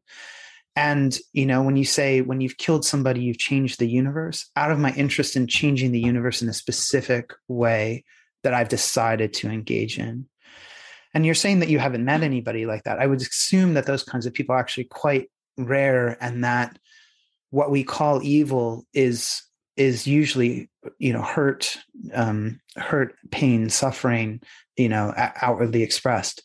and, 0.75 1.15
you 1.33 1.45
know, 1.45 1.61
when 1.61 1.77
you 1.77 1.85
say 1.85 2.21
when 2.21 2.41
you've 2.41 2.57
killed 2.57 2.83
somebody, 2.83 3.21
you've 3.21 3.37
changed 3.37 3.79
the 3.79 3.87
universe, 3.87 4.49
out 4.55 4.71
of 4.71 4.79
my 4.79 4.91
interest 4.93 5.35
in 5.35 5.45
changing 5.45 5.91
the 5.91 5.99
universe 5.99 6.41
in 6.41 6.49
a 6.49 6.53
specific 6.53 7.31
way 7.47 8.05
that 8.41 8.55
I've 8.55 8.69
decided 8.69 9.33
to 9.33 9.49
engage 9.49 9.99
in. 9.99 10.27
And 11.13 11.25
you're 11.25 11.35
saying 11.35 11.59
that 11.59 11.69
you 11.69 11.79
haven't 11.79 12.05
met 12.05 12.23
anybody 12.23 12.65
like 12.65 12.83
that. 12.83 12.99
I 12.99 13.07
would 13.07 13.21
assume 13.21 13.75
that 13.75 13.85
those 13.85 14.03
kinds 14.03 14.25
of 14.25 14.33
people 14.33 14.55
are 14.55 14.59
actually 14.59 14.85
quite 14.85 15.29
rare 15.57 16.17
and 16.21 16.43
that 16.43 16.77
what 17.51 17.69
we 17.69 17.83
call 17.83 18.23
evil 18.23 18.85
is 18.93 19.43
is 19.75 20.05
usually 20.07 20.69
you 20.97 21.13
know 21.13 21.21
hurt 21.21 21.77
um 22.13 22.59
hurt 22.75 23.15
pain 23.31 23.69
suffering 23.69 24.39
you 24.77 24.89
know 24.89 25.13
outwardly 25.15 25.83
expressed 25.83 26.41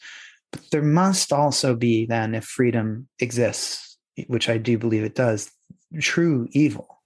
but 0.53 0.62
there 0.70 0.82
must 0.82 1.32
also 1.32 1.74
be 1.74 2.05
then 2.05 2.35
if 2.35 2.45
freedom 2.45 3.09
exists 3.19 3.89
which 4.27 4.49
I 4.49 4.59
do 4.59 4.78
believe 4.78 5.05
it 5.05 5.15
does, 5.15 5.51
true 6.01 6.49
evil. 6.53 7.03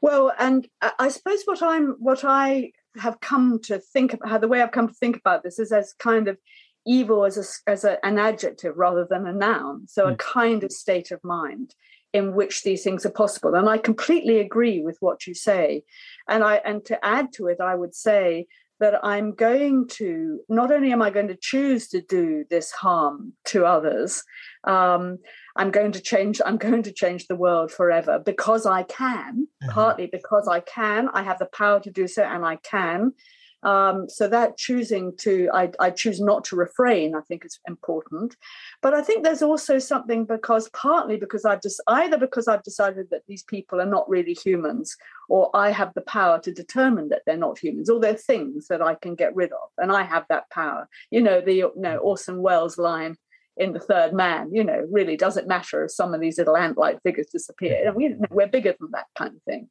Well, 0.00 0.32
and 0.38 0.68
I 0.98 1.08
suppose 1.08 1.42
what 1.44 1.62
I'm 1.62 1.96
what 1.98 2.22
I 2.22 2.72
have 2.98 3.20
come 3.20 3.60
to 3.64 3.78
think 3.78 4.14
about 4.14 4.28
how 4.28 4.38
the 4.38 4.48
way 4.48 4.62
I've 4.62 4.72
come 4.72 4.88
to 4.88 4.94
think 4.94 5.16
about 5.16 5.42
this 5.42 5.58
is 5.58 5.72
as 5.72 5.94
kind 5.98 6.28
of 6.28 6.38
evil 6.86 7.24
as 7.24 7.36
a, 7.36 7.70
as 7.70 7.84
a, 7.84 8.04
an 8.04 8.18
adjective 8.18 8.76
rather 8.76 9.06
than 9.08 9.26
a 9.26 9.32
noun. 9.32 9.86
So 9.88 10.04
mm. 10.04 10.08
a 10.08 10.10
hmm. 10.12 10.16
kind 10.16 10.64
of 10.64 10.72
state 10.72 11.10
of 11.10 11.22
mind 11.24 11.74
in 12.12 12.34
which 12.34 12.62
these 12.62 12.82
things 12.82 13.04
are 13.04 13.10
possible. 13.10 13.54
And 13.54 13.68
I 13.68 13.78
completely 13.78 14.38
agree 14.38 14.80
with 14.80 14.96
what 15.00 15.26
you 15.26 15.34
say. 15.34 15.82
And 16.28 16.42
I 16.42 16.56
and 16.56 16.84
to 16.86 17.04
add 17.04 17.32
to 17.34 17.48
it, 17.48 17.60
I 17.60 17.74
would 17.74 17.94
say 17.94 18.46
that 18.80 19.04
I'm 19.04 19.32
going 19.32 19.88
to 19.92 20.40
not 20.48 20.70
only 20.70 20.92
am 20.92 21.02
I 21.02 21.10
going 21.10 21.28
to 21.28 21.38
choose 21.40 21.88
to 21.88 22.00
do 22.00 22.44
this 22.50 22.70
harm 22.72 23.32
to 23.46 23.64
others, 23.64 24.22
um, 24.64 25.18
I'm 25.56 25.70
going 25.70 25.92
to 25.92 26.00
change. 26.00 26.40
I'm 26.44 26.58
going 26.58 26.82
to 26.82 26.92
change 26.92 27.26
the 27.26 27.36
world 27.36 27.72
forever 27.72 28.18
because 28.18 28.66
I 28.66 28.82
can. 28.82 29.48
Mm-hmm. 29.62 29.72
Partly 29.72 30.06
because 30.06 30.46
I 30.48 30.60
can. 30.60 31.08
I 31.12 31.22
have 31.22 31.38
the 31.38 31.46
power 31.46 31.80
to 31.80 31.90
do 31.90 32.06
so, 32.06 32.22
and 32.22 32.44
I 32.44 32.56
can. 32.56 33.12
Um, 33.62 34.08
so 34.08 34.28
that 34.28 34.56
choosing 34.56 35.16
to, 35.18 35.48
I, 35.52 35.70
I, 35.80 35.90
choose 35.90 36.20
not 36.20 36.44
to 36.44 36.56
refrain, 36.56 37.14
I 37.14 37.20
think 37.22 37.44
is 37.44 37.58
important. 37.66 38.36
But 38.82 38.94
I 38.94 39.02
think 39.02 39.24
there's 39.24 39.42
also 39.42 39.78
something 39.78 40.24
because 40.24 40.68
partly 40.70 41.16
because 41.16 41.44
I've 41.44 41.62
just 41.62 41.82
either 41.88 42.18
because 42.18 42.48
I've 42.48 42.62
decided 42.62 43.08
that 43.10 43.22
these 43.26 43.42
people 43.42 43.80
are 43.80 43.86
not 43.86 44.08
really 44.08 44.34
humans, 44.34 44.94
or 45.28 45.50
I 45.54 45.70
have 45.70 45.92
the 45.94 46.02
power 46.02 46.38
to 46.40 46.52
determine 46.52 47.08
that 47.08 47.22
they're 47.26 47.36
not 47.36 47.58
humans, 47.58 47.90
or 47.90 47.98
they're 47.98 48.14
things 48.14 48.68
that 48.68 48.82
I 48.82 48.94
can 48.94 49.14
get 49.14 49.34
rid 49.34 49.52
of, 49.52 49.68
and 49.78 49.90
I 49.90 50.02
have 50.02 50.26
that 50.28 50.48
power. 50.50 50.88
You 51.10 51.22
know, 51.22 51.40
the 51.40 51.54
you 51.54 51.72
know, 51.76 51.96
Orson 51.96 52.42
Welles 52.42 52.78
line 52.78 53.16
in 53.56 53.72
the 53.72 53.80
third 53.80 54.12
man, 54.12 54.50
you 54.52 54.62
know, 54.62 54.86
really 54.90 55.16
doesn't 55.16 55.48
matter 55.48 55.84
if 55.84 55.90
some 55.90 56.12
of 56.12 56.20
these 56.20 56.38
little 56.38 56.56
ant-like 56.56 57.02
figures 57.02 57.28
disappear. 57.32 57.86
And 57.86 57.96
we, 57.96 58.14
we're 58.30 58.48
bigger 58.48 58.74
than 58.78 58.90
that 58.92 59.06
kind 59.16 59.34
of 59.34 59.42
thing. 59.44 59.68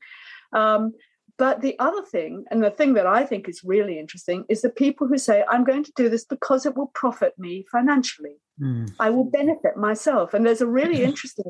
Um, 0.53 0.93
but 1.37 1.61
the 1.61 1.77
other 1.79 2.01
thing, 2.01 2.45
and 2.49 2.63
the 2.63 2.71
thing 2.71 2.93
that 2.93 3.07
I 3.07 3.25
think 3.25 3.49
is 3.49 3.61
really 3.63 3.99
interesting, 3.99 4.45
is 4.47 4.61
the 4.61 4.69
people 4.69 5.07
who 5.07 5.17
say, 5.17 5.43
I'm 5.49 5.65
going 5.65 5.83
to 5.83 5.91
do 5.95 6.07
this 6.07 6.23
because 6.23 6.65
it 6.65 6.77
will 6.77 6.91
profit 6.93 7.33
me 7.37 7.65
financially. 7.71 8.37
Mm. 8.61 8.93
I 8.99 9.09
will 9.09 9.25
benefit 9.25 9.75
myself. 9.75 10.33
And 10.33 10.45
there's 10.45 10.61
a 10.61 10.67
really 10.67 11.03
interesting 11.03 11.45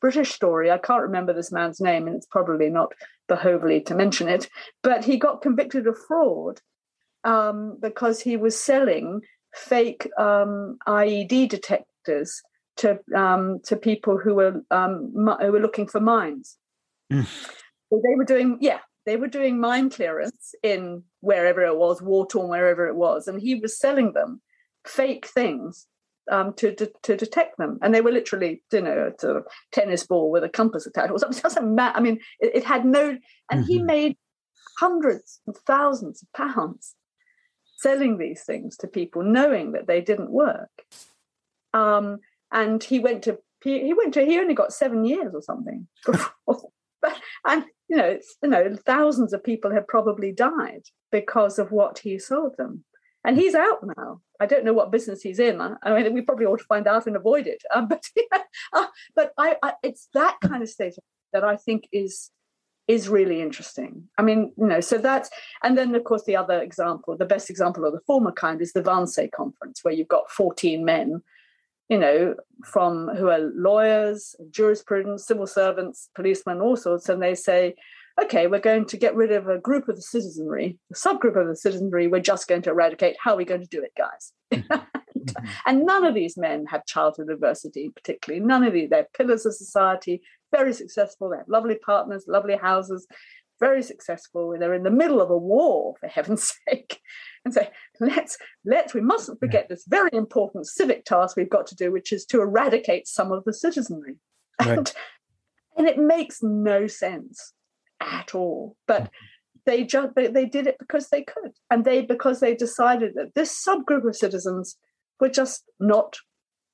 British 0.00 0.32
story. 0.32 0.70
I 0.72 0.78
can't 0.78 1.02
remember 1.02 1.32
this 1.32 1.52
man's 1.52 1.80
name, 1.80 2.08
and 2.08 2.16
it's 2.16 2.26
probably 2.26 2.68
not 2.68 2.92
behovely 3.28 3.80
to 3.82 3.94
mention 3.94 4.28
it, 4.28 4.48
but 4.82 5.04
he 5.04 5.16
got 5.16 5.42
convicted 5.42 5.86
of 5.86 5.96
fraud 6.08 6.60
um, 7.22 7.78
because 7.80 8.20
he 8.20 8.36
was 8.36 8.58
selling 8.58 9.20
fake 9.54 10.08
um, 10.18 10.78
IED 10.88 11.48
detectors 11.48 12.42
to 12.78 12.98
um, 13.14 13.60
to 13.64 13.76
people 13.76 14.18
who 14.18 14.34
were 14.34 14.62
um, 14.72 15.12
who 15.14 15.52
were 15.52 15.60
looking 15.60 15.86
for 15.86 16.00
mines. 16.00 16.56
Mm. 17.12 17.26
So 17.90 18.00
they 18.02 18.16
were 18.16 18.24
doing, 18.24 18.56
yeah, 18.60 18.78
they 19.06 19.16
were 19.16 19.28
doing 19.28 19.60
mine 19.60 19.90
clearance 19.90 20.54
in 20.62 21.02
wherever 21.20 21.62
it 21.62 21.76
was, 21.76 22.02
war 22.02 22.26
torn, 22.26 22.48
wherever 22.48 22.86
it 22.86 22.96
was, 22.96 23.28
and 23.28 23.40
he 23.40 23.54
was 23.56 23.78
selling 23.78 24.12
them 24.12 24.40
fake 24.86 25.26
things 25.26 25.86
um, 26.30 26.52
to, 26.54 26.74
to, 26.74 26.90
to 27.02 27.16
detect 27.16 27.58
them, 27.58 27.78
and 27.82 27.94
they 27.94 28.00
were 28.00 28.12
literally, 28.12 28.62
you 28.72 28.80
know, 28.80 29.12
a 29.22 29.40
tennis 29.72 30.06
ball 30.06 30.30
with 30.30 30.44
a 30.44 30.48
compass 30.48 30.86
attached. 30.86 31.10
It, 31.10 31.12
was, 31.12 31.22
it 31.22 31.42
doesn't 31.42 31.74
matter. 31.74 31.96
I 31.96 32.00
mean, 32.00 32.20
it, 32.40 32.56
it 32.56 32.64
had 32.64 32.84
no, 32.84 33.16
and 33.50 33.64
mm-hmm. 33.64 33.72
he 33.72 33.82
made 33.82 34.16
hundreds 34.78 35.40
of 35.48 35.56
thousands 35.66 36.22
of 36.22 36.32
pounds 36.32 36.94
selling 37.78 38.18
these 38.18 38.44
things 38.44 38.76
to 38.78 38.86
people, 38.86 39.22
knowing 39.22 39.72
that 39.72 39.88
they 39.88 40.00
didn't 40.00 40.30
work. 40.30 40.70
Um, 41.74 42.18
and 42.52 42.82
he 42.82 42.98
went 42.98 43.22
to 43.24 43.38
he 43.64 43.94
went 43.94 44.14
to 44.14 44.24
he 44.24 44.38
only 44.38 44.54
got 44.54 44.72
seven 44.72 45.04
years 45.04 45.32
or 45.34 45.40
something 45.40 45.86
and 47.46 47.64
you 47.92 47.98
know, 47.98 48.18
you 48.42 48.48
know, 48.48 48.74
thousands 48.86 49.34
of 49.34 49.44
people 49.44 49.70
have 49.70 49.86
probably 49.86 50.32
died 50.32 50.84
because 51.10 51.58
of 51.58 51.72
what 51.72 51.98
he 51.98 52.18
sold 52.18 52.56
them. 52.56 52.84
And 53.22 53.36
he's 53.36 53.54
out 53.54 53.86
now. 53.98 54.22
I 54.40 54.46
don't 54.46 54.64
know 54.64 54.72
what 54.72 54.90
business 54.90 55.20
he's 55.20 55.38
in. 55.38 55.60
I 55.60 55.76
mean, 55.92 56.14
we 56.14 56.22
probably 56.22 56.46
ought 56.46 56.60
to 56.60 56.64
find 56.64 56.86
out 56.88 57.06
and 57.06 57.16
avoid 57.16 57.46
it. 57.46 57.62
Um, 57.72 57.88
but 57.88 58.02
uh, 58.72 58.86
but 59.14 59.32
I, 59.36 59.56
I, 59.62 59.74
it's 59.82 60.08
that 60.14 60.38
kind 60.42 60.62
of 60.62 60.70
state 60.70 60.94
that 61.34 61.44
I 61.44 61.56
think 61.56 61.86
is 61.92 62.30
is 62.88 63.10
really 63.10 63.42
interesting. 63.42 64.08
I 64.16 64.22
mean, 64.22 64.54
you 64.56 64.66
know, 64.66 64.80
so 64.80 64.96
that's 64.96 65.28
and 65.62 65.76
then 65.76 65.94
of 65.94 66.04
course 66.04 66.24
the 66.24 66.36
other 66.36 66.62
example, 66.62 67.14
the 67.18 67.26
best 67.26 67.50
example 67.50 67.84
of 67.84 67.92
the 67.92 68.00
former 68.06 68.32
kind 68.32 68.62
is 68.62 68.72
the 68.72 68.82
Wannsee 68.82 69.30
conference, 69.32 69.80
where 69.82 69.92
you've 69.92 70.08
got 70.08 70.30
14 70.30 70.82
men 70.82 71.22
you 71.92 71.98
know, 71.98 72.34
from 72.64 73.08
who 73.18 73.28
are 73.28 73.50
lawyers, 73.54 74.34
jurisprudence, 74.50 75.26
civil 75.26 75.46
servants, 75.46 76.08
policemen, 76.14 76.62
all 76.62 76.74
sorts, 76.74 77.10
and 77.10 77.22
they 77.22 77.34
say, 77.34 77.74
okay, 78.22 78.46
we're 78.46 78.60
going 78.60 78.86
to 78.86 78.96
get 78.96 79.14
rid 79.14 79.30
of 79.30 79.46
a 79.46 79.58
group 79.58 79.90
of 79.90 79.96
the 79.96 80.02
citizenry, 80.02 80.78
a 80.90 80.94
subgroup 80.94 81.38
of 81.38 81.48
the 81.48 81.54
citizenry, 81.54 82.06
we're 82.06 82.18
just 82.18 82.48
going 82.48 82.62
to 82.62 82.70
eradicate. 82.70 83.16
How 83.22 83.34
are 83.34 83.36
we 83.36 83.44
going 83.44 83.60
to 83.60 83.66
do 83.66 83.82
it, 83.82 83.92
guys? 83.94 84.32
mm-hmm. 84.50 85.44
and 85.66 85.84
none 85.84 86.06
of 86.06 86.14
these 86.14 86.38
men 86.38 86.64
have 86.64 86.86
childhood 86.86 87.28
adversity, 87.28 87.90
particularly. 87.94 88.42
None 88.42 88.64
of 88.64 88.72
these, 88.72 88.88
they're 88.88 89.06
pillars 89.14 89.44
of 89.44 89.54
society, 89.54 90.22
very 90.50 90.72
successful, 90.72 91.28
they 91.28 91.36
have 91.36 91.48
lovely 91.48 91.76
partners, 91.76 92.24
lovely 92.26 92.56
houses, 92.56 93.06
very 93.60 93.82
successful. 93.82 94.54
They're 94.58 94.74
in 94.74 94.82
the 94.82 94.90
middle 94.90 95.20
of 95.20 95.30
a 95.30 95.36
war, 95.36 95.94
for 96.00 96.08
heaven's 96.08 96.52
sake 96.68 97.00
and 97.44 97.52
say, 97.52 97.70
let's 98.00 98.38
let's 98.64 98.94
we 98.94 99.00
mustn't 99.00 99.40
forget 99.40 99.68
this 99.68 99.84
very 99.86 100.10
important 100.12 100.66
civic 100.66 101.04
task 101.04 101.36
we've 101.36 101.50
got 101.50 101.66
to 101.68 101.76
do, 101.76 101.90
which 101.90 102.12
is 102.12 102.24
to 102.26 102.40
eradicate 102.40 103.06
some 103.06 103.32
of 103.32 103.44
the 103.44 103.54
citizenry. 103.54 104.16
Right. 104.60 104.78
And, 104.78 104.92
and 105.76 105.88
it 105.88 105.98
makes 105.98 106.40
no 106.42 106.86
sense 106.86 107.52
at 108.00 108.34
all. 108.34 108.76
But 108.86 109.04
mm-hmm. 109.04 109.08
they 109.66 109.84
just 109.84 110.14
they, 110.14 110.28
they 110.28 110.44
did 110.44 110.66
it 110.66 110.76
because 110.78 111.08
they 111.08 111.22
could. 111.22 111.52
And 111.70 111.84
they 111.84 112.02
because 112.02 112.38
they 112.38 112.54
decided 112.54 113.14
that 113.14 113.34
this 113.34 113.64
subgroup 113.66 114.06
of 114.06 114.14
citizens 114.14 114.76
were 115.18 115.30
just 115.30 115.64
not 115.80 116.18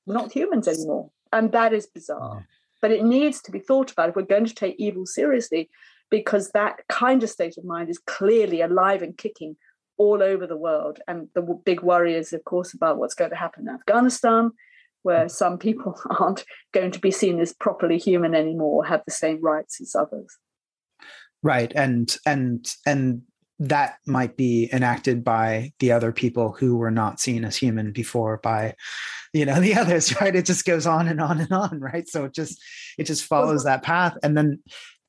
not 0.05 0.33
humans 0.33 0.67
anymore. 0.67 1.09
And 1.31 1.51
that 1.53 1.73
is 1.73 1.87
bizarre. 1.87 2.47
But 2.81 2.91
it 2.91 3.03
needs 3.03 3.41
to 3.43 3.51
be 3.51 3.59
thought 3.59 3.91
about 3.91 4.09
if 4.09 4.15
we're 4.15 4.23
going 4.23 4.45
to 4.45 4.53
take 4.53 4.75
evil 4.77 5.05
seriously, 5.05 5.69
because 6.09 6.51
that 6.51 6.79
kind 6.89 7.23
of 7.23 7.29
state 7.29 7.57
of 7.57 7.65
mind 7.65 7.89
is 7.89 7.99
clearly 7.99 8.61
alive 8.61 9.01
and 9.01 9.17
kicking 9.17 9.55
all 9.97 10.23
over 10.23 10.47
the 10.47 10.57
world. 10.57 10.99
And 11.07 11.27
the 11.35 11.41
big 11.41 11.81
worry 11.81 12.15
is, 12.15 12.33
of 12.33 12.43
course, 12.45 12.73
about 12.73 12.97
what's 12.97 13.13
going 13.13 13.31
to 13.31 13.35
happen 13.35 13.67
in 13.67 13.75
Afghanistan, 13.75 14.51
where 15.03 15.25
mm. 15.25 15.31
some 15.31 15.57
people 15.59 15.99
aren't 16.19 16.45
going 16.71 16.91
to 16.91 16.99
be 16.99 17.11
seen 17.11 17.39
as 17.39 17.53
properly 17.53 17.97
human 17.97 18.33
anymore, 18.33 18.85
have 18.85 19.03
the 19.05 19.11
same 19.11 19.41
rights 19.41 19.79
as 19.81 19.95
others. 19.95 20.37
Right, 21.43 21.71
and 21.73 22.13
and 22.25 22.73
and 22.85 23.21
that 23.59 23.97
might 24.05 24.37
be 24.37 24.69
enacted 24.71 25.23
by 25.23 25.73
the 25.79 25.91
other 25.91 26.11
people 26.13 26.53
who 26.53 26.77
were 26.77 26.91
not 26.91 27.19
seen 27.19 27.43
as 27.43 27.57
human 27.57 27.91
before 27.91 28.37
by 28.37 28.73
you 29.33 29.45
know 29.45 29.59
the 29.59 29.75
others 29.75 30.19
right 30.21 30.35
it 30.35 30.45
just 30.45 30.65
goes 30.65 30.87
on 30.87 31.07
and 31.07 31.21
on 31.21 31.39
and 31.39 31.51
on 31.51 31.79
right 31.79 32.07
so 32.07 32.25
it 32.25 32.33
just 32.33 32.61
it 32.97 33.03
just 33.03 33.25
follows 33.25 33.65
that 33.65 33.83
path 33.83 34.17
and 34.23 34.37
then 34.37 34.61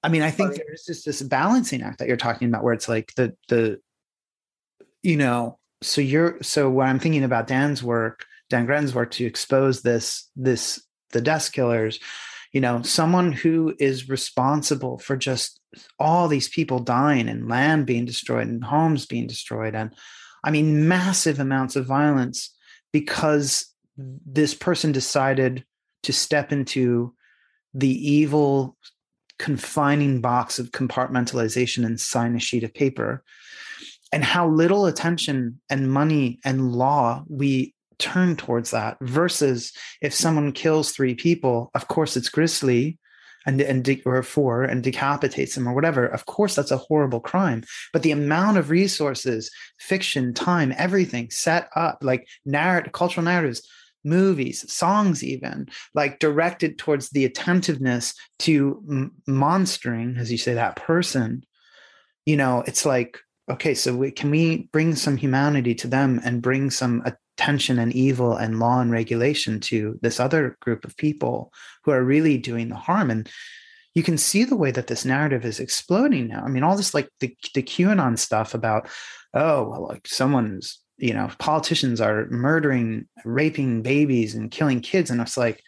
i 0.02 0.08
mean 0.08 0.22
i 0.22 0.30
think 0.30 0.54
there's 0.56 0.84
just 0.84 1.04
this 1.04 1.22
balancing 1.22 1.82
act 1.82 1.98
that 1.98 2.08
you're 2.08 2.16
talking 2.16 2.48
about 2.48 2.64
where 2.64 2.74
it's 2.74 2.88
like 2.88 3.12
the 3.16 3.34
the 3.48 3.80
you 5.02 5.16
know, 5.16 5.58
so 5.82 6.00
you're 6.00 6.38
so 6.42 6.68
when 6.68 6.88
I'm 6.88 6.98
thinking 6.98 7.24
about 7.24 7.46
Dan's 7.46 7.82
work, 7.82 8.26
Dan 8.48 8.66
Gren's 8.66 8.94
work 8.94 9.10
to 9.12 9.24
expose 9.24 9.82
this, 9.82 10.28
this 10.36 10.82
the 11.10 11.20
desk 11.20 11.52
killers, 11.52 11.98
you 12.52 12.60
know, 12.60 12.82
someone 12.82 13.32
who 13.32 13.74
is 13.78 14.08
responsible 14.08 14.98
for 14.98 15.16
just 15.16 15.60
all 15.98 16.28
these 16.28 16.48
people 16.48 16.80
dying 16.80 17.28
and 17.28 17.48
land 17.48 17.86
being 17.86 18.04
destroyed 18.04 18.48
and 18.48 18.62
homes 18.62 19.06
being 19.06 19.26
destroyed 19.26 19.74
and 19.74 19.94
I 20.42 20.50
mean 20.50 20.88
massive 20.88 21.38
amounts 21.38 21.76
of 21.76 21.86
violence 21.86 22.54
because 22.92 23.66
this 23.96 24.54
person 24.54 24.90
decided 24.90 25.64
to 26.02 26.12
step 26.12 26.50
into 26.50 27.14
the 27.74 27.88
evil 27.88 28.76
confining 29.40 30.20
box 30.20 30.58
of 30.58 30.70
compartmentalization 30.70 31.84
and 31.84 31.98
sign 31.98 32.36
a 32.36 32.38
sheet 32.38 32.62
of 32.62 32.74
paper 32.74 33.24
and 34.12 34.22
how 34.22 34.46
little 34.46 34.84
attention 34.84 35.58
and 35.70 35.90
money 35.90 36.38
and 36.44 36.72
law 36.72 37.24
we 37.26 37.74
turn 37.98 38.36
towards 38.36 38.70
that 38.70 38.98
versus 39.00 39.72
if 40.02 40.12
someone 40.12 40.52
kills 40.52 40.92
three 40.92 41.14
people 41.14 41.70
of 41.74 41.88
course 41.88 42.18
it's 42.18 42.28
grisly 42.28 42.98
and, 43.46 43.62
and 43.62 43.82
de- 43.82 44.02
or 44.04 44.22
four 44.22 44.62
and 44.62 44.82
decapitates 44.82 45.54
them 45.54 45.66
or 45.66 45.72
whatever. 45.72 46.04
Of 46.04 46.26
course 46.26 46.54
that's 46.54 46.70
a 46.70 46.76
horrible 46.76 47.20
crime 47.20 47.64
but 47.94 48.02
the 48.02 48.10
amount 48.10 48.58
of 48.58 48.68
resources 48.68 49.50
fiction 49.78 50.34
time 50.34 50.74
everything 50.76 51.30
set 51.30 51.70
up 51.74 52.00
like 52.02 52.28
narrative 52.44 52.92
cultural 52.92 53.24
narratives 53.24 53.66
movies 54.04 54.70
songs 54.72 55.22
even 55.22 55.68
like 55.94 56.18
directed 56.18 56.78
towards 56.78 57.10
the 57.10 57.24
attentiveness 57.24 58.14
to 58.38 58.82
m- 58.88 59.12
monstering 59.26 60.16
as 60.16 60.32
you 60.32 60.38
say 60.38 60.54
that 60.54 60.76
person 60.76 61.44
you 62.24 62.36
know 62.36 62.64
it's 62.66 62.86
like 62.86 63.18
okay, 63.50 63.74
so 63.74 63.94
we, 63.94 64.10
can 64.10 64.30
we 64.30 64.68
bring 64.72 64.94
some 64.94 65.16
humanity 65.16 65.74
to 65.74 65.88
them 65.88 66.20
and 66.24 66.40
bring 66.40 66.70
some 66.70 67.02
attention 67.04 67.78
and 67.78 67.92
evil 67.92 68.36
and 68.36 68.60
law 68.60 68.80
and 68.80 68.92
regulation 68.92 69.58
to 69.58 69.98
this 70.02 70.20
other 70.20 70.56
group 70.60 70.84
of 70.84 70.96
people 70.96 71.52
who 71.84 71.90
are 71.90 72.04
really 72.04 72.38
doing 72.38 72.68
the 72.68 72.76
harm? 72.76 73.10
And 73.10 73.28
you 73.94 74.04
can 74.04 74.16
see 74.16 74.44
the 74.44 74.56
way 74.56 74.70
that 74.70 74.86
this 74.86 75.04
narrative 75.04 75.44
is 75.44 75.58
exploding 75.58 76.28
now. 76.28 76.44
I 76.44 76.48
mean, 76.48 76.62
all 76.62 76.76
this 76.76 76.94
like 76.94 77.08
the, 77.18 77.36
the 77.54 77.62
QAnon 77.62 78.18
stuff 78.18 78.54
about, 78.54 78.88
oh, 79.34 79.68
well, 79.68 79.88
like 79.88 80.06
someone's, 80.06 80.78
you 81.00 81.14
know, 81.14 81.30
politicians 81.38 82.00
are 82.00 82.26
murdering, 82.26 83.06
raping 83.24 83.82
babies 83.82 84.34
and 84.34 84.50
killing 84.50 84.80
kids. 84.80 85.10
And 85.10 85.20
it's 85.20 85.36
like, 85.36 85.62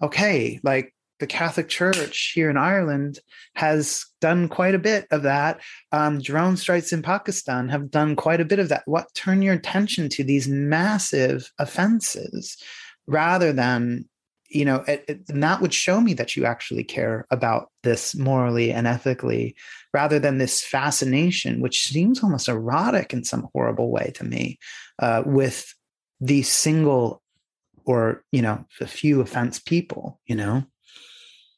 okay, 0.00 0.60
like 0.62 0.94
the 1.18 1.26
Catholic 1.26 1.68
Church 1.68 2.32
here 2.34 2.48
in 2.48 2.56
Ireland 2.56 3.18
has 3.56 4.06
done 4.20 4.48
quite 4.48 4.74
a 4.74 4.78
bit 4.78 5.06
of 5.10 5.22
that. 5.24 5.60
Um, 5.92 6.20
drone 6.20 6.56
strikes 6.56 6.92
in 6.92 7.02
Pakistan 7.02 7.68
have 7.68 7.90
done 7.90 8.16
quite 8.16 8.40
a 8.40 8.44
bit 8.44 8.58
of 8.58 8.68
that. 8.70 8.82
What 8.86 9.12
turn 9.14 9.42
your 9.42 9.54
attention 9.54 10.08
to 10.10 10.24
these 10.24 10.48
massive 10.48 11.50
offenses 11.58 12.56
rather 13.06 13.52
than, 13.52 14.08
you 14.48 14.64
know, 14.64 14.76
it, 14.86 15.04
it, 15.08 15.20
and 15.28 15.42
that 15.42 15.60
would 15.60 15.74
show 15.74 16.00
me 16.00 16.14
that 16.14 16.36
you 16.36 16.44
actually 16.44 16.84
care 16.84 17.26
about 17.30 17.70
this 17.82 18.14
morally 18.14 18.72
and 18.72 18.86
ethically 18.86 19.56
rather 19.92 20.18
than 20.18 20.38
this 20.38 20.62
fascination, 20.62 21.60
which 21.60 21.82
seems 21.82 22.22
almost 22.22 22.48
erotic 22.48 23.12
in 23.12 23.24
some 23.24 23.48
horrible 23.52 23.90
way 23.90 24.12
to 24.14 24.24
me, 24.24 24.58
uh, 25.00 25.22
with 25.26 25.74
these 26.20 26.48
single 26.48 27.22
or, 27.84 28.22
you 28.30 28.42
know, 28.42 28.64
a 28.80 28.86
few 28.86 29.20
offense 29.20 29.58
people, 29.58 30.20
you 30.26 30.36
know? 30.36 30.64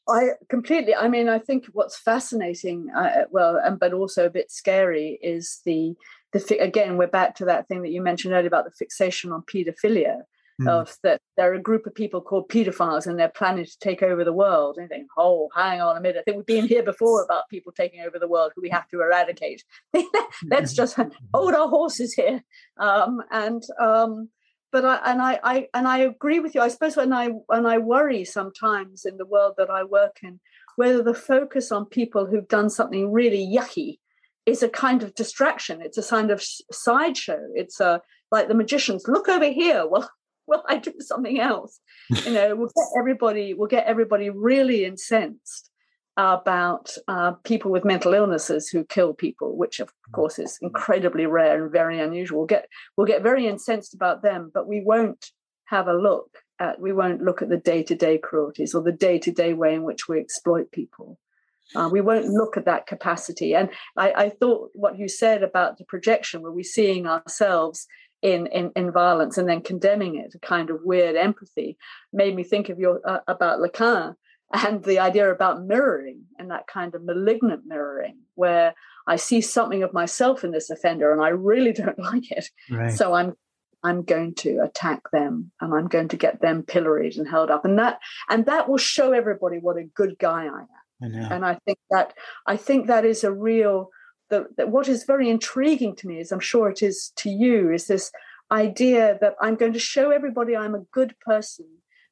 I 0.07 0.31
completely. 0.49 0.93
I 0.95 1.07
mean, 1.07 1.29
I 1.29 1.39
think 1.39 1.65
what's 1.71 1.97
fascinating, 1.97 2.89
uh, 2.95 3.25
well, 3.31 3.57
and 3.63 3.79
but 3.79 3.93
also 3.93 4.25
a 4.25 4.29
bit 4.29 4.51
scary, 4.51 5.17
is 5.21 5.61
the 5.65 5.95
the 6.33 6.57
again 6.59 6.97
we're 6.97 7.07
back 7.07 7.35
to 7.35 7.45
that 7.45 7.67
thing 7.67 7.83
that 7.83 7.91
you 7.91 8.01
mentioned 8.01 8.33
earlier 8.33 8.47
about 8.47 8.65
the 8.65 8.71
fixation 8.71 9.31
on 9.31 9.43
paedophilia. 9.43 10.23
Mm. 10.61 10.67
of 10.67 10.95
that 11.03 11.21
there 11.37 11.51
are 11.51 11.55
a 11.55 11.61
group 11.61 11.85
of 11.85 11.95
people 11.95 12.21
called 12.21 12.49
pedophiles 12.49 13.07
and 13.07 13.19
they're 13.19 13.29
planning 13.29 13.65
to 13.65 13.79
take 13.79 14.03
over 14.03 14.23
the 14.23 14.33
world. 14.33 14.77
And 14.77 14.85
you 14.85 14.89
think, 14.89 15.07
oh, 15.17 15.49
hang 15.55 15.81
on 15.81 15.97
a 15.97 16.01
minute. 16.01 16.17
I 16.19 16.23
think 16.23 16.37
we've 16.37 16.45
been 16.45 16.67
here 16.67 16.83
before 16.83 17.23
about 17.23 17.49
people 17.49 17.71
taking 17.71 18.01
over 18.01 18.19
the 18.19 18.27
world 18.27 18.51
who 18.55 18.61
we 18.61 18.69
have 18.69 18.87
to 18.89 19.01
eradicate. 19.01 19.63
Let's 20.45 20.73
just 20.73 20.97
hold 21.33 21.53
our 21.53 21.67
horses 21.67 22.13
here. 22.13 22.43
Um, 22.77 23.21
and 23.31 23.63
um, 23.79 24.29
but 24.71 24.85
I 24.85 24.99
and 25.05 25.21
I, 25.21 25.39
I 25.43 25.67
and 25.73 25.87
I 25.87 25.99
agree 25.99 26.39
with 26.39 26.55
you. 26.55 26.61
I 26.61 26.67
suppose 26.67 26.97
when 26.97 27.13
I 27.13 27.27
when 27.27 27.65
I 27.65 27.77
worry 27.77 28.25
sometimes 28.25 29.05
in 29.05 29.17
the 29.17 29.25
world 29.25 29.53
that 29.57 29.69
I 29.69 29.83
work 29.83 30.17
in, 30.23 30.39
whether 30.75 31.03
the 31.03 31.13
focus 31.13 31.71
on 31.71 31.85
people 31.85 32.25
who've 32.25 32.47
done 32.47 32.69
something 32.69 33.11
really 33.11 33.45
yucky 33.45 33.99
is 34.45 34.63
a 34.63 34.69
kind 34.69 35.03
of 35.03 35.15
distraction. 35.15 35.81
It's 35.81 35.97
a 35.97 36.03
kind 36.03 36.31
of 36.31 36.43
sideshow. 36.71 37.39
It's 37.53 37.79
a 37.79 38.01
like 38.31 38.47
the 38.47 38.55
magicians. 38.55 39.07
Look 39.07 39.29
over 39.29 39.49
here. 39.49 39.85
Well, 39.91 40.09
well, 40.47 40.63
I 40.67 40.77
do 40.77 40.93
something 40.99 41.39
else. 41.39 41.79
you 42.09 42.33
know, 42.33 42.55
we'll 42.55 42.67
get 42.75 42.87
everybody. 42.99 43.53
We'll 43.53 43.67
get 43.67 43.85
everybody 43.85 44.29
really 44.29 44.85
incensed 44.85 45.69
about 46.15 46.91
uh, 47.07 47.31
people 47.43 47.71
with 47.71 47.83
mental 47.83 48.13
illnesses 48.13 48.69
who 48.69 48.83
kill 48.83 49.13
people, 49.13 49.57
which 49.57 49.79
of 49.79 49.89
course 50.11 50.37
is 50.37 50.59
incredibly 50.61 51.25
rare 51.25 51.63
and 51.63 51.71
very 51.71 51.99
unusual. 51.99 52.39
We'll 52.39 52.47
get 52.47 52.67
we'll 52.95 53.07
get 53.07 53.23
very 53.23 53.47
incensed 53.47 53.93
about 53.93 54.21
them, 54.21 54.51
but 54.53 54.67
we 54.67 54.81
won't 54.81 55.31
have 55.65 55.87
a 55.87 55.93
look 55.93 56.37
at 56.59 56.79
we 56.79 56.93
won't 56.93 57.23
look 57.23 57.41
at 57.41 57.49
the 57.49 57.57
day 57.57 57.81
to 57.83 57.95
day 57.95 58.17
cruelties 58.17 58.75
or 58.75 58.83
the 58.83 58.91
day 58.91 59.17
to 59.19 59.31
day 59.31 59.53
way 59.53 59.73
in 59.73 59.83
which 59.83 60.07
we 60.07 60.19
exploit 60.19 60.71
people. 60.71 61.17
Uh, 61.75 61.89
we 61.91 62.01
won't 62.01 62.27
look 62.27 62.57
at 62.57 62.65
that 62.65 62.85
capacity. 62.85 63.55
And 63.55 63.69
I, 63.97 64.11
I, 64.11 64.29
thought 64.29 64.71
what 64.75 64.99
you 64.99 65.07
said 65.07 65.41
about 65.41 65.77
the 65.77 65.85
projection, 65.85 66.41
where 66.41 66.51
we're 66.51 66.63
seeing 66.63 67.07
ourselves 67.07 67.87
in, 68.23 68.47
in, 68.47 68.71
in 68.75 68.91
violence 68.91 69.37
and 69.37 69.47
then 69.47 69.61
condemning 69.61 70.15
it, 70.15 70.33
a 70.33 70.39
kind 70.39 70.69
of 70.69 70.79
weird 70.83 71.15
empathy, 71.15 71.77
made 72.13 72.35
me 72.35 72.43
think 72.43 72.69
of 72.69 72.79
your 72.79 73.01
uh, 73.05 73.19
about 73.27 73.59
Lacan 73.59 74.15
and 74.53 74.83
the 74.83 74.99
idea 74.99 75.29
about 75.29 75.65
mirroring 75.65 76.21
and 76.39 76.49
that 76.49 76.65
kind 76.67 76.95
of 76.95 77.03
malignant 77.03 77.63
mirroring, 77.65 78.17
where 78.35 78.73
I 79.05 79.17
see 79.17 79.41
something 79.41 79.83
of 79.83 79.93
myself 79.93 80.45
in 80.45 80.51
this 80.51 80.69
offender 80.69 81.11
and 81.11 81.21
I 81.21 81.29
really 81.29 81.73
don't 81.73 81.99
like 82.11 82.31
it. 82.31 82.49
Right. 82.71 82.93
So 82.93 83.13
I'm 83.13 83.33
I'm 83.85 84.03
going 84.03 84.33
to 84.35 84.59
attack 84.63 85.01
them 85.11 85.51
and 85.59 85.73
I'm 85.73 85.87
going 85.87 86.07
to 86.07 86.17
get 86.17 86.39
them 86.39 86.63
pilloried 86.63 87.17
and 87.17 87.27
held 87.27 87.51
up. 87.51 87.65
And 87.65 87.77
that 87.77 87.99
and 88.29 88.45
that 88.45 88.69
will 88.69 88.77
show 88.77 89.11
everybody 89.11 89.57
what 89.57 89.77
a 89.77 89.83
good 89.83 90.17
guy 90.17 90.45
I 90.45 90.61
am. 90.61 90.67
I 91.01 91.35
and 91.35 91.45
I 91.45 91.59
think 91.65 91.79
that 91.91 92.13
I 92.47 92.55
think 92.55 92.87
that 92.87 93.03
is 93.03 93.25
a 93.25 93.33
real 93.33 93.89
that, 94.29 94.57
that 94.57 94.69
what 94.69 94.87
is 94.87 95.03
very 95.03 95.29
intriguing 95.29 95.95
to 95.97 96.07
me 96.07 96.19
is 96.19 96.31
I'm 96.31 96.39
sure 96.39 96.69
it 96.69 96.81
is 96.81 97.11
to 97.17 97.29
you, 97.29 97.71
is 97.71 97.87
this 97.87 98.11
idea 98.51 99.17
that 99.21 99.35
I'm 99.41 99.55
going 99.55 99.73
to 99.73 99.79
show 99.79 100.11
everybody 100.11 100.55
I'm 100.55 100.75
a 100.75 100.85
good 100.91 101.15
person 101.19 101.65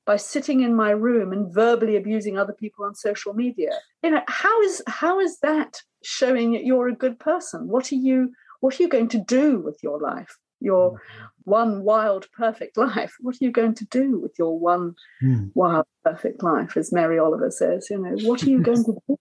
by 0.06 0.18
sitting 0.18 0.62
in 0.62 0.76
my 0.76 0.90
room 0.90 1.32
and 1.32 1.54
verbally 1.54 1.96
abusing 1.96 2.38
other 2.38 2.54
people 2.54 2.86
on 2.86 2.96
social 2.96 3.34
media. 3.34 3.72
You 4.04 4.12
know, 4.12 4.22
how 4.28 4.62
is 4.62 4.82
how 4.88 5.20
is 5.20 5.40
that 5.40 5.82
showing 6.04 6.54
that 6.54 6.66
you're 6.66 6.88
a 6.88 6.96
good 6.96 7.20
person? 7.20 7.68
What 7.68 7.92
are 7.92 7.96
you 7.96 8.34
what 8.62 8.80
are 8.80 8.84
you 8.84 8.90
going 8.90 9.10
to 9.10 9.20
do 9.20 9.60
with 9.60 9.80
your 9.84 10.00
life? 10.00 10.38
Your 10.60 10.92
mm-hmm. 10.92 11.26
one 11.44 11.84
wild 11.84 12.28
perfect 12.32 12.78
life. 12.78 13.16
What 13.20 13.36
are 13.36 13.46
you 13.46 13.52
going 13.52 13.76
to 13.76 13.86
do 13.86 14.20
with 14.20 14.34
your 14.38 14.58
one 14.58 14.96
mm. 15.24 15.52
wild 15.56 15.86
perfect 16.04 16.44
life, 16.44 16.78
as 16.78 16.92
Mary 16.92 17.18
Oliver 17.18 17.50
says? 17.50 17.88
You 17.90 18.00
know, 18.00 18.16
what 18.28 18.44
are 18.44 18.50
you 18.50 18.62
going 18.70 18.84
to 18.84 18.98
do? 19.08 19.18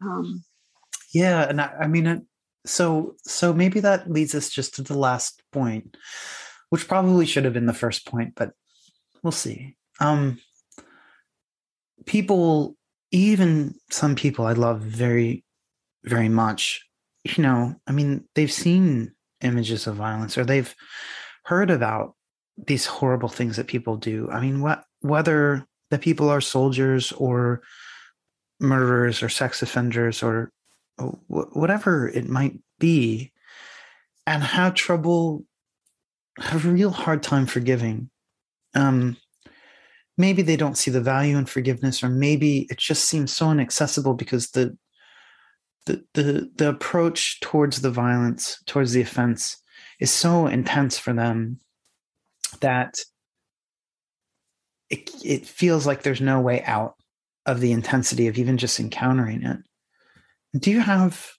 Um, 0.00 0.44
yeah, 1.12 1.48
and 1.48 1.60
I, 1.60 1.72
I 1.80 1.86
mean, 1.86 2.26
so 2.66 3.14
so 3.24 3.52
maybe 3.52 3.80
that 3.80 4.10
leads 4.10 4.34
us 4.34 4.50
just 4.50 4.74
to 4.76 4.82
the 4.82 4.98
last 4.98 5.42
point, 5.52 5.96
which 6.70 6.88
probably 6.88 7.26
should 7.26 7.44
have 7.44 7.54
been 7.54 7.66
the 7.66 7.72
first 7.72 8.06
point, 8.06 8.34
but 8.36 8.52
we'll 9.22 9.32
see. 9.32 9.76
Um 10.00 10.38
people 12.06 12.76
even 13.10 13.74
some 13.90 14.14
people 14.14 14.46
i 14.46 14.52
love 14.52 14.80
very 14.80 15.44
very 16.04 16.28
much 16.28 16.86
you 17.24 17.42
know 17.42 17.74
i 17.86 17.92
mean 17.92 18.24
they've 18.34 18.52
seen 18.52 19.12
images 19.42 19.86
of 19.86 19.96
violence 19.96 20.38
or 20.38 20.44
they've 20.44 20.74
heard 21.44 21.70
about 21.70 22.14
these 22.66 22.86
horrible 22.86 23.28
things 23.28 23.56
that 23.56 23.66
people 23.66 23.96
do. 23.96 24.28
I 24.30 24.40
mean 24.40 24.60
what 24.60 24.84
whether 25.00 25.66
the 25.90 25.98
people 25.98 26.28
are 26.28 26.40
soldiers 26.40 27.12
or 27.12 27.62
murderers 28.60 29.22
or 29.22 29.28
sex 29.28 29.62
offenders 29.62 30.22
or 30.22 30.50
whatever 31.28 32.08
it 32.08 32.28
might 32.28 32.58
be 32.78 33.32
and 34.26 34.42
have 34.42 34.74
trouble 34.74 35.44
have 36.38 36.64
a 36.64 36.70
real 36.70 36.90
hard 36.90 37.22
time 37.22 37.46
forgiving. 37.46 38.10
Um 38.74 39.16
maybe 40.16 40.42
they 40.42 40.56
don't 40.56 40.76
see 40.76 40.90
the 40.90 41.00
value 41.00 41.38
in 41.38 41.46
forgiveness 41.46 42.02
or 42.02 42.08
maybe 42.08 42.66
it 42.70 42.76
just 42.76 43.04
seems 43.04 43.32
so 43.32 43.50
inaccessible 43.50 44.14
because 44.14 44.50
the 44.50 44.76
the 45.86 46.04
the, 46.14 46.50
the 46.56 46.68
approach 46.68 47.40
towards 47.40 47.80
the 47.80 47.90
violence 47.90 48.62
towards 48.66 48.92
the 48.92 49.00
offense 49.00 49.56
is 50.00 50.10
so 50.10 50.46
intense 50.46 50.98
for 50.98 51.12
them 51.12 51.58
that 52.60 52.98
it, 54.90 55.10
it 55.24 55.46
feels 55.46 55.86
like 55.86 56.02
there's 56.02 56.20
no 56.20 56.40
way 56.40 56.62
out 56.64 56.94
of 57.46 57.60
the 57.60 57.72
intensity 57.72 58.26
of 58.26 58.38
even 58.38 58.58
just 58.58 58.80
encountering 58.80 59.42
it 59.42 59.58
do 60.56 60.70
you 60.70 60.80
have 60.80 61.30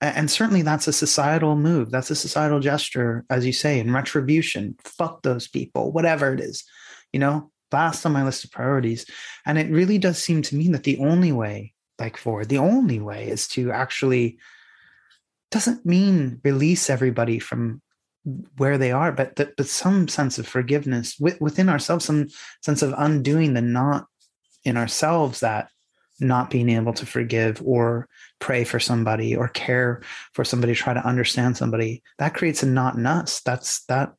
and 0.00 0.30
certainly 0.30 0.62
that's 0.62 0.86
a 0.86 0.92
societal 0.92 1.56
move 1.56 1.90
that's 1.90 2.10
a 2.10 2.14
societal 2.14 2.60
gesture 2.60 3.24
as 3.30 3.44
you 3.44 3.52
say 3.52 3.80
in 3.80 3.92
retribution 3.92 4.76
fuck 4.84 5.22
those 5.22 5.48
people 5.48 5.92
whatever 5.92 6.32
it 6.32 6.40
is 6.40 6.64
you 7.12 7.18
know 7.18 7.50
last 7.72 8.04
on 8.06 8.12
my 8.12 8.24
list 8.24 8.44
of 8.44 8.50
priorities. 8.50 9.06
And 9.46 9.58
it 9.58 9.70
really 9.70 9.98
does 9.98 10.18
seem 10.18 10.42
to 10.42 10.56
me 10.56 10.68
that 10.68 10.84
the 10.84 10.98
only 10.98 11.32
way, 11.32 11.74
like 11.98 12.16
forward, 12.16 12.48
the 12.48 12.58
only 12.58 13.00
way 13.00 13.28
is 13.28 13.48
to 13.48 13.70
actually 13.72 14.38
doesn't 15.50 15.86
mean 15.86 16.40
release 16.44 16.90
everybody 16.90 17.38
from 17.38 17.80
where 18.56 18.76
they 18.76 18.92
are, 18.92 19.10
but 19.12 19.36
that 19.36 19.56
but 19.56 19.66
some 19.66 20.06
sense 20.06 20.38
of 20.38 20.46
forgiveness 20.46 21.16
within 21.18 21.68
ourselves, 21.68 22.04
some 22.04 22.28
sense 22.62 22.82
of 22.82 22.94
undoing 22.98 23.54
the 23.54 23.62
not 23.62 24.06
in 24.64 24.76
ourselves 24.76 25.40
that 25.40 25.70
not 26.20 26.50
being 26.50 26.68
able 26.68 26.92
to 26.94 27.06
forgive 27.06 27.62
or 27.64 28.08
pray 28.40 28.64
for 28.64 28.80
somebody 28.80 29.36
or 29.36 29.48
care 29.48 30.02
for 30.32 30.44
somebody, 30.44 30.74
try 30.74 30.94
to 30.94 31.06
understand 31.06 31.56
somebody, 31.56 32.02
that 32.18 32.34
creates 32.34 32.62
a 32.62 32.66
knot 32.66 32.96
in 32.96 33.06
us. 33.06 33.40
That's 33.40 33.84
that 33.84 34.14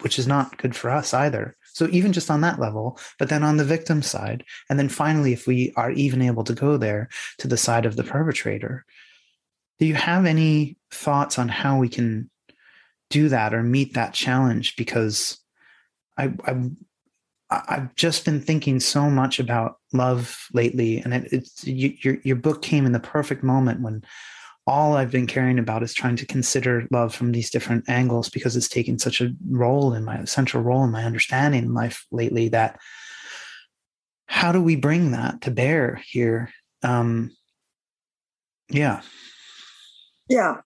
which 0.00 0.18
is 0.18 0.26
not 0.26 0.58
good 0.58 0.76
for 0.76 0.90
us 0.90 1.14
either. 1.14 1.56
So 1.72 1.88
even 1.90 2.12
just 2.12 2.30
on 2.30 2.40
that 2.42 2.60
level, 2.60 2.98
but 3.18 3.28
then 3.28 3.42
on 3.42 3.56
the 3.56 3.64
victim 3.64 4.00
side, 4.00 4.44
and 4.70 4.78
then 4.78 4.88
finally, 4.88 5.32
if 5.32 5.46
we 5.46 5.72
are 5.76 5.90
even 5.90 6.22
able 6.22 6.44
to 6.44 6.52
go 6.52 6.76
there 6.76 7.08
to 7.38 7.48
the 7.48 7.56
side 7.56 7.84
of 7.84 7.96
the 7.96 8.04
perpetrator, 8.04 8.84
do 9.78 9.86
you 9.86 9.94
have 9.94 10.24
any 10.24 10.76
thoughts 10.92 11.38
on 11.38 11.48
how 11.48 11.78
we 11.78 11.88
can 11.88 12.30
do 13.10 13.28
that 13.28 13.54
or 13.54 13.62
meet 13.62 13.94
that 13.94 14.14
challenge? 14.14 14.76
Because 14.76 15.38
I, 16.16 16.32
I 16.46 16.70
I've 17.68 17.94
just 17.94 18.24
been 18.24 18.40
thinking 18.40 18.80
so 18.80 19.10
much 19.10 19.38
about 19.38 19.76
love 19.92 20.46
lately, 20.52 20.98
and 20.98 21.14
it, 21.14 21.32
it's 21.32 21.64
you, 21.66 21.94
your 22.00 22.16
your 22.24 22.36
book 22.36 22.62
came 22.62 22.86
in 22.86 22.92
the 22.92 23.00
perfect 23.00 23.42
moment 23.42 23.80
when 23.80 24.04
all 24.66 24.96
I've 24.96 25.10
been 25.10 25.26
caring 25.26 25.58
about 25.58 25.82
is 25.82 25.92
trying 25.92 26.16
to 26.16 26.26
consider 26.26 26.88
love 26.90 27.14
from 27.14 27.32
these 27.32 27.50
different 27.50 27.88
angles 27.88 28.30
because 28.30 28.56
it's 28.56 28.68
taken 28.68 28.98
such 28.98 29.20
a 29.20 29.32
role 29.50 29.92
in 29.92 30.04
my 30.04 30.24
central 30.24 30.62
role 30.62 30.84
in 30.84 30.90
my 30.90 31.04
understanding 31.04 31.64
in 31.64 31.74
life 31.74 32.06
lately 32.10 32.48
that 32.48 32.78
how 34.26 34.52
do 34.52 34.62
we 34.62 34.76
bring 34.76 35.10
that 35.10 35.42
to 35.42 35.50
bear 35.50 36.00
here? 36.06 36.50
Um, 36.82 37.30
yeah. 38.70 39.02
Yeah. 40.28 40.56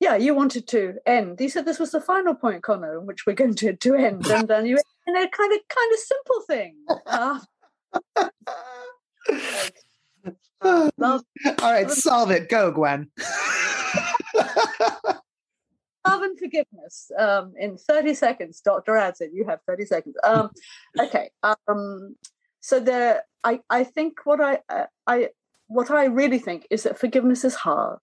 Yeah, 0.00 0.16
you 0.16 0.34
wanted 0.34 0.66
to 0.68 0.94
end. 1.06 1.40
You 1.40 1.48
said 1.48 1.64
this 1.64 1.78
was 1.78 1.92
the 1.92 2.00
final 2.00 2.34
point, 2.34 2.62
Conner, 2.62 2.98
in 2.98 3.06
which 3.06 3.26
we're 3.26 3.34
going 3.34 3.54
to, 3.56 3.74
to 3.74 3.94
end. 3.94 4.26
And 4.26 4.48
then 4.48 4.66
you 4.66 4.78
in 5.06 5.16
a 5.16 5.28
kind 5.28 5.52
of 5.52 5.58
kind 5.68 5.92
of 5.92 5.98
simple 5.98 6.40
thing. 6.46 6.76
Uh, 7.06 7.40
like, 9.36 9.74
Love. 10.96 11.22
All 11.62 11.72
right, 11.72 11.90
solve 11.90 12.30
it. 12.30 12.48
Go, 12.48 12.70
Gwen. 12.72 13.10
Love 16.06 16.22
and 16.22 16.38
forgiveness 16.38 17.10
um, 17.18 17.54
in 17.58 17.76
30 17.76 18.14
seconds. 18.14 18.60
Dr. 18.60 18.92
Adshead, 18.92 19.30
you 19.32 19.44
have 19.46 19.60
30 19.66 19.86
seconds. 19.86 20.16
Um, 20.22 20.50
okay. 20.98 21.30
Um, 21.42 22.16
so 22.60 22.78
there, 22.78 23.24
I, 23.42 23.60
I 23.70 23.84
think 23.84 24.18
what 24.24 24.40
I, 24.40 24.58
uh, 24.68 24.84
I, 25.06 25.30
what 25.66 25.90
I 25.90 26.06
really 26.06 26.38
think 26.38 26.66
is 26.70 26.82
that 26.82 26.98
forgiveness 26.98 27.44
is 27.44 27.54
hard. 27.54 28.00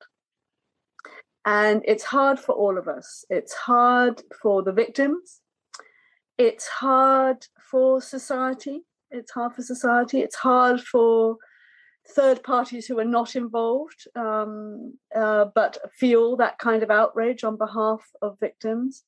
And 1.45 1.83
it's 1.85 2.03
hard 2.03 2.39
for 2.39 2.53
all 2.53 2.77
of 2.77 2.87
us. 2.87 3.25
It's 3.29 3.53
hard 3.53 4.21
for 4.41 4.63
the 4.63 4.71
victims. 4.71 5.40
It's 6.41 6.67
hard 6.67 7.45
for 7.69 8.01
society. 8.01 8.81
It's 9.11 9.29
hard 9.29 9.53
for 9.53 9.61
society. 9.61 10.21
It's 10.21 10.37
hard 10.37 10.81
for 10.81 11.37
third 12.15 12.41
parties 12.41 12.87
who 12.87 12.97
are 12.97 13.13
not 13.19 13.35
involved 13.35 14.07
um, 14.15 14.97
uh, 15.15 15.45
but 15.53 15.77
feel 15.93 16.35
that 16.37 16.57
kind 16.57 16.81
of 16.81 16.89
outrage 16.89 17.43
on 17.43 17.57
behalf 17.57 18.01
of 18.23 18.39
victims. 18.39 19.03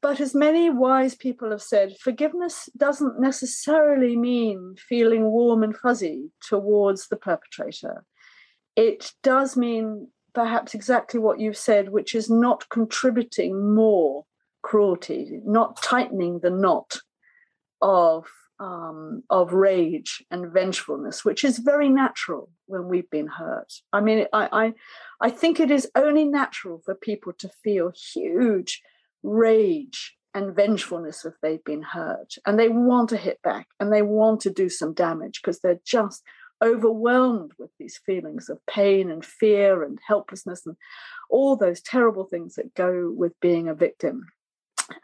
but 0.00 0.20
as 0.20 0.32
many 0.32 0.70
wise 0.70 1.16
people 1.16 1.50
have 1.50 1.62
said, 1.72 1.96
forgiveness 1.98 2.68
doesn't 2.76 3.18
necessarily 3.18 4.14
mean 4.16 4.76
feeling 4.76 5.24
warm 5.24 5.64
and 5.64 5.76
fuzzy 5.76 6.30
towards 6.50 7.08
the 7.08 7.16
perpetrator. 7.16 8.04
It 8.76 9.10
does 9.24 9.56
mean 9.56 9.86
perhaps 10.34 10.72
exactly 10.72 11.18
what 11.18 11.40
you've 11.40 11.64
said, 11.70 11.88
which 11.88 12.14
is 12.14 12.30
not 12.30 12.68
contributing 12.68 13.74
more 13.74 14.24
cruelty, 14.64 15.40
not 15.44 15.80
tightening 15.82 16.40
the 16.40 16.50
knot 16.50 16.96
of 17.80 18.26
um, 18.58 19.22
of 19.30 19.52
rage 19.52 20.24
and 20.30 20.52
vengefulness, 20.52 21.24
which 21.24 21.44
is 21.44 21.58
very 21.58 21.88
natural 21.88 22.50
when 22.66 22.88
we've 22.88 23.10
been 23.10 23.26
hurt. 23.26 23.72
I 23.92 24.00
mean, 24.00 24.26
I, 24.32 24.48
I, 24.52 24.72
I 25.20 25.30
think 25.30 25.58
it 25.58 25.70
is 25.70 25.90
only 25.96 26.24
natural 26.24 26.80
for 26.84 26.94
people 26.94 27.32
to 27.40 27.50
feel 27.62 27.92
huge 28.14 28.80
rage 29.22 30.16
and 30.34 30.54
vengefulness 30.54 31.24
if 31.24 31.34
they've 31.42 31.64
been 31.64 31.82
hurt, 31.82 32.34
and 32.46 32.58
they 32.58 32.68
want 32.68 33.10
to 33.10 33.16
hit 33.16 33.42
back 33.42 33.66
and 33.78 33.92
they 33.92 34.02
want 34.02 34.40
to 34.42 34.50
do 34.50 34.68
some 34.68 34.94
damage 34.94 35.40
because 35.42 35.60
they're 35.60 35.80
just 35.84 36.22
overwhelmed 36.62 37.52
with 37.58 37.70
these 37.78 38.00
feelings 38.06 38.48
of 38.48 38.64
pain 38.66 39.10
and 39.10 39.24
fear 39.24 39.82
and 39.82 39.98
helplessness 40.06 40.64
and 40.64 40.76
all 41.28 41.56
those 41.56 41.82
terrible 41.82 42.24
things 42.24 42.54
that 42.54 42.74
go 42.74 43.12
with 43.14 43.38
being 43.40 43.68
a 43.68 43.74
victim. 43.74 44.24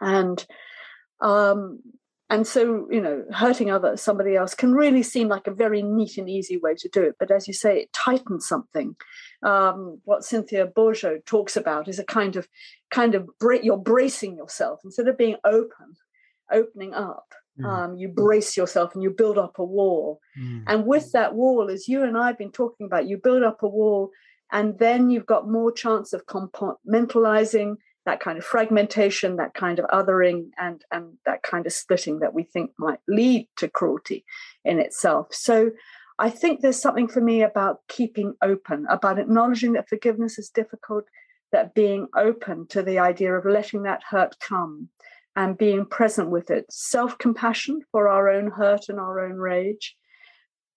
And 0.01 0.44
um, 1.20 1.81
and 2.31 2.47
so 2.47 2.86
you 2.90 3.01
know 3.01 3.24
hurting 3.32 3.70
other 3.70 3.97
somebody 3.97 4.36
else 4.36 4.55
can 4.55 4.73
really 4.73 5.02
seem 5.02 5.28
like 5.28 5.47
a 5.47 5.55
very 5.55 5.82
neat 5.82 6.16
and 6.16 6.31
easy 6.31 6.57
way 6.57 6.74
to 6.77 6.89
do 6.89 7.02
it 7.02 7.16
but 7.19 7.31
as 7.31 7.47
you 7.47 7.52
say 7.52 7.81
it 7.81 7.93
tightens 7.93 8.47
something 8.48 8.94
um, 9.43 10.01
what 10.05 10.24
cynthia 10.24 10.66
bourgeault 10.66 11.24
talks 11.27 11.57
about 11.57 11.89
is 11.89 11.98
a 11.98 12.05
kind 12.05 12.36
of 12.36 12.48
kind 12.90 13.15
of 13.15 13.28
break 13.39 13.62
you're 13.65 13.77
bracing 13.77 14.36
yourself 14.36 14.81
instead 14.85 15.09
of 15.09 15.19
being 15.19 15.36
open 15.44 15.97
opening 16.52 16.94
up 16.94 17.35
mm. 17.61 17.66
um, 17.66 17.97
you 17.97 18.09
brace 18.09 18.57
yourself 18.57 18.94
and 18.94 19.02
you 19.02 19.11
build 19.11 19.36
up 19.36 19.59
a 19.59 19.65
wall 19.65 20.20
mm. 20.40 20.62
and 20.66 20.86
with 20.86 21.11
that 21.12 21.35
wall 21.35 21.69
as 21.70 21.89
you 21.89 22.02
and 22.02 22.16
i've 22.16 22.39
been 22.39 22.52
talking 22.52 22.86
about 22.86 23.09
you 23.09 23.19
build 23.19 23.43
up 23.43 23.62
a 23.62 23.69
wall 23.69 24.11
and 24.52 24.78
then 24.78 25.11
you've 25.11 25.27
got 25.27 25.48
more 25.48 25.70
chance 25.70 26.12
of 26.12 26.27
compartmentalizing 26.27 27.77
that 28.11 28.19
kind 28.19 28.39
of 28.39 28.45
fragmentation, 28.45 29.37
that 29.37 29.55
kind 29.55 29.78
of 29.78 29.87
othering, 29.87 30.51
and, 30.59 30.85
and 30.91 31.16
that 31.27 31.45
kind 31.45 31.65
of 31.65 31.73
splitting 31.73 32.19
that 32.19 32.35
we 32.35 32.43
think 32.43 32.73
might 32.77 32.99
lead 33.07 33.47
to 33.57 33.69
cruelty 33.69 34.24
in 34.65 34.81
itself. 34.81 35.28
So 35.31 35.70
I 36.19 36.28
think 36.28 36.61
there's 36.61 36.82
something 36.82 37.07
for 37.07 37.20
me 37.20 37.43
about 37.43 37.78
keeping 37.89 38.35
open, 38.43 38.87
about 38.91 39.20
acknowledging 39.20 39.74
that 39.74 39.89
forgiveness 39.89 40.41
is 40.41 40.51
difficult, 40.51 41.05
that 41.53 41.73
being 41.73 42.09
open 42.16 42.66
to 42.70 42.82
the 42.82 42.99
idea 42.99 43.32
of 43.32 43.45
letting 43.45 43.85
that 43.85 44.03
hurt 44.11 44.37
come 44.41 44.89
and 45.37 45.57
being 45.57 45.87
present 45.87 46.31
with 46.31 46.51
it, 46.51 46.66
self 46.69 47.16
compassion 47.16 47.81
for 47.93 48.09
our 48.09 48.28
own 48.28 48.51
hurt 48.51 48.89
and 48.89 48.99
our 48.99 49.24
own 49.24 49.37
rage. 49.37 49.97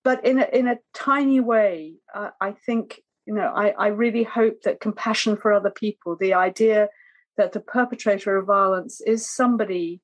But 0.04 0.24
in 0.24 0.38
a, 0.38 0.48
in 0.54 0.68
a 0.68 0.78
tiny 0.94 1.40
way, 1.40 1.96
uh, 2.14 2.30
I 2.40 2.52
think, 2.52 3.02
you 3.26 3.34
know, 3.34 3.52
I, 3.56 3.70
I 3.70 3.88
really 3.88 4.24
hope 4.24 4.62
that 4.66 4.82
compassion 4.82 5.36
for 5.36 5.52
other 5.52 5.72
people, 5.72 6.16
the 6.16 6.36
idea 6.36 6.90
that 7.38 7.52
the 7.52 7.60
perpetrator 7.60 8.38
of 8.38 8.48
violence 8.48 9.02
is 9.02 9.30
somebody 9.30 10.02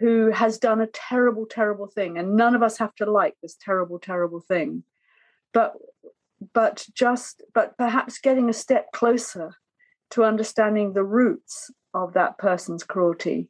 who 0.00 0.30
has 0.30 0.58
done 0.58 0.80
a 0.80 0.86
terrible, 0.88 1.46
terrible 1.46 1.86
thing. 1.86 2.18
And 2.18 2.36
none 2.36 2.54
of 2.54 2.62
us 2.62 2.78
have 2.78 2.94
to 2.96 3.10
like 3.10 3.34
this 3.42 3.56
terrible, 3.60 3.98
terrible 3.98 4.40
thing. 4.40 4.84
But 5.52 5.74
but 6.52 6.86
just 6.94 7.42
but 7.54 7.78
perhaps 7.78 8.18
getting 8.18 8.48
a 8.48 8.52
step 8.52 8.92
closer 8.92 9.54
to 10.10 10.24
understanding 10.24 10.92
the 10.92 11.04
roots 11.04 11.70
of 11.94 12.14
that 12.14 12.38
person's 12.38 12.84
cruelty 12.84 13.48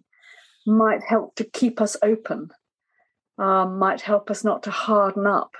might 0.66 1.02
help 1.02 1.34
to 1.36 1.44
keep 1.44 1.80
us 1.80 1.96
open, 2.02 2.50
um, 3.38 3.78
might 3.78 4.00
help 4.00 4.30
us 4.30 4.44
not 4.44 4.62
to 4.62 4.70
harden 4.70 5.26
up 5.26 5.54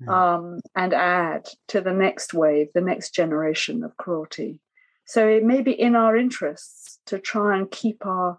hmm. 0.00 0.08
um, 0.08 0.60
and 0.74 0.92
add 0.92 1.46
to 1.68 1.80
the 1.80 1.92
next 1.92 2.34
wave, 2.34 2.68
the 2.74 2.80
next 2.80 3.14
generation 3.14 3.82
of 3.82 3.96
cruelty. 3.96 4.60
So 5.08 5.26
it 5.26 5.42
may 5.42 5.62
be 5.62 5.72
in 5.72 5.96
our 5.96 6.14
interests 6.14 7.00
to 7.06 7.18
try 7.18 7.56
and 7.56 7.70
keep 7.70 8.04
our 8.04 8.36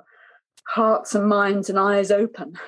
hearts 0.68 1.16
and 1.16 1.28
minds 1.28 1.68
and 1.68 1.80
eyes 1.80 2.12
open. 2.12 2.60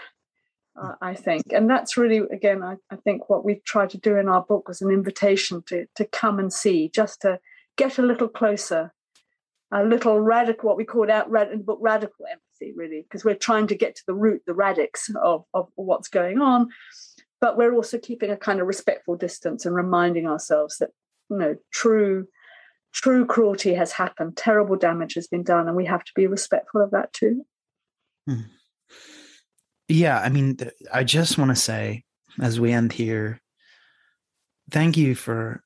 Uh, 0.76 0.94
I 1.02 1.14
think, 1.14 1.54
and 1.54 1.70
that's 1.70 1.98
really 1.98 2.18
again, 2.34 2.64
I, 2.64 2.78
I 2.90 2.96
think 2.96 3.30
what 3.30 3.46
we've 3.46 3.64
tried 3.64 3.92
to 3.92 4.00
do 4.00 4.18
in 4.18 4.28
our 4.28 4.42
book 4.42 4.68
was 4.68 4.82
an 4.82 4.90
invitation 4.90 5.62
to 5.68 5.86
to 5.96 6.06
come 6.06 6.40
and 6.40 6.52
see, 6.52 6.90
just 6.90 7.22
to 7.22 7.40
get 7.78 8.00
a 8.00 8.02
little 8.02 8.28
closer, 8.28 8.92
a 9.72 9.84
little 9.84 10.20
radical, 10.20 10.70
what 10.70 10.78
we 10.78 10.86
called 10.86 11.12
out 11.12 11.28
in 11.28 11.60
the 11.60 11.64
book, 11.64 11.80
radical 11.80 12.26
empathy, 12.26 12.74
really, 12.76 13.04
because 13.04 13.24
we're 13.24 13.36
trying 13.36 13.68
to 13.68 13.76
get 13.76 13.96
to 13.98 14.04
the 14.08 14.16
root, 14.16 14.42
the 14.48 14.56
radix 14.56 15.12
of, 15.22 15.46
of 15.54 15.68
what's 15.76 16.08
going 16.08 16.42
on, 16.42 16.70
but 17.40 17.56
we're 17.56 17.76
also 17.76 18.00
keeping 18.00 18.32
a 18.32 18.38
kind 18.38 18.60
of 18.60 18.66
respectful 18.66 19.16
distance 19.16 19.64
and 19.64 19.76
reminding 19.76 20.26
ourselves 20.26 20.78
that 20.80 20.90
you 21.30 21.38
know 21.38 21.56
true 21.72 22.26
true 22.94 23.26
cruelty 23.26 23.74
has 23.74 23.92
happened, 23.92 24.38
terrible 24.38 24.76
damage 24.76 25.16
has 25.16 25.28
been 25.28 25.44
done, 25.44 25.68
and 25.68 25.76
we 25.76 25.86
have 25.86 26.04
to 26.04 26.12
be 26.16 26.28
respectful 26.28 26.82
of 26.82 26.92
that 26.92 27.12
too. 27.14 27.46
Hmm. 28.28 28.42
Yeah, 29.88 30.20
I 30.20 30.30
mean, 30.30 30.58
I 30.94 31.04
just 31.04 31.38
want 31.38 31.50
to 31.50 31.56
say 31.56 32.04
as 32.40 32.60
we 32.60 32.72
end 32.72 32.94
here, 32.94 33.42
thank 34.70 34.98
you 34.98 35.16
for 35.16 35.64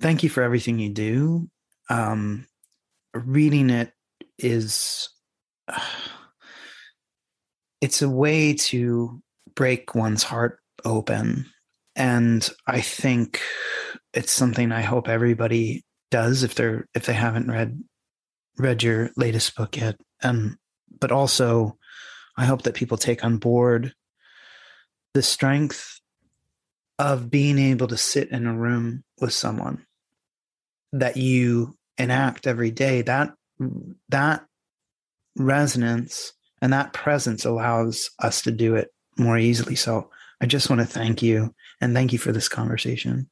thank 0.00 0.22
you 0.22 0.30
for 0.30 0.42
everything 0.42 0.78
you 0.78 0.90
do. 0.90 1.48
Um, 1.88 2.46
reading 3.14 3.70
it 3.70 3.92
is 4.38 5.08
uh, 5.68 5.80
it's 7.80 8.02
a 8.02 8.10
way 8.10 8.52
to 8.52 9.22
break 9.54 9.94
one's 9.94 10.22
heart 10.22 10.58
open 10.84 11.46
and 11.96 12.50
i 12.66 12.80
think 12.80 13.40
it's 14.14 14.32
something 14.32 14.70
i 14.70 14.80
hope 14.80 15.08
everybody 15.08 15.84
does 16.10 16.42
if 16.42 16.54
they're 16.54 16.86
if 16.94 17.06
they 17.06 17.12
haven't 17.12 17.50
read 17.50 17.82
read 18.58 18.82
your 18.82 19.10
latest 19.16 19.56
book 19.56 19.76
yet. 19.76 19.96
Um, 20.22 20.58
but 20.98 21.12
also, 21.12 21.78
I 22.36 22.44
hope 22.44 22.62
that 22.62 22.74
people 22.74 22.96
take 22.96 23.24
on 23.24 23.38
board 23.38 23.94
the 25.14 25.22
strength 25.22 26.00
of 26.98 27.30
being 27.30 27.58
able 27.58 27.88
to 27.88 27.96
sit 27.96 28.30
in 28.30 28.46
a 28.46 28.56
room 28.56 29.02
with 29.20 29.32
someone 29.32 29.86
that 30.92 31.16
you 31.16 31.76
enact 31.96 32.46
every 32.46 32.70
day. 32.70 33.02
That 33.02 33.32
that 34.10 34.44
resonance 35.36 36.32
and 36.60 36.72
that 36.72 36.92
presence 36.92 37.44
allows 37.44 38.10
us 38.18 38.42
to 38.42 38.50
do 38.50 38.74
it 38.74 38.90
more 39.18 39.38
easily. 39.38 39.74
So 39.74 40.10
I 40.40 40.46
just 40.46 40.68
want 40.68 40.80
to 40.80 40.86
thank 40.86 41.22
you 41.22 41.54
and 41.80 41.94
thank 41.94 42.12
you 42.12 42.18
for 42.18 42.32
this 42.32 42.48
conversation. 42.48 43.28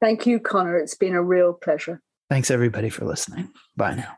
Thank 0.00 0.26
you, 0.26 0.38
Conner. 0.38 0.78
It's 0.78 0.94
been 0.94 1.14
a 1.14 1.22
real 1.22 1.52
pleasure. 1.52 2.00
Thanks, 2.30 2.50
everybody, 2.50 2.90
for 2.90 3.04
listening. 3.06 3.50
Bye 3.76 3.94
now. 3.94 4.17